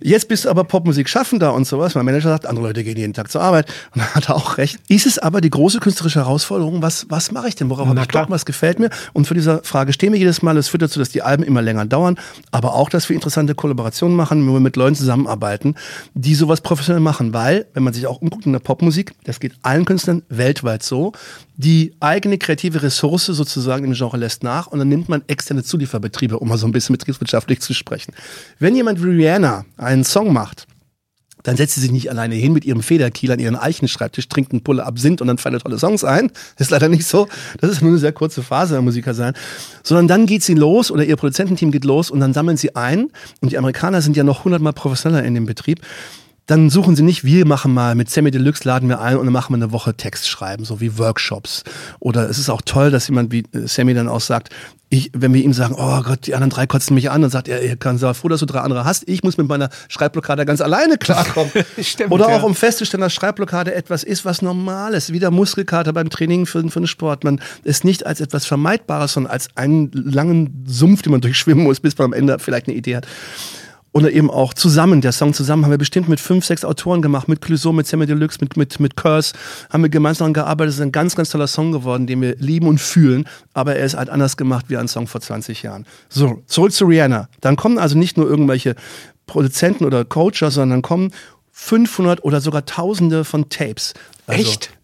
Jetzt 0.00 0.28
bist 0.28 0.44
du 0.44 0.50
aber 0.50 0.64
Popmusik 0.64 1.08
schaffender 1.08 1.54
und 1.54 1.66
sowas. 1.66 1.94
Mein 1.94 2.04
Manager 2.04 2.28
sagt, 2.28 2.46
andere 2.46 2.66
Leute 2.66 2.84
gehen 2.84 2.98
jeden 2.98 3.14
Tag 3.14 3.30
zur 3.30 3.40
Arbeit. 3.40 3.66
Und 3.94 4.02
da 4.02 4.14
hat 4.14 4.28
er 4.28 4.36
auch 4.36 4.58
recht. 4.58 4.78
Ist 4.88 5.06
es 5.06 5.18
aber 5.18 5.40
die 5.40 5.48
große 5.48 5.80
künstlerische 5.80 6.20
Herausforderung, 6.20 6.82
was, 6.82 7.06
was 7.08 7.32
mache 7.32 7.48
ich 7.48 7.54
denn? 7.54 7.70
Worauf 7.70 7.88
habe 7.88 8.00
ich 8.00 8.08
Bock? 8.08 8.26
Was 8.28 8.44
gefällt 8.44 8.78
mir? 8.78 8.90
Und 9.14 9.26
für 9.26 9.34
diese 9.34 9.62
Frage 9.64 9.92
stehen 9.92 10.12
wir 10.12 10.18
jedes 10.18 10.42
Mal. 10.42 10.56
Es 10.58 10.68
führt 10.68 10.82
dazu, 10.82 10.98
dass 10.98 11.08
die 11.08 11.22
Alben 11.22 11.42
immer 11.42 11.62
länger 11.62 11.86
dauern. 11.86 12.18
Aber 12.50 12.74
auch, 12.74 12.90
dass 12.90 13.08
wir 13.08 13.14
interessante 13.14 13.54
Kollaborationen 13.54 14.16
machen, 14.16 14.46
wo 14.46 14.52
wir 14.52 14.60
mit 14.60 14.76
Leuten 14.76 14.96
zusammenarbeiten, 14.96 15.76
die 16.14 16.34
sowas 16.34 16.60
professionell 16.60 17.00
machen. 17.00 17.32
Weil, 17.32 17.66
wenn 17.72 17.82
man 17.82 17.94
sich 17.94 18.06
auch 18.06 18.20
umguckt 18.20 18.44
in 18.44 18.52
der 18.52 18.60
Popmusik, 18.60 19.12
das 19.24 19.40
geht 19.40 19.54
allen 19.62 19.86
Künstlern 19.86 20.22
weltweit 20.28 20.82
so, 20.82 21.12
die 21.56 21.94
eigene 22.00 22.38
kreative 22.38 22.82
Ressource 22.82 23.26
sozusagen 23.26 23.84
im 23.84 23.94
Genre 23.94 24.16
lässt 24.16 24.42
nach 24.42 24.66
und 24.66 24.78
dann 24.78 24.88
nimmt 24.88 25.08
man 25.08 25.22
externe 25.26 25.62
Zulieferbetriebe, 25.62 26.38
um 26.38 26.48
mal 26.48 26.58
so 26.58 26.66
ein 26.66 26.72
bisschen 26.72 26.94
betriebswirtschaftlich 26.94 27.60
zu 27.60 27.72
sprechen. 27.72 28.12
Wenn 28.58 28.76
jemand 28.76 29.02
wie 29.02 29.08
Rihanna 29.08 29.64
einen 29.76 30.04
Song 30.04 30.32
macht, 30.32 30.66
dann 31.46 31.56
setzt 31.56 31.76
sie 31.76 31.80
sich 31.80 31.92
nicht 31.92 32.10
alleine 32.10 32.34
hin 32.34 32.52
mit 32.52 32.64
ihrem 32.64 32.82
Federkiel 32.82 33.30
an 33.30 33.38
ihren 33.38 33.54
Eichenschreibtisch, 33.54 34.28
trinkt 34.28 34.50
einen 34.50 34.64
Pulle 34.64 34.84
Absinth 34.84 35.20
und 35.20 35.28
dann 35.28 35.38
fallen 35.38 35.60
tolle 35.60 35.78
Songs 35.78 36.02
ein. 36.02 36.32
Das 36.56 36.66
ist 36.66 36.70
leider 36.70 36.88
nicht 36.88 37.06
so. 37.06 37.28
Das 37.60 37.70
ist 37.70 37.82
nur 37.82 37.92
eine 37.92 37.98
sehr 37.98 38.12
kurze 38.12 38.42
Phase 38.42 38.74
der 38.74 38.82
Musiker 38.82 39.14
sein. 39.14 39.32
Sondern 39.84 40.08
dann 40.08 40.26
geht 40.26 40.42
sie 40.42 40.54
los 40.54 40.90
oder 40.90 41.04
ihr 41.04 41.14
Produzententeam 41.14 41.70
geht 41.70 41.84
los 41.84 42.10
und 42.10 42.18
dann 42.18 42.34
sammeln 42.34 42.56
sie 42.56 42.74
ein. 42.74 43.10
Und 43.40 43.52
die 43.52 43.58
Amerikaner 43.58 44.02
sind 44.02 44.16
ja 44.16 44.24
noch 44.24 44.44
hundertmal 44.44 44.72
professioneller 44.72 45.22
in 45.24 45.34
dem 45.34 45.46
Betrieb 45.46 45.82
dann 46.46 46.70
suchen 46.70 46.94
sie 46.94 47.02
nicht, 47.02 47.24
wir 47.24 47.44
machen 47.44 47.74
mal 47.74 47.96
mit 47.96 48.08
Sammy 48.08 48.30
Deluxe 48.30 48.66
laden 48.66 48.88
wir 48.88 49.00
ein 49.00 49.16
und 49.16 49.26
dann 49.26 49.32
machen 49.32 49.52
wir 49.52 49.56
eine 49.56 49.72
Woche 49.72 49.94
Text 49.94 50.28
schreiben, 50.28 50.64
so 50.64 50.80
wie 50.80 50.96
Workshops. 50.96 51.64
Oder 51.98 52.30
es 52.30 52.38
ist 52.38 52.48
auch 52.50 52.62
toll, 52.64 52.92
dass 52.92 53.08
jemand 53.08 53.32
wie 53.32 53.44
äh, 53.52 53.66
Sammy 53.66 53.94
dann 53.94 54.08
auch 54.08 54.20
sagt, 54.20 54.50
ich, 54.88 55.10
wenn 55.12 55.34
wir 55.34 55.42
ihm 55.42 55.52
sagen, 55.52 55.74
oh 55.76 56.02
Gott, 56.02 56.28
die 56.28 56.34
anderen 56.34 56.50
drei 56.50 56.68
kotzen 56.68 56.94
mich 56.94 57.10
an, 57.10 57.20
dann 57.20 57.30
sagt 57.32 57.48
er, 57.48 57.60
ihr 57.60 57.76
kann 57.76 57.98
sei 57.98 58.14
froh, 58.14 58.28
dass 58.28 58.38
du 58.38 58.46
drei 58.46 58.60
andere 58.60 58.84
hast. 58.84 59.08
Ich 59.08 59.24
muss 59.24 59.36
mit 59.36 59.48
meiner 59.48 59.70
Schreibblockade 59.88 60.46
ganz 60.46 60.60
alleine 60.60 60.96
klarkommen. 60.96 61.50
Stimmt, 61.82 62.12
Oder 62.12 62.26
auch 62.26 62.38
ja. 62.38 62.42
um 62.42 62.54
festzustellen, 62.54 63.00
dass 63.00 63.12
Schreibblockade 63.12 63.74
etwas 63.74 64.04
ist, 64.04 64.24
was 64.24 64.42
normal 64.42 64.94
ist, 64.94 65.12
wie 65.12 65.18
der 65.18 65.32
Muskelkater 65.32 65.92
beim 65.92 66.08
Training 66.08 66.46
für, 66.46 66.62
für 66.70 66.78
den 66.78 66.86
Sport. 66.86 67.24
Man 67.24 67.40
ist 67.64 67.84
nicht 67.84 68.06
als 68.06 68.20
etwas 68.20 68.46
Vermeidbares, 68.46 69.14
sondern 69.14 69.32
als 69.32 69.48
einen 69.56 69.90
langen 69.92 70.64
Sumpf, 70.68 71.02
den 71.02 71.10
man 71.10 71.20
durchschwimmen 71.20 71.64
muss, 71.64 71.80
bis 71.80 71.98
man 71.98 72.04
am 72.06 72.12
Ende 72.12 72.38
vielleicht 72.38 72.68
eine 72.68 72.76
Idee 72.76 72.94
hat. 72.94 73.08
Oder 73.96 74.12
eben 74.12 74.30
auch 74.30 74.52
zusammen, 74.52 75.00
der 75.00 75.12
Song 75.12 75.32
zusammen 75.32 75.64
haben 75.64 75.70
wir 75.70 75.78
bestimmt 75.78 76.06
mit 76.06 76.20
fünf, 76.20 76.44
sechs 76.44 76.66
Autoren 76.66 77.00
gemacht, 77.00 77.28
mit 77.28 77.40
Clouseau, 77.40 77.72
mit 77.72 77.86
Sammy 77.86 78.04
Deluxe, 78.04 78.36
mit, 78.42 78.54
mit, 78.54 78.78
mit 78.78 78.94
Curse, 78.94 79.32
haben 79.70 79.82
wir 79.82 79.88
gemeinsam 79.88 80.34
gearbeitet. 80.34 80.72
Es 80.72 80.74
ist 80.76 80.82
ein 80.82 80.92
ganz, 80.92 81.16
ganz 81.16 81.30
toller 81.30 81.46
Song 81.46 81.72
geworden, 81.72 82.06
den 82.06 82.20
wir 82.20 82.36
lieben 82.36 82.68
und 82.68 82.78
fühlen, 82.78 83.26
aber 83.54 83.76
er 83.76 83.86
ist 83.86 83.96
halt 83.96 84.10
anders 84.10 84.36
gemacht 84.36 84.66
wie 84.68 84.76
ein 84.76 84.86
Song 84.86 85.06
vor 85.06 85.22
20 85.22 85.62
Jahren. 85.62 85.86
So, 86.10 86.42
zurück 86.46 86.72
zu 86.72 86.84
Rihanna. 86.84 87.30
Dann 87.40 87.56
kommen 87.56 87.78
also 87.78 87.96
nicht 87.96 88.18
nur 88.18 88.28
irgendwelche 88.28 88.76
Produzenten 89.26 89.86
oder 89.86 90.04
Coacher, 90.04 90.50
sondern 90.50 90.82
kommen 90.82 91.10
500 91.52 92.22
oder 92.22 92.42
sogar 92.42 92.66
Tausende 92.66 93.24
von 93.24 93.48
Tapes. 93.48 93.94
Also, 94.26 94.42
Echt? 94.42 94.76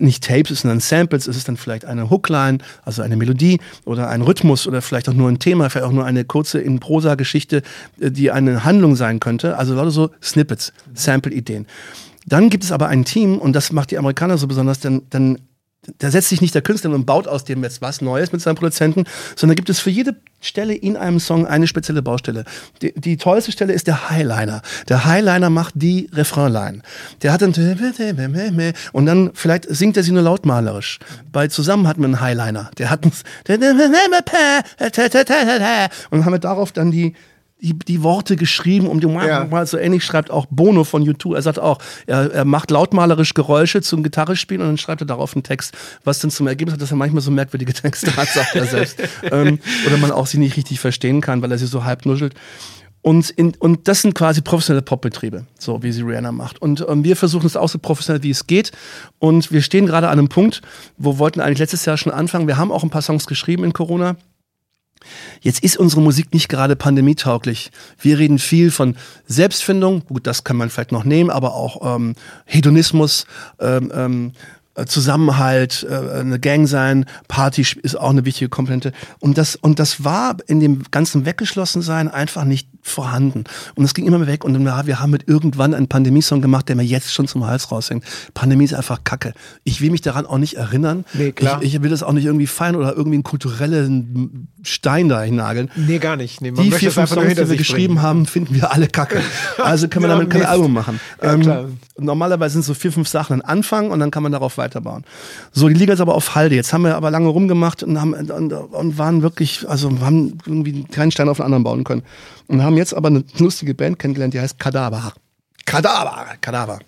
Nicht 0.00 0.24
Tapes, 0.24 0.60
sondern 0.60 0.80
Samples, 0.80 1.26
es 1.26 1.36
ist 1.36 1.48
dann 1.48 1.56
vielleicht 1.56 1.84
eine 1.84 2.10
Hookline, 2.10 2.58
also 2.84 3.02
eine 3.02 3.16
Melodie 3.16 3.60
oder 3.84 4.08
ein 4.08 4.22
Rhythmus 4.22 4.66
oder 4.66 4.82
vielleicht 4.82 5.08
auch 5.08 5.14
nur 5.14 5.28
ein 5.28 5.38
Thema, 5.38 5.68
vielleicht 5.68 5.86
auch 5.86 5.92
nur 5.92 6.04
eine 6.04 6.24
kurze 6.24 6.60
in 6.60 6.80
Prosa-Geschichte, 6.80 7.62
äh, 8.00 8.10
die 8.10 8.30
eine 8.30 8.64
Handlung 8.64 8.96
sein 8.96 9.20
könnte. 9.20 9.56
Also 9.56 9.74
lauter 9.74 9.90
so 9.90 10.10
Snippets, 10.22 10.72
Sample-Ideen. 10.94 11.66
Dann 12.26 12.50
gibt 12.50 12.64
es 12.64 12.72
aber 12.72 12.88
ein 12.88 13.04
Team, 13.04 13.38
und 13.38 13.54
das 13.54 13.72
macht 13.72 13.90
die 13.90 13.98
Amerikaner 13.98 14.36
so 14.36 14.46
besonders, 14.46 14.80
denn 14.80 15.02
dann 15.10 15.38
da 15.98 16.10
setzt 16.10 16.28
sich 16.28 16.40
nicht 16.40 16.54
der 16.54 16.62
Künstler 16.62 16.90
und 16.90 17.06
baut 17.06 17.28
aus 17.28 17.44
dem 17.44 17.62
jetzt 17.62 17.80
was 17.80 18.00
Neues 18.00 18.32
mit 18.32 18.40
seinem 18.40 18.56
Produzenten, 18.56 19.04
sondern 19.36 19.54
gibt 19.56 19.70
es 19.70 19.78
für 19.78 19.90
jede 19.90 20.16
Stelle 20.40 20.74
in 20.74 20.96
einem 20.96 21.20
Song 21.20 21.46
eine 21.46 21.66
spezielle 21.66 22.02
Baustelle. 22.02 22.44
Die, 22.82 22.92
die 22.94 23.16
tollste 23.16 23.52
Stelle 23.52 23.72
ist 23.72 23.86
der 23.86 24.10
Highliner. 24.10 24.62
Der 24.88 25.04
Highliner 25.04 25.50
macht 25.50 25.74
die 25.76 26.10
Refrainline. 26.12 26.82
Der 27.22 27.32
hat 27.32 27.42
dann 27.42 27.54
und 28.92 29.06
dann 29.06 29.30
vielleicht 29.34 29.66
singt 29.68 29.96
er 29.96 30.02
sie 30.02 30.12
nur 30.12 30.22
lautmalerisch. 30.22 30.98
Bei 31.32 31.48
Zusammen 31.48 31.88
hat 31.88 31.98
man 31.98 32.14
einen 32.14 32.20
Highliner. 32.20 32.70
Der 32.78 32.90
hat 32.90 33.04
und 36.10 36.24
haben 36.24 36.32
wir 36.32 36.38
darauf 36.38 36.72
dann 36.72 36.90
die 36.90 37.14
die, 37.60 37.76
die 37.76 38.02
Worte 38.02 38.36
geschrieben, 38.36 38.86
um 38.86 39.00
die 39.00 39.08
ja. 39.08 39.66
so 39.66 39.78
ähnlich 39.78 40.04
schreibt 40.04 40.30
auch 40.30 40.46
Bono 40.50 40.84
von 40.84 41.02
YouTube. 41.02 41.34
Er 41.34 41.42
sagt 41.42 41.58
auch, 41.58 41.78
er, 42.06 42.32
er 42.32 42.44
macht 42.44 42.70
lautmalerisch 42.70 43.34
Geräusche 43.34 43.82
zum 43.82 44.02
Gitarrespielen 44.02 44.62
und 44.62 44.68
dann 44.68 44.78
schreibt 44.78 45.02
er 45.02 45.06
darauf 45.06 45.34
einen 45.34 45.42
Text, 45.42 45.76
was 46.04 46.20
dann 46.20 46.30
zum 46.30 46.46
Ergebnis 46.46 46.74
hat, 46.74 46.82
dass 46.82 46.92
er 46.92 46.96
manchmal 46.96 47.22
so 47.22 47.30
merkwürdige 47.30 47.72
Texte 47.72 48.14
hat, 48.16 48.28
sagt 48.28 48.54
er 48.54 48.66
selbst. 48.66 49.02
ähm, 49.30 49.58
oder 49.86 49.96
man 49.98 50.12
auch 50.12 50.26
sie 50.26 50.38
nicht 50.38 50.56
richtig 50.56 50.78
verstehen 50.78 51.20
kann, 51.20 51.42
weil 51.42 51.50
er 51.50 51.58
sie 51.58 51.66
so 51.66 51.84
halb 51.84 52.06
nuschelt. 52.06 52.34
Und, 53.00 53.30
in, 53.30 53.54
und 53.58 53.88
das 53.88 54.02
sind 54.02 54.14
quasi 54.14 54.42
professionelle 54.42 54.82
Popbetriebe, 54.82 55.46
so 55.58 55.82
wie 55.82 55.92
sie 55.92 56.02
Rihanna 56.02 56.32
macht. 56.32 56.60
Und 56.60 56.84
ähm, 56.88 57.04
wir 57.04 57.16
versuchen 57.16 57.46
es 57.46 57.56
auch 57.56 57.68
so 57.68 57.78
professionell, 57.78 58.22
wie 58.22 58.30
es 58.30 58.46
geht. 58.46 58.72
Und 59.18 59.50
wir 59.50 59.62
stehen 59.62 59.86
gerade 59.86 60.08
an 60.08 60.18
einem 60.18 60.28
Punkt, 60.28 60.62
wo 60.96 61.18
wollten 61.18 61.40
eigentlich 61.40 61.58
letztes 61.58 61.84
Jahr 61.84 61.96
schon 61.96 62.12
anfangen. 62.12 62.46
Wir 62.46 62.56
haben 62.56 62.72
auch 62.72 62.82
ein 62.82 62.90
paar 62.90 63.02
Songs 63.02 63.26
geschrieben 63.26 63.64
in 63.64 63.72
Corona. 63.72 64.16
Jetzt 65.40 65.62
ist 65.62 65.76
unsere 65.76 66.00
Musik 66.00 66.32
nicht 66.32 66.48
gerade 66.48 66.76
pandemietauglich. 66.76 67.70
Wir 68.00 68.18
reden 68.18 68.38
viel 68.38 68.70
von 68.70 68.96
Selbstfindung, 69.26 70.04
gut, 70.06 70.26
das 70.26 70.44
kann 70.44 70.56
man 70.56 70.70
vielleicht 70.70 70.92
noch 70.92 71.04
nehmen, 71.04 71.30
aber 71.30 71.54
auch 71.54 71.96
ähm, 71.96 72.14
Hedonismus, 72.46 73.26
ähm, 73.60 73.92
ähm, 73.94 74.32
äh, 74.78 74.86
Zusammenhalt, 74.86 75.86
äh, 75.88 76.20
eine 76.20 76.38
Gang 76.38 76.68
sein, 76.68 77.06
Party 77.26 77.66
ist 77.82 77.98
auch 77.98 78.10
eine 78.10 78.24
wichtige 78.24 78.48
Komponente. 78.48 78.92
Und 79.18 79.36
das, 79.36 79.56
und 79.56 79.78
das 79.78 80.04
war 80.04 80.36
in 80.46 80.60
dem 80.60 80.84
ganzen 80.90 81.26
Weggeschlossensein 81.26 82.08
einfach 82.08 82.44
nicht 82.44 82.68
vorhanden. 82.82 83.44
Und 83.74 83.84
es 83.84 83.94
ging 83.94 84.06
immer 84.06 84.18
mehr 84.18 84.26
weg. 84.26 84.44
Und 84.44 84.54
dann, 84.54 84.86
wir 84.86 85.00
haben 85.00 85.10
mit 85.10 85.28
irgendwann 85.28 85.74
einen 85.74 85.88
Pandemie-Song 85.88 86.40
gemacht, 86.40 86.68
der 86.68 86.76
mir 86.76 86.84
jetzt 86.84 87.12
schon 87.12 87.28
zum 87.28 87.46
Hals 87.46 87.70
raushängt. 87.70 88.04
Pandemie 88.34 88.64
ist 88.64 88.74
einfach 88.74 89.04
Kacke. 89.04 89.34
Ich 89.64 89.80
will 89.80 89.90
mich 89.90 90.00
daran 90.00 90.26
auch 90.26 90.38
nicht 90.38 90.54
erinnern. 90.54 91.04
Nee, 91.14 91.32
klar. 91.32 91.62
Ich, 91.62 91.74
ich 91.74 91.82
will 91.82 91.90
das 91.90 92.02
auch 92.02 92.12
nicht 92.12 92.24
irgendwie 92.24 92.46
feiern 92.46 92.76
oder 92.76 92.96
irgendwie 92.96 93.16
einen 93.16 93.22
kulturellen 93.22 94.48
Stein 94.62 95.08
da 95.08 95.22
hinnageln. 95.22 95.70
Nee, 95.76 95.98
gar 95.98 96.16
nicht. 96.16 96.40
Nee, 96.40 96.52
die 96.52 96.70
vier, 96.70 96.90
fünf 96.90 97.10
Songs, 97.10 97.34
die 97.34 97.48
wir 97.48 97.56
geschrieben 97.56 97.94
bringen. 97.94 98.02
haben, 98.02 98.26
finden 98.26 98.54
wir 98.54 98.72
alle 98.72 98.88
Kacke. 98.88 99.20
Also 99.58 99.88
können 99.88 100.04
wir 100.04 100.08
ja, 100.08 100.14
damit 100.14 100.30
kein 100.30 100.46
Album 100.46 100.72
machen. 100.72 101.00
Ja, 101.22 101.34
ähm, 101.34 101.78
normalerweise 101.98 102.54
sind 102.54 102.64
so 102.64 102.74
vier, 102.74 102.92
fünf 102.92 103.08
Sachen 103.08 103.34
ein 103.34 103.42
Anfang 103.42 103.90
und 103.90 103.98
dann 104.00 104.10
kann 104.10 104.22
man 104.22 104.32
darauf 104.32 104.56
weiterbauen. 104.56 105.04
So, 105.52 105.68
die 105.68 105.74
Liga 105.74 105.92
ist 105.92 106.00
aber 106.00 106.14
auf 106.14 106.34
Halde. 106.34 106.54
Jetzt 106.54 106.72
haben 106.72 106.82
wir 106.82 106.96
aber 106.96 107.10
lange 107.10 107.28
rumgemacht 107.28 107.82
und 107.82 108.00
haben 108.00 108.14
und, 108.14 108.52
und 108.52 108.98
waren 108.98 109.22
wirklich, 109.22 109.68
also 109.68 109.90
haben 110.00 110.38
irgendwie 110.46 110.84
keinen 110.84 111.10
Stein 111.10 111.28
auf 111.28 111.38
den 111.38 111.46
anderen 111.46 111.64
bauen 111.64 111.84
können. 111.84 112.02
Und 112.46 112.62
haben 112.62 112.67
jetzt 112.76 112.94
aber 112.94 113.08
eine 113.08 113.24
lustige 113.38 113.74
Band 113.74 113.98
kennengelernt, 113.98 114.34
die 114.34 114.40
heißt 114.40 114.58
Kadaver. 114.58 115.12
Kadaver, 115.64 116.26
Kadaver 116.40 116.78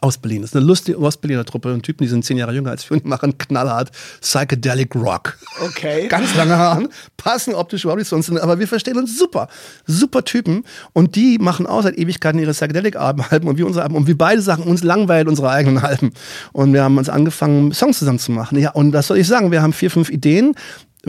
aus 0.00 0.18
Berlin. 0.18 0.42
Das 0.42 0.50
ist 0.50 0.56
eine 0.56 0.66
lustige 0.66 0.98
Ostberliner 0.98 1.44
Truppe 1.44 1.72
und 1.72 1.82
Typen, 1.82 2.04
die 2.04 2.08
sind 2.08 2.24
zehn 2.24 2.36
Jahre 2.36 2.52
jünger 2.52 2.70
als 2.70 2.88
wir 2.88 2.96
und 2.96 3.04
machen 3.04 3.36
knallhart 3.36 3.90
Psychedelic 4.20 4.94
Rock. 4.94 5.36
Okay. 5.60 6.06
Ganz 6.08 6.34
lange 6.36 6.56
Haaren, 6.56 6.88
passen 7.16 7.54
optisch 7.54 7.84
überhaupt 7.84 7.98
nicht 7.98 8.08
zu 8.08 8.14
uns, 8.14 8.30
aber 8.30 8.58
wir 8.58 8.68
verstehen 8.68 8.96
uns 8.96 9.18
super. 9.18 9.48
Super 9.86 10.24
Typen. 10.24 10.64
Und 10.92 11.16
die 11.16 11.38
machen 11.38 11.66
auch 11.66 11.82
seit 11.82 11.98
Ewigkeiten 11.98 12.38
ihre 12.38 12.52
Psychedelic-Alben 12.52 13.48
und 13.48 13.58
wir 13.58 13.66
unsere 13.66 13.82
Alben. 13.82 13.96
Und 13.96 14.06
wir 14.06 14.16
beide 14.16 14.40
sagen, 14.40 14.62
uns 14.62 14.82
langweilt 14.82 15.28
unsere 15.28 15.50
eigenen 15.50 15.78
Alben. 15.78 16.12
Und 16.52 16.72
wir 16.72 16.84
haben 16.84 16.98
uns 16.98 17.08
angefangen, 17.08 17.72
Songs 17.72 17.98
zusammen 17.98 18.18
zu 18.18 18.32
machen. 18.32 18.58
Ja, 18.58 18.70
und 18.70 18.92
das 18.92 19.08
soll 19.08 19.18
ich 19.18 19.26
sagen, 19.26 19.50
wir 19.50 19.62
haben 19.62 19.72
vier, 19.72 19.90
fünf 19.90 20.10
Ideen 20.10 20.54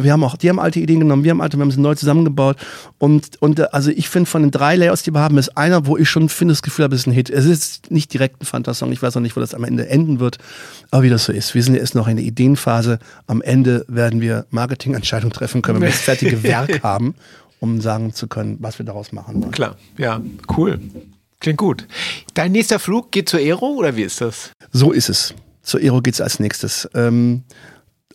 wir 0.04 0.12
haben 0.12 0.24
auch, 0.24 0.38
die 0.38 0.50
haben 0.50 0.60
alte 0.60 0.80
Ideen 0.80 1.00
genommen, 1.00 1.24
wir 1.24 1.32
haben 1.32 1.42
alte, 1.42 1.58
wir 1.58 1.62
haben 1.62 1.72
sie 1.72 1.80
neu 1.80 1.96
zusammengebaut. 1.96 2.58
Und, 2.98 3.42
und 3.42 3.60
äh, 3.60 3.68
also 3.72 3.92
ich 3.92 4.10
finde, 4.10 4.30
von 4.30 4.42
den 4.42 4.52
drei 4.52 4.76
Layouts, 4.76 5.04
die 5.04 5.14
wir 5.14 5.20
haben, 5.20 5.38
ist 5.38 5.58
einer, 5.58 5.86
wo 5.86 5.98
ich 5.98 6.10
schon 6.10 6.30
finde, 6.30 6.54
das 6.54 6.62
Gefühl 6.62 6.84
habe, 6.84 6.96
es 6.96 7.02
ist 7.02 7.08
ein 7.08 7.14
Hit. 7.14 7.30
Es 7.30 7.46
ist 7.46 7.92
nicht 7.92 8.14
direkt 8.14 8.42
ein 8.42 8.46
Fantasong, 8.46 8.92
ich 8.92 9.02
weiß 9.02 9.18
auch 9.18 9.22
nicht, 9.22 9.36
wo 9.36 9.40
das 9.40 9.54
am 9.54 9.64
Ende 9.64 9.88
enden 9.88 10.20
wird, 10.20 10.38
aber 10.92 11.04
wie 11.04 11.10
das 11.10 11.26
so 11.26 11.32
ist. 11.32 11.56
Wir 11.56 11.64
sind 11.64 11.76
jetzt 11.76 11.96
noch 11.96 12.08
in 12.08 12.18
der 12.18 12.26
Ideenphase. 12.26 13.00
Am 13.28 13.42
Ende 13.42 13.86
werden 13.88 14.22
wir 14.22 14.46
Marketingentscheidungen 14.50 15.34
treffen 15.34 15.62
können, 15.62 15.78
wenn 15.78 15.88
wir 15.88 15.92
das 15.92 16.02
fertige 16.02 16.44
Werk 16.44 16.84
haben, 16.84 17.16
um 17.60 17.82
sagen 17.82 18.14
zu 18.14 18.28
können, 18.28 18.58
was 18.60 18.80
wir 18.80 18.86
daraus 18.86 19.12
machen 19.12 19.42
wollen. 19.42 19.52
Klar, 19.52 19.76
ja, 19.98 20.22
cool. 20.58 20.80
Klingt 21.40 21.58
gut. 21.58 21.88
Dein 22.34 22.52
nächster 22.52 22.80
Flug 22.80 23.12
geht 23.12 23.30
zur 23.30 23.40
Aero 23.40 23.68
oder 23.68 23.96
wie 23.96 24.04
ist 24.04 24.20
das? 24.20 24.52
So 24.72 24.92
ist 24.92 25.10
es. 25.10 25.34
Zur 25.64 25.80
Aero 25.80 26.02
geht 26.02 26.16
es 26.16 26.22
als 26.22 26.40
nächstes. 26.40 26.90
Ähm, 26.94 27.44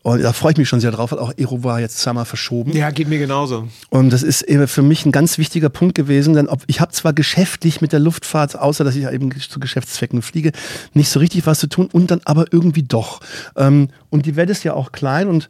und 0.04 0.22
da 0.22 0.34
freue 0.34 0.52
ich 0.52 0.58
mich 0.58 0.68
schon 0.68 0.80
sehr 0.80 0.90
drauf, 0.90 1.12
weil 1.12 1.18
auch 1.18 1.32
Ero 1.38 1.64
war 1.64 1.80
jetzt 1.80 1.96
zweimal 1.96 2.26
verschoben. 2.26 2.76
Ja, 2.76 2.90
geht 2.90 3.08
mir 3.08 3.18
genauso. 3.18 3.68
Und 3.88 4.10
das 4.10 4.22
ist 4.22 4.42
eben 4.42 4.68
für 4.68 4.82
mich 4.82 5.06
ein 5.06 5.12
ganz 5.12 5.38
wichtiger 5.38 5.70
Punkt 5.70 5.94
gewesen, 5.94 6.34
denn 6.34 6.46
ob, 6.46 6.62
ich 6.66 6.82
habe 6.82 6.92
zwar 6.92 7.14
geschäftlich 7.14 7.80
mit 7.80 7.92
der 7.92 8.00
Luftfahrt, 8.00 8.54
außer 8.54 8.84
dass 8.84 8.96
ich 8.96 9.06
eben 9.06 9.30
zu 9.40 9.58
Geschäftszwecken 9.58 10.20
fliege, 10.20 10.52
nicht 10.92 11.08
so 11.08 11.20
richtig 11.20 11.46
was 11.46 11.58
zu 11.58 11.68
tun 11.68 11.88
und 11.90 12.10
dann 12.10 12.20
aber 12.26 12.52
irgendwie 12.52 12.82
doch. 12.82 13.20
Ähm, 13.56 13.88
und 14.10 14.26
die 14.26 14.36
Welt 14.36 14.50
ist 14.50 14.62
ja 14.62 14.74
auch 14.74 14.92
klein 14.92 15.26
und 15.26 15.48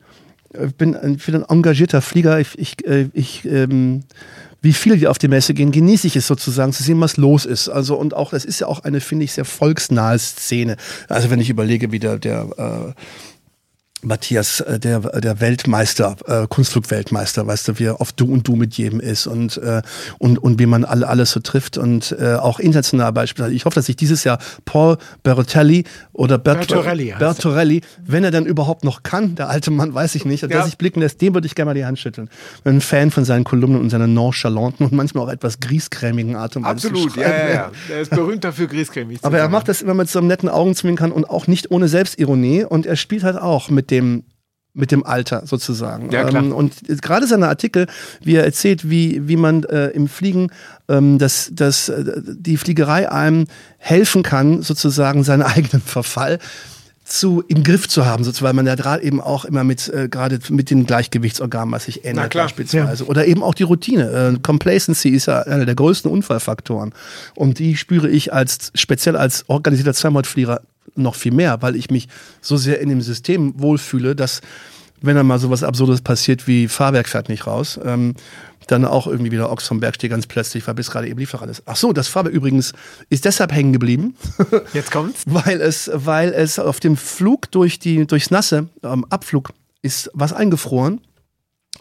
ich 0.53 0.61
äh, 0.61 0.67
bin, 0.69 0.97
ich 1.17 1.27
bin 1.27 1.35
ein 1.35 1.45
engagierter 1.49 2.01
Flieger. 2.01 2.39
Ich, 2.39 2.57
ich, 2.57 2.87
äh, 2.87 3.09
ich 3.13 3.45
ähm, 3.47 4.05
wie 4.63 4.73
viele, 4.73 4.97
die 4.97 5.09
auf 5.09 5.19
die 5.19 5.29
Messe 5.29 5.53
gehen, 5.53 5.73
genieße 5.73 6.07
ich 6.07 6.15
es 6.15 6.29
sozusagen 6.29 6.73
zu 6.73 6.85
sehen, 6.85 7.01
was 7.01 7.17
los 7.17 7.45
ist. 7.45 7.69
Also 7.69 7.97
und 7.97 8.15
auch, 8.15 8.31
das 8.31 8.45
ist 8.45 8.61
ja 8.61 8.69
auch 8.69 8.85
eine, 8.85 9.01
finde 9.01 9.25
ich, 9.25 9.33
sehr 9.33 9.45
volksnahe 9.45 10.19
Szene. 10.19 10.77
Also 11.09 11.29
wenn 11.29 11.41
ich 11.41 11.51
überlege, 11.51 11.91
wie 11.91 11.99
der, 11.99 12.19
der 12.19 12.49
äh, 12.57 13.01
Matthias, 14.05 14.61
äh, 14.61 14.79
der, 14.79 15.01
der 15.01 15.41
Weltmeister, 15.41 16.17
äh, 16.27 16.47
Kunstflugweltmeister, 16.49 17.47
weißt 17.47 17.69
du, 17.69 17.79
wie 17.79 17.85
er 17.85 18.01
auf 18.01 18.13
Du 18.13 18.27
und 18.27 18.47
Du 18.47 18.57
mit 18.57 18.75
jedem 18.75 19.01
ist 19.01 19.27
und, 19.27 19.57
äh, 19.59 19.83
und, 20.19 20.39
und 20.39 20.59
wie 20.59 20.67
man 20.67 20.85
alle, 20.85 21.09
alles 21.09 21.33
so 21.33 21.41
trifft 21.41 21.79
und 21.79 22.15
äh, 22.19 22.35
auch 22.35 22.61
international 22.61 23.13
beispielsweise. 23.13 23.55
Ich 23.55 23.65
hoffe, 23.65 23.75
dass 23.75 23.89
ich 23.89 23.97
dieses 23.97 24.25
Jahr 24.25 24.39
Paul 24.65 24.99
Bertelli 25.23 25.85
oder 26.13 26.39
Bert 26.39 26.69
Bertorelli, 26.69 27.15
Bertorelli 27.19 27.81
wenn 28.05 28.25
er 28.25 28.31
dann 28.31 28.47
überhaupt 28.47 28.85
noch 28.85 29.03
kann, 29.03 29.35
der 29.35 29.49
alte 29.49 29.71
Mann, 29.71 29.95
weiß 29.95 30.15
ich 30.15 30.25
nicht, 30.25 30.43
ja. 30.43 30.49
der 30.49 30.65
sich 30.65 30.79
blicken 30.79 31.01
lässt, 31.01 31.21
dem 31.21 31.35
würde 31.35 31.47
ich 31.47 31.55
gerne 31.55 31.71
mal 31.71 31.75
die 31.75 31.85
Hand 31.85 31.99
schütteln. 31.99 32.29
Bin 32.63 32.77
ein 32.77 32.81
Fan 32.81 33.11
von 33.11 33.25
seinen 33.25 33.45
Kolumnen 33.45 33.81
und 33.81 33.91
seiner 33.91 34.07
nonchalanten 34.07 34.87
und 34.87 34.93
manchmal 34.93 35.25
auch 35.25 35.33
etwas 35.33 35.61
griescremigen 35.61 36.37
Art 36.37 36.57
und 36.57 36.65
Weise. 36.65 36.89
Absolut, 36.89 37.17
ja, 37.17 37.23
ja, 37.23 37.55
ja. 37.55 37.71
Er 37.91 38.01
ist 38.01 38.11
berühmt 38.11 38.45
dafür, 38.45 38.67
griescremig 38.67 39.21
zu 39.21 39.25
Aber 39.25 39.39
er 39.39 39.49
macht 39.49 39.69
das 39.69 39.83
immer 39.83 39.95
mit 39.95 40.09
so 40.09 40.19
einem 40.19 40.29
netten 40.29 40.49
Augenzwinkern 40.49 41.13
und 41.13 41.29
auch 41.29 41.47
nicht 41.47 41.71
ohne 41.71 41.89
Selbstironie 41.89 42.65
und 42.65 42.87
er 42.87 42.97
spielt 42.97 43.25
halt 43.25 43.37
auch 43.37 43.71
mit 43.71 43.91
dem 43.91 43.94
mit 44.75 44.91
dem 44.91 45.07
Alter 45.07 45.47
sozusagen. 45.47 46.11
Ja, 46.11 46.25
klar. 46.25 46.43
Ähm, 46.43 46.53
und 46.53 46.75
gerade 47.01 47.27
seine 47.27 47.49
Artikel, 47.49 47.87
wie 48.23 48.35
er 48.35 48.45
erzählt, 48.45 48.91
wie, 48.91 49.29
wie 49.29 49.37
man 49.37 49.63
äh, 49.65 49.89
im 49.89 50.09
Fliegen, 50.09 50.51
ähm, 50.89 51.19
dass, 51.19 51.51
dass 51.53 51.89
äh, 51.89 52.05
die 52.25 52.57
Fliegerei 52.57 53.11
einem 53.11 53.47
helfen 53.79 54.25
kann, 54.25 54.63
sozusagen 54.63 55.23
seinen 55.23 55.43
eigenen 55.43 55.81
Verfall 55.81 56.41
zu 57.05 57.45
im 57.49 57.63
Griff 57.63 57.87
zu 57.87 58.07
haben, 58.07 58.25
sozusagen, 58.25 58.47
weil 58.47 58.55
man 58.55 58.67
ja 58.67 58.75
gerade 58.75 59.03
eben 59.05 59.21
auch 59.21 59.45
immer 59.45 59.63
mit 59.63 59.89
äh, 59.89 60.09
gerade 60.09 60.39
mit 60.49 60.71
den 60.71 60.87
Gleichgewichtsorganen, 60.87 61.71
was 61.71 61.85
sich 61.85 62.05
ändert 62.05 62.31
klar, 62.31 62.47
beispielsweise, 62.47 63.05
ja. 63.05 63.11
oder 63.11 63.27
eben 63.27 63.43
auch 63.43 63.55
die 63.55 63.63
Routine. 63.63 64.35
Äh, 64.35 64.39
Complacency 64.41 65.11
ist 65.11 65.27
ja 65.27 65.43
einer 65.43 65.67
der 65.67 65.75
größten 65.75 66.11
Unfallfaktoren 66.11 66.95
und 67.35 67.59
die 67.59 67.77
spüre 67.77 68.09
ich 68.09 68.33
als 68.33 68.73
speziell 68.75 69.17
als 69.17 69.45
organisierter 69.49 69.93
Zweimalflieger 69.93 70.63
noch 70.95 71.15
viel 71.15 71.33
mehr, 71.33 71.63
weil 71.63 71.77
ich 71.77 71.91
mich 71.91 72.09
so 72.41 72.57
sehr 72.57 72.81
in 72.81 72.89
dem 72.89 73.01
System 73.01 73.55
wohlfühle, 73.61 74.15
dass 74.15 74.41
wenn 75.03 75.17
dann 75.17 75.27
mal 75.27 75.39
so 75.39 75.51
was 75.51 75.63
Absurdes 75.63 76.01
passiert 76.01 76.47
wie 76.47 76.69
Fahrwerk 76.69 77.09
fährt 77.09 77.29
nicht 77.29 77.47
raus, 77.47 77.79
ähm, 77.85 78.15
dann 78.67 78.87
auch 78.87 79.07
irgendwie 79.07 79.33
wieder 79.33 79.51
Ochs 79.51 79.67
vom 79.67 79.81
Berg 79.81 79.97
steht 79.97 80.11
ganz 80.11 80.27
plötzlich, 80.27 80.67
weil 80.67 80.75
bis 80.75 80.91
gerade 80.91 81.09
eben 81.09 81.19
Lieferrad 81.19 81.51
ist. 81.51 81.63
Ach 81.67 81.77
so, 81.77 81.93
das 81.93 82.09
Fahrwerk 82.09 82.35
übrigens 82.35 82.73
ist 83.11 83.27
deshalb 83.27 83.53
hängen 83.53 83.75
geblieben. 83.75 84.17
Jetzt 84.73 84.91
kommt's. 84.91 85.25
weil 85.27 85.61
es, 85.61 85.91
weil 85.93 86.33
es 86.33 86.59
auf 86.59 86.81
dem 86.81 86.97
Flug 86.97 87.51
durch 87.51 87.79
die, 87.79 88.07
durchs 88.07 88.31
Nasse, 88.31 88.69
am 88.83 89.05
Abflug, 89.05 89.53
ist 89.83 90.11
was 90.15 90.33
eingefroren 90.33 91.01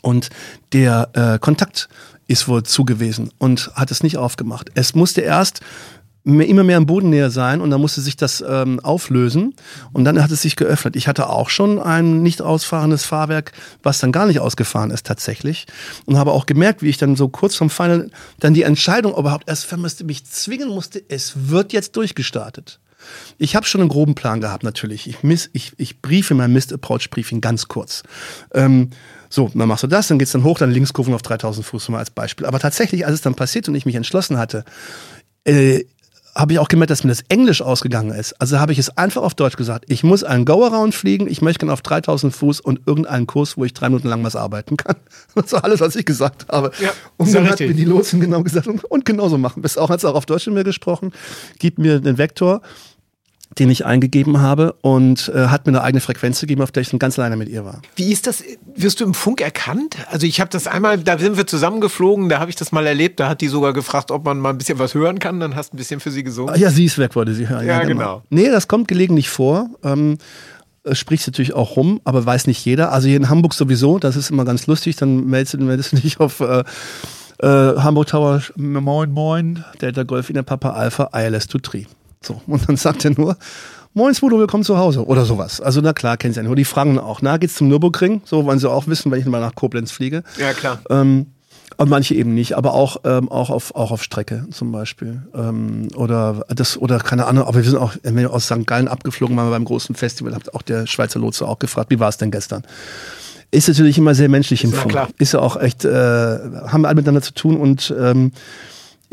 und 0.01 0.29
der 0.73 1.09
äh, 1.13 1.39
Kontakt 1.39 1.87
ist 2.27 2.47
wohl 2.47 2.63
zugewiesen 2.63 3.31
und 3.37 3.71
hat 3.75 3.91
es 3.91 4.03
nicht 4.03 4.17
aufgemacht. 4.17 4.69
Es 4.75 4.95
musste 4.95 5.21
erst 5.21 5.61
mehr, 6.23 6.47
immer 6.47 6.63
mehr 6.63 6.77
im 6.77 6.85
Bodennähe 6.85 7.29
sein 7.29 7.61
und 7.61 7.69
dann 7.69 7.81
musste 7.81 8.01
sich 8.01 8.15
das 8.15 8.43
ähm, 8.47 8.79
auflösen 8.79 9.55
und 9.91 10.05
dann 10.05 10.21
hat 10.21 10.31
es 10.31 10.41
sich 10.41 10.55
geöffnet. 10.55 10.95
Ich 10.95 11.07
hatte 11.07 11.29
auch 11.29 11.49
schon 11.49 11.79
ein 11.79 12.21
nicht 12.23 12.41
ausfahrendes 12.41 13.05
Fahrwerk, 13.05 13.51
was 13.81 13.99
dann 13.99 14.11
gar 14.11 14.25
nicht 14.25 14.39
ausgefahren 14.39 14.91
ist 14.91 15.05
tatsächlich 15.05 15.65
und 16.05 16.17
habe 16.17 16.31
auch 16.31 16.45
gemerkt, 16.45 16.81
wie 16.81 16.89
ich 16.89 16.97
dann 16.97 17.15
so 17.15 17.29
kurz 17.29 17.55
vom 17.55 17.69
Final 17.69 18.09
dann 18.39 18.53
die 18.53 18.63
Entscheidung 18.63 19.15
überhaupt 19.15 19.49
erst 19.49 19.65
vermisste, 19.65 20.03
mich 20.03 20.25
zwingen 20.25 20.69
musste, 20.69 21.03
es 21.09 21.49
wird 21.49 21.73
jetzt 21.73 21.95
durchgestartet. 21.95 22.79
Ich 23.37 23.55
habe 23.57 23.65
schon 23.65 23.81
einen 23.81 23.89
groben 23.89 24.15
Plan 24.15 24.39
gehabt, 24.39 24.63
natürlich. 24.63 25.07
Ich, 25.07 25.23
miss, 25.23 25.49
ich, 25.51 25.73
ich 25.77 26.01
briefe 26.01 26.35
mein 26.35 26.53
Mist-Approach-Briefing 26.53 27.41
ganz 27.41 27.67
kurz. 27.67 28.03
Ähm, 28.53 28.91
so, 29.29 29.51
dann 29.53 29.67
machst 29.67 29.83
du 29.83 29.87
das, 29.87 30.07
dann 30.07 30.19
geht's 30.19 30.31
dann 30.31 30.45
hoch, 30.45 30.57
dann 30.57 30.71
Linkskurven 30.71 31.13
auf 31.13 31.21
3000 31.21 31.65
Fuß 31.65 31.89
mal 31.89 31.97
als 31.97 32.11
Beispiel. 32.11 32.45
Aber 32.45 32.59
tatsächlich, 32.59 33.05
als 33.05 33.15
es 33.15 33.21
dann 33.21 33.35
passiert 33.35 33.67
und 33.67 33.75
ich 33.75 33.85
mich 33.85 33.95
entschlossen 33.95 34.37
hatte, 34.37 34.63
äh, 35.45 35.83
habe 36.35 36.53
ich 36.53 36.59
auch 36.59 36.67
gemerkt, 36.67 36.89
dass 36.89 37.03
mir 37.03 37.09
das 37.11 37.23
Englisch 37.29 37.61
ausgegangen 37.61 38.11
ist. 38.11 38.33
Also 38.41 38.59
habe 38.59 38.71
ich 38.71 38.79
es 38.79 38.97
einfach 38.97 39.21
auf 39.21 39.35
Deutsch 39.35 39.55
gesagt. 39.55 39.85
Ich 39.87 40.03
muss 40.03 40.23
einen 40.23 40.45
Go-Around 40.45 40.95
fliegen, 40.95 41.27
ich 41.27 41.41
möchte 41.41 41.59
gerne 41.59 41.73
auf 41.73 41.81
3000 41.81 42.35
Fuß 42.35 42.59
und 42.59 42.81
irgendeinen 42.87 43.27
Kurs, 43.27 43.57
wo 43.57 43.65
ich 43.65 43.73
drei 43.73 43.89
Minuten 43.89 44.07
lang 44.07 44.23
was 44.23 44.35
arbeiten 44.35 44.77
kann. 44.77 44.95
Das 45.35 45.51
war 45.51 45.63
alles, 45.63 45.79
was 45.79 45.95
ich 45.95 46.05
gesagt 46.05 46.47
habe. 46.49 46.71
Ja, 46.79 46.91
und 47.17 47.33
dann 47.33 47.49
hat 47.49 47.59
mir 47.59 47.73
die 47.73 47.85
Lotsen 47.85 48.19
genau 48.19 48.43
gesagt, 48.43 48.67
und, 48.67 48.83
und 48.85 49.03
genauso 49.03 49.37
machen. 49.37 49.61
Bis 49.61 49.77
auch 49.77 49.89
hat 49.89 49.97
es 49.97 50.05
auch 50.05 50.13
auf 50.15 50.27
Deutsch 50.27 50.45
mit 50.45 50.55
mir 50.55 50.63
gesprochen. 50.63 51.11
Gib 51.57 51.79
mir 51.79 51.99
den 51.99 52.17
Vektor 52.19 52.61
den 53.59 53.69
ich 53.69 53.85
eingegeben 53.85 54.41
habe 54.41 54.73
und 54.81 55.31
äh, 55.33 55.47
hat 55.47 55.65
mir 55.65 55.71
eine 55.71 55.81
eigene 55.81 56.01
Frequenz 56.01 56.41
gegeben, 56.41 56.61
auf 56.61 56.71
der 56.71 56.81
ich 56.81 56.89
dann 56.89 56.99
ganz 56.99 57.17
alleine 57.19 57.37
mit 57.37 57.49
ihr 57.49 57.65
war. 57.65 57.81
Wie 57.95 58.11
ist 58.11 58.27
das? 58.27 58.43
Wirst 58.75 58.99
du 58.99 59.05
im 59.05 59.13
Funk 59.13 59.41
erkannt? 59.41 59.97
Also 60.11 60.25
ich 60.25 60.39
habe 60.39 60.49
das 60.49 60.67
einmal, 60.67 60.97
da 60.97 61.17
sind 61.17 61.37
wir 61.37 61.47
zusammengeflogen, 61.47 62.29
da 62.29 62.39
habe 62.39 62.49
ich 62.49 62.55
das 62.55 62.71
mal 62.71 62.85
erlebt, 62.85 63.19
da 63.19 63.29
hat 63.29 63.41
die 63.41 63.47
sogar 63.47 63.73
gefragt, 63.73 64.11
ob 64.11 64.25
man 64.25 64.39
mal 64.39 64.49
ein 64.49 64.57
bisschen 64.57 64.79
was 64.79 64.93
hören 64.93 65.19
kann, 65.19 65.39
dann 65.39 65.55
hast 65.55 65.71
du 65.71 65.75
ein 65.75 65.77
bisschen 65.77 65.99
für 65.99 66.11
sie 66.11 66.23
gesungen. 66.23 66.55
Ja, 66.59 66.69
sie 66.69 66.85
ist 66.85 66.97
weg, 66.97 67.15
wollte 67.15 67.33
sie 67.33 67.47
hören. 67.47 67.65
Ja, 67.65 67.79
ja 67.79 67.83
genau. 67.83 68.21
genau. 68.21 68.23
Nee, 68.29 68.49
das 68.49 68.67
kommt 68.67 68.87
gelegentlich 68.87 69.29
vor. 69.29 69.69
Ähm, 69.83 70.17
spricht 70.91 71.27
natürlich 71.27 71.53
auch 71.53 71.77
rum, 71.77 72.01
aber 72.03 72.25
weiß 72.25 72.47
nicht 72.47 72.63
jeder. 72.65 72.91
Also 72.91 73.07
hier 73.07 73.17
in 73.17 73.29
Hamburg 73.29 73.53
sowieso, 73.53 73.99
das 73.99 74.15
ist 74.15 74.31
immer 74.31 74.45
ganz 74.45 74.67
lustig, 74.67 74.95
dann 74.95 75.25
meldest, 75.27 75.57
meldest 75.59 75.93
du 75.93 75.97
dich 75.97 76.19
auf 76.19 76.39
äh, 76.39 76.63
äh, 77.39 77.45
Hamburg 77.47 78.07
Tower, 78.07 78.41
moin 78.55 79.11
moin, 79.11 79.63
Delta 79.81 80.03
Golf 80.03 80.29
in 80.29 80.35
der 80.35 80.43
Papa 80.43 80.71
Alpha, 80.71 81.09
ILS 81.13 81.47
to 81.47 81.59
Tree. 81.59 81.85
So, 82.25 82.41
und 82.47 82.67
dann 82.67 82.77
sagt 82.77 83.05
er 83.05 83.11
nur, 83.11 83.37
Moin 83.95 84.15
Spudo, 84.15 84.39
willkommen 84.39 84.63
zu 84.63 84.77
Hause 84.77 85.05
oder 85.05 85.23
sowas. 85.23 85.61
Also 85.61 85.79
na 85.79 85.93
klar, 85.93 86.17
kennen 86.17 86.33
sie 86.33 86.39
ja 86.39 86.43
nur. 86.43 86.55
Die 86.55 86.65
fragen 86.65 86.97
auch, 86.97 87.21
na, 87.21 87.37
geht's 87.37 87.53
zum 87.53 87.67
Nürburgring? 87.67 88.21
So 88.25 88.43
wollen 88.45 88.57
sie 88.57 88.67
auch 88.67 88.87
wissen, 88.87 89.11
wenn 89.11 89.19
ich 89.19 89.25
mal 89.27 89.39
nach 89.39 89.53
Koblenz 89.53 89.91
fliege. 89.91 90.23
Ja, 90.39 90.53
klar. 90.53 90.79
Ähm, 90.89 91.27
und 91.77 91.89
manche 91.89 92.15
eben 92.15 92.33
nicht, 92.33 92.53
aber 92.53 92.73
auch, 92.73 92.97
ähm, 93.03 93.29
auch, 93.29 93.51
auf, 93.51 93.75
auch 93.75 93.91
auf 93.91 94.01
Strecke 94.01 94.47
zum 94.51 94.71
Beispiel. 94.71 95.21
Ähm, 95.35 95.89
oder 95.95 96.43
das, 96.49 96.75
oder 96.77 96.97
keine 96.99 97.27
Ahnung, 97.27 97.43
aber 97.43 97.57
wir 97.57 97.69
sind 97.69 97.77
auch 97.77 97.93
wenn 98.01 98.17
wir 98.17 98.33
aus 98.33 98.45
St. 98.45 98.65
Gallen 98.65 98.87
abgeflogen, 98.87 99.37
waren 99.37 99.47
wir 99.47 99.51
beim 99.51 99.65
großen 99.65 99.93
Festival, 99.93 100.33
hat 100.33 100.55
auch 100.55 100.63
der 100.63 100.87
Schweizer 100.87 101.19
Lotse 101.19 101.47
auch 101.47 101.59
gefragt, 101.59 101.91
wie 101.91 101.99
war 101.99 102.09
es 102.09 102.17
denn 102.17 102.31
gestern? 102.31 102.63
Ist 103.51 103.67
natürlich 103.67 103.99
immer 103.99 104.15
sehr 104.15 104.29
menschlich 104.29 104.63
im 104.63 104.73
Funk. 104.73 104.95
Ist 105.19 105.33
ja 105.33 105.39
auch 105.39 105.57
echt, 105.57 105.85
äh, 105.85 105.89
haben 105.91 106.81
wir 106.81 106.87
alle 106.87 106.95
miteinander 106.95 107.21
zu 107.21 107.33
tun 107.33 107.57
und 107.57 107.93
ähm, 107.99 108.31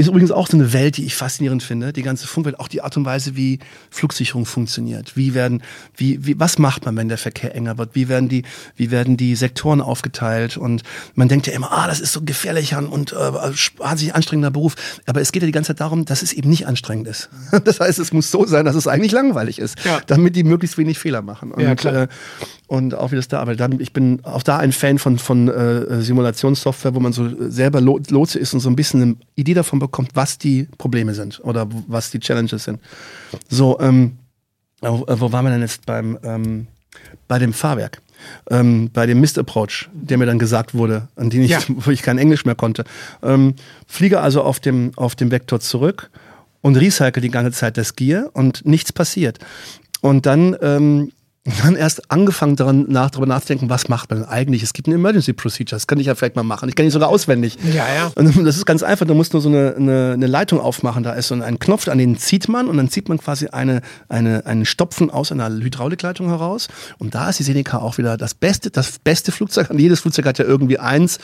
ist 0.00 0.08
übrigens 0.08 0.30
auch 0.30 0.48
so 0.48 0.56
eine 0.56 0.72
Welt, 0.72 0.96
die 0.96 1.04
ich 1.04 1.14
faszinierend 1.14 1.62
finde, 1.62 1.92
die 1.92 2.02
ganze 2.02 2.26
Funkwelt, 2.26 2.58
auch 2.58 2.68
die 2.68 2.80
Art 2.82 2.96
und 2.96 3.04
Weise, 3.04 3.36
wie 3.36 3.58
Flugsicherung 3.90 4.46
funktioniert. 4.46 5.16
Wie 5.16 5.34
werden, 5.34 5.62
wie, 5.94 6.24
wie, 6.26 6.40
was 6.40 6.58
macht 6.58 6.86
man, 6.86 6.96
wenn 6.96 7.08
der 7.08 7.18
Verkehr 7.18 7.54
enger 7.54 7.76
wird? 7.76 7.90
Wie 7.94 8.08
werden 8.08 8.28
die, 8.28 8.44
wie 8.76 8.90
werden 8.90 9.16
die 9.16 9.36
Sektoren 9.36 9.82
aufgeteilt? 9.82 10.56
Und 10.56 10.82
man 11.14 11.28
denkt 11.28 11.46
ja 11.46 11.52
immer, 11.52 11.70
ah, 11.70 11.86
das 11.86 12.00
ist 12.00 12.12
so 12.12 12.22
gefährlicher 12.22 12.78
und 12.78 13.12
äh, 13.12 13.16
wahnsinnig 13.16 14.14
anstrengender 14.14 14.50
Beruf. 14.50 14.74
Aber 15.06 15.20
es 15.20 15.32
geht 15.32 15.42
ja 15.42 15.46
die 15.46 15.52
ganze 15.52 15.68
Zeit 15.68 15.80
darum, 15.80 16.06
dass 16.06 16.22
es 16.22 16.32
eben 16.32 16.48
nicht 16.48 16.66
anstrengend 16.66 17.06
ist. 17.06 17.28
Das 17.64 17.78
heißt, 17.78 17.98
es 17.98 18.12
muss 18.12 18.30
so 18.30 18.46
sein, 18.46 18.64
dass 18.64 18.74
es 18.74 18.86
eigentlich 18.86 19.12
langweilig 19.12 19.58
ist, 19.58 19.84
ja. 19.84 20.00
damit 20.06 20.34
die 20.34 20.44
möglichst 20.44 20.78
wenig 20.78 20.98
Fehler 20.98 21.20
machen. 21.20 21.52
Und, 21.52 21.62
ja, 21.62 21.74
klar. 21.74 22.04
Äh, 22.04 22.08
und 22.70 22.94
auch 22.94 23.10
wie 23.10 23.16
das 23.16 23.26
da 23.26 23.40
arbeitet. 23.40 23.58
Dann, 23.58 23.80
ich 23.80 23.92
bin 23.92 24.24
auch 24.24 24.44
da 24.44 24.58
ein 24.58 24.70
Fan 24.70 25.00
von, 25.00 25.18
von 25.18 25.48
äh, 25.48 26.00
Simulationssoftware, 26.02 26.94
wo 26.94 27.00
man 27.00 27.12
so 27.12 27.50
selber 27.50 27.80
Lotse 27.80 28.38
ist 28.38 28.54
und 28.54 28.60
so 28.60 28.70
ein 28.70 28.76
bisschen 28.76 29.02
eine 29.02 29.16
Idee 29.34 29.54
davon 29.54 29.80
bekommt, 29.80 30.12
was 30.14 30.38
die 30.38 30.68
Probleme 30.78 31.12
sind 31.14 31.40
oder 31.42 31.66
was 31.88 32.12
die 32.12 32.20
Challenges 32.20 32.62
sind. 32.62 32.78
So, 33.48 33.80
ähm, 33.80 34.18
wo, 34.80 35.04
äh, 35.08 35.20
wo 35.20 35.32
waren 35.32 35.46
wir 35.46 35.50
denn 35.50 35.62
jetzt 35.62 35.84
beim, 35.84 36.16
ähm, 36.22 36.68
bei 37.26 37.40
dem 37.40 37.52
Fahrwerk? 37.52 38.02
Ähm, 38.48 38.88
bei 38.92 39.04
dem 39.04 39.20
Mist 39.20 39.36
Approach, 39.36 39.88
der 39.92 40.18
mir 40.18 40.26
dann 40.26 40.38
gesagt 40.38 40.72
wurde, 40.72 41.08
an 41.16 41.28
den 41.28 41.42
ich, 41.42 41.50
ja. 41.50 41.58
wo 41.68 41.90
ich 41.90 42.02
kein 42.02 42.18
Englisch 42.18 42.44
mehr 42.44 42.54
konnte. 42.54 42.84
Ähm, 43.20 43.56
fliege 43.88 44.20
also 44.20 44.42
auf 44.42 44.60
dem, 44.60 44.92
auf 44.94 45.16
dem 45.16 45.32
Vektor 45.32 45.58
zurück 45.58 46.08
und 46.60 46.76
recycle 46.76 47.20
die 47.20 47.30
ganze 47.30 47.50
Zeit 47.50 47.76
das 47.76 47.96
Gear 47.96 48.30
und 48.32 48.64
nichts 48.64 48.92
passiert. 48.92 49.40
Und 50.02 50.24
dann 50.26 50.56
ähm, 50.62 51.10
und 51.50 51.64
dann 51.64 51.76
erst 51.76 52.10
angefangen 52.10 52.54
daran 52.54 52.86
nach, 52.88 53.10
darüber 53.10 53.26
nachzudenken, 53.26 53.68
was 53.68 53.88
macht 53.88 54.10
man 54.10 54.20
denn 54.20 54.28
eigentlich? 54.28 54.62
Es 54.62 54.72
gibt 54.72 54.86
eine 54.86 54.94
Emergency 54.94 55.32
Procedure, 55.32 55.76
das 55.76 55.86
könnte 55.86 56.00
ich 56.00 56.06
ja 56.06 56.14
vielleicht 56.14 56.36
mal 56.36 56.44
machen. 56.44 56.68
Ich 56.68 56.76
kenne 56.76 56.86
die 56.86 56.92
sogar 56.92 57.08
auswendig. 57.08 57.58
Ja, 57.74 57.86
ja. 57.92 58.12
Und 58.14 58.44
das 58.46 58.56
ist 58.56 58.66
ganz 58.66 58.82
einfach, 58.82 59.06
du 59.06 59.14
musst 59.14 59.32
nur 59.32 59.42
so 59.42 59.48
eine, 59.48 59.74
eine, 59.76 60.12
eine 60.14 60.26
Leitung 60.26 60.60
aufmachen, 60.60 61.02
da 61.02 61.12
ist 61.14 61.28
so 61.28 61.34
ein 61.34 61.58
Knopf, 61.58 61.88
an 61.88 61.98
den 61.98 62.16
zieht 62.18 62.48
man 62.48 62.68
und 62.68 62.76
dann 62.76 62.88
zieht 62.88 63.08
man 63.08 63.18
quasi 63.18 63.48
eine, 63.48 63.82
eine, 64.08 64.46
einen 64.46 64.64
Stopfen 64.64 65.10
aus 65.10 65.32
einer 65.32 65.48
Hydraulikleitung 65.50 66.28
heraus. 66.28 66.68
Und 66.98 67.14
da 67.14 67.30
ist 67.30 67.40
die 67.40 67.44
Seneca 67.44 67.78
auch 67.78 67.98
wieder 67.98 68.16
das 68.16 68.34
beste, 68.34 68.70
das 68.70 68.98
beste 68.98 69.32
Flugzeug. 69.32 69.70
Jedes 69.76 70.00
Flugzeug 70.00 70.26
hat 70.26 70.38
ja 70.38 70.44
irgendwie 70.44 70.78
eins 70.78 71.18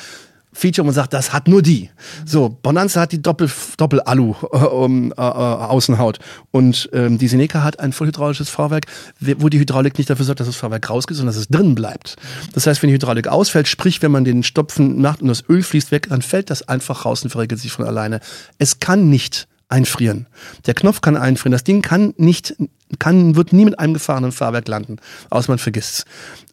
Feature 0.56 0.88
und 0.88 0.94
sagt, 0.94 1.12
das 1.12 1.32
hat 1.32 1.48
nur 1.48 1.60
die. 1.60 1.90
So, 2.24 2.48
Bonanza 2.48 3.02
hat 3.02 3.12
die 3.12 3.20
Doppel, 3.20 3.50
Doppel-Alu 3.76 4.34
äh, 4.52 4.56
äh, 4.56 5.10
äh, 5.10 5.20
Außenhaut. 5.20 6.18
Und 6.50 6.88
ähm, 6.92 7.18
die 7.18 7.28
Seneca 7.28 7.62
hat 7.62 7.78
ein 7.78 7.92
vollhydraulisches 7.92 8.48
Fahrwerk, 8.48 8.86
wo 9.20 9.50
die 9.50 9.58
Hydraulik 9.58 9.98
nicht 9.98 10.08
dafür 10.08 10.24
sorgt, 10.24 10.40
dass 10.40 10.46
das 10.46 10.56
Fahrwerk 10.56 10.88
rausgeht, 10.88 11.16
sondern 11.16 11.34
dass 11.34 11.40
es 11.40 11.48
drin 11.48 11.74
bleibt. 11.74 12.16
Das 12.54 12.66
heißt, 12.66 12.82
wenn 12.82 12.88
die 12.88 12.94
Hydraulik 12.94 13.28
ausfällt, 13.28 13.68
sprich, 13.68 14.00
wenn 14.00 14.10
man 14.10 14.24
den 14.24 14.42
Stopfen 14.42 15.02
macht 15.02 15.20
und 15.20 15.28
das 15.28 15.44
Öl 15.48 15.62
fließt 15.62 15.90
weg, 15.90 16.08
dann 16.08 16.22
fällt 16.22 16.48
das 16.48 16.66
einfach 16.66 17.04
raus 17.04 17.22
und 17.22 17.30
verregelt 17.30 17.60
sich 17.60 17.72
von 17.72 17.84
alleine. 17.84 18.20
Es 18.58 18.78
kann 18.78 19.10
nicht 19.10 19.48
einfrieren. 19.68 20.26
Der 20.66 20.74
Knopf 20.74 21.00
kann 21.00 21.16
einfrieren. 21.16 21.52
Das 21.52 21.64
Ding 21.64 21.82
kann 21.82 22.14
nicht, 22.16 22.54
kann, 22.98 23.36
wird 23.36 23.52
nie 23.52 23.64
mit 23.64 23.78
einem 23.78 23.94
gefahrenen 23.94 24.32
Fahrwerk 24.32 24.68
landen, 24.68 24.96
außer 25.30 25.50
man 25.50 25.58
vergisst 25.58 26.04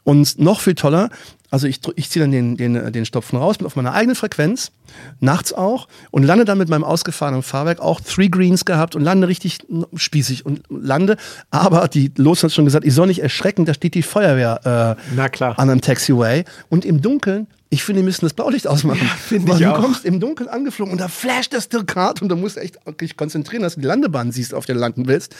Und 0.04 0.40
noch 0.40 0.60
viel 0.60 0.76
toller, 0.76 1.10
also 1.54 1.68
ich, 1.68 1.82
ich 1.96 2.10
ziehe 2.10 2.24
dann 2.24 2.32
den, 2.32 2.58
den, 2.58 2.92
den 2.92 3.06
Stopfen 3.06 3.38
raus, 3.38 3.60
bin 3.60 3.68
auf 3.68 3.76
meiner 3.76 3.94
eigenen 3.94 4.16
Frequenz, 4.16 4.72
nachts 5.20 5.54
auch, 5.54 5.88
und 6.10 6.24
lande 6.24 6.46
dann 6.46 6.58
mit 6.58 6.68
meinem 6.68 6.84
ausgefahrenen 6.84 7.44
Fahrwerk 7.44 7.80
auch 7.80 8.02
Three 8.02 8.28
Greens 8.28 8.66
gehabt 8.66 8.96
und 8.96 9.04
lande 9.04 9.28
richtig 9.28 9.60
spießig 9.94 10.48
und 10.48 10.64
lande. 10.70 11.16
Aber 11.52 11.88
die 11.88 12.12
Los 12.18 12.42
hat 12.42 12.54
schon 12.54 12.66
gesagt, 12.66 12.88
ich 12.88 12.96
soll 12.96 13.06
nicht 13.06 13.22
erschrecken, 13.22 13.66
da 13.66 13.76
steht 13.76 13.94
die 13.94 14.02
Feuerwehr 14.02 14.98
äh, 14.98 15.04
Na 15.16 15.30
klar. 15.30 15.60
an 15.60 15.70
einem 15.70 15.82
Taxiway. 15.82 16.44
Und 16.70 16.86
im 16.86 17.02
Dunkeln 17.02 17.46
ich 17.70 17.84
finde, 17.84 18.02
die 18.02 18.06
müssen 18.06 18.24
das 18.24 18.34
Blaulicht 18.34 18.68
ausmachen. 18.68 19.02
Ja, 19.02 19.16
finde 19.16 19.54
ich 19.54 19.58
du 19.58 19.74
auch. 19.74 19.82
kommst 19.82 20.06
im 20.06 20.20
Dunkeln 20.20 20.48
angeflogen 20.48 20.92
und 20.92 21.02
da 21.02 21.08
flasht 21.08 21.54
das 21.54 21.70
Dirkat 21.70 22.22
und 22.22 22.30
du 22.30 22.36
musst 22.36 22.58
echt 22.58 22.78
dich 23.02 23.18
konzentrieren, 23.18 23.64
dass 23.64 23.74
du 23.74 23.82
die 23.82 23.88
Landebahn 23.88 24.32
siehst, 24.32 24.54
auf 24.54 24.68
der 24.68 24.76
du 24.76 24.82
landen 24.82 25.08
willst 25.08 25.36